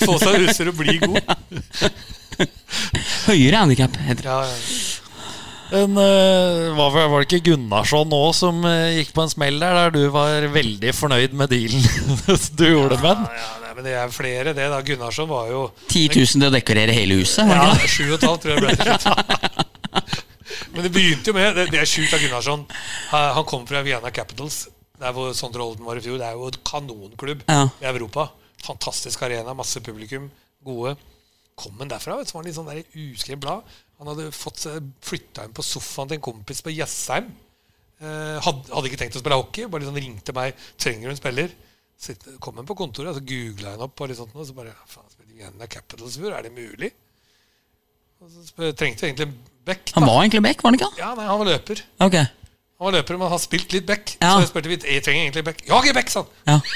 Få 0.05 0.18
seg 0.22 0.32
russer 0.43 0.66
og 0.72 0.80
bli 0.80 0.95
god. 1.03 1.22
Høyere 3.28 3.62
handikap, 3.62 3.93
heter 4.09 4.26
det. 4.26 4.37
Men, 5.73 5.97
eh, 5.99 6.75
var, 6.77 6.91
var 7.09 7.23
det 7.23 7.27
ikke 7.31 7.47
Gunnarsson 7.53 8.09
nå 8.12 8.21
som 8.37 8.61
eh, 8.69 8.99
gikk 9.01 9.15
på 9.17 9.25
en 9.25 9.33
smell 9.33 9.57
der, 9.62 9.75
der 9.79 9.95
du 9.95 10.03
var 10.15 10.45
veldig 10.55 10.93
fornøyd 10.95 11.33
med 11.41 11.51
dealen 11.51 11.87
du 12.61 12.65
gjorde 12.69 12.99
med 13.01 13.09
den? 13.09 13.25
Ja, 13.31 13.39
ja, 13.41 13.55
nei, 13.65 13.73
men 13.79 13.87
det 13.89 13.95
er 13.99 14.12
flere, 14.15 14.53
det. 14.55 14.69
da 14.71 14.81
Gunnarsson 14.87 15.31
var 15.31 15.49
jo 15.51 15.62
10 15.89 16.05
000 16.15 16.27
til 16.37 16.47
å 16.51 16.53
dekorere 16.55 16.95
hele 16.95 17.17
huset. 17.23 17.49
Ja, 17.49 17.71
ikke 17.73 17.81
det? 17.81 17.91
sju 17.95 18.05
og 18.11 18.17
et 18.19 18.29
halvt 18.29 18.45
tror 18.45 18.55
jeg 18.55 18.65
ble 18.67 18.77
til 18.77 18.93
slutt. 18.93 19.71
Men 20.75 20.85
det 20.87 20.91
begynte 20.95 21.31
jo 21.31 21.35
med 21.37 21.57
Det, 21.57 21.65
det 21.73 21.81
er 21.81 21.89
sjukt 21.89 22.15
av 22.15 22.23
Gunnarsson. 22.23 22.65
Han 23.15 23.47
kom 23.49 23.65
fra 23.67 23.81
Vienna 23.87 24.11
Capitals, 24.15 24.65
der 25.01 25.15
hvor 25.17 25.33
Sondre 25.35 25.65
Olden 25.65 25.87
var 25.89 25.99
i 25.99 26.05
fjor. 26.05 26.21
Det 26.21 26.29
er 26.29 26.37
jo 26.39 26.49
en 26.53 26.61
kanonklubb 26.71 27.45
Ja. 27.51 27.65
i 27.83 27.89
Europa. 27.91 28.29
Fantastisk 28.65 29.23
arena, 29.27 29.55
masse 29.57 29.81
publikum, 29.85 30.29
gode. 30.65 30.95
Kom 31.59 31.77
han 31.79 31.91
derfra, 31.91 32.17
vet 32.19 32.27
du, 32.27 32.31
så 32.33 32.39
var 32.39 32.43
han 32.43 32.49
litt 32.51 32.57
sånn 32.59 32.71
der 32.71 33.11
uskrevet 33.15 33.43
blad. 33.45 33.75
Han 34.01 34.11
hadde 34.11 34.30
fått 34.34 34.64
flytta 35.05 35.45
inn 35.47 35.55
på 35.57 35.64
sofaen 35.64 36.11
til 36.11 36.18
en 36.18 36.24
kompis 36.24 36.62
på 36.64 36.72
Jessheim. 36.74 37.28
Eh, 38.03 38.40
hadde, 38.42 38.72
hadde 38.74 38.90
ikke 38.90 39.01
tenkt 39.05 39.16
å 39.16 39.22
spille 39.22 39.38
hockey, 39.38 39.68
bare 39.70 39.84
liksom 39.84 40.01
ringte 40.01 40.34
meg 40.36 40.59
'Trenger 40.76 41.09
du 41.09 41.14
en 41.14 41.20
spiller?' 41.22 41.55
Så 41.95 42.16
kom 42.42 42.57
han 42.59 42.66
på 42.66 42.74
kontoret, 42.76 43.12
og 43.12 43.16
så 43.20 43.22
googla 43.24 43.76
han 43.76 43.84
opp, 43.86 44.01
og, 44.03 44.14
sånt, 44.18 44.34
og 44.34 44.47
så 44.47 44.53
bare 44.57 44.74
faen, 44.90 45.07
spiller 45.12 45.38
Vienna 45.38 45.68
Capitals 45.70 46.18
i 46.18 46.26
er 46.26 46.42
det 46.42 46.53
mulig? 46.53 46.90
Og 48.20 48.30
så 48.32 48.72
trengte 48.74 49.07
jeg 49.07 49.12
egentlig 49.14 49.28
en 49.28 49.36
back. 49.64 49.92
Han 49.95 50.07
var 50.09 50.22
egentlig 50.24 50.42
back, 50.42 50.62
var 50.62 50.72
han 50.72 50.80
ikke? 50.80 50.90
Ja, 50.99 51.12
nei, 51.14 51.26
han 51.28 51.38
var 51.38 51.49
løper. 51.53 51.82
Ok. 52.05 52.16
Han 52.18 52.88
var 52.88 52.97
løper, 52.99 53.16
men 53.20 53.30
har 53.30 53.38
spilt 53.38 53.72
litt 53.72 53.86
back. 53.86 54.16
Ja. 54.18 54.34
Så 54.34 54.42
jeg 54.42 54.51
spurte 54.51 54.70
vidt, 54.72 54.84
jeg 54.90 55.05
trenger 55.07 55.22
egentlig 55.22 55.45
back. 55.47 55.62
Ja, 55.68 55.78
jeg 55.84 55.95
er 55.95 55.99
back, 56.01 56.11
sa 56.11 56.24
han. 56.24 56.32
Ja. 56.51 56.61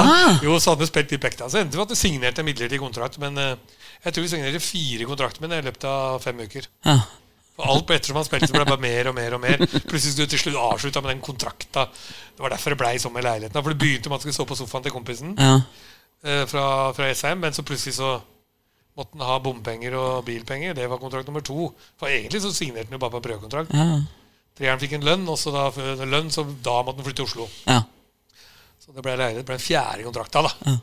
Ah, 0.00 0.38
Jo, 0.42 0.54
så 0.58 0.72
hadde 0.72 0.80
vi 0.80 0.88
spilt 0.88 1.10
litt 1.12 1.20
back 1.22 1.36
da. 1.38 1.46
Så 1.52 1.60
endte 1.60 1.76
det 1.76 1.78
med 1.78 1.86
at 1.86 1.92
du 1.92 1.98
signerte 2.00 2.40
en 2.42 2.48
midlertidig 2.48 2.80
kontrakt. 2.80 3.18
Men 3.22 3.36
eh, 3.38 3.77
jeg 4.04 4.14
tror 4.14 4.24
vi 4.24 4.30
signerte 4.32 4.60
fire 4.62 5.06
kontrakter 5.08 5.42
med 5.42 5.52
ham 5.56 5.64
i 5.64 5.68
løpet 5.68 5.84
av 5.90 6.20
fem 6.24 6.44
uker. 6.44 6.68
ja. 6.86 6.98
For 7.58 7.66
alt 7.72 7.88
ettersom 7.90 8.14
han 8.20 8.26
spilte, 8.28 8.46
så 8.46 8.54
ble 8.54 8.60
det 8.62 8.70
bare 8.70 8.84
mer 8.84 9.08
og 9.10 9.14
mer 9.16 9.34
og 9.34 9.40
mer. 9.42 9.58
Plutselig 9.90 10.12
skulle 10.12 10.28
du 10.28 10.30
til 10.30 10.38
slutt 10.44 10.58
avslutta 10.62 11.00
med 11.02 11.10
den 11.10 11.22
kontrakta. 11.26 11.88
Det 12.36 12.44
var 12.44 12.52
derfor 12.54 12.70
det 12.70 12.76
blei 12.78 12.92
sånn 13.02 13.10
med 13.16 13.24
leiligheten. 13.26 13.58
For 13.58 13.74
det 13.74 13.80
begynte 13.82 14.06
med 14.06 14.14
at 14.14 14.20
han 14.22 14.26
skulle 14.28 14.36
sove 14.36 14.50
på 14.52 14.58
sofaen 14.60 14.84
til 14.84 14.94
kompisen 14.94 15.32
ja. 15.34 15.56
eh, 16.22 16.44
fra, 16.46 16.62
fra 16.94 17.08
SM, 17.10 17.40
men 17.42 17.56
så 17.56 17.64
plutselig 17.66 17.96
så 17.96 18.12
måtte 18.94 19.18
han 19.18 19.26
ha 19.26 19.40
bompenger 19.42 19.96
og 19.98 20.20
bilpenger. 20.28 20.76
Det 20.78 20.86
var 20.86 21.02
kontrakt 21.02 21.26
nummer 21.26 21.42
to. 21.42 21.66
For 21.98 22.06
egentlig 22.06 22.44
så 22.46 22.52
signerte 22.54 22.92
han 22.92 22.94
jo 22.94 23.02
bare 23.02 23.16
på 23.16 23.22
en 23.24 23.26
prøvekontrakt. 23.26 23.74
ja. 23.74 23.98
Treeren 24.58 24.80
fikk 24.82 24.94
en 25.00 25.08
lønn, 25.10 25.26
og 25.30 25.42
så 25.42 25.50
da, 25.54 25.66
lønn, 26.06 26.30
så 26.34 26.46
da 26.62 26.76
måtte 26.86 27.02
han 27.02 27.10
flytte 27.10 27.24
til 27.24 27.26
Oslo. 27.26 27.48
ja. 27.66 27.80
Så 28.86 28.94
det 28.94 29.02
ble 29.02 29.18
leilighet. 29.18 29.42
Det 29.42 29.50
ble 29.50 29.58
en 29.58 29.66
fjerde 29.66 30.06
kontrakt 30.06 30.38
da. 30.38 30.46
da. 30.46 30.54
Eh, 30.76 30.78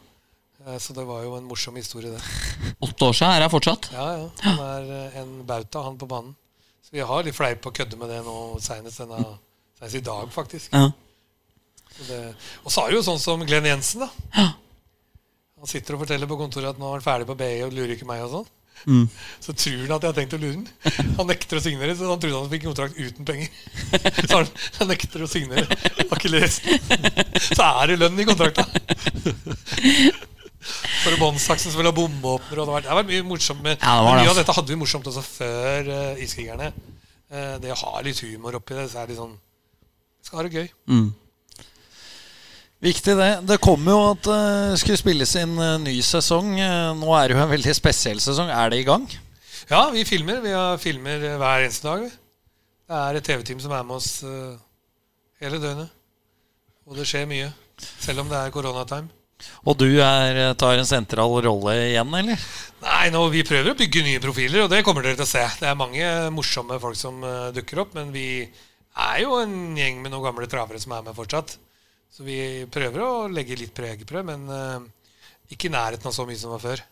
Så 0.81 0.95
det 0.97 1.03
var 1.05 1.21
jo 1.21 1.35
en 1.37 1.45
morsom 1.45 1.75
historie, 1.77 2.09
det. 2.09 2.21
Åtte 2.85 3.05
år 3.05 3.13
siden 3.13 3.35
er 3.35 3.43
jeg 3.45 3.53
fortsatt. 3.53 3.89
Ja, 3.93 4.05
ja. 4.17 4.25
Han 4.47 4.61
er 4.65 4.91
eh, 4.95 5.19
en 5.21 5.35
bauta, 5.45 5.83
han 5.85 5.99
på 6.01 6.09
banen. 6.09 6.33
Så 6.81 6.95
vi 6.95 7.05
har 7.05 7.25
litt 7.25 7.37
fleip 7.37 7.65
og 7.65 7.73
kødde 7.77 7.97
med 8.01 8.09
det 8.09 8.21
nå 8.25 8.35
seinest 8.61 9.01
i 9.01 10.01
dag, 10.05 10.29
faktisk. 10.33 10.73
Ja. 10.73 10.89
Så 11.95 12.09
det, 12.09 12.19
og 12.63 12.73
så 12.73 12.83
er 12.83 12.91
det 12.91 12.99
jo 12.99 13.05
sånn 13.07 13.21
som 13.21 13.45
Glenn 13.45 13.69
Jensen, 13.69 14.05
da. 14.05 14.09
Ja. 14.35 14.49
Han 15.61 15.69
sitter 15.69 15.95
og 15.95 16.03
forteller 16.03 16.29
på 16.29 16.37
kontoret 16.37 16.73
at 16.73 16.81
nå 16.81 16.89
er 16.89 16.99
han 16.99 17.05
ferdig 17.05 17.29
på 17.29 17.37
BI 17.39 17.63
og 17.65 17.73
lurer 17.73 17.95
ikke 17.95 18.09
meg 18.09 18.25
og 18.25 18.33
sånn. 18.33 18.51
Mm. 18.85 19.05
Så 19.45 19.55
tror 19.55 19.79
han 19.85 19.95
at 19.95 20.03
jeg 20.03 20.11
har 20.11 20.17
tenkt 20.19 20.35
å 20.35 20.41
lure 20.41 20.59
han. 20.59 20.67
Han 21.21 21.29
nekter 21.31 21.61
å 21.61 21.63
signere, 21.63 21.95
så 21.95 22.09
han 22.09 22.19
trodde 22.21 22.41
han 22.41 22.49
fikk 22.51 22.65
kontrakt 22.67 22.97
uten 22.99 23.25
penger. 23.25 23.47
Så 24.27 24.41
han, 24.41 24.49
han 24.81 24.89
nekter 24.91 25.23
å 25.23 25.29
signere. 25.31 25.77
Har 26.09 26.19
ikke 26.19 26.33
lest. 26.33 26.67
Så 27.47 27.65
er 27.65 27.93
det 27.93 27.97
lønn 28.01 28.19
i 28.19 28.27
kontrakta. 28.27 28.65
For 30.65 31.17
båndsaksen 31.21 31.71
som 31.71 31.79
ville 31.79 31.91
ha 31.91 31.95
bombeåpner. 31.95 32.61
og 32.61 32.65
Det 32.67 32.73
var, 32.73 32.85
det 32.85 32.97
var 32.97 33.09
mye 33.11 33.25
morsomt 33.27 33.61
med 33.61 33.75
Ja, 33.77 33.97
det 33.99 34.05
var 34.05 34.09
men 34.09 34.17
det, 34.17 34.23
Mye 34.23 34.23
av 34.23 34.31
altså. 34.31 34.41
dette 34.41 34.55
hadde 34.57 34.73
vi 34.73 34.79
morsomt 34.81 35.09
også 35.11 35.23
før 35.25 35.91
uh, 35.91 36.23
Iskrigerne. 36.23 36.71
Uh, 37.29 37.55
det 37.61 37.73
å 37.73 37.77
ha 37.83 38.01
litt 38.05 38.21
humor 38.25 38.57
oppi 38.57 38.77
det, 38.77 38.87
så 38.91 39.03
er 39.03 39.11
det 39.11 39.19
sånn 39.19 39.35
Skal 40.25 40.41
ha 40.41 40.47
det 40.47 40.57
gøy. 40.63 40.67
Mm. 40.89 41.13
Viktig 42.85 43.15
det. 43.17 43.29
Det 43.47 43.57
kommer 43.63 43.95
jo 43.95 44.01
at 44.11 44.27
det 44.27 44.79
skulle 44.81 44.99
spilles 44.99 45.31
inn 45.39 45.55
en 45.63 45.85
ny 45.87 45.95
sesong. 46.05 46.51
Eh, 46.59 46.91
Nå 46.99 47.13
er 47.17 47.31
det 47.31 47.37
jo 47.37 47.41
en 47.45 47.53
veldig 47.53 47.73
spesiell 47.73 48.19
sesong. 48.21 48.51
Er 48.53 48.69
det 48.73 48.81
i 48.81 48.85
gang? 48.85 49.07
Ja, 49.71 49.87
vi 49.93 50.03
filmer. 50.05 50.41
Vi 50.43 50.51
har 50.53 50.77
filmer 50.81 51.23
hver 51.39 51.63
eneste 51.63 51.87
dag. 51.87 52.03
Det 52.85 52.99
er 52.99 53.17
et 53.17 53.25
TV-team 53.25 53.61
som 53.63 53.73
er 53.73 53.85
med 53.87 53.95
oss 53.97 54.09
eh, 54.27 54.57
hele 55.41 55.61
døgnet. 55.63 55.89
Og 56.85 56.99
det 56.99 57.07
skjer 57.09 57.25
mye. 57.31 57.47
Selv 58.03 58.21
om 58.21 58.29
det 58.29 58.37
er 58.37 58.53
koronatime. 58.53 59.09
Og 59.67 59.75
du 59.77 59.87
er, 59.99 60.39
tar 60.59 60.79
en 60.79 60.87
sentral 60.87 61.33
rolle 61.43 61.73
igjen, 61.89 62.13
eller? 62.19 62.45
Nei, 62.85 63.09
nå, 63.13 63.25
Vi 63.33 63.43
prøver 63.47 63.73
å 63.73 63.77
bygge 63.77 64.05
nye 64.05 64.21
profiler, 64.23 64.63
og 64.63 64.71
det 64.71 64.83
kommer 64.87 65.05
dere 65.05 65.19
til 65.19 65.27
å 65.27 65.29
se. 65.29 65.43
Det 65.59 65.67
er 65.69 65.77
mange 65.79 66.07
morsomme 66.33 66.79
folk 66.81 66.97
som 66.99 67.19
uh, 67.25 67.51
dukker 67.55 67.83
opp, 67.83 67.95
men 67.97 68.13
vi 68.15 68.45
er 68.45 69.21
jo 69.25 69.39
en 69.41 69.75
gjeng 69.77 69.99
med 70.03 70.13
noen 70.13 70.29
gamle 70.29 70.49
travere 70.51 70.79
som 70.81 70.95
er 70.95 71.03
med 71.05 71.17
fortsatt. 71.17 71.57
Så 72.15 72.23
vi 72.23 72.39
prøver 72.71 73.03
å 73.03 73.27
legge 73.27 73.57
litt 73.59 73.75
preg 73.75 74.05
på 74.07 74.19
det, 74.19 74.25
men 74.31 74.47
uh, 74.47 74.79
ikke 75.51 75.67
i 75.67 75.75
nærheten 75.75 76.09
av 76.09 76.15
så 76.15 76.27
mye 76.29 76.39
som 76.39 76.55
var 76.55 76.63
før. 76.63 76.85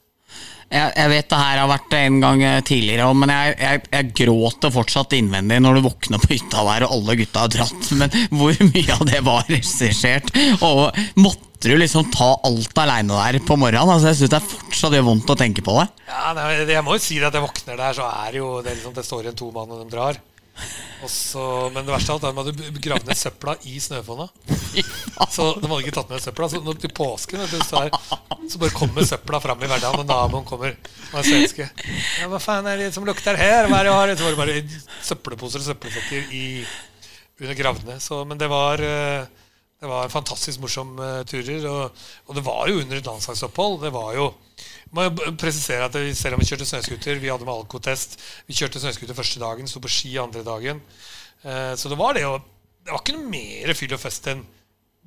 Jeg, 0.73 1.09
vet 1.11 1.29
det 1.29 1.37
her 1.37 1.59
har 1.61 1.69
vært 1.69 1.93
en 1.99 2.15
gang 2.23 2.39
eh, 2.41 2.59
tidligere 2.65 3.11
men 3.13 3.29
jeg, 3.29 3.53
jeg, 3.61 3.81
jeg 3.93 4.07
gråter 4.23 4.73
fortsatt 4.73 5.13
innvendig 5.13 5.59
når 5.61 5.77
du 5.77 5.83
våkner 5.85 6.21
på 6.23 6.31
hytta 6.31 6.63
der 6.65 6.87
og 6.87 6.95
alle 6.95 7.17
gutta 7.19 7.43
har 7.43 7.51
dratt. 7.53 7.89
Men 7.99 8.15
hvor 8.33 8.57
mye 8.71 8.95
av 8.95 9.03
det 9.05 9.21
var 9.27 9.45
regissert? 9.51 10.33
Og 10.65 10.97
måtte 11.21 11.69
du 11.69 11.77
liksom 11.77 12.09
ta 12.11 12.31
alt 12.49 12.81
aleine 12.81 13.19
der 13.21 13.37
på 13.45 13.57
morgenen? 13.59 13.93
Altså 13.93 14.09
Jeg 14.09 14.23
syns 14.23 14.33
det 14.33 14.39
er 14.39 14.49
fortsatt 14.55 14.97
gjør 14.97 15.07
vondt 15.11 15.29
å 15.35 15.37
tenke 15.39 15.65
på 15.65 15.77
det. 15.77 15.87
Ja, 16.09 16.33
nei, 16.39 16.49
Jeg 16.65 16.85
må 16.87 16.97
jo 16.97 17.05
si 17.05 17.21
det 17.21 17.29
at 17.29 17.37
jeg 17.37 17.45
våkner 17.45 17.77
der, 17.85 17.97
så 17.99 18.09
er 18.09 18.33
det 18.33 18.41
jo 18.41 18.53
det, 18.65 18.77
liksom, 18.79 18.97
det 18.97 19.05
står 19.05 19.27
igjen 19.27 19.41
to 19.43 19.53
mann, 19.53 19.77
og 19.77 19.83
de 19.83 19.93
drar. 19.93 20.21
Og 21.03 21.09
så, 21.11 21.43
men 21.73 21.83
det 21.83 21.91
verste 21.91 22.13
av 22.13 22.19
alt 22.19 22.25
er 22.29 22.39
at 22.39 22.47
de 22.47 22.67
hadde 22.67 22.81
gravd 22.83 23.09
ned 23.09 23.19
søpla 23.19 23.55
i 23.67 23.73
snøfonna. 23.83 24.29
Så 25.35 25.47
de 25.57 25.67
hadde 25.67 25.81
ikke 25.83 25.95
tatt 25.97 26.13
med 26.13 26.23
søpla. 26.23 26.49
Så 26.51 26.61
når, 26.63 26.79
til 26.79 26.93
påsken 26.95 27.43
du, 27.51 27.57
så, 27.67 27.81
er, 27.83 28.47
så 28.51 28.61
bare 28.61 28.75
kommer 28.77 29.07
søpla 29.07 29.41
fram 29.43 29.65
i 29.65 29.69
hverdagen, 29.71 29.99
og 29.99 30.07
naboen 30.07 30.47
kommer 30.47 30.77
og 31.11 31.19
er 31.19 31.27
svenske. 31.27 31.67
Ja, 32.21 32.29
'Hva 32.31 32.39
faen 32.41 32.69
er 32.71 32.79
det 32.79 32.93
som 32.95 33.05
lukter 33.07 33.39
her?' 33.39 33.67
Hva 33.67 33.81
er 33.81 33.89
det 33.89 33.97
har? 33.97 34.15
Så 34.15 34.29
var 34.29 34.35
det 34.35 34.41
bare 34.43 34.81
søppelposer 35.09 35.63
og 35.63 35.67
søppelsokker 35.67 36.31
i, 36.31 36.45
under 37.41 37.59
gravene. 37.59 37.99
Så, 37.99 38.23
men 38.29 38.39
det 38.39 38.49
var 38.53 38.79
eh, 38.79 39.27
det 39.83 39.89
var 39.91 40.07
fantastisk 40.07 40.61
morsom 40.63 40.95
uh, 40.95 41.25
turer. 41.27 41.65
Og, 41.67 42.05
og 42.29 42.37
det 42.37 42.45
var 42.45 42.69
jo 42.71 42.79
under 42.79 43.01
et 43.01 43.07
landslagsopphold. 43.09 43.81
Det 43.81 43.91
var 43.91 44.13
jo 44.15 44.29
må 44.93 45.05
jeg 45.07 45.35
presisere 45.41 45.87
at 45.87 45.95
Selv 46.17 46.37
om 46.37 46.41
vi 46.43 46.47
kjørte 46.47 46.67
snøscooter, 46.69 47.21
vi 47.21 47.31
hadde 47.31 47.47
med 47.47 47.53
alkotest. 47.53 48.19
Vi 48.47 48.57
kjørte 48.57 48.81
snøscooter 48.81 49.17
første 49.17 49.41
dagen, 49.41 49.69
sto 49.69 49.81
på 49.83 49.91
ski 49.91 50.15
andre 50.21 50.43
dagen. 50.45 50.81
Eh, 51.43 51.73
så 51.75 51.91
det 51.91 51.99
var 51.99 52.13
det 52.15 52.23
jo 52.23 52.37
Det 52.83 52.91
var 52.91 53.01
ikke 53.01 53.15
noe 53.15 53.31
mer 53.31 53.73
fyll 53.79 53.95
og 53.95 54.01
fest 54.03 54.27
enn 54.27 54.43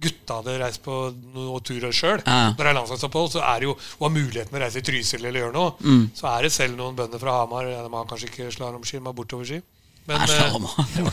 gutta 0.01 0.39
hadde 0.41 0.55
reist 0.61 0.82
på 0.84 0.95
noe 1.34 1.61
turer 1.64 1.93
sjøl. 1.95 2.20
Ja. 2.24 2.53
Når 2.53 2.61
det 2.61 2.70
er 2.70 2.76
landslagsopphold, 2.78 3.30
så 3.32 3.43
er 3.45 3.62
det 3.62 3.68
jo 3.68 3.74
og 3.76 4.05
har 4.07 4.12
muligheten 4.12 4.53
til 4.53 4.59
å 4.59 4.62
reise 4.64 4.80
i 4.80 4.84
Trysil 4.84 5.24
eller 5.24 5.45
gjøre 5.45 5.57
noe. 5.57 5.72
Mm. 5.80 6.03
Så 6.16 6.28
er 6.30 6.45
det 6.45 6.53
selv 6.53 6.76
noen 6.76 6.97
bønder 6.99 7.22
fra 7.22 7.37
Hamar. 7.39 7.68
De 7.68 7.93
har 7.95 8.09
kanskje 8.11 8.28
ikke 8.30 8.51
slalåmski, 8.53 9.01
de 9.01 9.09
har 9.09 9.16
bortoverski. 9.16 9.61
Men 10.07 10.23
Æsj, 10.23 10.35
eh, 10.39 10.59
mann. 10.63 11.11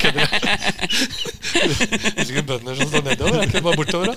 kødder 0.00 0.20
jeg? 0.22 0.30
Det 1.52 2.12
er 2.16 2.30
ikke 2.30 2.44
bønder 2.50 2.78
som 2.78 2.88
står 2.88 3.04
nedover. 3.04 3.40
Er 3.40 3.48
ikke 3.50 3.64
bare 3.66 3.76
bortover, 3.76 4.12
da? 4.12 4.14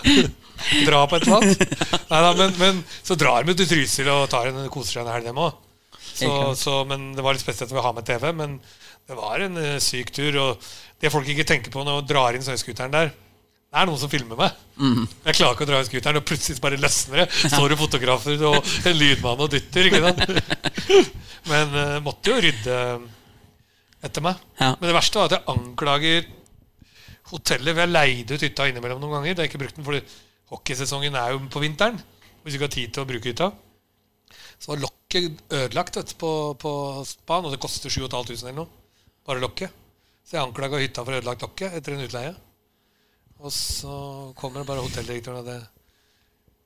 Dra 0.88 1.02
på 1.06 1.20
et 1.20 1.28
eller 1.28 1.36
annet. 1.39 2.39
Men, 2.39 2.54
men 2.62 2.84
så 3.04 3.18
drar 3.20 3.43
de 3.43 3.58
til 3.60 3.68
Trysil 3.74 4.12
og 4.14 4.30
tar 4.32 4.52
en 4.54 4.70
koser 4.72 5.00
seg 5.00 5.04
en 5.04 5.12
helg, 5.18 5.28
dem 5.28 5.41
òg. 5.43 5.58
Men 6.88 7.10
det 7.16 7.26
var 7.26 7.36
litt 7.36 7.43
spesielt 7.43 7.76
å 7.76 7.84
ha 7.84 7.91
med 7.95 8.08
TV. 8.08 8.30
Men 8.36 8.60
det 9.10 9.20
var 9.20 9.43
en 9.43 9.60
uh, 9.60 9.76
syk 9.84 10.14
tur. 10.16 10.39
Og 10.45 10.70
det 11.04 11.12
folk 11.12 11.28
ikke 11.32 11.47
tenker 11.47 11.74
på 11.74 11.84
når 11.84 12.00
de 12.00 12.14
drar 12.14 12.38
inn 12.38 12.45
snøscooteren 12.45 12.95
der 12.95 13.12
det 13.70 13.78
er 13.78 13.86
noen 13.86 14.00
som 14.02 14.10
filmer 14.10 14.34
meg. 14.34 14.54
Mm. 14.82 15.04
Jeg 15.28 15.36
klarer 15.38 15.54
ikke 15.54 15.66
å 15.68 15.70
dra 15.70 15.80
i 15.84 15.86
scooteren, 15.86 16.18
og 16.18 16.26
plutselig 16.26 16.58
bare 16.64 16.80
løsner 16.82 17.20
det. 17.22 17.26
Står 17.54 17.70
det 17.70 17.76
fotografer 17.78 18.41
og 18.50 18.72
en 18.89 18.95
lydmann 18.97 19.43
og 19.45 19.52
dytter. 19.54 19.91
Men 21.52 21.76
uh, 21.76 22.00
måtte 22.02 22.34
jo 22.34 22.39
rydde 22.41 22.80
etter 24.06 24.24
meg. 24.24 24.39
Ja. 24.60 24.74
Men 24.80 24.89
det 24.89 24.95
verste 24.95 25.20
var 25.20 25.30
at 25.30 25.38
jeg 25.38 25.47
anklager 25.54 26.28
hotellet. 27.32 27.76
Vi 27.76 27.84
har 27.84 27.91
leid 27.91 28.32
ut 28.32 28.45
hytta 28.45 28.68
innimellom 28.70 29.02
noen 29.02 29.20
ganger. 29.20 29.36
Det 29.36 29.45
jeg 29.45 29.54
ikke 29.54 29.64
brukt 29.64 29.80
den 29.80 29.88
fordi 29.88 30.04
hockeysesongen 30.54 31.18
er 31.20 31.34
jo 31.34 31.41
på 31.52 31.64
vinteren. 31.64 32.00
Hvis 32.43 32.56
du 32.56 32.60
ikke 32.60 32.70
har 32.70 32.78
tid 32.78 32.93
til 32.95 33.04
å 33.04 33.10
bruke 33.10 33.32
hytta. 33.32 33.50
Så 34.60 34.74
var 34.74 34.84
lokket 34.84 35.43
ødelagt 35.56 36.00
vet, 36.00 36.14
på, 36.20 36.32
på 36.60 36.72
spaen, 37.08 37.47
og 37.47 37.54
det 37.54 37.62
koster 37.64 37.91
7500 37.91 38.50
eller 38.50 38.62
noe. 38.62 38.72
Bare 39.28 39.43
lokket. 39.43 39.76
Så 40.26 40.38
jeg 40.38 40.45
anklaga 40.45 40.82
hytta 40.82 41.04
for 41.06 41.18
ødelagt 41.18 41.43
lokket 41.45 41.76
etter 41.78 41.95
en 41.95 42.06
utleie. 42.06 42.34
Og 43.39 43.54
så 43.56 43.93
kommer 44.36 44.62
det 44.62 44.68
bare 44.68 44.84
hotelldirektøren 44.84 45.39
og 45.39 45.47
hadde 45.47 45.62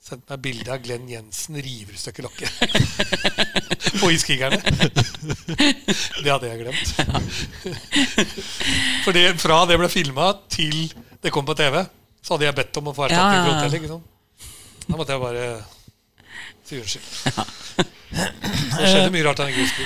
sendt 0.03 0.25
meg 0.27 0.41
bilde 0.43 0.73
av 0.73 0.81
Glenn 0.83 1.05
Jensen 1.07 1.59
river 1.63 1.95
i 1.95 2.01
stykker 2.01 2.25
lokket. 2.25 3.61
på 3.99 4.09
Iskriggerne. 4.13 4.59
det 6.23 6.29
hadde 6.31 6.49
jeg 6.49 6.63
glemt. 6.63 6.87
For 9.03 9.15
det, 9.15 9.25
fra 9.41 9.59
det 9.69 9.77
ble 9.81 9.89
filma 9.91 10.31
til 10.51 10.75
det 11.23 11.31
kom 11.33 11.45
på 11.47 11.55
TV, 11.57 11.79
så 12.23 12.35
hadde 12.35 12.47
jeg 12.49 12.57
bedt 12.57 12.79
om 12.81 12.89
å 12.91 12.95
få 12.95 13.05
erstatning 13.07 13.39
Ja, 13.39 13.53
hotellet. 13.53 13.77
ikke 13.79 13.91
sant? 13.93 14.05
Da 14.83 14.99
måtte 14.99 15.15
jeg 15.15 15.23
bare 15.23 15.45
si 16.67 16.79
unnskyld. 16.81 17.05
Det 18.13 18.89
skjedde 18.89 19.13
mye 19.13 19.25
rart 19.27 19.39
han 19.43 19.51
ikke 19.53 19.63
husker. 19.63 19.85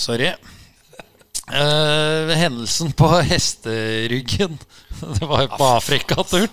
Sorry. 0.00 0.30
Uh, 1.52 2.32
hendelsen 2.38 2.94
på 2.96 3.08
hesteryggen. 3.28 4.56
Det 5.18 5.26
var 5.28 5.44
jo 5.44 5.50
på 5.56 5.68
Afrikaturen. 5.76 6.48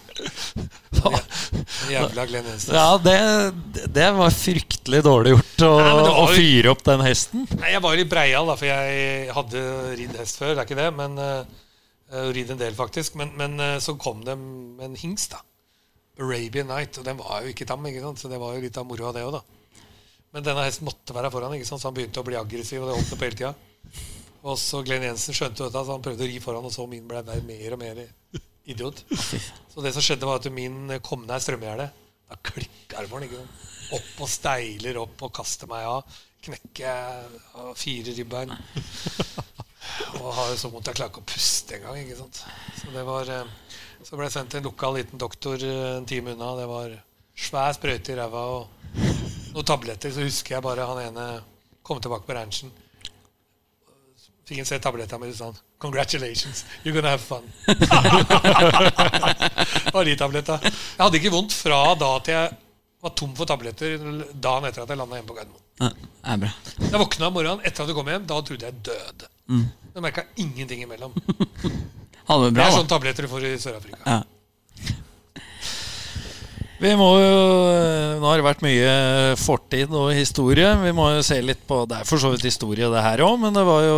Jævla 1.93 2.25
Glenn 2.29 2.47
Jensen. 2.49 2.75
Ja, 2.75 2.97
det, 3.01 3.85
det 3.93 4.07
var 4.17 4.33
fryktelig 4.35 5.01
dårlig 5.05 5.35
gjort 5.35 5.65
å, 5.67 5.71
Nei, 5.79 5.91
var 5.99 6.21
å 6.23 6.27
fyre 6.33 6.73
opp 6.73 6.83
den 6.87 7.03
hesten. 7.05 7.45
Nei, 7.59 7.73
Jeg 7.75 7.83
var 7.85 7.99
litt 7.99 8.11
breial, 8.11 8.49
da, 8.49 8.57
for 8.59 8.69
jeg 8.69 9.29
hadde 9.35 9.63
ridd 9.99 10.17
hest 10.19 10.41
før. 10.41 10.55
Det 10.55 10.63
er 10.63 10.67
ikke 10.67 10.79
det, 10.79 10.89
men 10.97 11.19
uh, 11.21 12.31
ridd 12.35 12.55
en 12.55 12.61
del, 12.61 12.75
faktisk. 12.77 13.17
Men, 13.19 13.33
men 13.39 13.57
uh, 13.61 13.77
så 13.83 13.95
kom 14.01 14.25
det 14.27 14.35
en 14.35 14.99
hingst, 14.99 15.37
da. 15.37 15.43
Arabian 16.19 16.67
Night. 16.67 16.99
Og 16.99 17.07
den 17.07 17.19
var 17.21 17.45
jo 17.45 17.53
ikke 17.53 17.67
tam, 17.69 17.85
ikke 17.87 18.03
sant? 18.03 18.21
så 18.21 18.31
det 18.31 18.41
var 18.41 18.57
jo 18.57 18.63
litt 18.65 18.79
av 18.79 18.87
moroa, 18.89 19.13
det 19.15 19.25
òg, 19.27 19.39
da. 19.39 19.85
Men 20.35 20.45
denne 20.45 20.67
hesten 20.67 20.85
måtte 20.85 21.15
være 21.15 21.31
foran, 21.33 21.55
ikke 21.57 21.69
sant? 21.69 21.81
så 21.81 21.89
han 21.89 21.97
begynte 21.97 22.21
å 22.21 22.27
bli 22.27 22.37
aggressiv. 22.39 22.83
Og 22.83 22.89
det 22.89 22.97
holdt 22.97 23.13
på 23.15 23.25
hele 23.25 23.39
tida. 23.39 23.53
Og 24.43 24.55
så 24.59 24.81
Glenn 24.87 25.03
Jensen 25.03 25.35
skjønte 25.35 25.65
dette, 25.65 25.81
så 25.83 25.95
han 25.95 26.03
prøvde 26.03 26.23
å 26.25 26.29
ri 26.29 26.39
foran, 26.43 26.67
og 26.67 26.73
så 26.73 26.85
min 26.87 27.07
ble 27.09 27.23
mer 27.25 27.75
og 27.75 27.81
mer 27.81 28.03
idiot. 28.69 29.03
Så 29.73 29.81
det 29.81 29.93
som 29.95 30.03
skjedde, 30.03 30.27
var 30.27 30.39
at 30.39 30.47
min 30.53 30.91
kom 31.05 31.23
nær 31.25 31.41
strømgjerdet. 31.41 31.89
Da 32.29 32.37
klikka 32.45 33.01
det 33.01 33.09
for 33.09 33.23
den. 33.23 33.47
Opp 33.95 34.21
og 34.21 34.29
steiler 34.29 34.99
opp 35.01 35.23
og 35.25 35.31
kaster 35.33 35.69
meg 35.69 35.87
av. 35.89 36.17
Knekker 36.45 37.73
fire 37.77 38.13
ribbein. 38.17 38.53
Og 40.19 40.27
har 40.35 40.51
jo 40.51 40.57
så 40.59 40.69
vondt 40.71 40.89
jeg 40.89 40.97
klarer 40.99 41.11
ikke 41.11 41.23
å 41.23 41.29
puste 41.29 41.77
engang. 41.77 41.97
ikke 42.01 42.17
sant? 42.19 42.41
Så 42.77 42.91
det 42.93 43.03
var 43.07 43.29
eh, 43.33 43.53
Så 44.05 44.17
ble 44.17 44.27
jeg 44.27 44.35
sendt 44.35 44.53
til 44.53 44.61
en 44.61 44.67
lokal 44.69 44.97
liten 44.99 45.21
doktor 45.21 45.63
eh, 45.65 45.95
en 45.97 46.07
time 46.09 46.35
unna. 46.35 46.51
Det 46.59 46.67
var 46.69 46.93
svær 47.39 47.73
sprøyte 47.77 48.13
i 48.13 48.19
ræva 48.19 48.43
og 48.57 48.99
noen 49.55 49.67
tabletter. 49.67 50.13
Så 50.13 50.25
husker 50.27 50.57
jeg 50.57 50.65
bare 50.65 50.87
han 50.89 51.01
ene 51.07 51.27
kom 51.85 52.01
tilbake 52.03 52.27
på 52.27 52.37
ranchen. 52.37 52.73
Fikk 54.49 54.63
en 54.63 54.65
se 54.65 54.79
tablettene 54.81 55.21
mine 55.21 55.35
sånn 55.37 55.57
Congratulations, 55.83 56.63
you're 56.81 56.95
gonna 56.95 57.11
have 57.13 57.21
fun. 57.21 57.43
og 59.93 60.01
de 60.07 60.15
tabletta. 60.17 60.57
Jeg 60.65 61.03
hadde 61.03 61.19
ikke 61.21 61.31
vondt 61.35 61.53
fra 61.53 61.77
da 61.99 62.09
til 62.25 62.33
jeg 62.33 62.57
var 63.05 63.13
tom 63.21 63.35
for 63.37 63.47
tabletter 63.47 64.01
dagen 64.33 64.65
etter 64.67 64.83
at 64.83 64.91
jeg 64.91 64.99
landa 64.99 65.19
hjemme 65.19 65.29
på 65.29 65.37
Gardermoen. 65.37 66.01
Ja, 66.25 66.35
bra. 66.41 66.49
Jeg 66.81 67.01
våkna 67.03 67.29
om 67.29 67.37
morgenen 67.37 67.61
etter 67.63 67.85
at 67.85 67.93
jeg 67.93 67.99
kom 67.99 68.09
hjem. 68.11 68.25
Da 68.27 68.41
trodde 68.49 68.71
jeg 68.71 68.81
døde. 68.89 69.29
Jeg 69.93 70.03
merka 70.03 70.25
ingenting 70.41 70.83
imellom. 70.87 71.13
Det 72.29 72.37
bra, 72.37 72.49
det 72.53 72.61
er 72.61 72.73
sånne 72.75 72.91
tabletter 72.91 73.25
du 73.25 73.29
får 73.31 73.45
i 73.47 73.55
Sør-Afrika. 73.57 73.97
Ja. 74.05 74.19
Vi 76.79 76.91
må 76.95 77.07
jo 77.19 77.39
Nå 78.21 78.27
har 78.29 78.39
det 78.39 78.45
vært 78.45 78.61
mye 78.63 78.91
fortid 79.39 79.91
og 79.95 80.11
historie. 80.15 80.69
Vi 80.83 80.93
må 80.95 81.09
jo 81.17 81.23
se 81.25 81.39
litt 81.43 81.61
på 81.67 81.81
Det 81.89 82.01
er 82.01 82.07
for 82.07 82.21
så 82.21 82.31
vidt 82.33 82.45
historie, 82.47 82.87
det 82.91 83.03
her 83.03 83.23
òg, 83.25 83.39
men 83.41 83.55
det 83.55 83.65
var 83.67 83.83
jo 83.87 83.97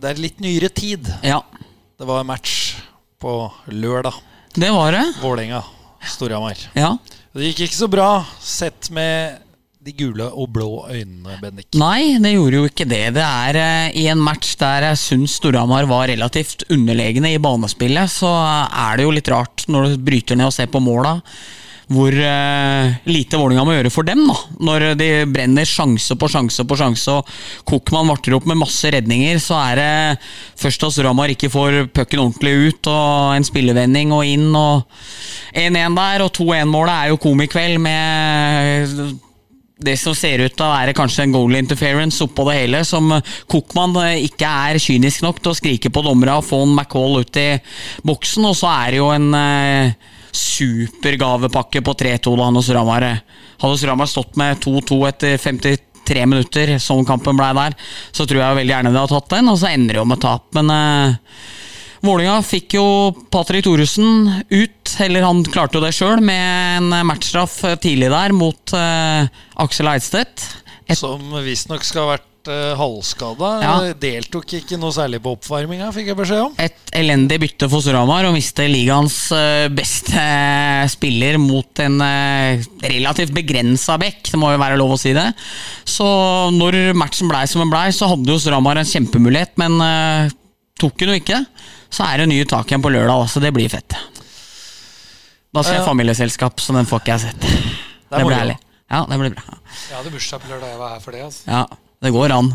Det 0.00 0.10
er 0.12 0.22
litt 0.22 0.40
nyere 0.42 0.70
tid. 0.74 1.10
ja, 1.26 1.40
Det 1.98 2.08
var 2.08 2.24
match 2.26 2.74
på 3.20 3.50
lørdag. 3.68 4.14
det 4.56 4.70
var 4.72 4.92
det. 4.96 5.04
Vålerenga. 5.20 5.62
Storhamar. 6.08 6.56
Ja. 6.74 6.94
Det 7.36 7.50
gikk 7.50 7.66
ikke 7.68 7.76
så 7.76 7.88
bra 7.92 8.08
sett 8.40 8.88
med 8.90 9.36
de 9.84 9.92
gule 9.96 10.26
og 10.32 10.48
blå 10.52 10.86
øynene, 10.90 11.36
Bendik. 11.40 11.68
Nei, 11.78 12.16
det 12.20 12.32
gjorde 12.34 12.56
jo 12.58 12.68
ikke 12.68 12.86
det. 12.88 13.02
Det 13.16 13.22
er 13.24 13.56
eh, 13.60 13.92
I 14.00 14.06
en 14.12 14.20
match 14.20 14.54
der 14.60 14.88
jeg 14.90 14.98
syns 15.00 15.36
Storhamar 15.38 15.86
var 15.88 16.08
relativt 16.10 16.64
underlegne 16.72 17.30
i 17.34 17.38
banespillet, 17.40 18.10
så 18.12 18.28
er 18.32 18.96
det 18.98 19.06
jo 19.06 19.14
litt 19.14 19.30
rart 19.32 19.64
når 19.72 19.92
du 19.94 20.02
bryter 20.10 20.36
ned 20.40 20.48
og 20.50 20.56
ser 20.56 20.68
på 20.72 20.82
måla, 20.84 21.14
hvor 21.90 22.14
uh, 22.14 22.98
lite 23.10 23.38
Vålinga 23.38 23.64
må 23.66 23.74
gjøre 23.74 23.90
for 23.90 24.06
dem. 24.06 24.22
da 24.28 24.36
Når 24.62 24.86
de 25.00 25.08
brenner 25.30 25.66
sjanse 25.66 26.14
på 26.14 26.28
sjanse 26.30 26.64
på 26.66 26.78
sjanse, 26.78 27.16
og 27.18 27.66
Kokman 27.66 28.10
varter 28.10 28.36
opp 28.36 28.46
med 28.46 28.60
masse 28.60 28.92
redninger, 28.94 29.40
så 29.42 29.58
er 29.64 29.80
det 29.80 30.28
først 30.60 30.86
at 30.86 31.00
Ramar 31.06 31.32
ikke 31.34 31.50
får 31.50 31.80
pucken 31.94 32.22
ordentlig 32.22 32.54
ut, 32.70 32.92
og 32.92 33.34
en 33.34 33.46
spillevending 33.46 34.14
og 34.14 34.22
inn, 34.28 34.52
og 34.54 34.86
1-1 35.50 35.98
der, 35.98 36.24
og 36.26 36.30
2-1-målet 36.38 36.94
er 36.94 37.10
jo 37.10 37.20
komikveld 37.26 37.82
med 37.82 39.18
det 39.80 39.96
som 39.96 40.14
ser 40.16 40.42
ut 40.44 40.54
til 40.54 40.66
å 40.66 40.72
være 40.74 40.94
kanskje 40.96 41.24
en 41.24 41.34
goal 41.34 41.56
interference 41.56 42.20
oppå 42.24 42.44
det 42.50 42.58
hele, 42.58 42.82
som 42.86 43.10
Kokman 43.50 43.96
eh, 44.04 44.26
ikke 44.28 44.48
er 44.70 44.80
kynisk 44.82 45.24
nok 45.24 45.40
til 45.40 45.54
å 45.54 45.56
skrike 45.56 45.92
på 45.92 46.04
dommere 46.04 46.36
og 46.38 46.46
få 46.46 46.62
en 46.66 46.74
McCall 46.76 47.22
ut 47.24 47.40
i 47.40 47.48
boksen. 48.06 48.46
Og 48.50 48.58
så 48.60 48.70
er 48.74 48.92
det 48.92 49.00
jo 49.00 49.10
en 49.14 49.30
eh, 49.36 50.10
supergavepakke 50.36 51.82
på 51.84 51.94
3-2 52.02 52.34
da 52.38 52.50
når 52.52 52.66
Storhamar 52.66 53.06
Hadde 53.60 53.76
Storhamar 53.76 54.08
stått 54.08 54.38
med 54.40 54.60
2-2 54.64 55.00
etter 55.08 55.40
53 55.40 56.26
minutter, 56.26 56.74
som 56.80 57.02
kampen 57.06 57.36
ble 57.36 57.50
der, 57.58 57.76
så 58.10 58.24
tror 58.24 58.40
jeg 58.40 58.60
veldig 58.62 58.74
gjerne 58.74 58.92
de 58.92 59.00
hadde 59.02 59.12
tatt 59.18 59.34
den, 59.34 59.50
og 59.52 59.58
så 59.60 59.72
ender 59.72 59.96
det 59.96 60.00
jo 60.00 60.06
med 60.08 60.22
tap. 60.22 60.46
Men 60.56 60.72
eh, 60.72 61.18
Vålinga 62.00 62.38
fikk 62.46 62.78
jo 62.78 62.86
Patrick 63.28 63.66
Thoresen 63.66 64.30
ut, 64.48 64.94
eller 65.04 65.26
han 65.28 65.44
klarte 65.44 65.76
jo 65.76 65.84
det 65.84 65.92
sjøl, 65.92 66.24
med 66.24 66.80
en 66.80 67.06
matchstraff 67.10 67.58
tidlig 67.84 68.08
der 68.14 68.32
mot 68.32 68.72
eh, 68.76 69.28
Aksel 69.60 69.92
Eidstedt. 69.92 70.48
Et, 70.86 70.96
Som 70.96 71.28
visstnok 71.44 71.84
skal 71.84 72.06
ha 72.06 72.14
vært 72.14 72.29
uh, 72.48 72.72
halvskada. 72.78 73.50
Ja. 73.64 73.74
Deltok 74.00 74.54
ikke 74.60 74.78
noe 74.80 74.94
særlig 74.94 75.20
på 75.24 75.34
oppvarminga, 75.36 75.90
fikk 75.94 76.12
jeg 76.12 76.18
beskjed 76.18 76.44
om. 76.46 76.54
et 76.60 76.94
elendig 76.96 77.40
bytte 77.42 77.68
for 77.70 77.84
Storhamar 77.84 78.28
og 78.28 78.34
miste 78.34 78.66
ligaens 78.70 79.16
eh, 79.36 79.68
beste 79.72 80.24
spiller 80.90 81.38
mot 81.42 81.82
en 81.84 82.00
eh, 82.04 82.64
relativt 82.82 83.34
begrensa 83.36 83.98
bekk, 84.00 84.32
det 84.32 84.40
må 84.40 84.52
jo 84.54 84.62
være 84.62 84.78
lov 84.80 84.96
å 84.96 85.00
si 85.00 85.12
det. 85.16 85.26
Så 85.88 86.06
når 86.54 86.94
matchen 86.98 87.30
blei 87.30 87.44
som 87.50 87.62
den 87.62 87.72
blei, 87.72 87.88
så 87.94 88.08
hadde 88.10 88.30
jo 88.30 88.38
Storhamar 88.42 88.80
en 88.80 88.88
kjempemulighet, 88.88 89.54
men 89.60 89.76
eh, 89.84 90.32
tok 90.80 90.96
den 91.02 91.14
jo 91.14 91.20
ikke. 91.20 91.42
Så 91.90 92.06
er 92.06 92.22
det 92.22 92.30
nye 92.30 92.48
tak 92.48 92.70
igjen 92.70 92.82
på 92.84 92.92
lørdag, 92.94 93.26
så 93.30 93.42
det 93.42 93.52
blir 93.54 93.70
fett. 93.70 93.98
Da 95.50 95.62
skal 95.66 95.80
jeg 95.80 95.86
familieselskap, 95.86 96.60
så 96.62 96.74
den 96.76 96.86
får 96.86 97.02
ikke 97.02 97.16
jeg 97.16 97.24
sett. 97.28 97.46
Det, 97.46 98.18
det 98.18 98.26
blir 98.26 98.38
ærlig. 98.38 98.58
Ja, 98.90 99.04
det 99.06 99.18
blir 99.18 99.32
bra. 99.34 99.58
Jeg 99.90 99.96
hadde 99.98 100.10
bursdag 100.14 100.42
på 100.42 100.50
lørdag. 100.50 100.72
Jeg 100.72 100.78
var 100.80 100.92
her 100.94 101.02
for 101.02 101.14
det. 101.14 101.22
altså. 101.26 101.46
Ja, 101.46 101.89
det 102.00 102.12
går 102.14 102.32
an. 102.32 102.50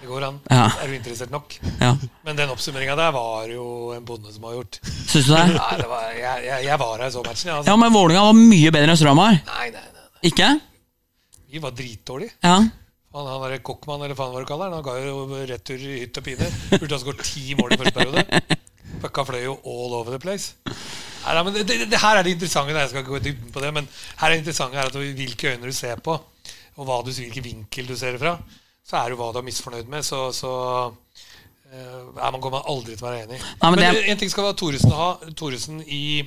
Det 0.00 0.08
går 0.10 0.24
an. 0.28 0.38
Ja. 0.52 0.68
Er 0.82 0.86
du 0.86 0.94
interessert 0.94 1.32
nok? 1.34 1.56
Ja. 1.80 1.90
Men 2.26 2.38
den 2.38 2.52
oppsummeringa 2.52 2.94
der 2.98 3.12
var 3.16 3.48
jo 3.50 3.92
en 3.96 4.04
bonde 4.06 4.30
som 4.30 4.46
har 4.46 4.58
gjort. 4.60 4.80
Syns 4.84 5.26
du 5.26 5.32
det? 5.34 5.44
Nei, 5.56 5.70
det 5.80 5.88
var, 5.90 6.08
jeg, 6.14 6.44
jeg, 6.46 6.64
jeg 6.68 6.80
var 6.82 6.92
her 7.00 7.08
i 7.08 7.14
så 7.14 7.24
matchen, 7.26 7.48
jeg. 7.50 7.56
Altså. 7.56 7.72
Ja, 7.72 7.76
men 7.82 7.94
Vålinga 7.94 8.24
var 8.28 8.36
mye 8.38 8.72
bedre 8.76 8.94
enn 8.94 9.00
Storhamar. 9.00 9.38
Nei, 9.48 9.68
nei, 9.74 9.86
nei. 9.96 10.10
Ikke? 10.30 10.50
Vi 11.50 11.62
var 11.62 11.74
dritdårlige. 11.78 12.36
Ja. 12.46 12.58
Han, 13.16 13.28
han 13.32 13.44
der 13.48 13.62
Kokkmann, 13.64 14.02
eller 14.04 14.18
faen 14.18 14.34
hva 14.34 14.42
du 14.44 14.48
kaller 14.48 14.68
han, 14.68 14.76
han 14.76 14.84
ga 14.84 14.94
jo 15.00 15.40
retur 15.48 15.80
i 15.80 16.02
hytt 16.02 16.20
og 16.20 16.26
pine. 16.26 16.48
Burde 16.76 16.92
ha 16.92 17.00
skåret 17.00 17.22
ti 17.24 17.56
mål 17.58 17.74
i 17.74 17.78
første 17.80 17.96
periode. 17.96 18.56
Fucka 19.02 19.24
fløy 19.28 19.40
jo 19.42 19.56
all 19.64 19.94
over 19.96 20.14
the 20.14 20.20
place. 20.22 20.54
Nei, 20.68 21.32
nei, 21.32 21.42
men 21.48 21.56
det, 21.56 21.64
det, 21.70 21.78
det 21.90 22.00
her 22.02 22.20
er 22.20 22.26
det 22.26 22.36
interessante. 22.36 22.76
Jeg 22.76 22.92
skal 22.92 23.02
ikke 23.02 23.14
gå 23.14 23.20
i 23.22 23.24
dybden 23.24 23.54
på 23.54 23.64
det, 23.64 23.72
men 23.74 23.88
her 24.20 24.28
er 24.28 24.36
det 24.36 24.42
interessante 24.44 24.78
er 24.78 24.90
at 24.92 25.00
hvilke 25.00 25.54
øyne 25.54 25.72
du 25.72 25.74
ser 25.74 26.02
på, 26.04 26.14
og 26.76 26.92
du, 27.08 27.10
hvilken 27.10 27.46
vinkel 27.48 27.88
du 27.88 27.96
ser 27.98 28.14
det 28.14 28.22
fra, 28.22 28.36
så 28.86 28.96
er 29.00 29.08
det 29.08 29.16
jo 29.16 29.20
hva 29.22 29.32
du 29.34 29.40
er 29.40 29.46
misfornøyd 29.48 29.88
med. 29.90 30.04
Så, 30.06 30.20
så 30.36 30.50
eh, 31.72 32.02
man 32.16 32.42
kommer 32.44 32.66
aldri 32.70 32.94
til 32.96 33.06
å 33.06 33.10
være 33.10 33.24
enig. 33.26 33.40
Nei, 33.40 33.70
men 33.70 33.80
men 33.80 33.96
det 33.98 34.04
en 34.12 34.20
ting 34.20 34.30
skal 34.32 34.48
være 34.48 34.58
Thoresen 34.62 34.94
ha. 34.94 35.08
Thoresen 35.34 35.80
i 35.82 36.22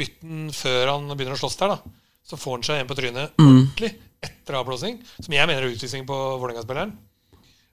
bytten 0.00 0.48
før 0.56 0.94
han 0.94 1.10
begynner 1.12 1.36
å 1.36 1.42
slåss 1.42 1.58
der, 1.60 1.74
da. 1.76 1.96
Så 2.24 2.38
får 2.40 2.56
han 2.58 2.66
seg 2.66 2.80
en 2.80 2.88
på 2.88 2.96
trynet 2.96 3.36
Mm. 3.36 3.46
ordentlig 3.50 3.94
etter 4.22 4.56
avblåsing, 4.58 4.98
som 5.20 5.32
jeg 5.34 5.48
mener 5.48 5.64
er 5.64 5.72
utvisning 5.74 6.06
på 6.08 6.16
Vålerenga-spilleren. 6.40 6.92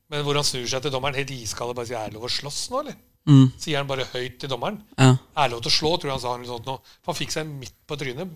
Men 0.08 0.24
hvor 0.24 0.40
han 0.40 0.48
snur 0.48 0.68
seg 0.72 0.84
til 0.84 0.92
dommeren 0.94 1.16
helt 1.20 1.32
iskald 1.36 1.72
og 1.74 1.76
bare 1.76 1.88
sier 1.88 2.00
'er 2.00 2.10
det 2.12 2.16
lov 2.16 2.28
å 2.28 2.32
slåss 2.32 2.70
nå', 2.72 2.80
eller? 2.80 2.96
Mm. 3.28 3.52
Sier 3.60 3.78
han 3.78 3.88
bare 3.88 4.06
høyt 4.08 4.40
til 4.40 4.50
dommeren. 4.50 4.82
Ja. 4.98 5.18
Er 5.36 5.48
det 5.48 5.52
lov 5.52 5.62
til 5.64 5.72
å 5.72 5.78
slå, 5.80 5.92
tror 6.00 6.08
jeg 6.08 6.16
han 6.16 6.20
sa. 6.24 6.36
eller 6.36 6.48
sånt 6.48 6.66
nå. 6.66 6.80
For 7.04 7.12
han 7.12 7.20
fikk 7.20 7.32
seg 7.32 7.46
midt 7.46 7.76
på 7.88 7.98
trynet 8.00 8.30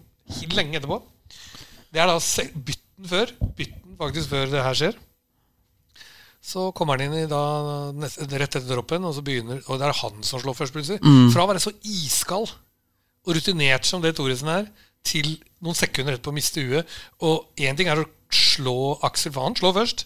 lenge 0.52 0.80
etterpå. 0.80 1.02
Det 1.92 2.00
er 2.02 2.08
da 2.08 2.18
bytten 2.20 3.08
før. 3.08 3.32
Bytten 3.56 3.98
faktisk 3.98 4.30
før 4.30 4.52
det 4.52 4.64
her 4.64 4.74
skjer. 4.74 4.96
Så 6.42 6.72
kommer 6.74 6.98
han 6.98 7.12
inn 7.12 7.24
i 7.24 7.30
da 7.30 7.42
nest, 7.94 8.18
rett 8.26 8.56
etter 8.58 8.66
droppen, 8.66 9.04
og 9.06 9.14
så 9.14 9.22
begynner 9.26 9.60
Og 9.68 9.78
det 9.78 9.86
er 9.86 10.00
han 10.00 10.24
som 10.26 10.42
slår 10.42 10.58
først, 10.58 10.74
plutselig. 10.74 11.02
Fra 11.34 11.46
å 11.46 11.50
være 11.52 11.62
så 11.62 11.74
iskald 11.86 12.50
og 13.22 13.36
rutinert 13.38 13.86
som 13.86 14.02
det 14.02 14.16
Thoresen 14.18 14.50
er, 14.50 14.72
til 15.06 15.36
noen 15.62 15.78
sekunder 15.78 16.16
etterpå 16.16 16.34
å 16.34 16.38
miste 16.38 16.64
huet. 16.66 16.96
Og 17.26 17.62
én 17.62 17.78
ting 17.78 17.90
er 17.90 18.02
å 18.02 18.08
slå 18.34 18.96
Aksel, 19.06 19.34
for 19.36 19.46
han 19.46 19.58
slår 19.58 19.76
først. 19.78 20.06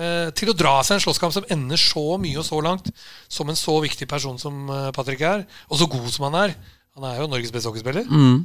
Eh, 0.00 0.28
til 0.38 0.52
å 0.52 0.56
dra 0.56 0.76
seg 0.86 0.96
en 0.96 1.04
slåsskamp 1.04 1.34
som 1.34 1.48
ender 1.52 1.80
så 1.80 2.04
mye 2.20 2.38
og 2.40 2.46
så 2.46 2.60
langt, 2.64 2.92
som 3.28 3.48
en 3.50 3.58
så 3.58 3.74
viktig 3.82 4.06
person 4.08 4.38
som 4.40 4.68
eh, 4.70 4.90
Patrick 4.96 5.24
er, 5.26 5.46
og 5.68 5.80
så 5.80 5.88
god 5.90 6.06
som 6.14 6.28
han 6.28 6.38
er. 6.44 6.54
Han 6.96 7.08
er 7.08 7.20
jo 7.20 7.28
Norges 7.30 7.52
beste 7.54 7.68
hockeyspiller. 7.68 8.06
Mm. 8.08 8.44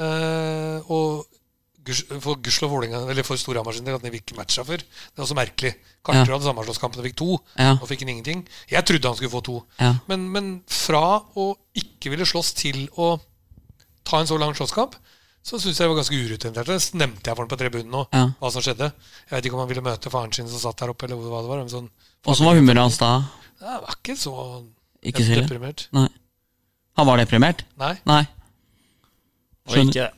Eh, 0.00 0.90
og 0.90 1.26
for 2.20 2.68
Vålerenga, 2.68 3.10
eller 3.10 3.22
for 3.26 3.36
Storhamar 3.40 3.72
sin 3.74 3.84
del, 3.84 3.94
at 3.96 4.02
de 4.04 4.10
ikke 4.18 4.36
matcha 4.36 4.62
før. 4.64 4.78
Det 4.82 5.18
er 5.18 5.24
også 5.24 5.34
merkelig. 5.38 5.74
Karterud 6.04 6.28
Ja. 6.28 6.34
hadde 6.36 6.44
sammenslåsskampen 6.48 6.98
og 7.00 7.04
fikk 7.06 7.16
to. 7.16 7.38
Ja. 7.58 7.74
Nå 7.74 7.86
fikk 7.88 8.00
han 8.04 8.08
ingenting. 8.14 8.46
Jeg 8.70 8.84
trodde 8.84 9.08
han 9.08 9.16
skulle 9.16 9.30
få 9.32 9.42
to. 9.42 9.64
Ja. 9.80 9.94
Men, 10.08 10.28
men 10.32 10.50
fra 10.68 11.20
å 11.36 11.56
ikke 11.74 12.10
ville 12.10 12.24
slåss 12.28 12.52
til 12.54 12.88
å 12.96 13.18
ta 14.04 14.20
en 14.20 14.26
så 14.26 14.38
lang 14.38 14.52
slåsskamp, 14.54 14.94
så 15.42 15.56
syns 15.58 15.78
jeg 15.78 15.86
det 15.88 15.88
var 15.88 16.02
ganske 16.02 16.20
urutinert. 16.20 16.66
Det 16.68 16.94
nevnte 17.00 17.24
jeg 17.30 17.36
for 17.36 17.42
ham 17.44 17.48
på 17.48 17.56
tribunen 17.58 17.90
nå, 17.90 18.06
Ja. 18.12 18.26
hva 18.40 18.50
som 18.52 18.60
skjedde. 18.62 18.92
Jeg 19.30 19.36
vet 19.36 19.44
ikke 19.46 19.54
om 19.56 19.60
han 19.64 19.68
ville 19.68 19.82
møte 19.82 20.10
faren 20.12 20.32
sin 20.32 20.48
som 20.48 20.58
satt 20.60 20.76
der 20.76 20.90
oppe, 20.92 21.04
eller 21.08 21.16
hva 21.16 21.40
det 21.40 21.48
var. 21.48 21.58
men 21.64 21.68
Sånn, 21.72 21.90
Åssen 22.26 22.44
var 22.44 22.54
humøret 22.60 22.82
hans 22.84 22.98
da? 22.98 23.24
det 23.58 23.66
var 23.80 23.94
ikke 23.96 24.16
så 24.20 24.64
Ikke 25.02 25.24
deprimert. 25.24 25.88
Nei. 25.96 26.08
Han 26.98 27.06
var 27.06 27.16
deprimert? 27.16 27.64
Nei. 27.78 27.94
Nei. 28.04 28.26
Og 29.70 29.76
ikke 29.80 30.10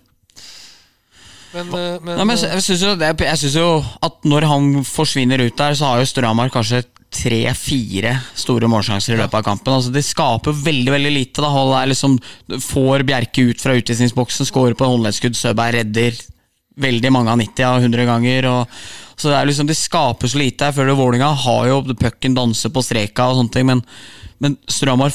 Men, 1.53 1.69
eh, 1.77 2.01
men, 2.01 2.17
Nei, 2.17 2.27
men 2.31 2.39
jeg 2.41 2.65
syns 2.65 2.83
jo, 3.57 3.61
jo 3.61 3.71
at 4.03 4.25
når 4.29 4.49
han 4.49 4.73
forsvinner 4.89 5.43
ut 5.45 5.57
der, 5.59 5.77
så 5.77 5.91
har 5.91 6.03
jo 6.03 6.09
Storhamar 6.09 6.53
kanskje 6.53 6.83
tre-fire 7.13 8.15
store 8.39 8.69
målsjanser 8.73 9.15
i 9.15 9.21
løpet 9.21 9.37
av 9.37 9.45
kampen. 9.45 9.75
Altså, 9.75 9.93
det 9.93 10.05
skaper 10.07 10.57
veldig 10.57 10.95
veldig 10.95 11.13
lite. 11.13 11.45
da 11.45 11.83
er 11.83 11.91
liksom 11.93 12.17
Får 12.65 13.05
Bjerke 13.09 13.51
ut 13.51 13.61
fra 13.61 13.77
utvisningsboksen, 13.77 14.49
skårer 14.49 14.79
på 14.79 14.89
håndleddskudd, 14.89 15.37
Søberg 15.37 15.77
redder 15.77 16.17
veldig 16.81 17.13
mange 17.13 17.33
av 17.33 17.37
90 17.41 17.69
av 17.69 17.83
100 17.83 18.09
ganger. 18.09 18.49
Og, 18.49 18.81
så 19.17 19.29
Det 19.29 19.37
er 19.37 19.51
liksom 19.51 19.69
Det 19.69 19.77
skaper 19.77 20.29
så 20.29 20.39
lite. 20.41 20.65
Jeg 20.65 20.75
føler 20.75 20.97
Vålinga 20.97 21.29
har 21.45 21.69
jo 21.69 21.83
pucken 21.93 22.35
danser 22.35 22.73
på 22.73 22.83
streka 22.83 23.29
og 23.29 23.43
sånne 23.43 23.53
ting, 23.53 23.69
men, 23.69 23.85
men 24.41 24.57
Storhamar 24.69 25.13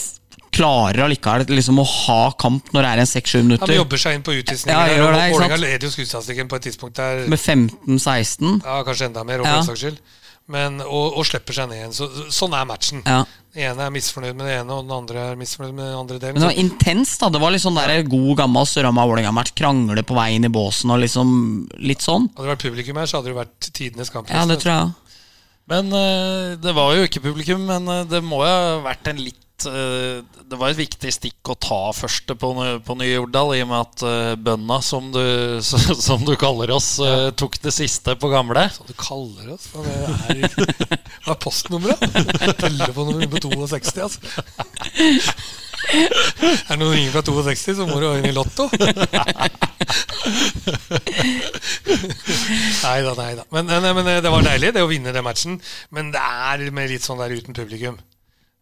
klarer 0.57 1.05
allikevel 1.05 1.47
liksom 1.53 1.79
å 1.81 1.87
ha 1.87 2.19
kamp 2.41 2.71
når 2.75 2.85
det 2.87 2.91
er 2.91 3.03
en 3.03 3.09
6-7 3.13 3.57
han 3.63 3.75
jobber 3.77 4.01
seg 4.01 4.17
inn 4.17 4.25
på 4.25 4.35
utvisninger. 4.41 4.93
Ja, 4.97 5.07
Vålerenga 5.31 5.59
leder 5.61 5.87
jo 5.87 5.93
skuddstatistikken 5.93 6.49
på 6.51 6.59
et 6.59 6.67
tidspunkt 6.69 6.97
der 6.99 7.25
Med 7.29 7.39
15-16. 7.39 8.61
Ja, 8.65 8.81
kanskje 8.87 9.11
enda 9.11 9.23
mer, 9.27 9.45
Ja. 9.45 9.61
saks 9.63 9.83
skyld. 9.85 9.99
Men, 10.47 10.79
og, 10.79 11.17
og 11.19 11.25
slipper 11.27 11.51
seg 11.51 11.67
ned 11.67 11.75
igjen. 11.81 11.93
Så, 11.95 12.05
sånn 12.31 12.53
er 12.55 12.63
matchen. 12.69 13.01
Ja. 13.03 13.25
Den 13.51 13.65
ene 13.73 13.87
er 13.87 13.91
misfornøyd 13.91 14.37
med 14.37 14.47
det 14.47 14.53
ene, 14.61 14.77
og 14.77 14.85
den 14.85 14.93
andre 14.95 15.23
er 15.33 15.39
misfornøyd 15.39 15.73
med 15.75 15.89
den 15.89 15.97
andre 15.97 16.19
delen. 16.21 16.37
Men 16.37 16.45
det 16.45 16.47
var 16.47 16.55
Så, 16.55 16.63
intenst, 16.63 17.17
da. 17.19 17.29
Det 17.35 17.41
var 17.43 17.51
litt 17.51 17.63
sånn 17.65 17.75
der 17.79 18.03
god 18.07 18.31
gammel 18.39 18.69
Sørhamar-Vålerenga-match. 18.71 19.51
Krangle 19.59 20.05
på 20.07 20.15
vei 20.15 20.29
inn 20.37 20.47
i 20.47 20.51
båsen 20.53 20.93
og 20.95 21.01
liksom 21.03 21.33
litt 21.83 22.05
sånn. 22.05 22.29
hadde 22.37 22.47
det 22.47 22.53
vært 22.53 22.63
publikum 22.69 23.01
her, 23.01 23.11
så 23.11 23.19
hadde 23.19 23.33
det 23.33 23.39
vært 23.41 23.69
tidenes 23.75 24.13
kamp. 24.13 24.31
Ja, 24.31 24.45
det 24.47 24.61
tror 24.63 24.71
jeg. 24.71 24.95
Men 25.67 25.91
eh, 25.91 26.55
det 26.63 26.75
var 26.79 26.95
jo 26.95 27.09
ikke 27.09 27.25
publikum, 27.27 27.67
men 27.67 27.91
eh, 27.91 28.05
det 28.07 28.23
må 28.23 28.39
jo 28.45 28.47
ha 28.47 28.79
vært 28.87 29.11
en 29.11 29.19
litt 29.19 29.41
eh, 29.65 30.23
Det 30.47 30.57
var 30.59 30.69
et 30.69 30.79
viktig 30.79 31.11
stikk 31.13 31.49
å 31.49 31.55
ta 31.57 31.79
første 31.95 32.35
på, 32.37 32.51
på 32.85 32.95
Nye 32.99 33.15
Jordal, 33.15 33.55
i 33.57 33.63
og 33.65 33.69
med 33.71 33.79
at 33.79 34.03
uh, 34.05 34.35
bønda, 34.37 34.77
som 34.85 35.09
du, 35.13 35.21
som 36.07 36.25
du 36.27 36.35
kaller 36.39 36.71
oss, 36.75 36.99
eh, 37.03 37.29
tok 37.37 37.57
det 37.63 37.73
siste 37.75 38.15
på 38.19 38.29
gamle. 38.31 38.67
Så 38.73 38.85
du 38.87 38.93
kaller 38.99 39.53
oss? 39.55 39.69
Hva 39.73 39.83
er, 40.33 40.45
hva 41.25 41.35
er 41.35 41.41
postnummeret? 41.41 41.97
Telefonnummer 42.61 43.27
på 43.33 43.41
62, 43.45 44.05
altså. 44.05 44.19
Er 45.87 46.73
det 46.73 46.79
noen 46.81 46.95
ringer 46.95 47.13
fra 47.15 47.23
62, 47.23 47.77
så 47.77 47.87
må 47.87 47.99
du 48.01 48.07
inn 48.11 48.29
i 48.29 48.35
Lotto. 48.35 48.67
Nei 52.77 52.99
da, 53.03 53.13
nei 53.15 53.31
da. 53.37 53.43
Men, 53.53 53.69
men 53.69 54.09
det 54.23 54.31
var 54.31 54.43
deilig 54.45 54.73
det 54.75 54.83
å 54.83 54.89
vinne 54.89 55.13
den 55.15 55.25
matchen. 55.25 55.57
Men 55.95 56.11
det 56.13 56.21
er 56.21 56.65
med 56.75 56.91
litt 56.91 57.05
sånn 57.05 57.21
der 57.21 57.33
uten 57.35 57.55
publikum. 57.57 57.97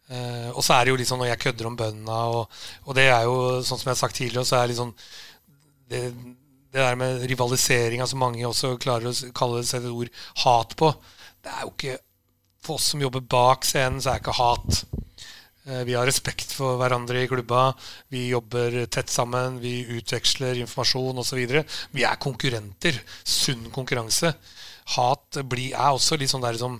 Eh, 0.05 0.49
og 0.53 0.61
så 0.61 0.75
er 0.75 0.85
det 0.85 0.93
jo 0.93 0.97
litt 1.01 1.09
sånn 1.09 1.21
når 1.23 1.31
jeg 1.31 1.41
kødder 1.47 1.69
om 1.69 1.77
bøndene, 1.79 2.17
og, 2.37 2.57
og 2.85 2.97
det 2.97 3.07
er 3.09 3.23
jo 3.25 3.37
sånn 3.65 3.79
som 3.81 3.89
jeg 3.89 3.95
har 3.95 4.01
sagt 4.03 4.19
tidligere, 4.19 4.45
så 4.45 4.59
er 4.59 4.69
det 4.69 4.77
sånn 4.77 4.93
det, 5.89 6.01
det 6.73 6.81
der 6.83 6.97
med 6.99 7.23
rivaliseringa 7.29 8.05
som 8.09 8.21
mange 8.21 8.45
også 8.45 8.75
klarer 8.81 9.09
å 9.09 9.31
kalle 9.37 9.63
det 9.63 9.79
et 9.79 9.89
ord 9.89 10.11
hat 10.43 10.75
på. 10.77 10.91
Det 11.45 11.53
er 11.53 11.63
jo 11.65 11.73
ikke 11.73 12.01
For 12.65 12.79
oss 12.79 12.87
som 12.89 13.01
jobber 13.01 13.21
bak 13.21 13.61
scenen, 13.61 13.99
så 14.01 14.09
er 14.09 14.15
det 14.17 14.23
ikke 14.23 14.39
hat. 14.39 14.79
Eh, 15.69 15.83
Vi 15.85 15.93
har 15.93 16.07
respekt 16.09 16.53
for 16.57 16.79
hverandre 16.81 17.21
i 17.21 17.27
klubba. 17.29 17.67
Vi 18.09 18.23
jobber 18.31 18.87
tett 18.89 19.13
sammen. 19.13 19.59
Vi 19.61 19.83
utveksler 19.99 20.57
informasjon 20.63 21.21
osv. 21.21 21.43
Vi 21.93 22.05
er 22.09 22.17
konkurrenter. 22.17 22.97
Sunn 23.21 23.69
konkurranse. 23.69 24.33
Hat 24.95 25.37
blir, 25.45 25.73
er 25.77 25.93
også 25.93 26.17
litt 26.17 26.33
sånn 26.33 26.41
der 26.45 26.57
som 26.57 26.79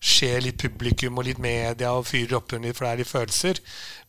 skjer 0.00 0.40
litt 0.40 0.56
publikum 0.60 1.18
og 1.20 1.26
litt 1.26 1.38
media 1.42 1.90
og 1.92 2.06
fyrer 2.08 2.38
opp 2.38 2.54
under 2.56 2.72
flere 2.76 3.04
er 3.04 3.08
følelser. 3.08 3.60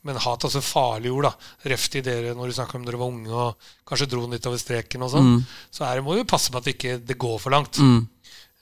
Men 0.08 0.16
hat 0.16 0.44
er 0.44 0.48
også 0.48 0.62
farlig 0.64 1.12
ord. 1.12 1.28
da 1.28 1.70
Ref 1.70 1.90
til 1.92 2.04
dere 2.06 2.34
når 2.34 2.48
du 2.48 2.56
snakker 2.56 2.80
om 2.80 2.86
dere 2.88 2.98
var 3.02 3.12
unge 3.12 3.30
og 3.30 3.68
kanskje 3.86 4.08
dro 4.10 4.24
den 4.24 4.32
litt 4.38 4.48
over 4.48 4.58
streken. 4.58 5.04
og 5.04 5.12
sånn 5.12 5.46
Så 5.70 5.86
her 5.86 6.02
må 6.02 6.16
vi 6.16 6.24
passe 6.24 6.50
på 6.52 6.58
at 6.58 6.64
det 6.64 6.78
ikke 6.78 6.98
det 7.06 7.18
går 7.20 7.38
for 7.40 7.52
langt. 7.52 7.78
Mm. 7.78 8.08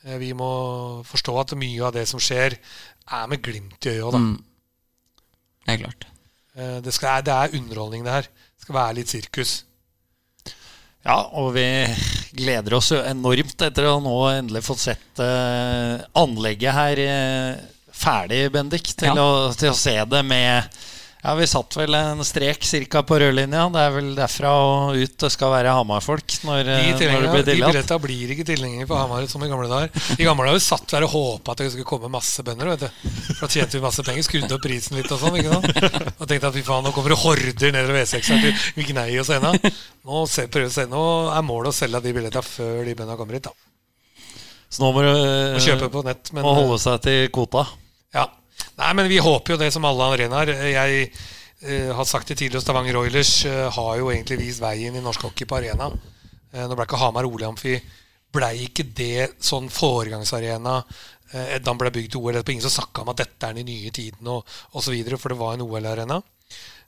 Eh, 0.05 0.17
Vi 0.17 0.33
må 0.33 1.03
forstå 1.05 1.39
at 1.39 1.55
mye 1.55 1.85
av 1.85 1.93
det 1.93 2.07
som 2.07 2.19
skjer, 2.19 2.57
er 3.11 3.27
med 3.27 3.41
glimt 3.41 3.85
i 3.85 3.89
øyet. 3.89 4.11
Da. 4.11 4.17
Mm. 4.17 4.43
Det 5.65 5.73
er 5.73 5.83
klart. 5.85 6.07
Eh, 6.55 6.79
Det, 6.81 6.93
skal, 6.93 7.21
det 7.23 7.33
er 7.33 7.55
underholdning, 7.61 8.03
det 8.03 8.11
her. 8.11 8.21
Det 8.23 8.61
skal 8.65 8.75
være 8.75 8.95
litt 8.95 9.07
sirkus. 9.07 9.63
Ja, 11.07 11.15
og 11.39 11.53
vi 11.55 11.63
gleder 12.35 12.75
oss 12.75 12.91
jo 12.91 12.99
enormt 13.07 13.61
etter 13.65 13.87
å 13.87 13.99
nå 14.03 14.15
endelig 14.33 14.65
fått 14.67 14.81
sett 14.83 15.21
uh, 15.23 15.95
anlegget 16.19 16.75
her 16.75 17.01
uh, 17.07 17.61
ferdig, 17.95 18.41
Bendik, 18.53 18.91
til, 18.99 19.13
Ja. 19.15 19.23
å, 19.23 19.53
til 19.55 19.71
å 19.71 19.77
se 19.79 19.95
det 20.11 20.21
med 20.27 20.67
Ja, 21.19 21.33
vi 21.35 21.43
satt 21.51 21.75
vel 21.75 21.91
en 21.99 22.21
strek 22.23 22.63
cirka 22.63 23.01
på 23.03 23.17
rødlinja. 23.19 23.65
Det 23.73 23.79
er 23.83 23.89
vel 23.91 24.05
derfra 24.15 24.51
og 24.55 24.95
ut 24.95 25.17
det 25.19 25.29
skal 25.33 25.51
være 25.51 25.73
Hamar-folk 25.75 26.35
når, 26.47 26.61
De, 26.63 26.75
eh, 26.93 27.11
når 27.11 27.25
det 27.25 27.31
blir 27.33 27.43
de 27.49 27.55
billetta 27.59 27.97
blir 27.99 28.31
ikke 28.37 28.45
tilhengere 28.47 28.87
på 28.87 28.95
Hamar 28.95 29.25
som 29.27 29.43
i 29.43 29.49
gamle 29.51 29.67
dager. 29.67 29.91
I 30.15 30.23
gamle 30.23 30.47
dager 30.47 30.63
satt 30.63 30.87
vi 30.87 30.95
her 30.95 31.03
og 31.09 31.11
håpa 31.11 31.51
at 31.51 31.57
det 31.65 31.67
skulle 31.73 31.89
komme 31.91 32.07
masse 32.13 32.39
bønder. 32.47 32.71
vet 32.71 32.85
du 32.87 33.35
Da 33.41 33.49
tjente 33.51 33.75
vi 33.75 33.83
masse 33.83 34.05
penger, 34.07 34.23
skrudde 34.29 34.55
opp 34.55 34.63
prisen 34.63 34.95
litt 34.95 35.11
og 35.11 35.19
sånn. 35.19 35.35
ikke 35.41 35.59
sant? 35.59 36.15
Og 36.21 36.25
tenkte 36.31 36.53
at 36.53 36.55
fy 36.55 36.63
faen, 36.71 36.87
nå 36.87 36.95
kommer 36.95 37.11
det 37.11 37.19
horder 37.25 37.75
nedover 37.75 37.99
V6 37.99 38.31
her 38.31 38.41
til 38.47 38.55
vi 38.79 38.87
gnei 38.93 39.09
oss 39.19 39.33
ennå. 39.35 39.51
Nå, 40.07 40.23
se- 40.31 40.47
se- 40.71 40.87
nå 40.87 41.03
er 41.35 41.43
målet 41.43 41.73
å 41.73 41.79
selge 41.81 41.99
de 42.07 42.15
billetta 42.15 42.41
før 42.47 42.85
de 42.87 42.95
bøndene 42.95 43.19
kommer 43.19 43.35
hit. 43.35 43.43
da 43.51 43.51
Så 44.71 44.85
nå 44.87 44.93
må 44.95 45.03
du 45.03 45.11
Må 45.11 45.59
kjøpe 45.67 45.91
på 45.91 46.05
nett. 46.07 46.31
Men, 46.31 46.47
må 46.47 46.55
holde 46.63 46.79
seg 46.79 47.01
til 47.03 47.27
kvota. 47.35 47.67
Ja. 48.15 48.29
Nei, 48.79 48.93
men 48.95 49.09
vi 49.11 49.19
håper 49.23 49.55
jo 49.55 49.59
det 49.61 49.71
som 49.75 49.85
alle 49.87 50.07
arenaer. 50.15 50.53
Jeg 50.71 51.07
uh, 51.11 51.91
har 51.97 52.07
sagt 52.07 52.31
det 52.31 52.39
tidligere, 52.39 52.63
Stavanger 52.63 52.99
Oilers 53.01 53.33
uh, 53.49 53.67
har 53.75 53.95
jo 53.99 54.11
egentlig 54.13 54.39
vist 54.43 54.63
veien 54.63 54.95
i 54.95 55.03
norsk 55.03 55.27
hockey 55.27 55.49
på 55.49 55.59
arena. 55.59 55.89
Uh, 56.53 56.63
nå 56.65 56.75
ble 56.75 56.87
ikke 56.87 57.01
Hamar 57.01 57.27
Ole 57.27 57.49
Amfi 57.49 57.77
ble 58.33 58.49
ikke 58.65 58.85
det 58.95 59.29
sånn 59.41 59.69
foregangsarena 59.73 60.75
eh, 61.33 61.57
da 61.63 61.75
ble 61.77 61.91
bygd 61.93 62.13
til 62.13 62.25
OL. 62.25 62.39
Er 62.39 62.51
ingen 62.53 62.65
som 62.65 62.75
snakka 62.77 63.03
om 63.03 63.13
at 63.13 63.23
dette 63.23 63.49
er 63.49 63.57
den 63.57 63.69
nye 63.69 63.93
tiden, 63.95 64.29
og 64.29 64.77
osv., 64.77 64.97
for 65.15 65.33
det 65.33 65.39
var 65.39 65.55
en 65.55 65.65
OL-arena. 65.65 66.19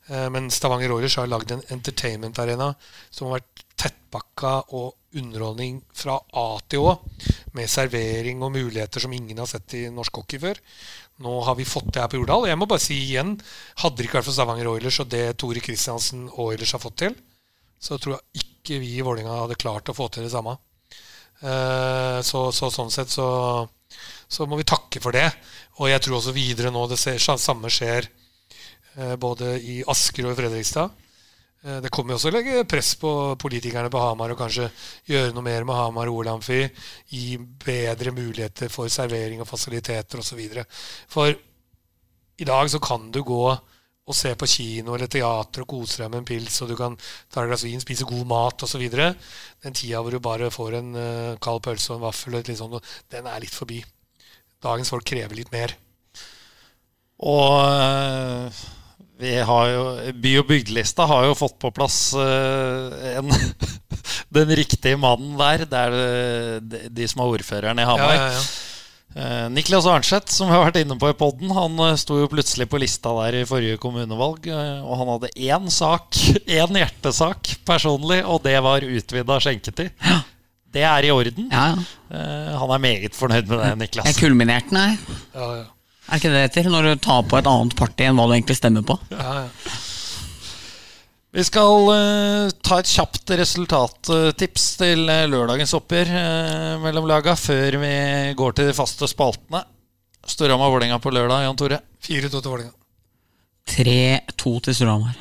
Eh, 0.08 0.28
men 0.34 0.52
Stavanger 0.54 0.94
Oilers 0.96 1.18
har 1.20 1.30
lagd 1.30 1.54
en 1.56 1.66
entertainment-arena 1.74 2.72
som 3.10 3.30
har 3.30 3.40
vært 3.40 3.66
tettpakka 3.82 4.54
og 4.78 5.18
underholdning 5.18 5.82
fra 5.98 6.20
A 6.38 6.48
til 6.70 6.86
Å. 6.88 7.00
med 7.58 7.68
servering 7.68 8.44
og 8.46 8.54
muligheter 8.54 9.04
som 9.04 9.12
ingen 9.12 9.42
har 9.42 9.50
sett 9.50 9.74
i 9.76 9.88
norsk 9.92 10.22
hockey 10.22 10.40
før. 10.40 10.60
Nå 11.22 11.36
har 11.46 11.58
vi 11.58 11.68
fått 11.68 11.92
det 11.94 12.02
her 12.02 12.10
på 12.12 12.20
Jordal. 12.20 12.48
Jeg 12.50 12.60
må 12.60 12.68
bare 12.70 12.82
si 12.84 12.98
igjen, 12.98 13.36
hadde 13.82 14.00
det 14.00 14.08
ikke 14.08 14.20
vært 14.20 14.30
for 14.30 14.36
Stavanger 14.36 14.70
Oilers 14.72 15.00
og 15.04 15.12
det 15.12 15.26
Tore 15.42 15.62
Kristiansen 15.64 16.28
Oilers 16.42 16.74
har 16.76 16.82
fått 16.82 16.98
til, 17.04 17.16
så 17.82 17.98
tror 18.02 18.18
jeg 18.18 18.44
ikke 18.44 18.80
vi 18.82 18.96
i 18.98 19.06
Vålerenga 19.06 19.44
hadde 19.44 19.60
klart 19.62 19.90
å 19.92 19.98
få 19.98 20.10
til 20.14 20.26
det 20.26 20.34
samme. 20.34 20.56
Eh, 21.42 22.20
så, 22.26 22.44
så 22.54 22.70
sånn 22.74 22.92
sett 22.94 23.10
så, 23.10 23.28
så 24.30 24.48
må 24.50 24.60
vi 24.60 24.68
takke 24.70 25.02
for 25.04 25.16
det. 25.16 25.28
Og 25.82 25.90
jeg 25.90 26.04
tror 26.04 26.20
også 26.20 26.36
videre 26.36 26.74
nå 26.74 26.86
det 26.90 27.00
ser, 27.02 27.22
samme 27.22 27.72
skjer 27.74 28.10
eh, 28.98 29.16
både 29.22 29.56
i 29.62 29.82
Asker 29.90 30.28
og 30.28 30.36
i 30.36 30.42
Fredrikstad. 30.42 30.94
Eh, 31.64 31.78
det 31.82 31.92
kommer 31.94 32.16
jo 32.16 32.18
også 32.18 32.32
å 32.32 32.34
legge 32.34 32.64
press 32.70 32.96
på 32.98 33.12
politikerne 33.42 33.92
på 33.94 34.02
Hamar 34.02 34.34
og 34.34 34.40
kanskje 34.40 34.70
gjøre 35.10 35.34
noe 35.36 35.46
mer 35.46 35.66
med 35.68 35.78
Hamar 35.78 36.10
OL-amfi. 36.10 36.64
Gi 37.14 37.36
bedre 37.38 38.14
muligheter 38.16 38.72
for 38.74 38.90
servering 38.90 39.44
og 39.44 39.50
fasiliteter 39.50 40.24
osv. 40.24 40.42
For 41.12 41.30
i 42.42 42.48
dag 42.48 42.72
så 42.74 42.82
kan 42.82 43.12
du 43.14 43.22
gå 43.28 43.44
og 44.12 44.18
se 44.18 44.34
på 44.36 44.50
kino 44.50 44.96
eller 44.96 45.08
teater 45.12 45.62
og 45.62 45.70
kose 45.70 46.02
deg 46.02 46.10
med 46.10 46.24
en 46.24 46.28
pils, 46.28 46.58
og 46.64 46.72
du 46.72 46.76
kan 46.76 46.96
ta 47.30 47.44
et 47.44 47.52
glass 47.52 47.64
vin, 47.64 47.80
spise 47.80 48.08
god 48.10 48.26
mat 48.28 48.66
osv. 48.66 48.82
Den 48.92 49.78
tida 49.78 50.02
hvor 50.02 50.12
du 50.12 50.20
bare 50.20 50.50
får 50.52 50.80
en 50.80 50.90
uh, 50.98 51.38
kald 51.40 51.62
pølse 51.64 51.94
og 51.94 52.00
en 52.00 52.08
vaffel, 52.08 52.36
og 52.36 52.50
litt 52.50 52.60
sånt, 52.60 52.92
den 53.14 53.30
er 53.30 53.46
litt 53.46 53.54
forbi. 53.54 53.78
Dagens 54.66 54.90
folk 54.92 55.06
krever 55.08 55.38
litt 55.38 55.54
mer. 55.54 55.78
Og 57.22 57.62
uh 57.62 58.62
vi 59.22 59.36
har 59.48 59.70
jo, 59.70 59.86
By- 60.18 60.40
og 60.42 60.50
bygdelista 60.50 61.06
har 61.10 61.30
jo 61.30 61.38
fått 61.38 61.60
på 61.62 61.72
plass 61.76 62.00
uh, 62.18 62.90
en, 63.14 63.32
den 64.40 64.58
riktige 64.58 65.00
mannen 65.00 65.38
der. 65.40 65.68
Det 65.70 65.86
er 65.86 66.60
de, 66.66 66.84
de 66.90 67.08
som 67.10 67.24
er 67.24 67.38
ordføreren 67.38 67.82
i 67.82 67.88
Hamar. 67.88 68.18
Ja, 68.18 68.28
ja, 68.28 68.36
ja. 68.42 68.68
Uh, 69.12 69.50
Niklas 69.52 69.86
Arnseth, 69.86 70.32
som 70.32 70.48
vi 70.48 70.56
har 70.56 70.70
vært 70.70 70.78
inne 70.86 70.96
på 71.00 71.10
i 71.12 71.16
poden, 71.20 71.50
han 71.52 71.76
uh, 71.84 71.98
sto 72.00 72.16
jo 72.22 72.30
plutselig 72.32 72.70
på 72.72 72.80
lista 72.80 73.12
der 73.18 73.42
i 73.42 73.48
forrige 73.48 73.80
kommunevalg. 73.82 74.48
Uh, 74.48 74.86
og 74.86 75.02
han 75.02 75.12
hadde 75.12 75.32
én 75.36 75.68
sak, 75.74 76.16
én 76.62 76.80
hjertesak 76.80 77.58
personlig, 77.68 78.22
og 78.24 78.40
det 78.48 78.56
var 78.64 78.88
utvida 78.88 79.40
skjenketid. 79.44 79.92
Ja. 80.00 80.22
Det 80.72 80.86
er 80.88 81.04
i 81.04 81.12
orden. 81.12 81.50
Ja, 81.52 81.74
han 82.56 82.72
er 82.72 82.80
meget 82.80 83.16
fornøyd 83.18 83.50
med 83.50 83.60
det, 83.60 83.72
Niklas. 83.82 84.06
Jeg 84.08 84.22
kulminerte 84.22 84.72
den 84.72 84.78
her. 84.80 85.18
Ja, 85.36 85.48
ja. 85.58 85.66
Er 86.12 86.20
ikke 86.20 86.28
det 86.28 86.36
det 86.36 86.48
heter? 86.50 86.68
Når 86.68 86.90
du 86.90 87.04
tar 87.06 87.24
på 87.24 87.38
et 87.40 87.48
annet 87.48 87.74
parti 87.80 88.04
enn 88.04 88.18
hva 88.20 88.28
du 88.28 88.34
egentlig 88.36 88.58
stemmer 88.60 88.84
på? 88.84 88.98
Ja, 89.16 89.46
ja. 89.46 89.78
Vi 91.32 91.44
skal 91.48 91.86
uh, 91.88 92.52
ta 92.60 92.82
et 92.82 92.90
kjapt 92.92 93.32
resultattips 93.40 94.66
til 94.82 95.06
uh, 95.08 95.24
lørdagens 95.32 95.72
oppgjør 95.78 96.12
uh, 96.12 96.82
mellom 96.84 97.08
laga 97.08 97.38
før 97.40 97.78
vi 97.80 97.94
går 98.36 98.58
til 98.58 98.68
de 98.68 98.76
faste 98.76 99.08
spaltene. 99.08 99.64
Storhamar-Vålerenga 100.28 101.00
på 101.00 101.16
lørdag, 101.16 101.46
Jan 101.46 101.62
Tore? 101.64 101.80
4-2 102.04 102.34
til 102.36 102.52
Vålerenga. 102.52 102.76
3-2 103.72 104.56
til 104.68 104.80
Storhamar. 104.82 105.16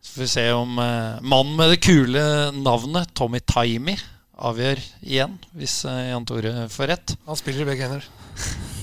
Så 0.00 0.16
får 0.16 0.24
vi 0.24 0.32
se 0.32 0.48
om 0.56 0.72
mannen 0.80 1.54
med 1.60 1.74
det 1.74 1.82
kule 1.84 2.24
navnet, 2.56 3.12
Tommy 3.12 3.44
Taimi, 3.44 3.98
avgjør 4.40 4.80
igjen, 5.04 5.36
hvis 5.52 5.82
Jan 5.84 6.26
Tore 6.26 6.64
får 6.72 6.94
rett. 6.96 7.18
Han 7.28 7.38
spiller 7.38 7.68
i 7.68 7.72
begge 7.74 7.86
hender. 7.90 8.79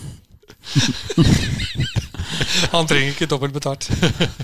han 2.73 2.87
trenger 2.89 3.13
ikke 3.13 3.29
dobbelt 3.29 3.55
betalt. 3.55 3.87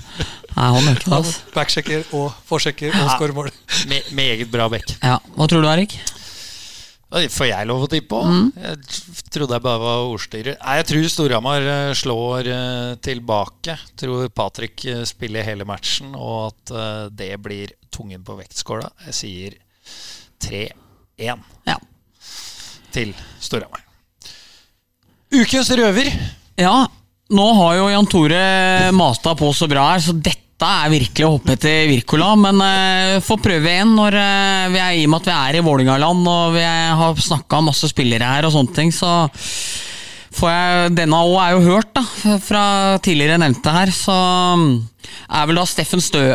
Nei, 0.54 0.68
han 0.70 0.86
er 0.86 0.96
ikke 0.96 1.10
det. 1.10 1.18
Altså. 1.18 1.38
Backsjekker 1.54 2.10
og 2.16 2.34
forsjekker 2.48 2.94
og 2.94 3.14
skårer 3.14 3.36
mål. 3.36 3.50
Me 3.90 4.00
meget 4.16 4.50
bra 4.52 4.68
back. 4.72 4.96
Ja. 5.02 5.18
Hva 5.34 5.48
tror 5.50 5.64
du, 5.64 5.70
Erik? 5.70 5.96
Får 7.14 7.46
jeg 7.46 7.66
lov 7.70 7.84
å 7.84 7.88
tippe 7.90 8.08
på? 8.10 8.20
Mm. 8.26 8.46
Jeg 8.58 9.26
trodde 9.30 9.54
jeg 9.54 9.62
bare 9.62 9.82
var 9.82 10.08
ordstyrer. 10.08 10.56
Nei, 10.58 10.78
Jeg 10.80 10.86
tror 10.88 11.04
Storhamar 11.12 11.68
eh, 11.74 11.92
slår 11.94 12.48
tilbake 12.48 13.02
tilbake. 13.04 13.76
Tror 14.00 14.24
Patrick 14.34 14.86
uh, 14.90 15.04
spiller 15.06 15.46
hele 15.46 15.68
matchen, 15.68 16.16
og 16.18 16.48
at 16.48 16.74
det 17.14 17.30
blir 17.44 17.76
tungen 17.94 18.26
på 18.26 18.34
vektskåla. 18.40 18.90
Jeg 19.06 19.18
sier 19.20 19.58
3-1 20.42 21.46
ja. 21.70 21.78
til 22.94 23.14
Storhamar. 23.38 23.83
Ukens 25.34 25.70
røver. 25.74 26.10
Ja, 26.60 26.84
nå 27.34 27.44
har 27.58 27.76
jo 27.78 27.90
Jan 27.90 28.06
Tore 28.06 28.40
mata 28.94 29.32
på 29.38 29.48
så 29.56 29.66
bra 29.70 29.88
her, 29.90 30.02
så 30.04 30.14
dette 30.14 30.68
er 30.68 30.92
virkelig 30.92 31.26
å 31.26 31.32
hoppe 31.32 31.56
etter 31.56 31.88
Wirkola. 31.90 32.28
Men 32.38 32.60
uh, 32.62 33.22
får 33.24 33.40
prøve 33.42 33.72
igjen 33.72 33.96
når 33.96 34.18
uh, 34.20 34.68
vi 34.70 34.78
er, 34.78 34.92
i 35.00 35.08
og 35.08 35.14
med 35.14 35.24
at 35.24 35.30
vi 35.30 35.34
er 35.34 35.58
i 35.58 35.64
Vålingaland 35.66 36.30
og 36.30 36.54
vi 36.54 36.62
har 36.64 37.24
snakka 37.26 37.58
om 37.58 37.68
masse 37.72 37.90
spillere 37.90 38.30
her 38.36 38.46
og 38.46 38.54
sånne 38.54 38.76
ting, 38.76 38.94
så 38.94 39.10
får 40.34 40.54
jeg 40.54 40.94
Denne 41.00 41.24
òg 41.26 41.34
er 41.42 41.56
jo 41.56 41.66
hørt, 41.66 41.90
da, 41.98 42.38
fra 42.42 42.64
tidligere 43.02 43.40
nevnte 43.42 43.74
her, 43.74 43.90
så 43.94 44.14
er 44.54 45.50
vel 45.50 45.62
da 45.62 45.66
Steffen 45.68 46.02
Stø... 46.04 46.28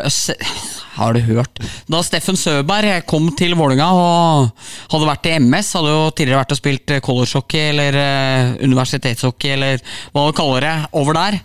Har 0.99 1.15
du 1.15 1.21
hørt? 1.23 1.61
Da 1.87 2.01
Steffen 2.03 2.37
Søberg 2.39 3.05
kom 3.07 3.29
til 3.39 3.55
Vålinga 3.57 3.87
og 3.95 4.65
hadde 4.91 5.07
vært 5.07 5.29
i 5.29 5.35
MS, 5.39 5.71
hadde 5.77 5.93
jo 5.93 6.01
tidligere 6.11 6.41
vært 6.41 6.55
og 6.55 6.59
spilt 6.59 6.95
collegehockey 7.05 7.69
eller 7.69 7.97
uh, 7.99 8.57
universitetshockey 8.65 9.53
eller 9.55 9.83
hva 10.11 10.25
du 10.27 10.35
kaller 10.35 10.65
det, 10.67 10.73
over 10.99 11.15
der, 11.15 11.39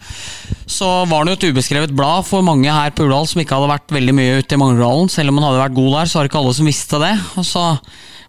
så 0.67 0.89
var 1.07 1.23
han 1.23 1.31
jo 1.31 1.37
et 1.39 1.47
ubeskrevet 1.53 1.95
blad 1.95 2.27
for 2.27 2.43
mange 2.47 2.73
her 2.73 2.91
på 2.95 3.07
Urdal 3.07 3.29
som 3.31 3.43
ikke 3.43 3.59
hadde 3.59 3.71
vært 3.71 3.95
veldig 3.95 4.17
mye 4.17 4.41
ute 4.41 4.57
i 4.57 4.61
Mangerdalen. 4.61 5.13
Selv 5.13 5.31
om 5.31 5.39
han 5.39 5.49
hadde 5.49 5.63
vært 5.63 5.79
god 5.79 5.93
der, 5.99 6.11
så 6.11 6.19
var 6.19 6.27
det 6.27 6.33
ikke 6.33 6.43
alle 6.43 6.57
som 6.59 6.71
visste 6.71 7.01
det. 7.03 7.15
Og 7.39 7.47
så 7.47 7.65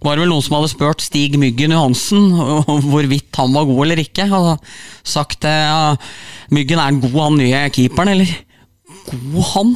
var 0.06 0.18
det 0.18 0.26
vel 0.26 0.34
noen 0.34 0.45
som 0.45 0.57
hadde 0.60 0.72
spurt 0.73 1.03
Stig 1.06 1.38
Myggen 1.41 1.73
Johansen 1.73 2.27
hvorvidt 2.91 3.39
han 3.39 3.56
var 3.56 3.69
god 3.69 3.85
eller 3.88 4.03
ikke. 4.03 4.27
Og 4.30 4.68
sagt 5.07 5.47
ja, 5.47 5.95
Myggen 6.53 6.81
er 6.81 6.91
en 6.91 7.02
god, 7.02 7.22
han 7.23 7.39
nye 7.41 7.64
keeperen, 7.73 8.14
eller? 8.14 8.35
God 9.10 9.49
han? 9.53 9.73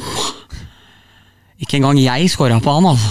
Ikke 1.60 1.76
engang 1.78 2.00
jeg 2.00 2.30
scora 2.32 2.60
på 2.62 2.72
han, 2.76 2.86
altså. 2.90 3.10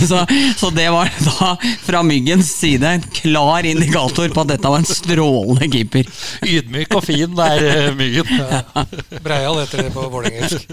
så, 0.08 0.22
så, 0.56 0.70
det 0.72 0.86
var 0.94 1.10
da 1.26 1.50
fra 1.84 2.00
Myggens 2.06 2.54
side 2.56 2.94
en 2.96 3.04
klar 3.14 3.66
indikator 3.68 4.32
på 4.32 4.44
at 4.44 4.54
dette 4.54 4.72
var 4.72 4.80
en 4.80 4.88
strålende 4.88 5.68
keeper. 5.72 6.08
Ydmyk 6.46 6.96
og 6.96 7.04
fin 7.04 7.36
der, 7.36 7.68
eh, 7.68 7.92
Myggen. 7.98 8.26
Ja. 8.40 8.86
Breial 9.20 9.60
heter 9.60 9.84
det 9.84 9.92
på 9.92 10.08
vålerengelsk. 10.08 10.64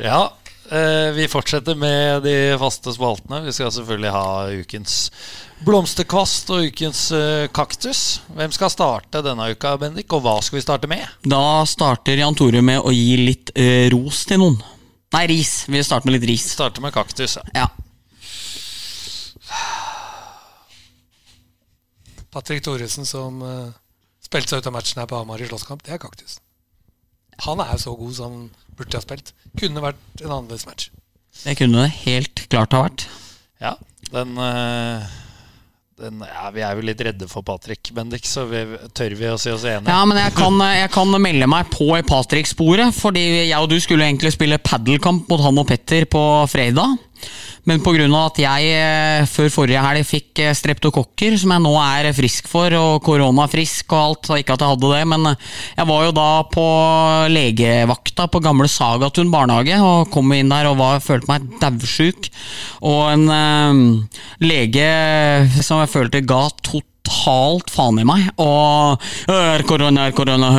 ja, 0.10 0.22
Eh, 0.70 1.12
vi 1.12 1.28
fortsetter 1.28 1.74
med 1.74 2.22
de 2.22 2.56
faste 2.58 2.92
spaltene. 2.94 3.42
Vi 3.42 3.52
skal 3.52 3.72
selvfølgelig 3.74 4.10
ha 4.14 4.26
ukens 4.60 4.98
blomsterkvast 5.64 6.50
og 6.54 6.70
ukens 6.70 7.02
eh, 7.16 7.46
kaktus. 7.54 8.20
Hvem 8.36 8.52
skal 8.54 8.72
starte 8.72 9.22
denne 9.24 9.50
uka, 9.52 9.74
Bendik, 9.80 10.12
og 10.16 10.24
hva 10.24 10.38
skal 10.44 10.60
vi 10.60 10.64
starte 10.64 10.90
med? 10.90 11.04
Da 11.22 11.62
starter 11.68 12.20
Jan 12.20 12.36
Tore 12.38 12.62
med 12.64 12.80
å 12.80 12.92
gi 12.94 13.18
litt 13.20 13.52
uh, 13.56 13.88
ros 13.92 14.24
til 14.28 14.40
noen. 14.42 14.58
Nei, 15.14 15.24
ris. 15.32 15.52
Vi 15.68 15.82
starter 15.84 16.08
med 16.08 16.18
litt 16.18 16.28
ris. 16.30 16.46
Starter 16.54 16.84
med 16.84 16.94
kaktus, 16.94 17.36
ja. 17.36 17.66
ja. 17.66 17.68
Patrick 22.30 22.62
Thoresen 22.64 23.08
som 23.08 23.42
uh, 23.42 23.72
spilte 24.22 24.54
seg 24.54 24.62
ut 24.62 24.70
av 24.70 24.76
matchen 24.78 25.02
her 25.02 25.10
på 25.10 25.18
Hamar 25.18 25.42
i 25.42 25.48
slåsskamp, 25.50 25.82
det 25.86 25.96
er 25.96 26.02
kaktus. 26.02 26.38
Han 27.46 27.60
er 27.64 27.76
så 27.80 27.94
god 27.96 28.14
som 28.16 28.36
han 28.36 28.76
burde 28.78 28.96
ha 28.96 29.02
spilt. 29.04 29.32
Kunne 29.58 29.82
vært 29.82 30.22
en 30.22 30.30
annerledes 30.30 30.66
match. 30.68 30.90
Det 31.42 31.56
kunne 31.58 31.86
det 31.86 31.96
helt 32.04 32.44
klart 32.52 32.74
ha 32.76 32.84
vært. 32.84 33.06
Ja, 33.60 33.74
den, 34.12 34.36
eh, 34.38 35.10
den 36.00 36.22
ja, 36.24 36.48
Vi 36.54 36.62
er 36.64 36.78
jo 36.78 36.84
litt 36.84 37.02
redde 37.04 37.28
for 37.30 37.44
Patrick 37.46 37.92
Bendik, 37.96 38.26
så 38.28 38.46
vi, 38.48 38.64
tør 38.96 39.14
vi 39.18 39.28
å 39.30 39.36
si 39.40 39.52
oss 39.52 39.66
enige? 39.68 39.92
Ja, 39.92 40.00
men 40.08 40.20
jeg 40.20 40.34
kan, 40.36 40.56
jeg 40.74 40.90
kan 40.94 41.14
melde 41.20 41.48
meg 41.50 41.70
på 41.72 41.90
i 41.98 42.04
Patrick-sporet. 42.06 42.94
Fordi 42.96 43.24
jeg 43.50 43.58
og 43.58 43.68
du 43.70 43.76
skulle 43.82 44.08
egentlig 44.08 44.32
spille 44.34 44.60
padelkamp 44.62 45.28
mot 45.30 45.44
han 45.44 45.60
og 45.60 45.68
Petter 45.68 46.08
på 46.10 46.24
fredag. 46.50 46.96
Men 47.68 47.82
pga. 47.84 48.06
at 48.24 48.38
jeg 48.40 48.68
eh, 48.72 49.26
før 49.28 49.50
forrige 49.52 49.82
helg 49.84 50.06
fikk 50.08 50.40
eh, 50.42 50.54
streptokokker, 50.56 51.36
som 51.40 51.52
jeg 51.52 51.64
nå 51.64 51.74
er 51.82 52.10
frisk 52.16 52.48
for, 52.48 52.72
og 52.78 53.02
koronafrisk 53.04 53.92
og 53.92 54.00
alt, 54.00 54.30
ikke 54.40 54.56
at 54.56 54.64
jeg 54.64 54.74
hadde 54.74 54.92
det, 54.94 55.02
men 55.12 55.30
eh, 55.32 55.48
jeg 55.76 55.90
var 55.90 56.06
jo 56.06 56.14
da 56.16 56.28
på 56.50 56.66
legevakta 57.30 58.28
på 58.32 58.42
gamle 58.44 58.68
Sagatun 58.70 59.32
barnehage 59.32 59.76
og 59.84 60.10
kom 60.14 60.32
inn 60.36 60.52
der 60.52 60.70
og 60.70 60.78
var, 60.80 61.02
følte 61.04 61.30
meg 61.30 61.48
daudsjuk. 61.60 62.30
Og 62.86 63.02
en 63.12 63.26
um, 63.28 63.82
lege 64.42 64.86
som 65.60 65.82
jeg 65.82 65.92
følte 65.92 66.22
ga 66.24 66.46
totalt 66.64 67.72
faen 67.72 68.00
i 68.00 68.06
meg. 68.08 68.28
Og 68.40 69.02
er 69.30 69.64
korona, 69.68 70.08
korona, 70.16 70.52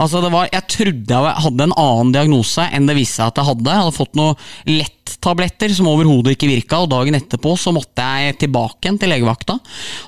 Altså 0.00 0.22
det 0.24 0.32
var, 0.32 0.48
Jeg 0.52 0.66
trodde 0.72 1.20
jeg 1.20 1.42
hadde 1.44 1.68
en 1.68 1.76
annen 1.76 2.14
diagnose 2.16 2.66
enn 2.72 2.88
det 2.88 2.98
viste 2.98 3.20
seg 3.20 3.30
at 3.30 3.42
jeg 3.42 3.50
hadde. 3.52 3.70
Jeg 3.70 3.84
hadde 3.84 3.98
fått 4.00 4.18
noe 4.18 4.34
lett 4.70 4.99
Paracet-tabletter 5.10 5.72
som 5.74 5.88
overhodet 5.90 6.34
ikke 6.34 6.48
virka, 6.50 6.80
og 6.82 6.90
dagen 6.90 7.16
etterpå 7.18 7.54
så 7.58 7.72
måtte 7.74 8.04
jeg 8.04 8.36
tilbake 8.40 8.86
igjen 8.86 8.98
til 9.00 9.10
legevakta. 9.10 9.56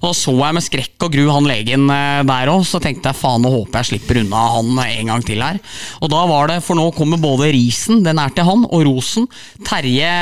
Og 0.01 0.07
da 0.07 0.13
så 0.17 0.35
jeg 0.37 0.57
med 0.57 0.65
skrekk 0.65 1.07
og 1.07 1.13
gru 1.15 1.27
han 1.31 1.49
legen 1.49 1.91
eh, 1.91 2.23
der 2.29 2.53
òg, 2.53 2.65
så 2.69 2.81
tenkte 2.83 3.11
jeg 3.11 3.19
faen, 3.19 3.43
nå 3.43 3.53
håper 3.53 3.81
jeg 3.81 3.91
slipper 3.93 4.23
unna 4.23 4.45
han 4.57 4.71
en 4.85 5.13
gang 5.13 5.27
til 5.27 5.43
her. 5.43 5.61
Og 6.01 6.13
da 6.13 6.23
var 6.31 6.51
det, 6.53 6.61
for 6.65 6.79
nå 6.79 6.91
kommer 6.97 7.21
både 7.23 7.53
risen, 7.55 8.03
den 8.07 8.21
er 8.23 8.33
til 8.35 8.47
han, 8.49 8.67
og 8.69 8.87
rosen. 8.89 9.29
Terje 9.67 10.13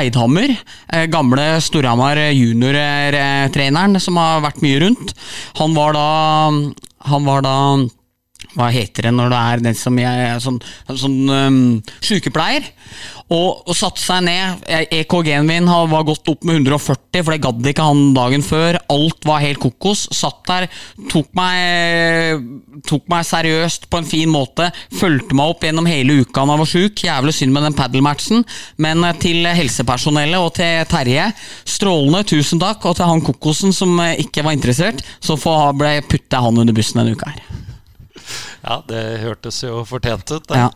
Eidhammer, 0.00 0.54
eh, 0.92 1.06
gamle 1.10 1.52
Storhamar 1.64 2.20
junior-treneren 2.30 4.00
som 4.00 4.20
har 4.20 4.44
vært 4.44 4.62
mye 4.64 4.82
rundt. 4.86 5.16
Han 5.60 5.74
var 5.76 5.96
da 5.96 6.08
Han 7.08 7.24
var 7.24 7.40
da 7.40 7.56
hva 8.58 8.66
heter 8.74 9.06
det 9.06 9.12
når 9.14 9.30
det 9.30 9.40
er 9.40 9.62
den 9.68 9.76
som 9.78 9.98
jeg 10.00 10.26
er 10.26 10.40
sånn, 10.42 10.58
sånn 10.88 11.18
um, 11.30 11.58
sykepleier, 12.02 12.66
og, 13.30 13.62
og 13.68 13.76
satte 13.78 14.02
seg 14.02 14.24
ned. 14.26 14.64
EKG-en 14.90 15.46
min 15.46 15.68
var 15.70 16.06
gått 16.06 16.28
opp 16.32 16.42
med 16.46 16.60
140, 16.60 17.22
for 17.22 17.34
det 17.34 17.42
gadd 17.44 17.68
ikke 17.70 17.86
han 17.86 18.02
dagen 18.16 18.42
før. 18.44 18.80
Alt 18.90 19.26
var 19.28 19.44
helt 19.44 19.62
kokos. 19.62 20.08
Satt 20.16 20.42
der, 20.50 20.66
tok 21.12 21.30
meg, 21.38 22.42
tok 22.88 23.06
meg 23.10 23.26
seriøst 23.28 23.86
på 23.90 24.00
en 24.00 24.10
fin 24.10 24.30
måte. 24.30 24.70
Fulgte 24.98 25.38
meg 25.38 25.54
opp 25.54 25.66
gjennom 25.66 25.88
hele 25.90 26.20
uka 26.24 26.42
han 26.42 26.58
var 26.64 26.68
sjuk. 26.68 27.04
Jævlig 27.06 27.36
synd 27.36 27.54
med 27.54 27.68
den 27.68 27.78
padelmatchen, 27.78 28.44
men 28.82 29.06
eh, 29.06 29.16
til 29.22 29.46
helsepersonellet 29.46 30.42
og 30.42 30.54
til 30.58 30.84
Terje, 30.90 31.30
strålende, 31.68 32.24
tusen 32.26 32.62
takk. 32.62 32.82
Og 32.90 32.98
til 32.98 33.10
han 33.10 33.24
kokosen 33.24 33.74
som 33.76 33.94
eh, 34.02 34.18
ikke 34.26 34.46
var 34.46 34.58
interessert, 34.58 35.04
så 35.22 35.38
ble 35.78 36.00
putta 36.10 36.42
han 36.42 36.58
under 36.64 36.74
bussen 36.74 37.02
denne 37.02 37.14
uka 37.14 37.30
her. 37.30 37.69
Ja, 38.66 38.82
det 38.86 39.00
hørtes 39.22 39.62
jo 39.64 39.80
fortjent 39.88 40.30
ut. 40.34 40.50
Ja. 40.52 40.68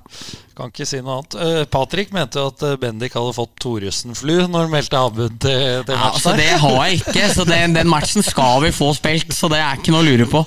Kan 0.54 0.70
ikke 0.70 0.86
si 0.86 1.00
noe 1.02 1.18
annet. 1.18 1.34
Uh, 1.36 1.60
Patrick 1.68 2.12
mente 2.14 2.38
jo 2.38 2.48
at 2.52 2.62
eh, 2.64 2.76
Bendik 2.80 3.16
hadde 3.18 3.34
fått 3.34 3.56
Thoresen-flu 3.62 4.46
når 4.46 4.68
han 4.68 4.72
meldte 4.72 5.00
avbud 5.00 5.36
til, 5.42 5.82
til 5.84 5.96
Ja, 5.96 6.10
altså. 6.12 6.34
Det 6.38 6.48
har 6.62 6.76
jeg 6.86 7.00
ikke, 7.02 7.28
så 7.34 7.46
den, 7.48 7.74
den 7.74 7.90
matchen 7.90 8.24
skal 8.24 8.62
vi 8.64 8.70
få 8.74 8.92
spilt. 8.96 9.34
Så 9.34 9.50
det 9.52 9.58
er 9.60 9.80
ikke 9.80 9.94
noe 9.94 10.04
å 10.04 10.06
lure 10.06 10.28
på. 10.30 10.44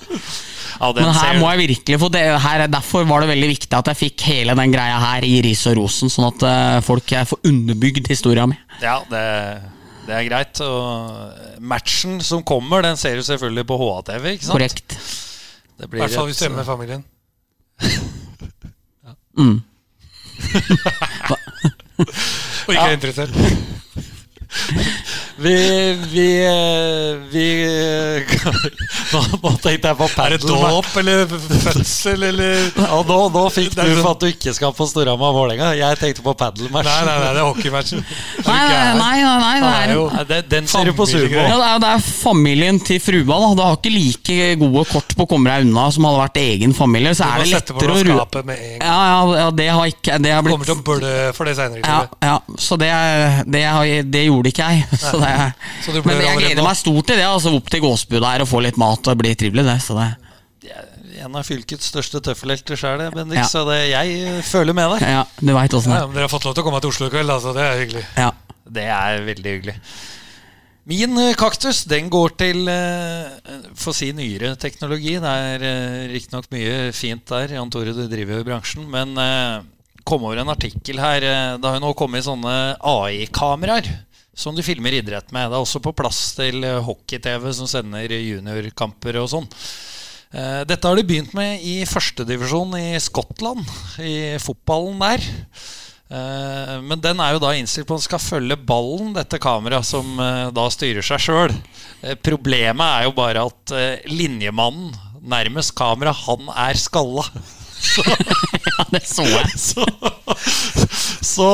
Ja, 0.77 0.91
Men 0.93 1.11
her 1.15 1.39
må 1.41 1.49
jeg 1.53 1.71
virkelig 1.73 1.99
få 1.99 2.09
det, 2.13 2.23
her, 2.43 2.63
Derfor 2.69 3.07
var 3.09 3.23
det 3.23 3.31
veldig 3.31 3.47
viktig 3.49 3.73
at 3.73 3.87
jeg 3.91 3.97
fikk 3.97 4.25
hele 4.29 4.53
den 4.59 4.73
greia 4.73 4.99
her 5.01 5.25
i 5.25 5.39
ris 5.41 5.63
og 5.71 5.79
rosen, 5.79 6.11
sånn 6.13 6.29
at 6.29 6.45
uh, 6.45 6.79
folk 6.85 7.15
får 7.31 7.49
underbygd 7.49 8.11
historia 8.11 8.45
mi. 8.49 8.59
Ja, 8.83 8.99
det, 9.09 9.23
det 10.07 10.19
er 10.19 10.27
greit. 10.29 10.61
Og 10.63 11.57
matchen 11.59 12.21
som 12.23 12.45
kommer, 12.47 12.85
den 12.85 12.99
ser 12.99 13.17
du 13.17 13.25
selvfølgelig 13.27 13.67
på 13.67 13.79
HA-TV. 13.81 14.35
Korrekt. 14.47 14.99
Det 15.77 15.85
I 15.85 15.97
hvert 15.97 16.11
fall 16.11 16.25
hvis 16.25 16.37
du 16.37 16.45
er 16.45 16.55
med 16.55 16.65
familien. 16.65 17.05
Mm. 19.37 19.43
Og 22.67 22.73
ikke 22.73 22.81
er 22.81 22.91
interessert. 22.91 23.29
Vi, 25.39 25.53
vi, 26.11 26.45
eh, 26.45 27.15
vi 27.29 27.45
nå, 29.13 29.19
nå 29.43 29.51
tenkte 29.61 29.91
jeg 29.91 29.97
på 29.99 30.07
Er 30.07 30.33
det 30.33 30.39
padel. 30.41 30.47
dåp 30.49 30.95
eller 30.97 31.25
fødsel 31.29 32.23
eller 32.31 32.55
Ja, 32.87 32.97
nå, 33.05 33.17
nå 33.35 33.43
fikk 33.53 33.75
du 33.75 33.81
sånn- 33.83 34.01
for 34.01 34.15
at 34.15 34.23
du 34.23 34.27
ikke 34.31 34.53
skal 34.57 34.73
på 34.73 34.87
Storhamar 34.89 35.35
Vålerenga. 35.35 35.67
Jeg 35.77 35.99
tenkte 36.01 36.23
på 36.25 36.33
padelmatch. 36.39 36.87
Nei, 36.89 37.03
nei, 37.05 37.17
nei, 37.21 37.29
det 37.35 37.41
er 37.43 37.49
hockeymatchen. 37.51 38.01
Nei, 38.47 38.63
nei, 38.97 39.17
nei, 39.21 39.37
nei, 39.43 39.53
det 39.61 39.69
er 39.77 39.93
jo 39.93 40.07
det- 40.31 40.41
Den 40.55 40.67
ser 40.71 40.89
du 40.89 40.93
på 40.97 41.05
sumo. 41.09 41.29
ja, 41.29 41.45
det, 41.53 41.69
er, 41.69 41.79
det 41.85 41.91
er 41.93 42.03
familien 42.07 42.79
til 42.89 42.99
frua. 43.03 43.37
da 43.43 43.53
Du 43.59 43.63
har 43.67 43.77
ikke 43.77 43.93
like 43.93 44.39
gode 44.63 44.85
kort 44.89 45.15
på 45.17 45.27
å 45.27 45.29
komme 45.35 45.53
deg 45.53 45.67
unna 45.67 45.85
som 45.93 46.07
hadde 46.09 46.21
vært 46.23 46.41
egen 46.41 46.73
familie. 46.77 47.13
Så 47.17 47.27
er 47.29 47.43
det 47.43 47.51
lettere 47.53 47.93
å 47.93 48.01
en. 48.01 48.65
Ja, 48.81 48.97
ja, 49.11 49.21
ja, 49.43 49.47
det 49.61 49.69
har 49.69 49.85
ikke 49.93 50.17
Det 50.23 50.33
har 50.33 50.41
Kommer 50.47 50.65
til 50.71 50.77
å 50.79 50.83
blø 50.87 51.15
for 51.37 51.45
det 51.45 51.55
seinere 51.59 51.85
ja, 51.85 52.01
ja, 52.25 52.35
så 52.57 52.77
det, 52.79 52.89
det, 53.53 53.63
har- 53.69 54.03
det 54.17 54.25
gjorde 54.27 54.49
ikke 54.53 54.65
jeg. 54.71 54.85
Så 54.97 55.19
det, 55.21 55.26
Så 55.85 55.93
du 55.93 56.01
men 56.05 56.21
jeg 56.21 56.41
gleder 56.41 56.65
meg 56.65 56.77
stort 56.79 57.09
til 57.09 57.19
det. 57.19 57.27
Altså 57.27 57.53
Opp 57.57 57.69
til 57.71 57.83
Gåsbu 57.83 58.17
der 58.19 58.43
og 58.43 58.49
få 58.49 58.61
litt 58.65 58.79
mat 58.81 59.09
og 59.11 59.19
bli 59.19 59.33
trivelig. 59.39 59.65
det, 59.67 59.77
så 59.83 59.97
det 59.97 60.09
En 61.23 61.35
av 61.35 61.47
fylkets 61.47 61.89
største 61.91 62.21
tøffelhelter 62.23 62.79
sjøl, 62.79 63.01
Bendik. 63.13 63.39
Ja. 63.41 63.47
Så 63.49 63.63
det, 63.69 63.79
jeg 63.89 64.19
eh, 64.27 64.43
føler 64.45 64.75
med 64.77 64.91
deg. 64.95 65.07
Ja, 65.17 65.23
du 65.39 65.53
vet 65.55 65.73
åssen 65.73 65.95
Ja, 65.95 66.03
men 66.05 66.17
dere 66.17 66.27
har 66.27 66.33
fått 66.33 66.45
lov 66.47 66.53
til 66.57 66.65
å 66.65 66.67
komme 66.67 66.81
til 66.83 66.93
Oslo 66.93 67.09
i 67.09 67.13
kveld, 67.13 67.33
altså. 67.33 67.55
Det 67.57 67.63
er 67.63 67.81
hyggelig. 67.81 68.03
Ja. 68.19 68.29
Det 68.77 68.85
er 68.91 69.23
veldig 69.25 69.55
hyggelig. 69.55 69.75
Min 70.87 71.19
eh, 71.19 71.33
kaktus 71.39 71.81
den 71.89 72.11
går 72.13 72.35
til 72.39 72.69
eh, 72.71 73.55
for 73.73 73.91
å 73.91 73.97
si 73.97 74.11
nyere 74.15 74.53
teknologi. 74.61 75.17
Det 75.23 75.33
er 75.49 75.65
riktignok 76.13 76.51
mye 76.53 76.77
fint 76.95 77.25
der. 77.33 77.57
Jan 77.57 77.73
Tore, 77.73 77.95
du 77.97 78.05
driver 78.05 78.37
jo 78.37 78.45
i 78.45 78.49
bransjen. 78.51 78.85
Men 78.93 79.17
kom 80.07 80.23
over 80.23 80.39
en 80.39 80.53
artikkel 80.53 81.01
her. 81.03 81.25
det 81.59 81.67
har 81.67 81.79
jo 81.79 81.83
nå 81.83 81.95
kommet 81.97 82.23
sånne 82.23 82.77
AI-kameraer 82.77 83.89
som 84.37 84.53
du 84.55 84.61
filmer 84.65 84.93
idrett 84.93 85.31
med. 85.33 85.49
Det 85.49 85.57
er 85.57 85.63
også 85.65 85.81
på 85.83 85.95
plass 85.97 86.19
til 86.37 86.61
eh, 86.67 86.77
hockey-TV 86.85 87.49
som 87.57 87.69
sender 87.69 88.13
juniorkamper 88.13 89.17
og 89.23 89.31
sånn. 89.33 89.47
Eh, 90.29 90.61
Dette 90.69 90.85
har 90.85 90.99
de 90.99 91.05
begynt 91.07 91.33
med 91.37 91.63
i 91.65 91.79
førstedivisjon 91.89 92.77
i 92.77 92.91
Skottland, 93.01 93.65
i 94.03 94.37
fotballen 94.43 95.01
der. 95.01 95.25
Eh, 96.13 96.77
Men 96.85 97.01
den 97.03 97.19
er 97.23 97.33
jo 97.33 97.41
da 97.43 97.55
innstilt 97.57 97.89
på 97.89 97.97
at 97.97 98.03
den 98.03 98.09
skal 98.11 98.21
følge 98.23 98.59
ballen, 98.61 99.15
dette 99.17 99.41
kameraet, 99.41 99.89
som 99.89 100.13
da 100.53 100.69
styrer 100.71 101.05
seg 101.05 101.25
sjøl. 101.25 101.57
Problemet 102.21 102.85
er 102.85 103.07
jo 103.09 103.17
bare 103.17 103.47
at 103.49 103.73
linjemannen 104.05 104.93
nærmest 105.27 105.73
kamera, 105.75 106.13
han 106.13 106.45
er 106.53 106.77
skalla. 106.79 107.25
ja, 108.67 108.85
det 108.91 109.03
så 109.07 109.25
jeg. 109.27 109.53
Så, 109.57 109.83
så 111.23 111.47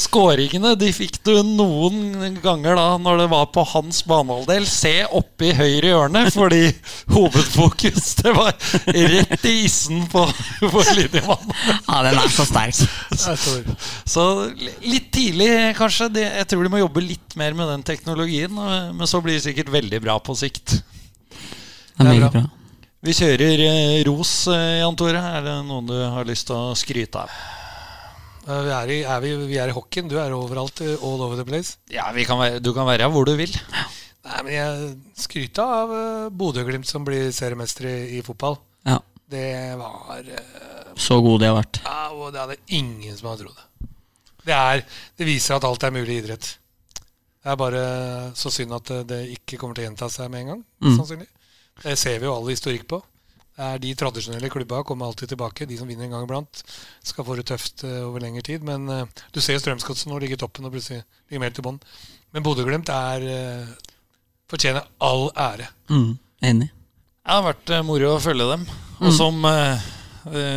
skåringene 0.00 0.72
de 0.78 0.88
fikk 0.94 1.18
du 1.26 1.34
noen 1.44 2.36
ganger 2.42 2.78
da 2.78 2.86
når 3.00 3.20
det 3.22 3.26
var 3.32 3.48
på 3.52 3.64
hans 3.74 3.98
banehalvdel. 4.08 4.64
Se 4.68 4.92
oppe 5.04 5.50
i 5.50 5.54
høyre 5.56 5.90
hjørne, 5.90 6.22
fordi 6.32 6.62
hovedfokus 7.12 8.14
det 8.22 8.32
var 8.36 8.54
rett 8.86 9.46
i 9.50 9.54
issen 9.66 10.06
på, 10.12 10.24
på 10.62 10.84
linjemannen. 10.96 11.54
Ja, 11.86 12.02
den 12.06 12.20
er 12.22 12.32
så 12.32 12.46
sterk. 12.48 12.82
Er. 13.16 13.70
Så 14.08 14.26
litt 14.86 15.10
tidlig, 15.14 15.50
kanskje. 15.78 16.10
Jeg 16.22 16.48
tror 16.50 16.66
de 16.66 16.72
må 16.72 16.82
jobbe 16.82 17.04
litt 17.04 17.36
mer 17.40 17.56
med 17.58 17.68
den 17.74 17.86
teknologien. 17.86 18.52
Men 18.96 19.08
så 19.10 19.20
blir 19.24 19.38
det 19.38 19.44
sikkert 19.48 19.72
veldig 19.74 20.02
bra 20.04 20.18
på 20.22 20.36
sikt. 20.38 20.78
Det 21.96 22.06
er 22.06 22.30
bra. 22.30 22.46
Vi 23.04 23.12
kjører 23.14 23.60
eh, 23.62 24.00
ros, 24.08 24.32
eh, 24.50 24.78
Jan 24.80 24.96
Tore. 24.98 25.20
Er 25.20 25.44
det 25.44 25.54
noen 25.68 25.86
du 25.88 25.94
har 26.00 26.26
lyst 26.28 26.48
til 26.48 26.56
å 26.56 26.72
skryte 26.78 27.22
av? 27.26 27.34
Eh, 28.46 28.62
Vi 28.66 28.72
er, 28.72 28.92
i, 28.94 28.98
er 29.04 29.20
vi, 29.22 29.34
vi 29.52 29.58
er 29.62 29.70
i 29.70 29.76
hockeyen. 29.76 30.08
Du 30.10 30.16
er 30.20 30.34
overalt. 30.34 30.80
All 30.96 31.22
over 31.26 31.36
the 31.38 31.44
place. 31.46 31.76
Ja, 31.92 32.08
vi 32.16 32.24
kan 32.28 32.40
være, 32.40 32.60
Du 32.64 32.72
kan 32.76 32.88
være 32.88 33.08
hvor 33.12 33.28
du 33.28 33.34
vil. 33.38 33.52
Nei, 34.26 34.40
men 34.42 34.52
jeg 34.56 34.88
skryter 35.22 35.62
av 35.84 35.92
Bodø-Glimt 36.34 36.88
som 36.88 37.04
blir 37.06 37.28
seriemester 37.34 37.86
i, 37.86 37.96
i 38.18 38.22
fotball. 38.26 38.56
Ja, 38.88 38.98
Det 39.30 39.46
var 39.78 40.24
Så 40.98 41.20
god 41.22 41.40
de 41.44 41.46
har 41.52 41.60
vært. 41.60 41.78
ja, 41.84 42.08
og 42.10 42.32
Det 42.34 42.40
hadde 42.42 42.56
ingen 42.74 43.14
som 43.18 43.28
hadde 43.30 43.44
trodd. 43.46 43.62
Det, 44.46 44.54
er, 44.54 44.82
det 45.18 45.26
viser 45.26 45.56
at 45.60 45.64
alt 45.66 45.82
er 45.86 45.94
mulig 45.94 46.16
i 46.16 46.18
idrett. 46.24 46.48
Det 46.98 47.52
er 47.52 47.58
bare 47.58 47.80
så 48.38 48.50
synd 48.50 48.74
at 48.74 48.90
det, 48.90 49.00
det 49.12 49.20
ikke 49.36 49.58
kommer 49.60 49.74
til 49.78 49.84
å 49.84 49.88
gjenta 49.90 50.08
seg 50.10 50.30
med 50.32 50.42
en 50.42 50.50
gang. 50.54 50.60
Mm. 50.82 50.96
sannsynlig. 50.98 51.28
Det 51.82 51.96
ser 51.98 52.18
vi 52.20 52.28
jo 52.28 52.34
all 52.34 52.48
historikk 52.50 52.86
på. 52.88 53.02
Det 53.56 53.64
er 53.64 53.80
De 53.80 53.94
tradisjonelle 53.96 54.50
klubba 54.52 54.82
kommer 54.84 55.06
alltid 55.08 55.32
tilbake. 55.32 55.66
De 55.68 55.78
som 55.78 55.88
vinner 55.88 56.04
en 56.04 56.16
gang 56.16 56.24
iblant, 56.26 56.62
skal 57.02 57.24
få 57.24 57.36
det 57.38 57.46
tøft 57.48 57.84
eh, 57.88 58.02
over 58.04 58.20
lengre 58.20 58.44
tid. 58.44 58.64
Men 58.64 58.88
eh, 58.92 59.24
du 59.32 59.40
ser 59.40 59.58
Strømsgodset 59.60 60.10
nå 60.10 60.18
ligge 60.20 60.36
i 60.36 60.40
toppen 60.40 60.68
og 60.68 60.74
plutselig 60.76 61.02
ligger 61.30 61.44
mer 61.44 61.56
til 61.56 61.64
bånn. 61.64 61.80
Men 62.36 62.44
Bodø-Glimt 62.44 62.92
er 62.92 63.28
eh, 63.32 63.92
fortjener 64.52 64.84
all 65.00 65.30
ære. 65.32 65.70
Mm, 65.88 66.18
enig. 66.52 66.68
Det 67.26 67.32
har 67.32 67.46
vært 67.48 67.72
moro 67.88 68.12
å 68.12 68.22
følge 68.22 68.50
dem. 68.52 68.66
Og 69.00 69.12
som 69.16 69.40
eh, 69.48 69.72
eh, 69.72 69.86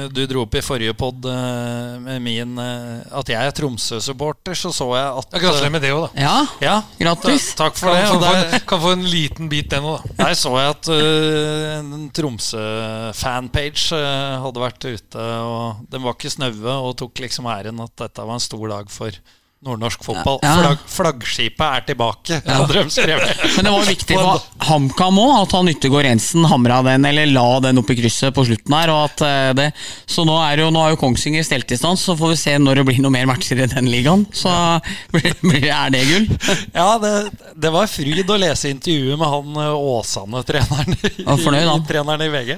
du 0.09 0.21
dro 0.25 0.41
opp 0.45 0.55
i 0.57 0.61
forrige 0.65 0.93
pod 0.97 1.25
eh, 1.29 1.99
med 2.01 2.21
min 2.25 2.57
eh, 2.57 3.03
At 3.19 3.29
jeg 3.29 3.37
er 3.49 3.53
Tromsø-supporter, 3.53 4.57
så 4.57 4.71
så 4.73 4.87
jeg 4.97 5.05
at 5.21 5.35
Ja, 5.35 5.41
Gratulerer 5.43 5.73
med 5.75 5.83
det 5.85 5.91
òg, 5.93 6.07
da. 6.07 6.23
Ja, 6.23 6.35
Ja, 6.63 6.75
grattis. 6.99 7.51
takk 7.59 7.77
for 7.77 7.93
Kan, 7.93 7.99
det. 7.99 8.09
kan, 8.09 8.21
få 8.23 8.33
en, 8.33 8.65
kan 8.71 8.81
få 8.85 8.93
en 8.97 9.05
liten 9.11 9.49
bit, 9.51 9.69
den 9.69 9.85
òg, 9.85 10.01
da. 10.09 10.23
der 10.25 10.37
så 10.39 10.55
jeg 10.57 10.73
at 10.73 10.89
uh, 10.89 11.79
en 11.79 12.09
Tromsø-fanpage 12.17 13.91
eh, 13.97 14.37
hadde 14.43 14.63
vært 14.63 14.85
ute, 14.89 15.27
og 15.45 15.85
den 15.91 16.03
var 16.05 16.17
ikke 16.17 16.31
snaue 16.33 16.75
og 16.89 16.95
tok 16.99 17.21
liksom 17.23 17.47
æren 17.51 17.79
at 17.83 17.93
dette 18.05 18.25
var 18.25 18.37
en 18.39 18.43
stor 18.49 18.65
dag 18.71 18.89
for 18.93 19.13
nordnorsk 19.59 20.03
fotball. 20.03 20.37
Ja. 20.41 20.53
Flagg, 20.55 20.83
flaggskipet 20.87 21.63
er 21.65 21.83
tilbake, 21.89 22.37
hadde 22.45 22.75
de 22.77 22.83
skrevet. 22.93 23.41
Men 23.57 23.65
det 23.67 23.73
var 23.73 23.87
viktig 23.89 24.15
for 24.15 24.45
HamKam 24.69 25.17
òg, 25.19 25.33
at 25.41 25.55
han 25.57 25.71
Yttergård 25.73 26.07
Jensen 26.07 26.47
hamra 26.47 26.77
den, 26.87 27.07
eller 27.09 27.27
la 27.27 27.47
den 27.65 27.81
opp 27.81 27.91
i 27.91 27.97
krysset 27.99 28.31
på 28.35 28.45
slutten 28.47 28.75
her. 28.77 28.91
At 28.93 29.23
eh, 29.27 29.49
det, 29.57 29.65
så 30.07 30.23
nå, 30.27 30.37
jo, 30.61 30.69
nå 30.71 30.83
har 30.85 30.93
jo 30.93 31.01
Kongsvinger 31.01 31.43
stelt 31.43 31.73
i 31.75 31.79
stand, 31.79 31.99
så 31.99 32.15
får 32.19 32.31
vi 32.31 32.39
se 32.39 32.55
når 32.61 32.79
det 32.79 32.85
blir 32.87 33.01
noe 33.03 33.11
mer 33.17 33.27
matcher 33.27 33.59
i 33.59 33.67
den 33.73 33.91
ligaen. 33.91 34.23
Så 34.31 34.47
er 35.19 35.91
det 35.91 36.05
gull. 36.07 36.29
Ja, 36.79 36.93
det, 37.01 37.11
det 37.59 37.73
var 37.73 37.89
fryd 37.91 38.29
å 38.31 38.39
lese 38.39 38.71
intervjuet 38.71 39.19
med 39.19 39.27
han 39.27 39.59
eh, 39.65 39.89
Åsane-treneren 39.91 40.95
i, 41.03 41.83
treneren 41.91 42.23
i 42.23 42.31
VG. 42.31 42.55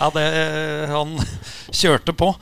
Ja, 0.00 0.10
det, 0.10 0.26
han 0.90 1.14
kjørte 1.70 2.16
på. 2.16 2.32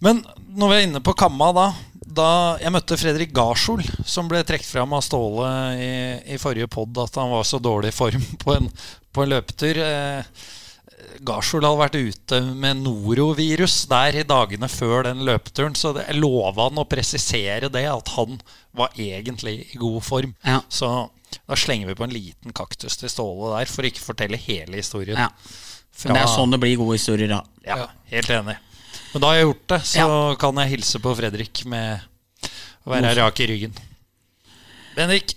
Men 0.00 0.24
når 0.56 0.70
vi 0.70 0.76
er 0.78 0.86
inne 0.88 1.04
på 1.04 1.12
Kamma 1.18 1.52
da 1.52 1.68
da 2.14 2.30
jeg 2.60 2.72
møtte 2.74 2.98
Fredrik 3.00 3.34
Garsol, 3.34 3.82
som 4.06 4.28
ble 4.30 4.42
trukket 4.46 4.68
fram 4.68 4.94
av 4.96 5.04
Ståle 5.06 5.50
i, 5.78 5.92
i 6.34 6.38
forrige 6.40 6.70
pod 6.70 6.98
at 7.02 7.18
han 7.20 7.30
var 7.32 7.46
så 7.48 7.60
dårlig 7.62 7.92
i 7.92 7.96
form 7.96 8.24
på 8.44 8.56
en, 8.56 8.70
på 9.14 9.24
en 9.24 9.32
løpetur. 9.34 9.80
Eh, 9.84 10.48
Garsol 11.26 11.64
hadde 11.66 11.80
vært 11.80 11.98
ute 11.98 12.40
med 12.56 12.82
norovirus 12.84 13.82
der 13.90 14.20
i 14.20 14.26
dagene 14.28 14.68
før 14.70 15.08
den 15.08 15.24
løpeturen, 15.28 15.76
så 15.76 15.94
det, 15.96 16.06
jeg 16.08 16.20
lova 16.20 16.68
han 16.68 16.80
å 16.80 16.86
presisere 16.88 17.70
det, 17.72 17.86
at 17.90 18.12
han 18.16 18.38
var 18.76 18.94
egentlig 18.96 19.56
i 19.74 19.80
god 19.80 20.00
form. 20.06 20.36
Ja. 20.46 20.60
Så 20.68 20.90
da 21.46 21.58
slenger 21.58 21.90
vi 21.90 21.98
på 21.98 22.06
en 22.06 22.14
liten 22.14 22.56
kaktus 22.56 22.98
til 23.00 23.12
Ståle 23.12 23.56
der, 23.56 23.70
for 23.70 23.84
å 23.84 23.90
ikke 23.90 24.04
fortelle 24.04 24.40
hele 24.40 24.80
historien. 24.80 25.18
Ja. 25.18 25.30
Men 26.04 26.16
det 26.16 26.24
er 26.24 26.32
sånn 26.32 26.54
det 26.54 26.60
blir 26.62 26.78
gode 26.80 26.96
historier, 26.96 27.28
da. 27.28 27.42
Ja, 27.66 27.90
helt 28.12 28.30
enig. 28.32 28.56
Men 29.12 29.22
da 29.22 29.30
har 29.30 29.40
jeg 29.40 29.48
gjort 29.48 29.66
det, 29.72 29.80
så 29.90 30.06
kan 30.38 30.62
jeg 30.62 30.72
hilse 30.76 31.00
på 31.02 31.14
Fredrik 31.18 31.64
med 31.70 32.06
å 32.86 32.92
være 32.92 33.14
rak 33.18 33.42
i 33.42 33.48
ryggen. 33.50 33.74
Bendik? 34.94 35.34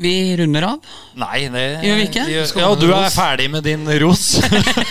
Vi 0.00 0.36
runder 0.36 0.64
av. 0.64 0.92
Nei, 1.20 1.42
det 1.52 1.62
Gjør 1.84 1.98
vi 1.98 2.04
ikke? 2.06 2.22
Ja, 2.56 2.68
du 2.78 2.86
er 2.88 3.10
ferdig 3.12 3.50
med 3.52 3.66
din 3.66 3.82
ros. 4.00 4.38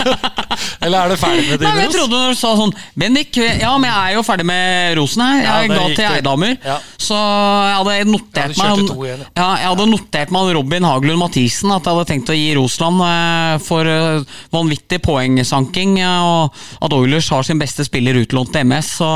Eller 0.84 1.00
er 1.00 1.10
du 1.10 1.16
ferdig 1.18 1.48
med 1.48 1.56
din 1.58 1.66
Nei, 1.66 1.72
men 1.74 1.82
jeg 1.88 1.94
trodde 1.96 2.20
du 2.30 2.36
sa 2.38 2.52
sånn 2.60 2.74
Bendik, 3.00 3.40
ja, 3.42 3.72
men 3.82 3.88
jeg 3.90 3.96
er 3.98 4.18
jo 4.20 4.24
ferdig 4.28 4.46
med 4.46 4.94
rosen 5.00 5.24
her. 5.26 5.40
Jeg 5.42 5.72
ja, 5.72 5.78
ga 5.80 5.88
til. 5.88 6.18
Eidamer. 6.20 6.54
Ja. 6.62 6.76
Så 7.02 7.18
jeg 7.18 7.80
hadde 7.80 7.96
notert 8.12 8.54
Ja, 8.54 8.68
meg 8.76 8.92
to 8.92 8.98
igjen, 9.08 9.24
ja. 9.26 9.48
Jeg 9.64 9.72
hadde 9.72 9.88
notert 9.90 10.34
meg 10.36 10.52
Robin 10.60 10.86
Haglund 10.86 11.22
Mathisen 11.24 11.74
at 11.74 11.90
jeg 11.90 11.98
hadde 11.98 12.10
tenkt 12.12 12.30
å 12.30 12.36
gi 12.38 12.52
Rosland 12.60 13.02
eh, 13.08 13.54
for 13.66 13.90
eh, 13.90 14.36
vanvittig 14.54 15.00
poengsanking, 15.08 15.96
eh, 16.04 16.28
og 16.28 16.86
at 16.86 16.98
Oilers 17.00 17.32
har 17.34 17.48
sin 17.48 17.62
beste 17.62 17.88
spiller 17.88 18.22
utlånt 18.22 18.54
til 18.54 18.70
MS. 18.70 18.94
Så, 19.00 19.10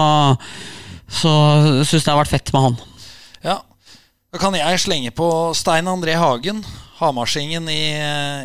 så 1.21 1.35
syns 1.83 1.99
jeg 1.99 2.07
det 2.07 2.15
har 2.15 2.23
vært 2.23 2.33
fett 2.33 2.53
med 2.55 2.67
han. 2.69 2.81
Ja. 3.45 3.59
Da 4.33 4.39
kan 4.41 4.55
jeg 4.57 4.79
slenge 4.81 5.11
på 5.13 5.27
Stein 5.53 5.85
André 5.85 6.15
Hagen, 6.17 6.63
Hamarsingen 6.97 7.67
i, 7.69 7.93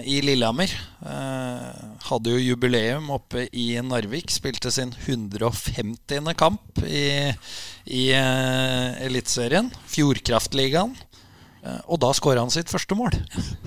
i 0.05 0.19
Lillehammer. 0.21 0.69
Eh, 1.01 1.79
hadde 2.11 2.35
jo 2.35 2.43
jubileum 2.43 3.07
oppe 3.15 3.47
i 3.57 3.71
Narvik. 3.81 4.29
Spilte 4.29 4.69
sin 4.75 4.93
150. 5.07 6.29
kamp 6.37 6.83
i, 6.85 7.33
i 7.89 8.05
eh, 8.13 9.01
Eliteserien. 9.09 9.73
Fjordkraftligaen. 9.89 10.93
Eh, 11.65 11.81
og 11.89 12.05
da 12.05 12.13
skåra 12.13 12.45
han 12.45 12.53
sitt 12.53 12.69
første 12.69 12.93
mål. 12.99 13.17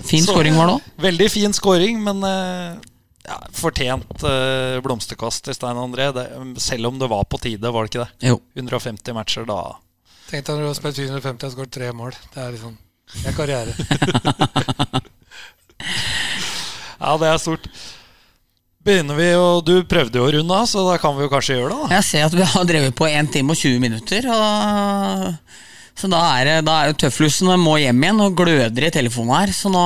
Fin 0.06 0.22
skåring 0.22 0.62
var 0.62 0.70
det 0.70 0.78
òg. 0.78 0.96
Veldig 1.10 1.34
fin 1.34 1.58
skåring, 1.58 2.06
men 2.06 2.22
eh, 2.22 2.90
ja, 3.26 3.42
fortjent 3.58 4.28
eh, 4.30 4.78
blomsterkast 4.86 5.50
til 5.50 5.58
Stein 5.58 5.82
André. 5.90 6.12
Det, 6.14 6.30
selv 6.62 6.94
om 6.94 7.02
det 7.02 7.10
var 7.10 7.26
på 7.26 7.42
tide, 7.42 7.74
var 7.74 7.90
det 7.90 7.96
ikke 7.96 8.06
det? 8.06 8.36
Jo. 8.36 8.44
150 8.62 9.18
matcher 9.18 9.50
da. 9.50 9.64
Tenk 10.32 10.46
deg 10.48 10.56
når 10.56 10.62
du 10.64 10.70
har 10.70 10.78
spilt 10.78 11.00
450 11.02 11.48
og 11.50 11.56
skåret 11.56 11.74
tre 11.76 11.90
mål. 11.96 12.14
Det 12.32 12.40
er 12.40 12.54
liksom 12.56 12.78
Det 13.12 13.26
er 13.28 13.36
karriere. 13.36 13.72
Ja, 17.02 17.16
det 17.18 17.32
er 17.32 17.40
stort. 17.42 17.64
Begynner 18.86 19.18
vi, 19.18 19.28
og 19.34 19.66
Du 19.66 19.74
prøvde 19.90 20.20
jo 20.20 20.28
å 20.28 20.32
runde 20.36 20.54
av, 20.54 20.68
så 20.70 20.84
da 20.86 21.00
kan 21.02 21.16
vi 21.18 21.26
jo 21.26 21.32
kanskje 21.32 21.58
gjøre 21.58 21.74
det. 21.74 21.90
da 21.90 21.98
Jeg 21.98 22.06
ser 22.06 22.28
at 22.28 22.36
vi 22.38 22.46
har 22.54 22.68
drevet 22.70 22.96
på 22.98 23.08
1 23.10 23.32
time 23.34 23.56
og 23.56 23.58
20 23.58 23.82
minutter. 23.82 24.28
Og 24.30 25.34
så 25.98 26.10
da 26.10 26.22
er 26.38 26.48
det 26.48 26.56
da 26.70 26.76
er 26.82 26.92
jo 26.92 27.00
tøfflusen 27.04 27.50
må 27.62 27.76
hjem 27.82 28.06
igjen 28.06 28.22
og 28.26 28.38
gløder 28.38 28.88
i 28.88 28.94
telefonen 28.94 29.34
her. 29.36 29.54
Så 29.58 29.74
nå 29.74 29.86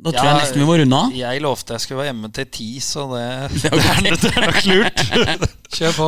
da 0.00 0.12
tror 0.14 0.24
Ja, 0.24 0.30
jeg 0.32 0.44
nesten 0.46 0.62
vi 0.62 0.66
må 0.68 0.76
runde 0.80 0.96
av. 0.96 1.10
Jeg 1.12 1.42
lovte 1.44 1.76
jeg 1.76 1.84
skulle 1.84 2.00
være 2.00 2.08
hjemme 2.08 2.30
til 2.36 2.46
ti, 2.56 2.68
så 2.80 3.04
det, 3.10 3.24
det, 3.62 3.72
er, 3.72 4.06
det 4.22 4.30
er 4.30 4.46
nok 4.46 4.68
lurt. 4.70 5.02
Kjør 5.76 5.98
på. 5.98 6.06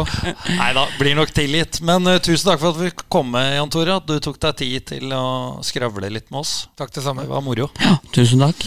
Nei 0.56 0.70
da, 0.78 0.86
blir 0.98 1.18
nok 1.18 1.34
tilgitt. 1.36 1.82
Men 1.86 2.08
uh, 2.08 2.16
tusen 2.24 2.48
takk 2.48 2.62
for 2.62 2.72
at 2.72 2.80
vi 2.80 2.92
kom 3.12 3.28
med, 3.36 3.52
Jan 3.58 3.74
Tore. 3.74 3.98
At 4.00 4.08
du 4.08 4.16
tok 4.24 4.40
deg 4.42 4.56
tid 4.62 4.88
til 4.94 5.12
å 5.16 5.26
skravle 5.66 6.08
litt 6.12 6.32
med 6.32 6.40
oss. 6.40 6.56
Takk 6.80 6.96
det 6.96 7.04
samme. 7.04 7.26
Det 7.26 7.34
var 7.34 7.44
moro. 7.44 7.68
Ja, 7.84 7.98
tusen 8.16 8.42
takk. 8.42 8.64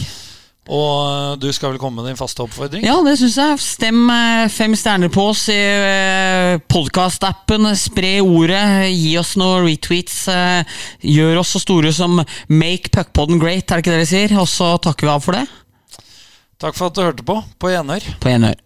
Og 0.66 0.94
eh, 1.06 1.34
du 1.38 1.46
skal 1.54 1.72
vel 1.72 1.80
komme 1.80 2.00
med 2.00 2.10
din 2.10 2.18
faste 2.18 2.42
oppfordring? 2.42 2.84
Ja, 2.86 2.96
det 3.06 3.16
syns 3.20 3.36
jeg. 3.38 3.60
Stem 3.62 4.00
eh, 4.10 4.46
fem 4.52 4.74
stjerner 4.78 5.12
på 5.12 5.28
oss 5.30 5.46
i 5.52 5.58
eh, 5.58 6.56
podkastappen. 6.70 7.68
Spre 7.78 8.16
ordet. 8.24 8.64
Gi 8.90 9.14
oss 9.20 9.36
noen 9.38 9.66
retweets. 9.68 10.24
Gjør 11.06 11.42
oss 11.42 11.54
så 11.54 11.62
store 11.62 11.94
som 11.94 12.18
Make 12.50 12.90
Puckpodden 12.94 13.40
great, 13.42 13.70
er 13.70 13.78
det 13.78 13.86
ikke 13.86 13.94
det 13.94 14.02
vi 14.02 14.10
sier? 14.14 14.36
Og 14.42 14.50
så 14.50 14.74
takker 14.82 15.08
vi 15.08 15.14
av 15.14 15.24
for 15.24 15.38
det. 15.38 15.46
Takk 16.62 16.76
for 16.78 16.88
at 16.90 16.96
du 16.96 17.04
hørte 17.04 17.26
på. 17.26 17.40
På 17.60 17.70
gjenhør. 17.70 18.10
På 18.22 18.32
gjenhør. 18.32 18.58